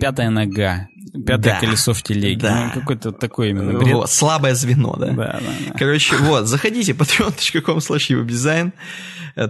Пятая 0.00 0.30
нога. 0.30 0.88
Пятое 1.26 1.54
да, 1.54 1.60
колесо 1.60 1.92
в 1.92 2.02
телеге. 2.02 2.40
Да. 2.40 2.72
Ну, 2.74 2.80
какой-то 2.80 3.12
такой 3.12 3.50
именно 3.50 3.78
бред. 3.78 3.94
Вот, 3.94 4.10
слабое 4.10 4.54
звено, 4.54 4.94
да. 4.96 5.06
Да, 5.06 5.14
да, 5.14 5.40
да. 5.40 5.78
Короче, 5.78 6.16
вот, 6.16 6.46
заходите, 6.46 6.92
patreon.com 6.98 7.78
slash 7.78 8.24
дизайн. 8.24 8.72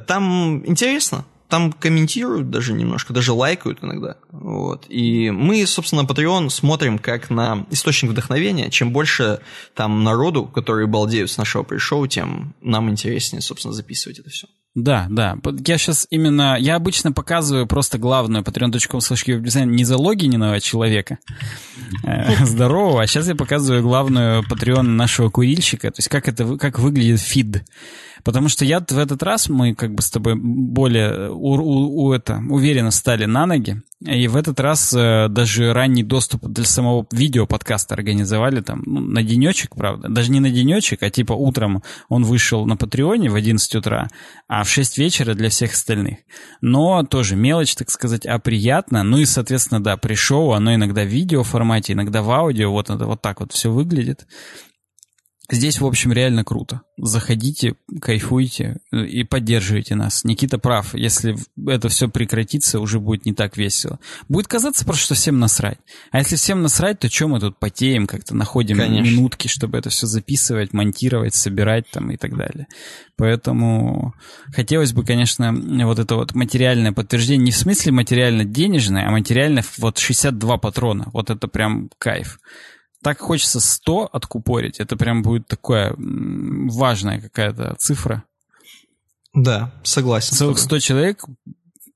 Там 0.06 0.64
интересно. 0.66 1.24
Там 1.48 1.72
комментируют 1.72 2.48
даже 2.48 2.72
немножко, 2.72 3.12
даже 3.12 3.32
лайкают 3.32 3.82
иногда. 3.82 4.16
Вот. 4.30 4.86
И 4.88 5.30
мы, 5.30 5.66
собственно, 5.66 6.02
Patreon 6.02 6.48
смотрим 6.48 6.96
как 6.96 7.28
на 7.28 7.66
источник 7.70 8.12
вдохновения. 8.12 8.70
Чем 8.70 8.92
больше 8.92 9.40
там 9.74 10.04
народу, 10.04 10.44
которые 10.44 10.86
балдеют 10.86 11.28
с 11.28 11.38
нашего 11.38 11.64
пришоу, 11.64 12.06
тем 12.06 12.54
нам 12.60 12.88
интереснее, 12.88 13.42
собственно, 13.42 13.74
записывать 13.74 14.20
это 14.20 14.30
все. 14.30 14.46
Да, 14.74 15.08
да. 15.10 15.36
Я 15.66 15.78
сейчас 15.78 16.06
именно... 16.10 16.56
Я 16.58 16.76
обычно 16.76 17.10
показываю 17.10 17.66
просто 17.66 17.98
главную 17.98 18.44
patreon.com 18.44 19.00
slash 19.00 19.64
не 19.64 19.84
залогиненного 19.84 20.60
человека 20.60 21.18
э, 22.04 22.44
здорового, 22.44 23.02
а 23.02 23.06
сейчас 23.06 23.26
я 23.26 23.34
показываю 23.34 23.82
главную 23.82 24.42
Patreon 24.42 24.82
нашего 24.82 25.28
курильщика, 25.28 25.90
то 25.90 25.98
есть 25.98 26.08
как 26.08 26.28
это 26.28 26.56
как 26.56 26.78
выглядит 26.78 27.20
фид. 27.20 27.64
Потому 28.22 28.48
что 28.48 28.64
я 28.64 28.80
в 28.80 28.98
этот 28.98 29.22
раз, 29.22 29.48
мы 29.48 29.74
как 29.74 29.94
бы 29.94 30.02
с 30.02 30.10
тобой 30.10 30.34
более 30.36 31.30
у, 31.30 31.54
у, 31.54 32.04
у 32.04 32.12
это, 32.12 32.40
уверенно 32.48 32.90
стали 32.90 33.24
на 33.24 33.46
ноги, 33.46 33.82
и 34.00 34.28
в 34.28 34.36
этот 34.36 34.58
раз 34.60 34.94
э, 34.94 35.28
даже 35.28 35.74
ранний 35.74 36.02
доступ 36.02 36.46
для 36.46 36.64
самого 36.64 37.06
видео 37.12 37.46
подкаста 37.46 37.94
организовали 37.94 38.62
там 38.62 38.82
ну, 38.86 39.00
на 39.00 39.22
денечек, 39.22 39.76
правда. 39.76 40.08
Даже 40.08 40.30
не 40.30 40.40
на 40.40 40.50
денечек, 40.50 41.02
а 41.02 41.10
типа 41.10 41.34
утром 41.34 41.82
он 42.08 42.24
вышел 42.24 42.64
на 42.64 42.78
Патреоне 42.78 43.28
в 43.28 43.34
11 43.34 43.74
утра, 43.74 44.08
а 44.48 44.59
в 44.64 44.70
6 44.70 44.98
вечера 44.98 45.34
для 45.34 45.48
всех 45.50 45.72
остальных. 45.72 46.18
Но 46.60 47.02
тоже 47.04 47.36
мелочь, 47.36 47.74
так 47.74 47.90
сказать, 47.90 48.26
а 48.26 48.38
приятно. 48.38 49.02
Ну 49.02 49.18
и, 49.18 49.24
соответственно, 49.24 49.82
да, 49.82 49.96
при 49.96 50.14
шоу 50.14 50.52
оно 50.52 50.74
иногда 50.74 51.02
в 51.02 51.08
видео 51.08 51.42
формате, 51.42 51.92
иногда 51.92 52.22
в 52.22 52.30
аудио. 52.30 52.70
Вот, 52.70 52.90
это, 52.90 53.06
вот 53.06 53.22
так 53.22 53.40
вот 53.40 53.52
все 53.52 53.70
выглядит. 53.70 54.26
Здесь, 55.50 55.80
в 55.80 55.86
общем, 55.86 56.12
реально 56.12 56.44
круто. 56.44 56.82
Заходите, 56.96 57.74
кайфуйте 58.00 58.78
э, 58.92 59.04
и 59.04 59.24
поддерживайте 59.24 59.96
нас. 59.96 60.22
Никита 60.22 60.58
прав. 60.58 60.94
Если 60.94 61.36
это 61.68 61.88
все 61.88 62.08
прекратится, 62.08 62.78
уже 62.78 63.00
будет 63.00 63.26
не 63.26 63.32
так 63.32 63.56
весело. 63.56 63.98
Будет 64.28 64.46
казаться 64.46 64.84
просто, 64.84 65.04
что 65.04 65.14
всем 65.14 65.40
насрать. 65.40 65.78
А 66.12 66.18
если 66.18 66.36
всем 66.36 66.62
насрать, 66.62 67.00
то 67.00 67.10
что 67.10 67.26
мы 67.26 67.40
тут 67.40 67.58
потеем, 67.58 68.06
как-то 68.06 68.36
находим 68.36 68.78
Конечно. 68.78 69.10
минутки, 69.10 69.48
чтобы 69.48 69.78
это 69.78 69.90
все 69.90 70.06
записывать, 70.06 70.72
монтировать, 70.72 71.34
собирать 71.34 71.90
там 71.90 72.12
и 72.12 72.16
так 72.16 72.36
далее. 72.36 72.68
Поэтому 73.16 74.14
хотелось 74.54 74.92
бы, 74.92 75.04
конечно, 75.04 75.52
вот 75.52 75.98
это 75.98 76.14
вот 76.14 76.34
материальное 76.34 76.92
подтверждение, 76.92 77.46
не 77.46 77.50
в 77.50 77.56
смысле 77.56 77.92
материально-денежное, 77.92 79.08
а 79.08 79.10
материально 79.10 79.62
вот 79.78 79.98
62 79.98 80.58
патрона. 80.58 81.08
Вот 81.12 81.28
это 81.30 81.48
прям 81.48 81.90
кайф 81.98 82.38
так 83.02 83.18
хочется 83.18 83.60
100 83.60 84.10
откупорить. 84.12 84.80
Это 84.80 84.96
прям 84.96 85.22
будет 85.22 85.46
такая 85.46 85.94
важная 85.96 87.20
какая-то 87.20 87.76
цифра. 87.78 88.24
Да, 89.32 89.72
согласен. 89.84 90.36
Целых 90.36 90.58
100 90.58 90.78
человек 90.80 91.24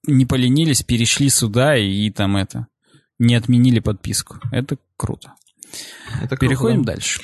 не 0.07 0.27
поленились, 0.27 0.83
перешли 0.83 1.29
сюда 1.29 1.77
и, 1.77 2.07
и 2.07 2.11
там 2.11 2.37
это, 2.37 2.69
не 3.19 3.35
отменили 3.35 3.81
подписку. 3.81 4.39
Это 4.53 4.77
круто. 4.97 5.35
Это 6.23 6.37
Переходим 6.37 6.85
круто. 6.85 6.93
дальше. 6.93 7.21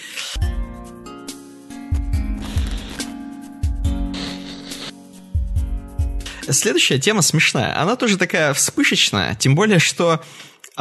Следующая 6.49 6.99
тема 6.99 7.23
смешная. 7.23 7.81
Она 7.81 7.95
тоже 7.97 8.17
такая 8.19 8.53
вспышечная, 8.55 9.37
тем 9.37 9.55
более, 9.55 9.79
что 9.79 10.21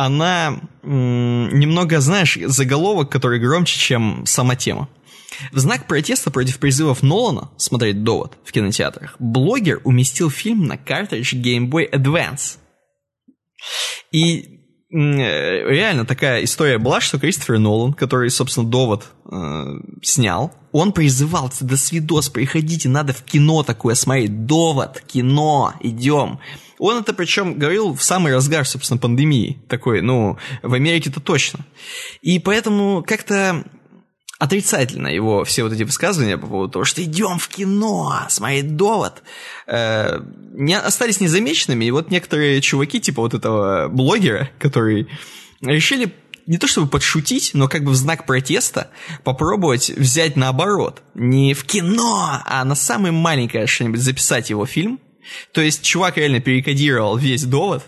она 0.06 0.62
немного, 0.82 2.00
знаешь, 2.00 2.38
заголовок, 2.46 3.12
который 3.12 3.40
громче, 3.40 3.78
чем 3.78 4.26
сама 4.26 4.56
тема. 4.56 4.88
В 5.52 5.60
знак 5.60 5.88
протеста 5.88 6.32
против 6.32 6.58
призывов 6.60 7.04
Нолана 7.04 7.50
смотреть 7.58 8.04
«Довод» 8.04 8.38
в 8.46 8.52
кинотеатрах, 8.52 9.16
блогер 9.20 9.82
уместил 9.84 10.30
фильм 10.30 10.66
на 10.66 10.78
картридж 10.78 11.36
Game 11.36 11.70
Boy 11.70 11.90
Advance. 11.92 12.58
И 14.12 14.60
реально 14.90 16.06
такая 16.06 16.44
история 16.46 16.78
была, 16.78 17.02
что 17.02 17.20
Кристофер 17.20 17.60
Нолан, 17.60 17.94
который, 17.94 18.30
собственно, 18.30 18.68
«Довод» 18.68 19.06
э, 19.30 19.66
снял, 20.02 20.54
он 20.72 20.94
призывал, 20.94 21.52
до 21.60 21.78
свидос, 21.78 22.30
приходите, 22.30 22.88
надо 22.88 23.14
в 23.14 23.24
кино 23.24 23.64
такое 23.64 23.96
смотреть, 23.96 24.46
«Довод», 24.46 25.02
кино, 25.02 25.74
идем. 25.82 26.40
Он 26.80 26.98
это 26.98 27.14
причем 27.14 27.60
говорил 27.60 27.94
в 27.94 28.02
самый 28.02 28.34
разгар, 28.34 28.66
собственно, 28.66 28.98
пандемии. 28.98 29.62
Такой, 29.68 30.02
ну, 30.02 30.38
в 30.64 30.74
Америке-то 30.74 31.20
точно. 31.20 31.66
И 32.22 32.40
поэтому 32.40 33.04
как-то 33.06 33.64
отрицательно 34.40 35.08
его 35.08 35.44
все 35.44 35.64
вот 35.64 35.74
эти 35.74 35.84
высказывания 35.84 36.38
по 36.38 36.48
поводу 36.48 36.72
того, 36.72 36.86
что 36.86 37.04
идем 37.04 37.38
в 37.38 37.50
кино, 37.50 38.22
смотреть 38.30 38.78
довод, 38.78 39.22
э, 39.68 40.22
не, 40.54 40.80
остались 40.80 41.20
незамеченными. 41.20 41.86
И 41.86 41.92
вот 41.92 42.10
некоторые 42.10 42.62
чуваки, 42.62 43.02
типа 43.02 43.22
вот 43.22 43.34
этого 43.34 43.90
блогера, 43.90 44.50
который 44.58 45.10
решили 45.62 46.14
не 46.48 46.58
то 46.58 46.68
чтобы 46.68 46.88
подшутить, 46.88 47.52
но 47.54 47.68
как 47.68 47.84
бы 47.84 47.92
в 47.92 47.96
знак 47.96 48.26
протеста 48.26 48.90
попробовать 49.24 49.90
взять 49.90 50.36
наоборот. 50.38 51.04
Не 51.14 51.54
в 51.54 51.66
кино, 51.66 52.42
а 52.44 52.64
на 52.64 52.76
самое 52.76 53.12
маленькое 53.12 53.68
что-нибудь 53.68 54.00
записать 54.00 54.50
его 54.50 54.66
фильм. 54.66 55.00
То 55.52 55.62
есть 55.62 55.84
чувак 55.84 56.18
реально 56.18 56.40
перекодировал 56.40 57.18
весь 57.18 57.44
довод, 57.44 57.84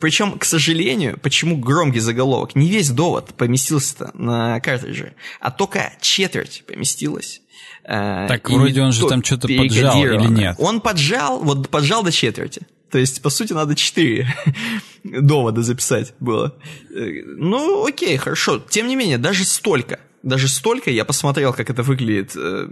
причем, 0.00 0.38
к 0.38 0.44
сожалению, 0.44 1.18
почему 1.22 1.56
громкий 1.56 2.00
заголовок? 2.00 2.54
Не 2.54 2.68
весь 2.68 2.90
довод 2.90 3.34
поместился 3.34 4.10
на 4.14 4.60
картридже, 4.60 5.14
а 5.40 5.50
только 5.50 5.92
четверть 6.00 6.64
поместилась. 6.66 7.40
Э, 7.84 8.26
так 8.28 8.48
и 8.50 8.54
вроде 8.54 8.82
он 8.82 8.92
же 8.92 9.06
там 9.06 9.22
что-то 9.22 9.48
поджал 9.48 10.04
или 10.04 10.26
нет? 10.26 10.56
Он 10.58 10.80
поджал, 10.80 11.42
вот 11.42 11.68
поджал 11.68 12.02
до 12.02 12.12
четверти. 12.12 12.66
То 12.90 12.98
есть, 12.98 13.22
по 13.22 13.30
сути, 13.30 13.52
надо 13.52 13.74
четыре 13.74 14.32
довода 15.04 15.62
записать 15.62 16.14
было. 16.20 16.56
Э, 16.94 17.22
ну, 17.24 17.86
окей, 17.86 18.16
хорошо. 18.16 18.58
Тем 18.58 18.88
не 18.88 18.96
менее, 18.96 19.18
даже 19.18 19.44
столько, 19.44 20.00
даже 20.24 20.48
столько 20.48 20.90
я 20.90 21.04
посмотрел, 21.04 21.52
как 21.52 21.70
это 21.70 21.82
выглядит. 21.82 22.32
Э, 22.36 22.66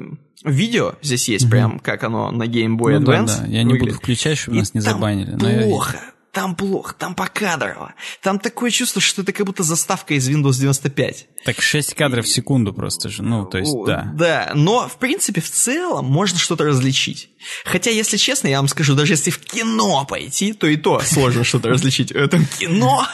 видео 0.44 0.94
здесь 1.02 1.28
есть, 1.28 1.46
mm-hmm. 1.46 1.50
прям 1.50 1.78
как 1.78 2.02
оно 2.04 2.30
на 2.30 2.44
Game 2.44 2.76
Boy 2.76 2.98
ну, 2.98 3.00
Advance. 3.00 3.26
Да, 3.26 3.38
да. 3.38 3.46
Я 3.46 3.62
выглядит. 3.62 3.66
не 3.66 3.78
буду 3.78 3.94
включать, 3.94 4.38
чтобы 4.38 4.58
нас 4.58 4.74
не 4.74 4.80
забанили. 4.80 5.36
Плохо 5.36 6.00
там 6.32 6.56
плохо, 6.56 6.94
там 6.98 7.14
покадрово. 7.14 7.94
Там 8.22 8.38
такое 8.38 8.70
чувство, 8.70 9.02
что 9.02 9.20
это 9.20 9.32
как 9.32 9.44
будто 9.44 9.62
заставка 9.62 10.14
из 10.14 10.28
Windows 10.30 10.59
95. 10.59 11.26
Так 11.44 11.60
6 11.60 11.94
кадров 11.94 12.24
в 12.24 12.28
секунду 12.28 12.72
просто 12.72 13.10
же, 13.10 13.22
ну, 13.22 13.44
то 13.44 13.59
есть, 13.59 13.74
да. 13.86 14.10
Да, 14.14 14.52
но, 14.54 14.88
в 14.88 14.96
принципе, 14.96 15.42
в 15.42 15.50
целом 15.50 16.06
можно 16.06 16.38
что-то 16.38 16.64
различить. 16.64 17.28
Хотя, 17.64 17.90
если 17.90 18.16
честно, 18.16 18.48
я 18.48 18.59
вам 18.59 18.68
скажу, 18.68 18.94
даже 18.94 19.12
если 19.12 19.30
в 19.30 19.40
кино 19.40 20.06
пойти, 20.09 20.54
то 20.54 20.66
и 20.66 20.76
то 20.76 21.00
сложно 21.00 21.44
что-то 21.44 21.68
различить. 21.68 22.10
Это 22.12 22.42
кино! 22.59 23.06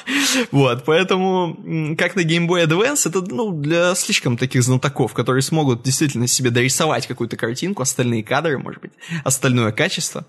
Вот, 0.53 0.85
поэтому, 0.85 1.97
как 1.99 2.15
на 2.15 2.21
Game 2.21 2.47
Boy 2.47 2.67
Advance, 2.67 3.09
это, 3.09 3.23
ну, 3.23 3.51
для 3.51 3.97
слишком 3.97 4.37
таких 4.37 4.63
знатоков, 4.63 5.13
которые 5.13 5.43
смогут 5.43 5.83
действительно 5.83 6.29
себе 6.29 6.51
дорисовать 6.51 7.09
какую-то 7.09 7.37
картинку, 7.37 7.83
остальные 7.83 8.23
кадры, 8.23 8.59
может 8.59 8.81
быть, 8.81 8.93
остальное 9.25 9.73
качество. 9.73 10.25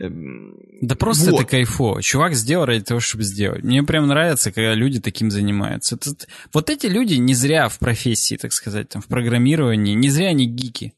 Эм, 0.00 0.54
да 0.80 0.96
просто 0.96 1.30
вот. 1.30 1.40
это 1.40 1.50
кайфово. 1.50 2.02
Чувак 2.02 2.34
сделал 2.34 2.64
ради 2.64 2.82
того, 2.82 3.00
чтобы 3.00 3.22
сделать. 3.22 3.62
Мне 3.62 3.82
прям 3.82 4.08
нравится, 4.08 4.50
когда 4.50 4.74
люди 4.74 4.98
таким 4.98 5.30
занимаются. 5.30 5.96
Это, 5.96 6.14
вот 6.54 6.70
эти 6.70 6.86
люди 6.86 7.14
не 7.14 7.34
зря 7.34 7.68
в 7.68 7.78
профессии, 7.78 8.36
так 8.36 8.52
сказать, 8.52 8.88
там, 8.88 9.02
в 9.02 9.06
программировании, 9.06 9.94
не 9.94 10.08
зря 10.08 10.28
они 10.28 10.46
гики. 10.46 10.94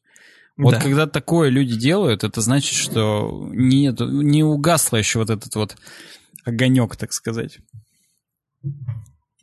Вот 0.57 0.75
да. 0.75 0.81
когда 0.81 1.07
такое 1.07 1.49
люди 1.49 1.77
делают, 1.77 2.23
это 2.23 2.41
значит, 2.41 2.75
что 2.75 3.49
нет, 3.53 3.99
не 4.01 4.45
угасло 4.45 4.97
еще 4.97 5.19
вот 5.19 5.31
этот 5.31 5.53
вот 5.57 5.77
огонек, 6.45 6.95
так 6.95 7.13
сказать. 7.13 7.59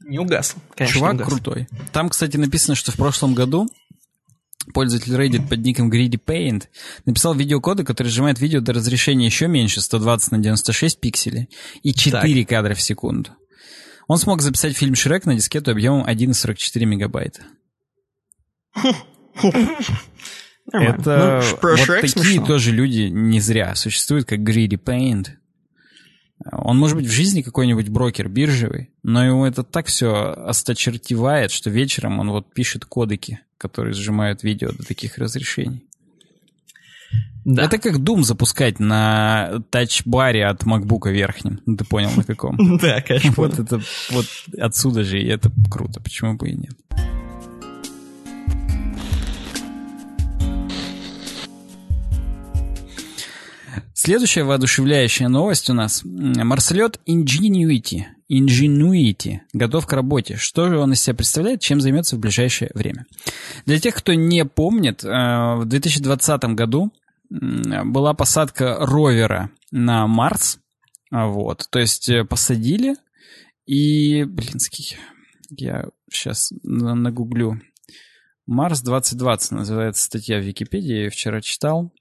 Не 0.06 0.20
угасло. 0.20 0.62
Конечно, 0.76 1.00
Чувак 1.00 1.14
не 1.16 1.22
угасло. 1.22 1.36
крутой. 1.36 1.68
Там, 1.92 2.10
кстати, 2.10 2.38
написано, 2.38 2.76
что 2.76 2.94
в 2.94 2.96
прошлом 2.96 3.34
году 3.34 3.68
пользователь 4.74 5.14
Reddit 5.14 5.48
под 5.48 5.60
ником 5.60 5.92
Greedy 5.92 6.20
Paint 6.24 6.64
написал 7.06 7.34
видеокоды, 7.34 7.84
который 7.84 8.10
сжимает 8.10 8.40
видео 8.40 8.62
до 8.62 8.74
разрешения 8.74 9.26
еще 9.26 9.48
меньше, 9.48 9.82
120 9.82 10.32
на 10.32 10.38
96 10.40 11.00
пикселей, 11.00 11.50
и 11.84 11.94
4 11.94 12.42
так. 12.42 12.50
кадра 12.50 12.74
в 12.74 12.82
секунду. 12.82 13.32
Он 14.08 14.18
смог 14.18 14.42
записать 14.42 14.76
фильм 14.76 14.96
«Шрек» 14.96 15.26
на 15.26 15.36
дискету 15.36 15.72
объемом 15.72 16.06
1,44 16.08 16.86
мегабайта. 16.86 17.44
Это 20.72 21.42
ну, 21.62 21.76
вот 21.76 22.02
такие 22.02 22.46
тоже 22.46 22.72
люди 22.72 23.10
не 23.10 23.40
зря 23.40 23.74
существуют, 23.76 24.28
как 24.28 24.40
Greedy 24.40 24.78
Paint. 24.78 25.30
Он 26.52 26.78
может 26.78 26.96
быть 26.96 27.08
в 27.08 27.12
жизни 27.12 27.42
какой-нибудь 27.42 27.90
брокер 27.90 28.30
биржевый, 28.30 28.94
но 29.04 29.26
ему 29.26 29.46
это 29.46 29.64
так 29.64 29.88
все 29.88 30.14
осточертевает, 30.14 31.52
что 31.52 31.70
вечером 31.70 32.20
он 32.20 32.30
вот 32.30 32.54
пишет 32.54 32.86
кодеки 32.86 33.42
которые 33.60 33.94
сжимают 33.94 34.42
видео 34.42 34.72
до 34.72 34.84
таких 34.84 35.20
разрешений. 35.20 35.84
Да. 37.46 37.64
Это 37.64 37.78
как 37.78 37.96
Doom 37.96 38.24
запускать 38.24 38.80
на 38.80 39.64
тачбаре 39.70 40.46
от 40.46 40.66
макбука 40.66 41.10
верхнем. 41.10 41.62
Ну, 41.66 41.78
ты 41.78 41.86
понял, 41.86 42.12
на 42.16 42.24
каком? 42.24 42.58
Да, 42.80 43.02
конечно. 43.02 43.34
Вот 43.38 43.60
это 43.60 43.82
вот 44.12 44.26
отсюда 44.58 45.04
же, 45.04 45.22
и 45.22 45.28
это 45.28 45.52
круто. 45.70 46.00
Почему 46.02 46.36
бы 46.36 46.50
и 46.50 46.56
нет? 46.56 46.74
Следующая 54.02 54.44
воодушевляющая 54.44 55.28
новость 55.28 55.70
у 55.70 55.74
нас. 55.74 56.04
Марселет 56.06 57.02
Ingenuity. 57.06 58.04
Ingenuity. 58.32 59.40
Готов 59.52 59.88
к 59.88 59.92
работе. 59.92 60.38
Что 60.38 60.70
же 60.70 60.80
он 60.80 60.94
из 60.94 61.02
себя 61.02 61.16
представляет, 61.16 61.60
чем 61.60 61.82
займется 61.82 62.16
в 62.16 62.20
ближайшее 62.20 62.72
время? 62.74 63.08
Для 63.66 63.78
тех, 63.78 63.94
кто 63.94 64.14
не 64.14 64.46
помнит, 64.46 65.04
э, 65.04 65.08
в 65.10 65.66
2020 65.66 66.56
году 66.56 66.94
была 67.30 68.14
посадка 68.14 68.78
ровера 68.80 69.52
на 69.70 70.08
Марс. 70.08 70.60
Вот. 71.12 71.68
То 71.70 71.80
есть 71.80 72.08
э, 72.08 72.24
посадили 72.24 72.96
и... 73.66 74.24
Блинский. 74.24 74.96
Я 75.50 75.90
сейчас 76.10 76.54
нагуглю. 76.64 77.60
Марс 78.46 78.80
2020 78.80 79.52
называется 79.52 80.06
статья 80.06 80.40
в 80.40 80.46
Википедии. 80.46 81.04
Я 81.04 81.10
вчера 81.10 81.42
читал 81.42 81.92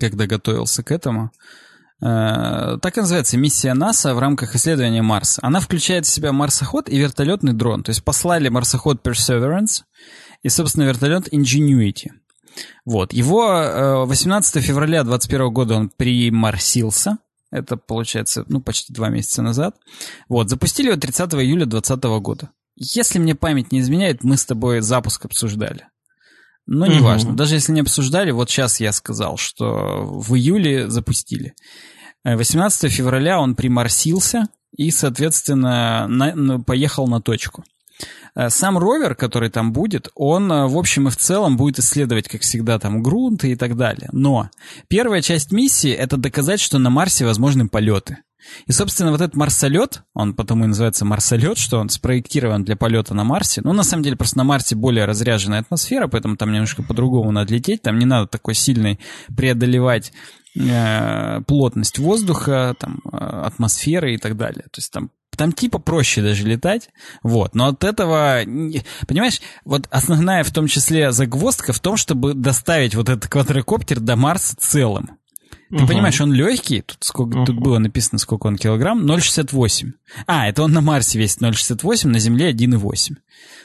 когда 0.00 0.26
готовился 0.26 0.82
к 0.82 0.90
этому. 0.90 1.30
Э, 2.02 2.78
так 2.80 2.96
и 2.96 3.00
называется 3.00 3.36
миссия 3.36 3.74
НАСА 3.74 4.14
в 4.14 4.18
рамках 4.18 4.54
исследования 4.54 5.02
Марса. 5.02 5.40
Она 5.44 5.60
включает 5.60 6.06
в 6.06 6.10
себя 6.10 6.32
марсоход 6.32 6.88
и 6.88 6.98
вертолетный 6.98 7.52
дрон. 7.52 7.82
То 7.82 7.90
есть 7.90 8.02
послали 8.02 8.48
марсоход 8.48 9.06
Perseverance 9.06 9.82
и, 10.42 10.48
собственно, 10.48 10.84
вертолет 10.84 11.32
Ingenuity. 11.32 12.10
Вот. 12.84 13.12
Его 13.12 14.06
18 14.06 14.56
э, 14.56 14.60
февраля 14.60 15.04
2021 15.04 15.52
года 15.52 15.74
он 15.76 15.90
примарсился. 15.90 17.18
Это, 17.50 17.76
получается, 17.76 18.44
ну, 18.48 18.60
почти 18.60 18.92
два 18.92 19.08
месяца 19.08 19.42
назад. 19.42 19.76
Вот. 20.28 20.48
Запустили 20.48 20.88
его 20.88 20.96
30 20.96 21.34
июля 21.34 21.66
2020 21.66 22.04
года. 22.22 22.50
Если 22.76 23.18
мне 23.18 23.34
память 23.34 23.72
не 23.72 23.80
изменяет, 23.80 24.24
мы 24.24 24.36
с 24.36 24.46
тобой 24.46 24.80
запуск 24.80 25.26
обсуждали. 25.26 25.88
Но 26.70 26.86
угу. 26.86 26.94
неважно. 26.94 27.34
Даже 27.34 27.56
если 27.56 27.72
не 27.72 27.80
обсуждали, 27.80 28.30
вот 28.30 28.48
сейчас 28.48 28.78
я 28.78 28.92
сказал, 28.92 29.36
что 29.36 30.04
в 30.04 30.36
июле 30.36 30.88
запустили. 30.88 31.54
18 32.22 32.84
э, 32.84 32.88
февраля 32.88 33.40
он 33.40 33.56
приморсился 33.56 34.46
и, 34.76 34.92
соответственно, 34.92 36.06
на, 36.06 36.32
на, 36.36 36.60
поехал 36.60 37.08
на 37.08 37.20
точку. 37.20 37.64
Э, 38.36 38.50
сам 38.50 38.78
ровер, 38.78 39.16
который 39.16 39.50
там 39.50 39.72
будет, 39.72 40.10
он 40.14 40.50
э, 40.52 40.68
в 40.68 40.78
общем 40.78 41.08
и 41.08 41.10
в 41.10 41.16
целом 41.16 41.56
будет 41.56 41.80
исследовать, 41.80 42.28
как 42.28 42.42
всегда, 42.42 42.78
там 42.78 43.02
грунт 43.02 43.42
и 43.42 43.56
так 43.56 43.76
далее. 43.76 44.08
Но 44.12 44.48
первая 44.86 45.22
часть 45.22 45.50
миссии— 45.50 45.90
это 45.92 46.18
доказать, 46.18 46.60
что 46.60 46.78
на 46.78 46.88
Марсе 46.88 47.24
возможны 47.24 47.68
полеты. 47.68 48.18
И, 48.66 48.72
собственно, 48.72 49.10
вот 49.10 49.20
этот 49.20 49.36
марсолет, 49.36 50.02
он 50.14 50.34
потому 50.34 50.64
и 50.64 50.68
называется 50.68 51.04
марсолет, 51.04 51.58
что 51.58 51.78
он 51.78 51.88
спроектирован 51.88 52.64
для 52.64 52.76
полета 52.76 53.14
на 53.14 53.24
Марсе. 53.24 53.60
Ну, 53.64 53.72
на 53.72 53.82
самом 53.82 54.02
деле, 54.02 54.16
просто 54.16 54.38
на 54.38 54.44
Марсе 54.44 54.76
более 54.76 55.04
разряженная 55.04 55.60
атмосфера, 55.60 56.08
поэтому 56.08 56.36
там 56.36 56.52
немножко 56.52 56.82
по-другому 56.82 57.30
надо 57.30 57.54
лететь. 57.54 57.82
Там 57.82 57.98
не 57.98 58.06
надо 58.06 58.26
такой 58.26 58.54
сильной 58.54 58.98
преодолевать 59.36 60.12
э, 60.58 61.40
плотность 61.46 61.98
воздуха, 61.98 62.74
там, 62.78 63.00
э, 63.04 63.16
атмосферы 63.16 64.14
и 64.14 64.18
так 64.18 64.36
далее. 64.36 64.64
То 64.64 64.78
есть 64.78 64.92
там 64.92 65.10
там 65.36 65.52
типа 65.52 65.78
проще 65.78 66.20
даже 66.20 66.46
летать, 66.46 66.90
вот, 67.22 67.54
но 67.54 67.68
от 67.68 67.82
этого, 67.82 68.40
понимаешь, 69.08 69.40
вот 69.64 69.86
основная 69.90 70.44
в 70.44 70.50
том 70.50 70.66
числе 70.66 71.12
загвоздка 71.12 71.72
в 71.72 71.80
том, 71.80 71.96
чтобы 71.96 72.34
доставить 72.34 72.94
вот 72.94 73.08
этот 73.08 73.30
квадрокоптер 73.30 74.00
до 74.00 74.16
Марса 74.16 74.54
целым. 74.58 75.19
Ты 75.70 75.76
угу. 75.76 75.86
понимаешь, 75.86 76.20
он 76.20 76.32
легкий, 76.32 76.80
тут, 76.80 76.98
сколько, 77.00 77.38
угу. 77.38 77.46
тут 77.46 77.60
было 77.60 77.78
написано, 77.78 78.18
сколько 78.18 78.48
он 78.48 78.56
килограмм, 78.56 79.06
0,68. 79.06 79.92
А, 80.26 80.48
это 80.48 80.64
он 80.64 80.72
на 80.72 80.80
Марсе 80.80 81.16
весит 81.16 81.40
0,68, 81.40 82.08
на 82.08 82.18
Земле 82.18 82.52
1,8. 82.52 83.14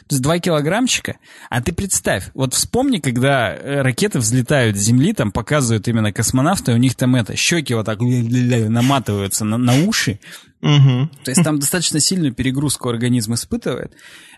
То 0.08 0.14
есть 0.14 0.22
2 0.22 0.40
килограммчика. 0.40 1.18
А 1.50 1.62
ты 1.62 1.74
представь, 1.74 2.30
вот 2.36 2.54
вспомни, 2.54 3.00
когда 3.00 3.56
э, 3.56 3.82
ракеты 3.82 4.20
взлетают 4.20 4.78
с 4.78 4.82
Земли, 4.82 5.14
там 5.14 5.32
показывают 5.32 5.88
именно 5.88 6.14
космонавты, 6.14 6.74
у 6.74 6.78
них 6.78 6.94
там 6.94 7.16
это, 7.16 7.36
щеки 7.36 7.74
вот 7.74 7.88
так 7.88 8.00
наматываются 8.00 9.44
на, 9.44 9.58
на 9.58 9.84
уши. 9.88 10.20
Угу. 10.62 11.10
То 11.24 11.32
есть 11.32 11.44
там 11.44 11.58
достаточно 11.58 12.00
сильную 12.00 12.34
перегрузку 12.34 12.88
организм 12.90 13.34
испытывает. 13.34 13.94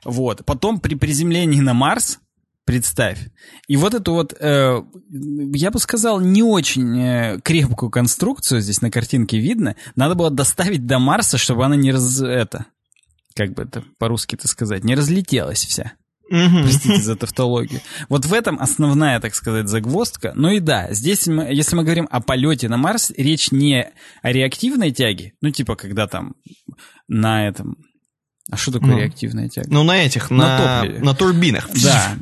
Вот. 0.05 0.45
Потом 0.45 0.79
при 0.79 0.95
приземлении 0.95 1.59
на 1.59 1.73
Марс 1.73 2.19
Представь. 2.67 3.19
И 3.69 3.77
вот 3.77 3.93
эту 3.93 4.11
вот, 4.11 4.33
э, 4.37 4.83
я 5.09 5.71
бы 5.71 5.79
сказал, 5.79 6.19
не 6.19 6.43
очень 6.43 6.99
э, 6.99 7.39
крепкую 7.41 7.89
конструкцию, 7.89 8.59
здесь 8.59 8.81
на 8.81 8.91
картинке 8.91 9.39
видно, 9.39 9.77
надо 9.95 10.15
было 10.15 10.29
доставить 10.29 10.85
до 10.85 10.99
Марса, 10.99 11.37
чтобы 11.37 11.63
она 11.63 11.77
не 11.77 11.93
раз... 11.93 12.19
это, 12.19 12.65
как 13.35 13.53
бы 13.53 13.63
это 13.63 13.85
по-русски-то 13.97 14.49
сказать, 14.49 14.83
не 14.83 14.95
разлетелась 14.95 15.63
вся. 15.63 15.93
Угу. 16.29 16.63
Простите 16.63 17.01
за 17.01 17.15
тавтологию. 17.15 17.79
Вот 18.09 18.25
в 18.25 18.33
этом 18.33 18.59
основная, 18.59 19.21
так 19.21 19.33
сказать, 19.33 19.69
загвоздка. 19.69 20.33
Ну 20.35 20.51
и 20.51 20.59
да, 20.59 20.91
здесь, 20.91 21.25
мы, 21.25 21.43
если 21.43 21.73
мы 21.77 21.85
говорим 21.85 22.09
о 22.11 22.19
полете 22.19 22.67
на 22.67 22.75
Марс, 22.75 23.13
речь 23.15 23.49
не 23.53 23.93
о 24.21 24.31
реактивной 24.33 24.91
тяге, 24.91 25.35
ну 25.39 25.51
типа 25.51 25.77
когда 25.77 26.05
там 26.07 26.35
на 27.07 27.47
этом 27.47 27.77
а 28.49 28.57
что 28.57 28.71
такое 28.71 28.91
ну, 28.91 28.97
реактивная 28.97 29.49
тяга? 29.49 29.67
Ну, 29.69 29.83
на 29.83 29.97
этих, 29.97 30.29
на, 30.29 30.83
на, 30.83 30.99
на 30.99 31.13
турбинах. 31.13 31.69
Да. 31.83 32.17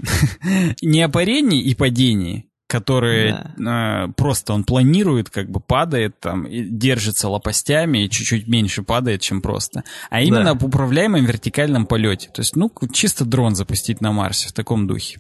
Не 0.82 1.02
о 1.04 1.10
парении 1.10 1.62
и 1.62 1.76
падении, 1.76 2.48
которые 2.68 3.52
да. 3.58 4.06
э, 4.06 4.14
просто 4.14 4.54
он 4.54 4.64
планирует, 4.64 5.30
как 5.30 5.50
бы 5.50 5.60
падает 5.60 6.20
там, 6.20 6.44
и 6.46 6.64
держится 6.64 7.30
лопастями 7.30 8.06
и 8.06 8.10
чуть-чуть 8.10 8.48
меньше 8.48 8.82
падает, 8.82 9.22
чем 9.22 9.42
просто. 9.42 9.84
А 10.10 10.22
именно 10.22 10.46
да. 10.46 10.52
об 10.52 10.64
управляемом 10.64 11.26
вертикальном 11.26 11.86
полете. 11.86 12.30
То 12.34 12.42
есть, 12.42 12.56
ну, 12.56 12.72
чисто 12.92 13.24
дрон 13.24 13.56
запустить 13.56 14.02
на 14.02 14.12
Марсе 14.12 14.50
в 14.50 14.54
таком 14.54 14.88
духе. 14.88 15.20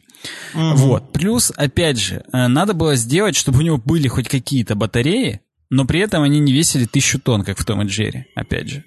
Угу. 0.56 0.76
Вот. 0.76 1.14
Плюс, 1.14 1.52
опять 1.56 2.00
же, 2.00 2.24
э, 2.34 2.48
надо 2.48 2.74
было 2.74 2.96
сделать, 2.96 3.36
чтобы 3.36 3.60
у 3.60 3.62
него 3.62 3.78
были 3.78 4.08
хоть 4.08 4.28
какие-то 4.28 4.76
батареи, 4.76 5.42
но 5.70 5.86
при 5.86 6.00
этом 6.00 6.24
они 6.24 6.40
не 6.40 6.52
весили 6.52 6.86
тысячу 6.86 7.20
тонн, 7.20 7.44
как 7.44 7.60
в 7.60 7.66
Том 7.66 7.82
и 7.82 7.86
Джерри, 7.86 8.26
опять 8.36 8.70
же. 8.70 8.84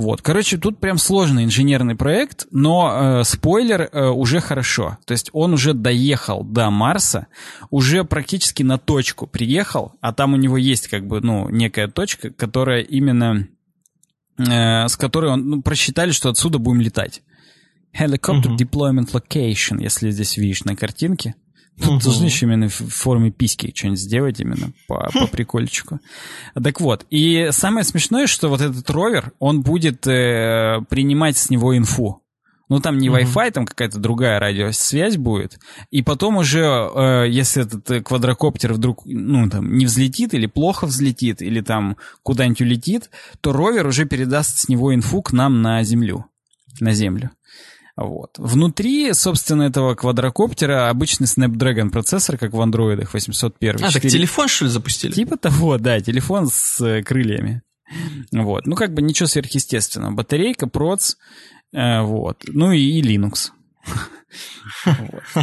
Вот, 0.00 0.22
короче, 0.22 0.56
тут 0.56 0.78
прям 0.78 0.96
сложный 0.96 1.44
инженерный 1.44 1.94
проект, 1.94 2.46
но 2.50 3.20
э, 3.20 3.24
спойлер 3.24 3.82
э, 3.82 4.08
уже 4.08 4.40
хорошо. 4.40 4.96
То 5.04 5.12
есть 5.12 5.28
он 5.34 5.52
уже 5.52 5.74
доехал 5.74 6.42
до 6.42 6.70
Марса, 6.70 7.26
уже 7.68 8.04
практически 8.04 8.62
на 8.62 8.78
точку 8.78 9.26
приехал, 9.26 9.92
а 10.00 10.14
там 10.14 10.32
у 10.32 10.36
него 10.36 10.56
есть 10.56 10.88
как 10.88 11.06
бы, 11.06 11.20
ну, 11.20 11.50
некая 11.50 11.86
точка, 11.86 12.30
которая 12.30 12.80
именно, 12.80 13.46
э, 14.38 14.88
с 14.88 14.96
которой 14.96 15.32
он, 15.32 15.50
ну, 15.50 15.60
просчитали, 15.60 16.12
что 16.12 16.30
отсюда 16.30 16.58
будем 16.58 16.80
летать. 16.80 17.20
Helicopter 17.94 18.44
uh-huh. 18.44 18.56
Deployment 18.56 19.12
Location, 19.12 19.82
если 19.82 20.10
здесь 20.10 20.38
видишь 20.38 20.64
на 20.64 20.76
картинке. 20.76 21.34
Тут 21.78 21.88
угу. 21.88 22.00
должны 22.00 22.24
еще 22.26 22.46
именно 22.46 22.68
в 22.68 22.72
форме 22.72 23.30
письки 23.30 23.72
что-нибудь 23.74 24.00
сделать 24.00 24.40
именно 24.40 24.72
по, 24.86 25.10
по 25.12 25.26
прикольчику. 25.26 26.00
Так 26.62 26.80
вот, 26.80 27.06
и 27.10 27.48
самое 27.52 27.84
смешное, 27.84 28.26
что 28.26 28.48
вот 28.48 28.60
этот 28.60 28.88
ровер, 28.90 29.32
он 29.38 29.62
будет 29.62 30.06
э, 30.06 30.80
принимать 30.88 31.38
с 31.38 31.50
него 31.50 31.76
инфу. 31.76 32.22
Ну, 32.70 32.78
там 32.78 32.98
не 32.98 33.08
Wi-Fi, 33.08 33.50
там 33.50 33.66
какая-то 33.66 33.98
другая 33.98 34.38
радиосвязь 34.38 35.16
будет. 35.16 35.58
И 35.90 36.02
потом 36.02 36.36
уже, 36.36 36.60
э, 36.60 37.28
если 37.28 37.64
этот 37.64 37.90
э, 37.90 38.00
квадрокоптер 38.00 38.74
вдруг, 38.74 39.02
ну, 39.06 39.50
там, 39.50 39.76
не 39.76 39.86
взлетит 39.86 40.34
или 40.34 40.46
плохо 40.46 40.86
взлетит, 40.86 41.42
или 41.42 41.62
там 41.62 41.96
куда-нибудь 42.22 42.60
улетит, 42.60 43.10
то 43.40 43.52
ровер 43.52 43.88
уже 43.88 44.04
передаст 44.04 44.58
с 44.58 44.68
него 44.68 44.94
инфу 44.94 45.20
к 45.20 45.32
нам 45.32 45.62
на 45.62 45.82
Землю. 45.82 46.26
На 46.78 46.92
Землю. 46.92 47.30
Вот. 48.00 48.38
Внутри, 48.38 49.12
собственно, 49.12 49.64
этого 49.64 49.94
квадрокоптера 49.94 50.88
обычный 50.88 51.26
Snapdragon 51.26 51.90
процессор, 51.90 52.38
как 52.38 52.54
в 52.54 52.60
андроидах 52.60 53.12
801. 53.12 53.74
А, 53.74 53.78
4... 53.78 53.92
так 53.92 54.10
телефон, 54.10 54.48
что 54.48 54.64
ли, 54.64 54.70
запустили? 54.70 55.12
Типа 55.12 55.36
того, 55.36 55.76
да, 55.78 56.00
телефон 56.00 56.48
с 56.48 56.80
э, 56.80 57.02
крыльями. 57.02 57.62
Вот. 58.32 58.66
Ну, 58.66 58.74
как 58.74 58.94
бы 58.94 59.02
ничего 59.02 59.26
сверхъестественного. 59.26 60.12
Батарейка, 60.12 60.66
проц, 60.66 61.16
э, 61.74 62.00
вот. 62.00 62.42
Ну 62.46 62.72
и, 62.72 62.80
и 62.80 63.02
Linux. 63.02 63.50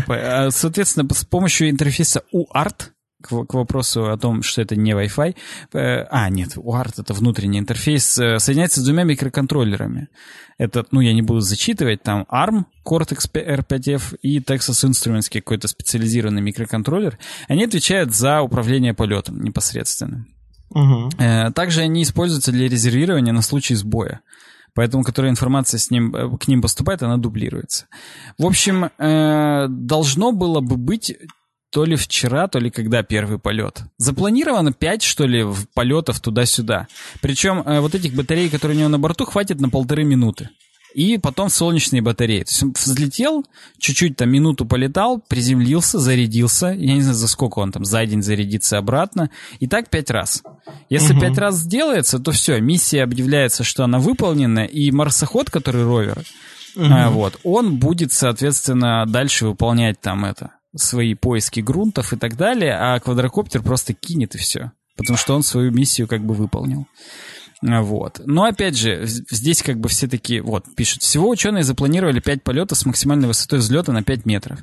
А, 0.07 0.49
соответственно, 0.49 1.07
с 1.13 1.25
помощью 1.25 1.69
интерфейса 1.69 2.23
UART, 2.33 2.91
к, 3.27 3.45
к 3.45 3.53
вопросу 3.53 4.11
о 4.11 4.17
том, 4.17 4.43
что 4.43 4.61
это 4.61 4.75
не 4.75 4.91
Wi-Fi. 4.91 5.35
Э, 5.73 6.03
а, 6.09 6.29
нет, 6.29 6.57
UART— 6.57 6.93
это 6.97 7.13
внутренний 7.13 7.59
интерфейс, 7.59 8.17
э, 8.17 8.39
соединяется 8.39 8.81
с 8.81 8.83
двумя 8.83 9.03
микроконтроллерами. 9.03 10.07
Это, 10.57 10.85
ну, 10.91 11.01
я 11.01 11.13
не 11.13 11.21
буду 11.21 11.41
зачитывать, 11.41 12.01
там 12.03 12.25
ARM, 12.31 12.65
Cortex 12.85 13.29
R5F 13.31 14.17
и 14.21 14.39
Texas 14.39 14.89
Instruments, 14.89 15.29
какой-то 15.31 15.67
специализированный 15.67 16.41
микроконтроллер. 16.41 17.19
Они 17.47 17.65
отвечают 17.65 18.15
за 18.15 18.41
управление 18.41 18.93
полетом 18.93 19.41
непосредственно. 19.41 20.25
Угу. 20.71 21.11
Также 21.53 21.81
они 21.81 22.03
используются 22.03 22.51
для 22.51 22.67
резервирования 22.67 23.33
на 23.33 23.41
случай 23.41 23.75
сбоя. 23.75 24.21
Поэтому, 24.73 25.03
которая 25.03 25.31
информация 25.31 25.79
с 25.79 25.89
ним, 25.89 26.37
к 26.37 26.47
ним 26.47 26.61
поступает, 26.61 27.01
она 27.01 27.17
дублируется. 27.17 27.87
В 28.37 28.45
общем, 28.45 28.91
должно 28.99 30.31
было 30.33 30.59
бы 30.59 30.77
быть 30.77 31.15
то 31.71 31.85
ли 31.85 31.95
вчера, 31.95 32.47
то 32.47 32.59
ли 32.59 32.69
когда 32.69 33.03
первый 33.03 33.39
полет. 33.39 33.81
Запланировано 33.97 34.71
5, 34.71 35.03
что 35.03 35.25
ли, 35.25 35.45
полетов 35.73 36.19
туда-сюда. 36.19 36.87
Причем 37.21 37.61
э, 37.61 37.79
вот 37.81 37.93
этих 37.93 38.13
батарей, 38.13 38.49
которые 38.49 38.77
у 38.77 38.79
него 38.79 38.89
на 38.89 38.99
борту, 38.99 39.25
хватит 39.25 39.59
на 39.59 39.69
полторы 39.69 40.03
минуты. 40.03 40.49
И 40.93 41.17
потом 41.17 41.49
солнечные 41.49 42.01
батареи. 42.01 42.43
То 42.43 42.49
есть 42.49 42.63
он 42.63 42.73
взлетел, 42.73 43.45
чуть-чуть 43.77 44.15
там 44.15 44.31
минуту 44.31 44.65
полетал, 44.65 45.21
приземлился, 45.27 45.99
зарядился. 45.99 46.67
Я 46.67 46.95
не 46.95 47.01
знаю, 47.01 47.15
за 47.15 47.27
сколько 47.27 47.59
он 47.59 47.71
там 47.71 47.85
за 47.85 48.05
день 48.05 48.23
зарядится 48.23 48.77
обратно. 48.77 49.29
И 49.59 49.67
так 49.67 49.89
пять 49.89 50.09
раз. 50.09 50.41
Если 50.89 51.13
угу. 51.13 51.21
пять 51.21 51.37
раз 51.37 51.57
сделается, 51.57 52.17
то 52.17 52.31
все, 52.31 52.59
миссия 52.61 53.03
объявляется, 53.03 53.63
что 53.63 53.83
она 53.83 53.99
выполнена, 53.99 54.65
и 54.65 54.89
марсоход, 54.89 55.51
который 55.51 55.83
ровер, 55.83 56.23
угу. 56.75 57.11
вот, 57.11 57.39
он 57.43 57.77
будет, 57.77 58.13
соответственно, 58.13 59.05
дальше 59.05 59.45
выполнять 59.45 59.99
там 59.99 60.25
это 60.25 60.56
свои 60.77 61.13
поиски 61.13 61.59
грунтов 61.59 62.13
и 62.13 62.17
так 62.17 62.35
далее, 62.35 62.73
а 62.73 62.99
квадрокоптер 62.99 63.61
просто 63.61 63.93
кинет 63.93 64.35
и 64.35 64.37
все. 64.37 64.71
Потому 64.95 65.17
что 65.17 65.35
он 65.35 65.43
свою 65.43 65.71
миссию 65.71 66.07
как 66.07 66.25
бы 66.25 66.33
выполнил. 66.33 66.87
Вот. 67.61 68.21
Но 68.25 68.43
опять 68.43 68.77
же, 68.77 69.01
здесь 69.05 69.63
как 69.63 69.79
бы 69.79 69.89
все 69.89 70.07
такие, 70.07 70.41
вот, 70.41 70.65
пишут, 70.75 71.01
всего 71.01 71.27
ученые 71.29 71.63
запланировали 71.63 72.19
5 72.19 72.43
полетов 72.43 72.77
с 72.77 72.85
максимальной 72.85 73.27
высотой 73.27 73.59
взлета 73.59 73.91
на 73.91 74.03
5 74.03 74.25
метров. 74.25 74.59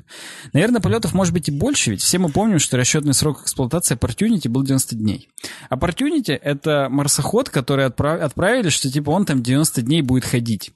Наверное, 0.53 0.81
полетов 0.81 1.13
может 1.13 1.33
быть 1.33 1.49
и 1.49 1.51
больше, 1.51 1.91
ведь 1.91 2.01
все 2.01 2.19
мы 2.19 2.29
помним, 2.29 2.59
что 2.59 2.77
расчетный 2.77 3.13
срок 3.13 3.41
эксплуатации 3.41 3.95
Opportunity 3.95 4.47
был 4.49 4.63
90 4.63 4.95
дней. 4.95 5.29
Opportunity— 5.69 6.33
это 6.41 6.87
марсоход, 6.89 7.49
который 7.49 7.85
отправ... 7.85 8.21
отправили, 8.21 8.69
что 8.69 8.89
типа 8.89 9.09
он 9.09 9.25
там 9.25 9.43
90 9.43 9.81
дней 9.81 10.01
будет 10.01 10.23
ходить. 10.23 10.71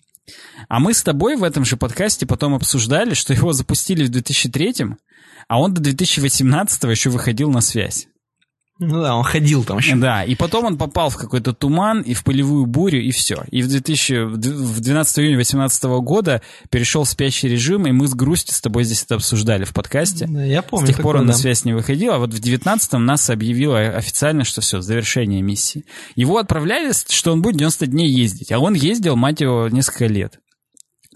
А 0.68 0.80
мы 0.80 0.94
с 0.94 1.04
тобой 1.04 1.36
в 1.36 1.44
этом 1.44 1.66
же 1.66 1.78
подкасте 1.78 2.26
потом 2.26 2.54
обсуждали, 2.54 3.14
что 3.14 3.34
его 3.34 3.54
запустили 3.54 4.04
в 4.04 4.10
2003 4.10 4.76
а 5.48 5.60
он 5.60 5.74
до 5.74 5.82
2018 5.82 6.84
еще 6.84 7.10
выходил 7.10 7.50
на 7.50 7.62
связь. 7.62 8.08
Ну 8.80 9.02
да, 9.02 9.16
он 9.16 9.24
ходил 9.24 9.66
там 9.66 9.80
еще. 9.80 9.96
Да, 9.98 10.24
и 10.24 10.36
потом 10.36 10.64
он 10.66 10.78
попал 10.78 11.10
в 11.10 11.18
какой-то 11.18 11.54
туман 11.54 12.02
и 12.02 12.14
в 12.14 12.24
полевую 12.24 12.66
бурю, 12.66 13.02
и 13.02 13.12
все. 13.12 13.44
И 13.52 13.62
в, 13.62 13.68
2000, 13.68 14.36
в 14.38 14.80
12 14.80 15.20
июня 15.20 15.36
2018 15.36 15.84
года 16.02 16.42
перешел 16.70 17.04
в 17.04 17.10
спящий 17.10 17.50
режим, 17.50 17.88
и 17.88 17.92
мы 17.92 18.08
с 18.08 18.14
грустью 18.14 18.56
с 18.56 18.62
тобой 18.62 18.86
здесь 18.86 19.04
это 19.04 19.16
обсуждали 19.16 19.66
в 19.66 19.74
подкасте. 19.74 20.28
Да, 20.28 20.46
я 20.46 20.62
помню. 20.62 20.88
С 20.88 20.90
тех 20.90 21.02
пор 21.02 21.18
он 21.18 21.24
да. 21.24 21.34
на 21.34 21.34
связь 21.34 21.66
не 21.66 21.74
выходил, 21.74 22.14
а 22.14 22.20
вот 22.20 22.34
в 22.34 22.40
19-м 22.40 23.06
нас 23.06 23.30
объявило 23.30 23.80
официально, 23.80 24.46
что 24.46 24.62
все, 24.62 24.80
завершение 24.80 25.42
миссии. 25.42 25.84
Его 26.16 26.38
отправляли, 26.38 26.94
что 27.10 27.34
он 27.34 27.42
будет 27.42 27.58
90 27.58 27.86
дней 27.88 28.10
ездить, 28.10 28.54
а 28.54 28.60
он 28.60 28.76
ездил, 28.76 29.18
мать 29.18 29.42
его, 29.42 29.68
несколько 29.68 30.06
лет. 30.06 30.40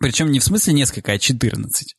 Причем 0.01 0.31
не 0.31 0.39
в 0.39 0.43
смысле 0.43 0.73
несколько, 0.73 1.13
а 1.13 1.17
14. 1.17 1.95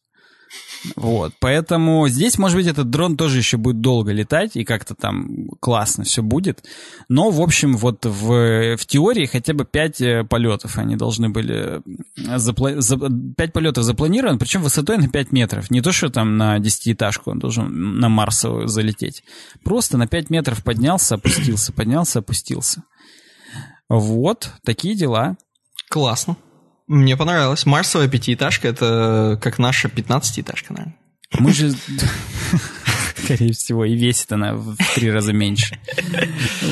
Вот, 0.97 1.33
поэтому 1.41 2.07
здесь, 2.09 2.39
может 2.39 2.57
быть, 2.57 2.67
этот 2.67 2.91
дрон 2.91 3.17
тоже 3.17 3.39
еще 3.39 3.57
будет 3.57 3.81
долго 3.81 4.13
летать, 4.13 4.57
и 4.57 4.65
как-то 4.65 4.95
там 4.95 5.49
классно 5.61 6.05
все 6.05 6.23
будет. 6.23 6.65
Но, 7.09 7.31
в 7.31 7.41
общем, 7.41 7.77
вот 7.77 8.05
в, 8.05 8.77
в 8.77 8.87
теории 8.87 9.27
хотя 9.27 9.55
бы 9.55 9.65
5 9.65 10.01
э, 10.01 10.25
полетов 10.25 10.79
они 10.79 10.97
должны 10.97 11.31
были... 11.31 11.81
Запла... 12.17 12.81
За... 12.81 12.97
5 12.99 13.53
полетов 13.53 13.85
запланировано, 13.85 14.39
причем 14.39 14.63
высотой 14.63 14.99
на 14.99 15.09
5 15.09 15.33
метров. 15.33 15.71
Не 15.71 15.81
то, 15.81 15.93
что 15.93 16.11
там 16.11 16.37
на 16.37 16.59
десятиэтажку 16.59 17.31
он 17.31 17.39
должен 17.39 17.99
на 17.99 18.09
Марсовую 18.09 18.69
залететь. 18.69 19.25
Просто 19.63 19.97
на 19.97 20.07
5 20.07 20.31
метров 20.31 20.63
поднялся, 20.63 21.15
опустился, 21.15 21.73
поднялся, 21.73 22.19
опустился. 22.19 22.83
Вот, 23.89 24.53
такие 24.65 24.95
дела. 24.95 25.37
Классно. 25.89 26.37
Мне 26.87 27.17
понравилось. 27.17 27.67
Марсовая 27.67 28.09
пятиэтажка— 28.09 28.69
это 28.69 29.39
как 29.43 29.59
наша 29.59 29.89
пятнадцатиэтажка, 29.89 30.73
наверное. 30.73 30.99
Мы 31.39 31.53
же... 31.53 31.75
скорее 33.25 33.53
всего, 33.53 33.85
и 33.85 33.95
весит 33.95 34.33
она 34.33 34.55
в 34.55 34.77
три 34.95 35.11
раза 35.11 35.33
меньше. 35.33 35.79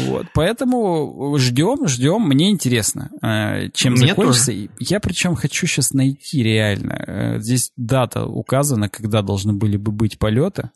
Вот, 0.07 0.27
поэтому 0.35 1.37
ждем, 1.39 1.89
ждем. 1.89 2.23
Мне 2.23 2.51
интересно, 2.51 3.11
э, 3.23 3.71
чем 3.73 3.95
Мне 3.95 4.09
закончится. 4.09 4.53
Тоже. 4.53 4.69
Я 4.79 5.01
причем 5.01 5.35
хочу 5.35 5.67
сейчас 5.67 5.93
найти 5.93 6.43
реально. 6.43 6.93
Э, 7.07 7.41
здесь 7.41 7.73
дата 7.77 8.27
указана, 8.27 8.89
когда 8.89 9.23
должны 9.23 9.53
были 9.53 9.77
бы 9.77 9.93
быть 9.93 10.19
полеты. 10.19 10.71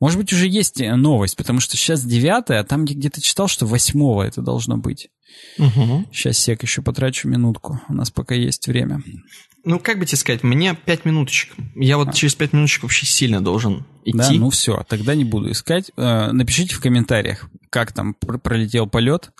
Может 0.00 0.18
быть, 0.18 0.32
уже 0.32 0.48
есть 0.48 0.80
новость, 0.80 1.36
потому 1.36 1.60
что 1.60 1.76
сейчас 1.76 2.04
9 2.04 2.50
а 2.50 2.64
там 2.64 2.84
я 2.84 2.94
где-то 2.94 3.22
читал, 3.22 3.48
что 3.48 3.64
8 3.64 4.26
это 4.26 4.42
должно 4.42 4.76
быть. 4.76 5.08
Угу. 5.58 6.06
Сейчас 6.12 6.38
сек 6.38 6.62
еще 6.62 6.82
потрачу 6.82 7.28
минутку. 7.28 7.80
У 7.88 7.94
нас 7.94 8.10
пока 8.10 8.34
есть 8.34 8.66
время. 8.66 9.02
Ну, 9.64 9.78
как 9.78 9.98
бы 9.98 10.04
тебе 10.04 10.18
сказать, 10.18 10.42
мне 10.42 10.74
5 10.74 11.04
минуточек. 11.06 11.54
Я 11.74 11.96
вот 11.96 12.08
а. 12.08 12.12
через 12.12 12.34
5 12.34 12.52
минуточек 12.52 12.82
вообще 12.82 13.06
сильно 13.06 13.40
должен 13.40 13.86
идти. 14.04 14.18
Да, 14.18 14.30
ну 14.32 14.50
все, 14.50 14.84
тогда 14.88 15.14
не 15.14 15.24
буду 15.24 15.50
искать. 15.50 15.90
Э, 15.96 16.32
напишите 16.32 16.74
в 16.74 16.80
комментариях, 16.80 17.48
как 17.70 17.92
там 17.92 18.14
пролетел 18.14 18.86
полет. 18.86 19.30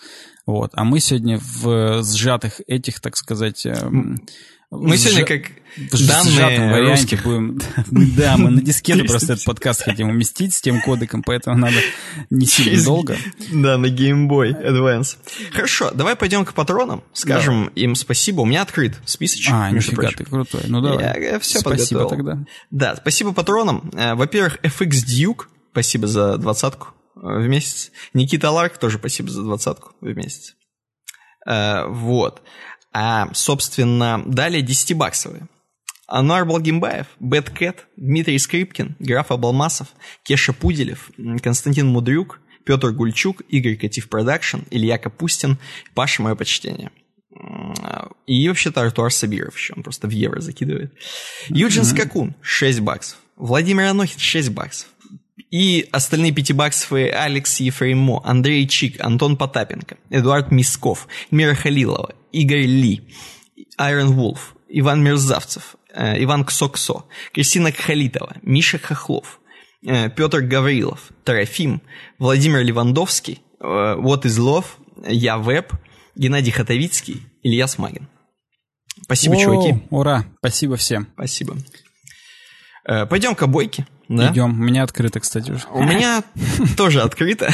Вот. 0.47 0.71
А 0.75 0.85
мы 0.85 1.01
сегодня 1.01 1.39
в 1.39 2.03
сжатых 2.03 2.61
этих, 2.67 3.01
так 3.01 3.17
сказать, 3.17 3.67
мы 4.71 4.97
сегодня 4.97 5.25
как 5.25 5.53
данные 5.77 6.71
варианте 6.71 6.91
русских. 6.91 7.25
будем... 7.25 7.61
Да, 8.17 8.37
мы 8.37 8.51
на 8.51 8.63
дискету 8.63 9.05
просто 9.07 9.35
этот 9.35 9.45
подкаст 9.45 9.83
хотим 9.83 10.09
уместить 10.11 10.55
с 10.55 10.61
тем 10.61 10.81
кодеком, 10.81 11.23
поэтому 11.23 11.57
надо 11.57 11.77
не 12.31 12.47
сильно 12.47 12.83
долго. 12.83 13.17
Да, 13.53 13.79
на 13.79 13.87
Game 13.87 14.29
Boy 14.29 14.53
Advance. 14.53 15.17
Хорошо, 15.53 15.91
давай 15.93 16.17
пойдем 16.17 16.45
к 16.45 16.55
патронам, 16.55 17.03
скажем 17.13 17.69
им 17.75 17.95
спасибо. 17.95 18.43
У 18.43 18.47
меня 18.47 18.63
открыт 18.63 18.95
списочек. 19.05 19.53
А, 19.55 19.71
нифига, 19.71 20.11
ты 20.11 20.25
крутой. 20.25 20.63
Ну 20.67 20.81
давай. 20.81 21.05
Я, 21.21 21.39
все 21.39 21.61
Спасибо 21.61 22.09
тогда. 22.09 22.45
Да, 22.71 22.97
спасибо 22.97 23.33
патронам. 23.33 23.91
Э, 23.95 24.15
во-первых, 24.15 24.59
FX 24.63 24.91
Duke, 25.07 25.45
спасибо 25.73 26.07
за 26.07 26.37
двадцатку 26.39 26.89
э, 27.17 27.21
в 27.21 27.49
месяц. 27.49 27.91
Никита 28.13 28.51
Ларк 28.51 28.79
тоже 28.79 28.99
спасибо 28.99 29.31
за 29.31 29.43
двадцатку 29.43 29.93
в 30.01 30.07
месяц. 30.15 30.55
Э, 31.47 31.87
вот. 31.89 32.43
А, 32.97 33.29
собственно, 33.35 34.23
далее 34.25 34.63
10-баксовые. 34.63 35.49
Ануар 36.07 36.45
Балгимбаев, 36.45 37.07
Бэт 37.19 37.51
Кэт, 37.51 37.87
Дмитрий 37.97 38.39
Скрипкин, 38.39 38.95
Граф 39.01 39.33
Абалмасов, 39.33 39.89
Кеша 40.23 40.53
Пуделев, 40.53 41.11
Константин 41.43 41.89
Мудрюк, 41.89 42.41
Петр 42.65 42.93
Гульчук, 42.93 43.43
Игорь 43.49 43.77
Катив 43.77 44.09
Продакшн, 44.09 44.59
Илья 44.71 44.99
Капустин, 44.99 45.59
Паша, 45.95 46.23
мое 46.23 46.37
почтение. 46.37 46.93
И 48.27 48.49
вообще-то 48.49 48.83
Артуар 48.83 49.13
Сабиров 49.13 49.57
еще, 49.57 49.75
он 49.77 49.83
просто 49.83 50.07
в 50.07 50.11
евро 50.13 50.41
закидывает. 50.41 50.93
Юджин 51.49 51.85
Скакун, 51.85 52.37
6 52.43 52.81
баксов. 52.81 53.19
Владимир 53.37 53.87
Анохин, 53.87 54.21
6 54.21 54.51
баксов. 54.51 54.89
И 55.51 55.89
остальные 55.91 56.33
пятибаксовые 56.33 57.13
Алекс 57.13 57.59
Ефремо, 57.61 58.21
Андрей 58.25 58.69
Чик, 58.69 59.01
Антон 59.01 59.37
Потапенко, 59.37 59.97
Эдуард 60.11 60.53
Мисков, 60.53 61.09
Мира 61.31 61.55
Халилова, 61.55 62.15
Игорь 62.35 62.67
Ли, 62.67 63.01
Айрон 63.79 64.13
Вулф, 64.13 64.57
Иван 64.69 65.03
Мерзавцев, 65.05 65.77
э, 65.95 66.23
Иван 66.25 66.45
Ксоксо, 66.45 67.05
Кристина 67.33 67.71
Кхалитова, 67.71 68.37
Миша 68.43 68.79
Хохлов, 68.79 69.41
э, 69.87 70.11
Петр 70.11 70.41
Гаврилов, 70.41 71.11
Трофим, 71.23 71.81
Владимир 72.19 72.65
Левандовский, 72.65 73.41
э, 73.61 73.65
What 73.65 74.23
is 74.23 74.39
Love, 74.41 74.67
Я 75.07 75.39
Веб, 75.39 75.73
Геннадий 76.17 76.51
Хатовицкий, 76.51 77.23
Илья 77.43 77.69
Смагин. 77.69 78.09
Спасибо, 79.03 79.37
О, 79.37 79.41
чуваки. 79.41 79.83
Ура, 79.91 80.25
спасибо 80.39 80.77
всем. 80.77 81.09
Спасибо. 81.15 81.57
Пойдем 82.85 83.35
к 83.35 83.43
обойке. 83.43 83.87
Да? 84.09 84.31
Идем. 84.31 84.61
У 84.61 84.63
меня 84.63 84.83
открыто, 84.83 85.21
кстати, 85.21 85.51
уже. 85.51 85.65
У 85.73 85.83
меня 85.83 86.23
тоже 86.77 87.01
открыто. 87.01 87.51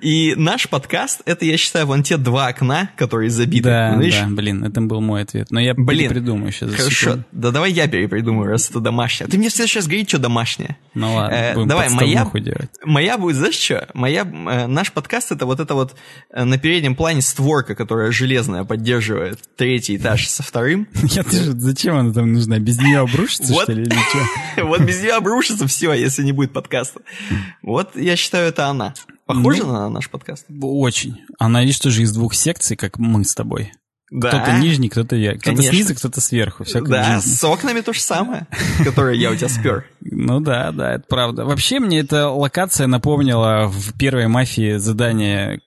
И 0.00 0.34
наш 0.36 0.68
подкаст, 0.68 1.20
это, 1.26 1.44
я 1.44 1.56
считаю, 1.56 1.86
вон 1.86 2.02
те 2.02 2.16
два 2.16 2.48
окна, 2.48 2.90
которые 2.96 3.30
забиты. 3.30 3.64
Да, 3.64 3.96
да, 3.96 4.26
блин, 4.28 4.64
это 4.64 4.80
был 4.80 5.00
мой 5.00 5.22
ответ. 5.22 5.50
Но 5.50 5.60
я 5.60 5.74
блин, 5.74 6.08
перепридумаю 6.08 6.52
сейчас. 6.52 6.74
Хорошо, 6.74 7.18
да 7.32 7.50
давай 7.50 7.72
я 7.72 7.88
перепридумаю, 7.88 8.50
раз 8.50 8.70
это 8.70 8.80
домашнее. 8.80 9.28
Ты 9.28 9.38
мне 9.38 9.48
все 9.48 9.66
сейчас 9.66 9.86
говорить, 9.86 10.08
что 10.08 10.18
домашнее. 10.18 10.76
Ну 10.94 11.14
ладно, 11.14 11.34
э, 11.34 11.64
Давай, 11.66 11.88
моя, 11.90 12.30
моя 12.84 13.18
будет, 13.18 13.36
знаешь 13.36 13.54
что? 13.54 13.88
Моя, 13.94 14.22
э, 14.22 14.66
наш 14.66 14.92
подкаст 14.92 15.32
это 15.32 15.44
вот 15.44 15.60
это 15.60 15.74
вот 15.74 15.94
э, 16.30 16.44
на 16.44 16.56
переднем 16.56 16.94
плане 16.94 17.20
створка, 17.20 17.74
которая 17.74 18.12
железная, 18.12 18.64
поддерживает 18.64 19.40
третий 19.56 19.96
этаж 19.96 20.28
со 20.28 20.42
вторым. 20.42 20.88
Я 21.02 21.22
тоже, 21.24 21.52
зачем 21.52 21.96
она 21.96 22.12
там 22.12 22.32
нужна? 22.32 22.58
Без 22.58 22.78
нее 22.78 23.00
обрушится, 23.00 23.52
что 23.52 23.72
ли, 23.72 23.82
или 23.82 23.90
что? 23.90 24.64
Вот 24.64 24.80
без 24.82 25.02
нее 25.02 25.12
обрушится 25.12 25.33
рушится 25.34 25.66
все, 25.66 25.92
если 25.92 26.22
не 26.22 26.32
будет 26.32 26.52
подкаста. 26.52 27.00
Вот 27.62 27.96
я 27.96 28.16
считаю, 28.16 28.48
это 28.48 28.66
она. 28.66 28.94
Похожа 29.26 29.64
ну, 29.64 29.72
на 29.72 29.88
наш 29.88 30.10
подкаст? 30.10 30.46
Очень. 30.60 31.20
Она, 31.38 31.62
видишь, 31.62 31.78
тоже 31.78 32.02
из 32.02 32.12
двух 32.12 32.34
секций, 32.34 32.76
как 32.76 32.98
мы 32.98 33.24
с 33.24 33.34
тобой. 33.34 33.72
Да. 34.10 34.28
Кто-то 34.28 34.58
нижний, 34.58 34.88
кто-то 34.88 35.16
я. 35.16 35.36
Кто-то 35.36 35.62
снизу, 35.62 35.94
кто-то 35.94 36.20
сверху. 36.20 36.64
Да, 36.86 37.20
с 37.20 37.42
окнами 37.42 37.80
то 37.80 37.92
же 37.92 38.00
самое, 38.00 38.46
которое 38.84 39.16
я 39.16 39.30
у 39.30 39.34
тебя 39.34 39.48
спер. 39.48 39.86
Ну 40.00 40.40
да, 40.40 40.70
да, 40.72 40.94
это 40.94 41.04
правда. 41.08 41.44
Вообще 41.44 41.80
мне 41.80 42.00
эта 42.00 42.28
локация 42.28 42.86
напомнила 42.86 43.66
в 43.66 43.96
первой 43.98 44.28
мафии 44.28 44.76
задание 44.76 45.60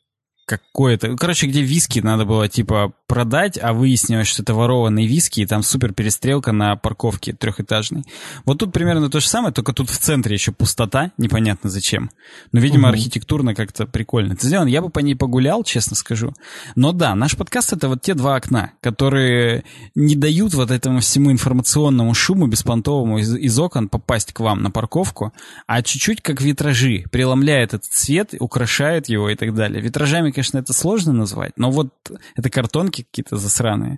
какое-то... 0.45 1.17
Короче, 1.17 1.47
где 1.47 1.61
виски 1.61 1.99
надо 1.99 2.23
было, 2.25 2.47
типа, 2.47 2.93
продать, 3.07 3.57
а 3.61 3.73
выяснилось, 3.73 4.27
что 4.27 4.43
это 4.43 4.53
ворованные 4.53 5.07
виски, 5.07 5.39
и 5.41 5.45
там 5.45 5.63
супер 5.63 5.93
перестрелка 5.93 6.51
на 6.51 6.75
парковке 6.75 7.33
трехэтажной. 7.33 8.03
Вот 8.45 8.59
тут 8.59 8.73
примерно 8.73 9.09
то 9.09 9.21
же 9.21 9.27
самое, 9.27 9.53
только 9.53 9.73
тут 9.73 9.89
в 9.89 9.97
центре 9.97 10.35
еще 10.35 10.51
пустота, 10.51 11.11
непонятно 11.17 11.69
зачем. 11.69 12.11
Но, 12.51 12.59
видимо, 12.59 12.89
угу. 12.89 12.95
архитектурно 12.95 13.55
как-то 13.55 13.85
прикольно 13.87 14.33
это 14.33 14.45
сделано. 14.45 14.67
Я 14.67 14.81
бы 14.81 14.89
по 14.89 14.99
ней 14.99 15.15
погулял, 15.15 15.63
честно 15.63 15.95
скажу. 15.95 16.33
Но 16.75 16.91
да, 16.91 17.15
наш 17.15 17.37
подкаст— 17.37 17.71
это 17.73 17.87
вот 17.87 18.01
те 18.01 18.13
два 18.13 18.35
окна, 18.35 18.73
которые 18.81 19.63
не 19.95 20.15
дают 20.15 20.53
вот 20.53 20.69
этому 20.69 20.99
всему 20.99 21.31
информационному 21.31 22.13
шуму 22.13 22.47
беспонтовому 22.47 23.19
из, 23.19 23.33
из 23.35 23.57
окон 23.57 23.87
попасть 23.87 24.33
к 24.33 24.41
вам 24.41 24.61
на 24.61 24.69
парковку, 24.69 25.33
а 25.65 25.81
чуть-чуть 25.81 26.21
как 26.21 26.41
витражи, 26.41 27.05
преломляет 27.09 27.73
этот 27.73 27.91
свет, 27.91 28.33
украшает 28.39 29.07
его 29.07 29.29
и 29.29 29.35
так 29.35 29.55
далее. 29.55 29.81
Витражами, 29.81 30.31
конечно, 30.31 30.57
это 30.57 30.73
сложно 30.73 31.13
назвать, 31.13 31.53
но 31.55 31.71
вот 31.71 31.93
это 32.35 32.49
картонки 32.49 32.96
какие-то 33.03 33.37
засраные. 33.37 33.97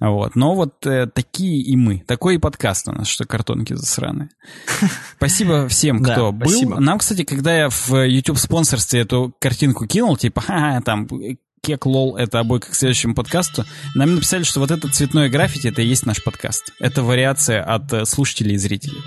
Вот. 0.00 0.36
Но 0.36 0.54
вот 0.54 0.86
э, 0.86 1.06
такие 1.06 1.62
и 1.62 1.76
мы. 1.76 2.00
Такой 2.06 2.36
и 2.36 2.38
подкаст 2.38 2.88
у 2.88 2.92
нас, 2.92 3.06
что 3.06 3.24
картонки 3.24 3.74
засраные. 3.74 4.30
Спасибо 5.16 5.68
всем, 5.68 6.02
кто 6.02 6.32
был. 6.32 6.78
Нам, 6.78 6.98
кстати, 6.98 7.24
когда 7.24 7.56
я 7.56 7.68
в 7.68 7.92
YouTube 7.92 8.38
спонсорстве 8.38 9.00
эту 9.00 9.34
картинку 9.38 9.86
кинул, 9.86 10.16
типа, 10.16 10.40
ха, 10.40 10.80
там, 10.84 11.08
кек 11.64 11.86
лол, 11.86 12.16
это 12.16 12.40
обойка 12.40 12.70
к 12.70 12.74
следующему 12.74 13.14
подкасту, 13.14 13.64
нам 13.94 14.14
написали, 14.14 14.42
что 14.42 14.60
вот 14.60 14.70
это 14.70 14.88
цветное 14.88 15.28
граффити, 15.28 15.68
это 15.68 15.82
и 15.82 15.86
есть 15.86 16.06
наш 16.06 16.22
подкаст. 16.22 16.72
Это 16.78 17.02
вариация 17.02 17.62
от 17.62 17.92
э, 17.92 18.04
слушателей 18.04 18.54
и 18.54 18.58
зрителей. 18.58 19.02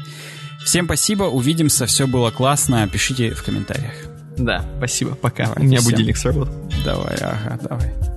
Всем 0.65 0.85
спасибо, 0.85 1.25
увидимся, 1.25 1.85
все 1.85 2.07
было 2.07 2.31
классно, 2.31 2.87
пишите 2.89 3.31
в 3.31 3.43
комментариях. 3.43 3.93
Да, 4.37 4.65
спасибо, 4.77 5.15
пока. 5.15 5.45
Давайте, 5.45 5.61
У 5.61 5.65
меня 5.65 5.79
всем. 5.79 5.91
будильник 5.91 6.17
сработал. 6.17 6.53
Давай, 6.83 7.15
ага, 7.15 7.59
давай. 7.61 8.16